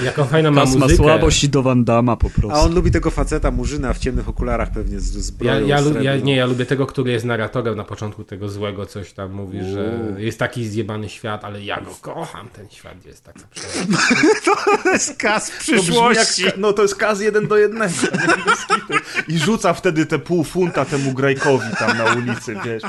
Jaką 0.03 0.25
fajną 0.25 0.51
ma 0.51 0.61
Kas 0.61 0.75
ma 0.75 0.79
muzykę. 0.85 1.03
słabość 1.03 1.47
do 1.47 1.63
Van 1.63 1.83
Damme 1.83 2.17
po 2.17 2.29
prostu. 2.29 2.51
A 2.51 2.59
on 2.59 2.73
lubi 2.75 2.91
tego 2.91 3.11
faceta 3.11 3.51
Murzyna 3.51 3.93
w 3.93 3.99
ciemnych 3.99 4.29
okularach 4.29 4.71
pewnie 4.71 4.94
z, 4.99 5.03
z 5.03 5.33
Ja, 5.41 5.59
ja, 5.59 5.79
ja, 6.01 6.15
nie, 6.17 6.35
ja 6.35 6.45
lubię 6.45 6.65
tego, 6.65 6.87
który 6.87 7.11
jest 7.11 7.25
narratorem 7.25 7.75
na 7.75 7.83
początku 7.83 8.23
tego 8.23 8.49
złego, 8.49 8.85
coś 8.85 9.13
tam 9.13 9.31
mówi, 9.31 9.59
że 9.63 9.99
jest 10.17 10.39
taki 10.39 10.67
zjebany 10.67 11.09
świat, 11.09 11.43
ale 11.43 11.63
ja 11.63 11.81
go 11.81 11.91
kocham, 12.01 12.49
ten 12.49 12.69
świat 12.69 13.05
jest 13.05 13.23
tak 13.23 13.35
naprawdę. 13.35 13.97
To 14.83 14.89
jest 14.91 15.19
To 15.19 15.27
jak, 15.29 15.43
przyszłości. 15.59 16.43
no 16.57 16.73
to 16.73 16.81
jest 16.81 16.95
kaz 16.95 17.21
jeden 17.21 17.47
do 17.47 17.57
jednego. 17.57 17.93
I 19.27 19.37
rzuca 19.39 19.73
wtedy 19.73 20.05
te 20.05 20.19
pół 20.19 20.43
funta 20.43 20.85
temu 20.85 21.13
Grajkowi 21.13 21.67
tam 21.79 21.97
na 21.97 22.13
ulicy, 22.13 22.55
wiesz. 22.65 22.83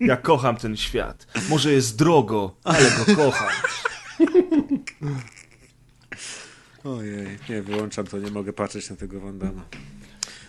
Ja 0.00 0.16
kocham 0.16 0.56
ten 0.56 0.76
świat. 0.76 1.26
Może 1.48 1.72
jest 1.72 1.98
drogo, 1.98 2.56
ale 2.64 2.90
go 2.90 3.16
kocham. 3.16 3.48
Ojej, 6.84 7.38
nie, 7.48 7.62
wyłączam 7.62 8.06
to, 8.06 8.18
nie 8.18 8.30
mogę 8.30 8.52
patrzeć 8.52 8.90
na 8.90 8.96
tego 8.96 9.20
Van 9.20 9.38
Damme. 9.38 9.62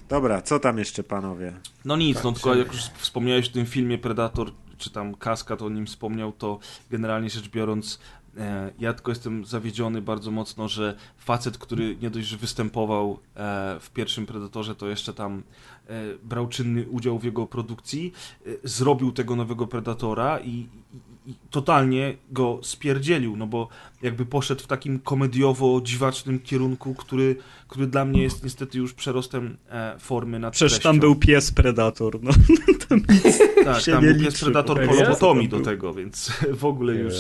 Dobra, 0.10 0.42
co 0.42 0.60
tam 0.60 0.78
jeszcze, 0.78 1.04
panowie? 1.04 1.54
No 1.86 1.98
nic, 1.98 2.24
no 2.24 2.32
tylko 2.32 2.56
jak 2.56 2.68
już 2.68 2.82
wspomniałeś 2.82 3.50
w 3.50 3.52
tym 3.52 3.66
filmie 3.66 3.98
Predator, 3.98 4.52
czy 4.78 4.90
tam 4.90 5.16
Kaska 5.16 5.58
to 5.58 5.66
o 5.66 5.70
nim 5.70 5.86
wspomniał, 5.86 6.32
to 6.32 6.60
generalnie 6.92 7.30
rzecz 7.30 7.50
biorąc, 7.50 8.00
e, 8.38 8.72
ja 8.80 8.94
tylko 8.94 9.12
jestem 9.12 9.46
zawiedziony 9.46 10.02
bardzo 10.02 10.32
mocno, 10.32 10.68
że 10.68 10.96
facet, 11.18 11.58
który 11.58 11.98
nie 12.02 12.10
dość, 12.10 12.28
że 12.28 12.38
występował 12.38 13.20
e, 13.36 13.78
w 13.80 13.90
pierwszym 13.90 14.26
Predatorze, 14.26 14.76
to 14.76 14.88
jeszcze 14.88 15.14
tam 15.14 15.44
e, 15.88 16.04
brał 16.24 16.48
czynny 16.48 16.90
udział 16.90 17.20
w 17.20 17.24
jego 17.24 17.48
produkcji, 17.48 18.14
e, 18.46 18.50
zrobił 18.64 19.12
tego 19.12 19.36
nowego 19.36 19.68
Predatora 19.68 20.40
i, 20.40 20.50
i, 20.50 21.30
i 21.32 21.36
totalnie 21.50 22.18
go 22.32 22.60
spierdzielił, 22.62 23.38
no 23.38 23.48
bo 23.48 23.68
jakby 24.04 24.26
poszedł 24.26 24.64
w 24.64 24.68
takim 24.68 25.00
komediowo-dziwacznym 25.00 26.40
kierunku, 26.44 26.96
który, 26.96 27.36
który 27.68 27.88
dla 27.88 28.06
mnie 28.06 28.24
jest 28.24 28.44
niestety 28.44 28.78
już 28.78 28.94
przerostem 28.94 29.58
e, 29.72 29.96
formy 30.00 30.40
na 30.40 30.52
Przecież 30.52 30.80
tam 30.80 31.00
był 31.00 31.16
pies 31.16 31.52
Predator, 31.52 32.20
no. 32.24 32.32
tak, 33.66 33.82
się 33.82 33.92
tam 33.92 34.06
nie 34.06 34.14
był 34.14 34.24
pies 34.24 34.40
Predator 34.42 34.86
po 34.86 34.94
lobotomii 34.94 35.50
Tam 35.50 35.60
do 35.60 35.66
tego, 35.66 35.94
więc 35.94 36.32
w 36.62 36.66
ogóle 36.66 36.96
już... 36.96 37.14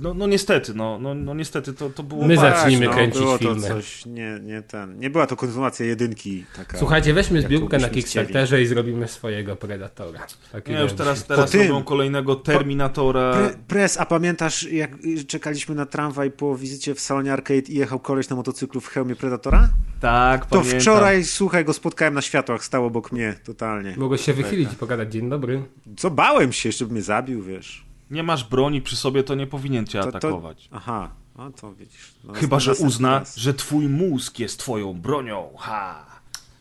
No, 0.00 0.14
no 0.14 0.26
niestety, 0.26 0.74
no, 0.74 0.98
no, 0.98 1.14
no 1.14 1.34
niestety 1.34 1.72
to, 1.72 1.90
to 1.90 2.02
było... 2.02 2.26
My 2.26 2.36
bardzo- 2.36 2.56
zacznijmy 2.56 2.86
no, 2.86 2.92
kręcić 2.92 3.20
było 3.22 3.38
filmy. 3.38 3.60
to 3.60 3.68
coś, 3.68 4.06
nie, 4.06 4.40
nie 4.42 4.62
ten, 4.62 4.98
nie 4.98 5.10
była 5.10 5.26
to 5.26 5.36
kontynuacja 5.36 5.86
jedynki 5.86 6.44
taka. 6.56 6.78
Słuchajcie, 6.78 7.14
weźmy 7.14 7.42
zbiórkę 7.42 7.78
na 7.78 7.88
Kickstarterze 7.88 8.62
i 8.62 8.66
zrobimy 8.66 9.08
swojego 9.08 9.56
Predatora. 9.56 10.26
Taki 10.52 10.72
Nie, 10.72 10.80
już 10.80 10.92
teraz, 10.92 11.26
teraz 11.26 11.54
robią 11.54 11.82
kolejnego 11.82 12.36
Terminatora. 12.36 13.32
Pre, 13.32 13.50
pres, 13.68 13.98
a 14.00 14.06
pamiętasz, 14.06 14.62
jak 14.62 14.90
czekaliśmy 15.26 15.74
na 15.74 15.86
tramwaj 16.16 16.30
po 16.30 16.56
wizycie 16.56 16.94
w 16.94 17.00
salonie 17.00 17.32
arcade 17.32 17.60
i 17.68 17.74
jechał 17.74 17.98
koleś 18.00 18.28
na 18.28 18.36
motocyklu 18.36 18.80
w 18.80 18.86
hełmie 18.88 19.16
Predatora? 19.16 19.68
Tak, 20.00 20.46
To 20.46 20.58
pamiętam. 20.58 20.80
wczoraj, 20.80 21.24
słuchaj, 21.24 21.64
go 21.64 21.72
spotkałem 21.72 22.14
na 22.14 22.22
światłach, 22.22 22.64
stał 22.64 22.84
obok 22.86 23.12
mnie, 23.12 23.34
totalnie. 23.44 23.94
Mogę 23.96 24.18
się 24.18 24.32
wychylić 24.32 24.72
i 24.72 24.76
pogadać, 24.76 25.12
dzień 25.12 25.28
dobry. 25.30 25.62
Co, 25.96 26.10
bałem 26.10 26.52
się, 26.52 26.68
jeszcze 26.68 26.86
by 26.86 26.92
mnie 26.92 27.02
zabił, 27.02 27.42
wiesz. 27.42 27.84
Nie 28.10 28.22
masz 28.22 28.44
broni 28.44 28.82
przy 28.82 28.96
sobie, 28.96 29.22
to 29.22 29.34
nie 29.34 29.46
powinien 29.46 29.86
cię 29.86 29.98
To- 29.98 30.02
to- 30.12 30.18
atakować. 30.18 30.68
Aha, 30.72 31.10
no 31.38 31.50
to 31.50 31.74
widzisz. 31.74 32.14
No, 32.24 32.32
Chyba, 32.34 32.60
że 32.60 32.70
następny 32.70 32.88
uzna, 32.94 33.18
raz. 33.18 33.36
że 33.36 33.54
twój 33.54 33.88
mózg 33.88 34.38
jest 34.38 34.58
twoją 34.58 34.92
bronią. 34.94 35.48
Ha! 35.58 36.06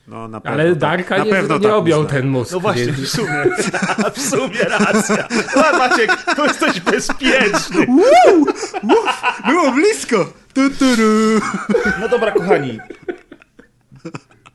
No, 0.08 0.28
na 0.28 0.42
pewno, 0.42 0.62
Ale 0.62 0.70
tak. 0.70 0.80
Darka 0.80 1.18
na 1.18 1.24
nie, 1.24 1.32
pewno 1.32 1.58
nie 1.58 1.64
tak 1.64 1.72
objął 1.74 2.00
uzna. 2.00 2.12
ten 2.12 2.28
mózg. 2.28 2.52
No 2.52 2.60
właśnie, 2.60 2.86
więc- 2.86 3.00
w 3.00 3.08
sumie, 3.10 3.44
w 4.16 4.22
sumie 4.22 4.60
racja. 4.80 5.28
No, 5.56 5.78
Maciek, 5.78 6.24
to 6.36 6.46
jesteś 6.46 6.80
bezpieczny. 6.80 7.88
Było 9.48 9.72
blisko! 9.72 10.34
Tu, 10.54 10.70
tu. 10.70 10.86
No 12.00 12.10
dobra, 12.10 12.32
kochani. 12.32 12.80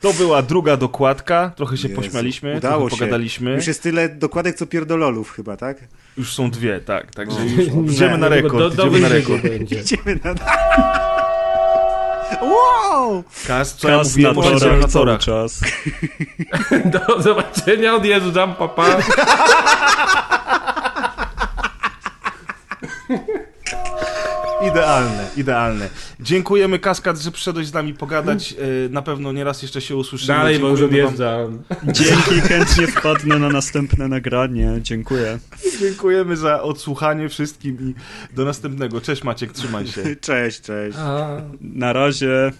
To 0.00 0.12
była 0.12 0.42
druga 0.42 0.76
dokładka, 0.76 1.52
trochę 1.56 1.76
się 1.76 1.88
Jezu, 1.88 2.00
pośmialiśmy, 2.00 2.56
Udało 2.56 2.76
trochę 2.80 2.90
się. 2.90 2.98
pogadaliśmy. 2.98 3.50
Już 3.54 3.66
jest 3.66 3.82
tyle 3.82 4.08
dokładek 4.08 4.56
co 4.56 4.66
pierdololów 4.66 5.32
chyba, 5.32 5.56
tak? 5.56 5.76
Już 6.18 6.32
są 6.34 6.50
dwie, 6.50 6.80
tak, 6.80 7.14
także 7.14 7.38
No. 7.38 7.44
już 7.62 7.92
idziemy 7.94 8.18
na 8.18 8.28
rekord, 8.28 8.58
Do, 8.58 8.70
do 8.70 8.86
idziemy 8.86 9.00
na 9.00 9.08
rekord. 9.08 9.42
będzie. 9.42 9.80
Idziemy 9.80 10.20
na... 10.24 10.34
Wow! 12.42 13.24
Kas, 13.46 13.74
co 13.76 13.88
ja 13.88 13.98
Kas 13.98 14.16
mówiłem 14.16 14.34
na 14.36 14.42
torach 14.62 14.80
na 14.80 14.88
torach. 14.88 15.20
czas. 15.20 15.60
Do 17.08 17.22
zobaczenia, 17.22 17.94
odjeżdżam, 17.94 18.54
papa. 18.54 18.84
Idealne, 24.68 25.26
idealne. 25.36 25.88
Dziękujemy 26.20 26.78
Kaskad, 26.78 27.18
że 27.18 27.30
przyszedłeś 27.30 27.66
z 27.66 27.72
nami 27.72 27.94
pogadać. 27.94 28.52
E, 28.52 28.56
Na 28.88 29.02
pewno 29.02 29.32
nieraz 29.32 29.62
jeszcze 29.62 29.80
się 29.80 29.96
usłyszymy. 29.96 30.38
Dalej, 30.38 30.58
bo 30.58 30.68
już 30.68 30.82
odjeżdżam. 30.82 31.62
Dzięki, 31.84 32.40
chętnie 32.40 32.86
wpadnę 32.86 33.38
na 33.38 33.48
następne 33.48 34.08
nagranie. 34.08 34.70
Dziękuję. 34.80 35.38
Dziękujemy 35.80 36.36
za 36.36 36.62
odsłuchanie 36.62 37.28
wszystkim 37.28 37.76
i 37.80 37.94
do 38.36 38.44
następnego. 38.44 39.00
Cześć 39.00 39.24
Maciek, 39.24 39.52
trzymaj 39.52 39.86
się. 39.86 40.02
Cześć, 40.20 40.60
cześć. 40.60 40.98
A... 41.00 41.28
Na 41.60 41.92
razie. 41.92 42.52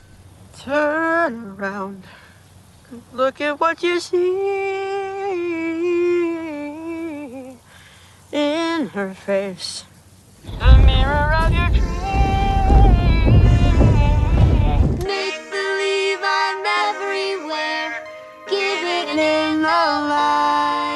Turn 0.65 1.63
around. 1.63 2.07
Look 3.15 3.41
at 3.41 3.57
what 3.57 3.83
you 3.83 4.01
see 4.01 4.17
in 8.33 8.89
her 8.95 9.15
face. 9.27 9.90
Make 15.05 15.41
believe 15.51 16.21
I'm 16.23 16.65
everywhere. 16.89 18.05
Give 18.49 18.83
it 18.83 19.09
in 19.19 19.63
the 19.63 19.67
light. 19.67 20.90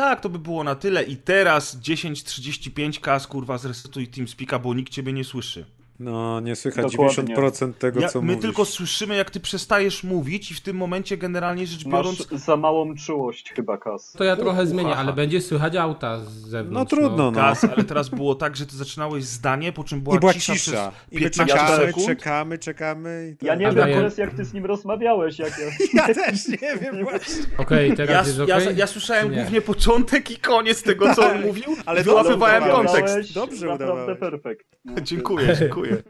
Tak, 0.00 0.20
to 0.20 0.28
by 0.28 0.38
było 0.38 0.64
na 0.64 0.74
tyle. 0.74 1.02
I 1.02 1.16
teraz 1.16 1.76
10.35 1.76 3.00
Kas, 3.00 3.26
kurwa, 3.26 3.58
zresetuj 3.58 4.08
TeamSpeaka, 4.08 4.58
bo 4.58 4.74
nikt 4.74 4.92
ciebie 4.92 5.12
nie 5.12 5.24
słyszy. 5.24 5.64
No, 6.00 6.40
nie 6.40 6.56
słychać 6.56 6.92
Dokładnie. 6.92 7.34
90% 7.36 7.72
tego, 7.72 8.00
Ja, 8.00 8.08
co 8.08 8.20
my 8.22 8.26
mówisz. 8.26 8.42
tylko 8.42 8.64
słyszymy, 8.64 9.16
jak 9.16 9.30
ty 9.30 9.40
przestajesz 9.40 10.04
mówić 10.04 10.50
i 10.50 10.54
w 10.54 10.60
tym 10.60 10.76
momencie 10.76 11.16
generalnie 11.16 11.66
rzecz 11.66 11.84
biorąc... 11.84 12.30
Masz 12.32 12.40
za 12.40 12.56
małą 12.56 12.94
czułość 12.94 13.52
chyba, 13.52 13.78
Kas. 13.78 14.12
To 14.12 14.24
ja 14.24 14.36
trochę 14.36 14.66
zmienię, 14.66 14.96
ale 14.96 15.12
będzie 15.12 15.40
słychać 15.40 15.76
auta 15.76 16.20
z 16.20 16.30
zewnątrz. 16.32 16.92
No 16.92 16.96
trudno, 16.98 17.30
no. 17.30 17.40
Kas, 17.40 17.64
ale 17.64 17.84
teraz 17.84 18.08
było 18.08 18.34
tak, 18.34 18.56
że 18.56 18.66
ty 18.66 18.76
zaczynałeś 18.76 19.24
zdanie, 19.24 19.72
po 19.72 19.84
czym 19.84 20.00
była, 20.00 20.16
I 20.16 20.20
była 20.20 20.32
cisza, 20.34 20.52
cisza. 20.52 20.92
przez 20.92 21.12
I 21.12 21.24
my 21.24 21.30
15 21.30 21.54
czekamy, 21.54 21.86
sekund. 21.86 22.06
czekamy, 22.06 22.58
czekamy. 22.58 23.36
I 23.42 23.44
Ja 23.46 23.52
tak. 23.52 23.60
nie 23.60 23.66
wiem, 23.72 23.88
ja- 23.88 23.98
Kres, 23.98 24.18
jak 24.18 24.34
ty 24.34 24.44
z 24.44 24.52
nim 24.54 24.66
rozmawiałeś. 24.66 25.38
Jak 25.38 25.52
ja... 25.58 25.66
ja 26.08 26.14
też 26.14 26.48
nie 26.48 26.76
wiem 26.80 27.04
właśnie. 27.04 27.44
Okej, 27.58 27.90
Ja, 27.90 27.96
teraz 27.96 28.26
jest 28.26 28.38
ja, 28.48 28.56
okej? 28.56 28.76
ja 28.76 28.86
słyszałem 28.86 29.30
nie? 29.30 29.36
głównie 29.36 29.60
początek 29.60 30.30
i 30.30 30.36
koniec 30.36 30.82
tego, 30.82 31.14
co 31.14 31.30
on 31.30 31.40
mówił, 31.42 31.64
ale 31.86 32.02
wyłapywałem 32.02 32.60
dobrze 32.62 32.74
kontekst. 32.76 32.98
udawałeś. 33.04 33.32
Dobrze 33.32 33.66
Naprawdę 33.66 33.84
udawałeś. 33.94 34.20
perfekt. 34.20 34.66
Dziękuję, 35.02 35.56
dziękuję. 35.58 35.87
weird. 35.90 36.06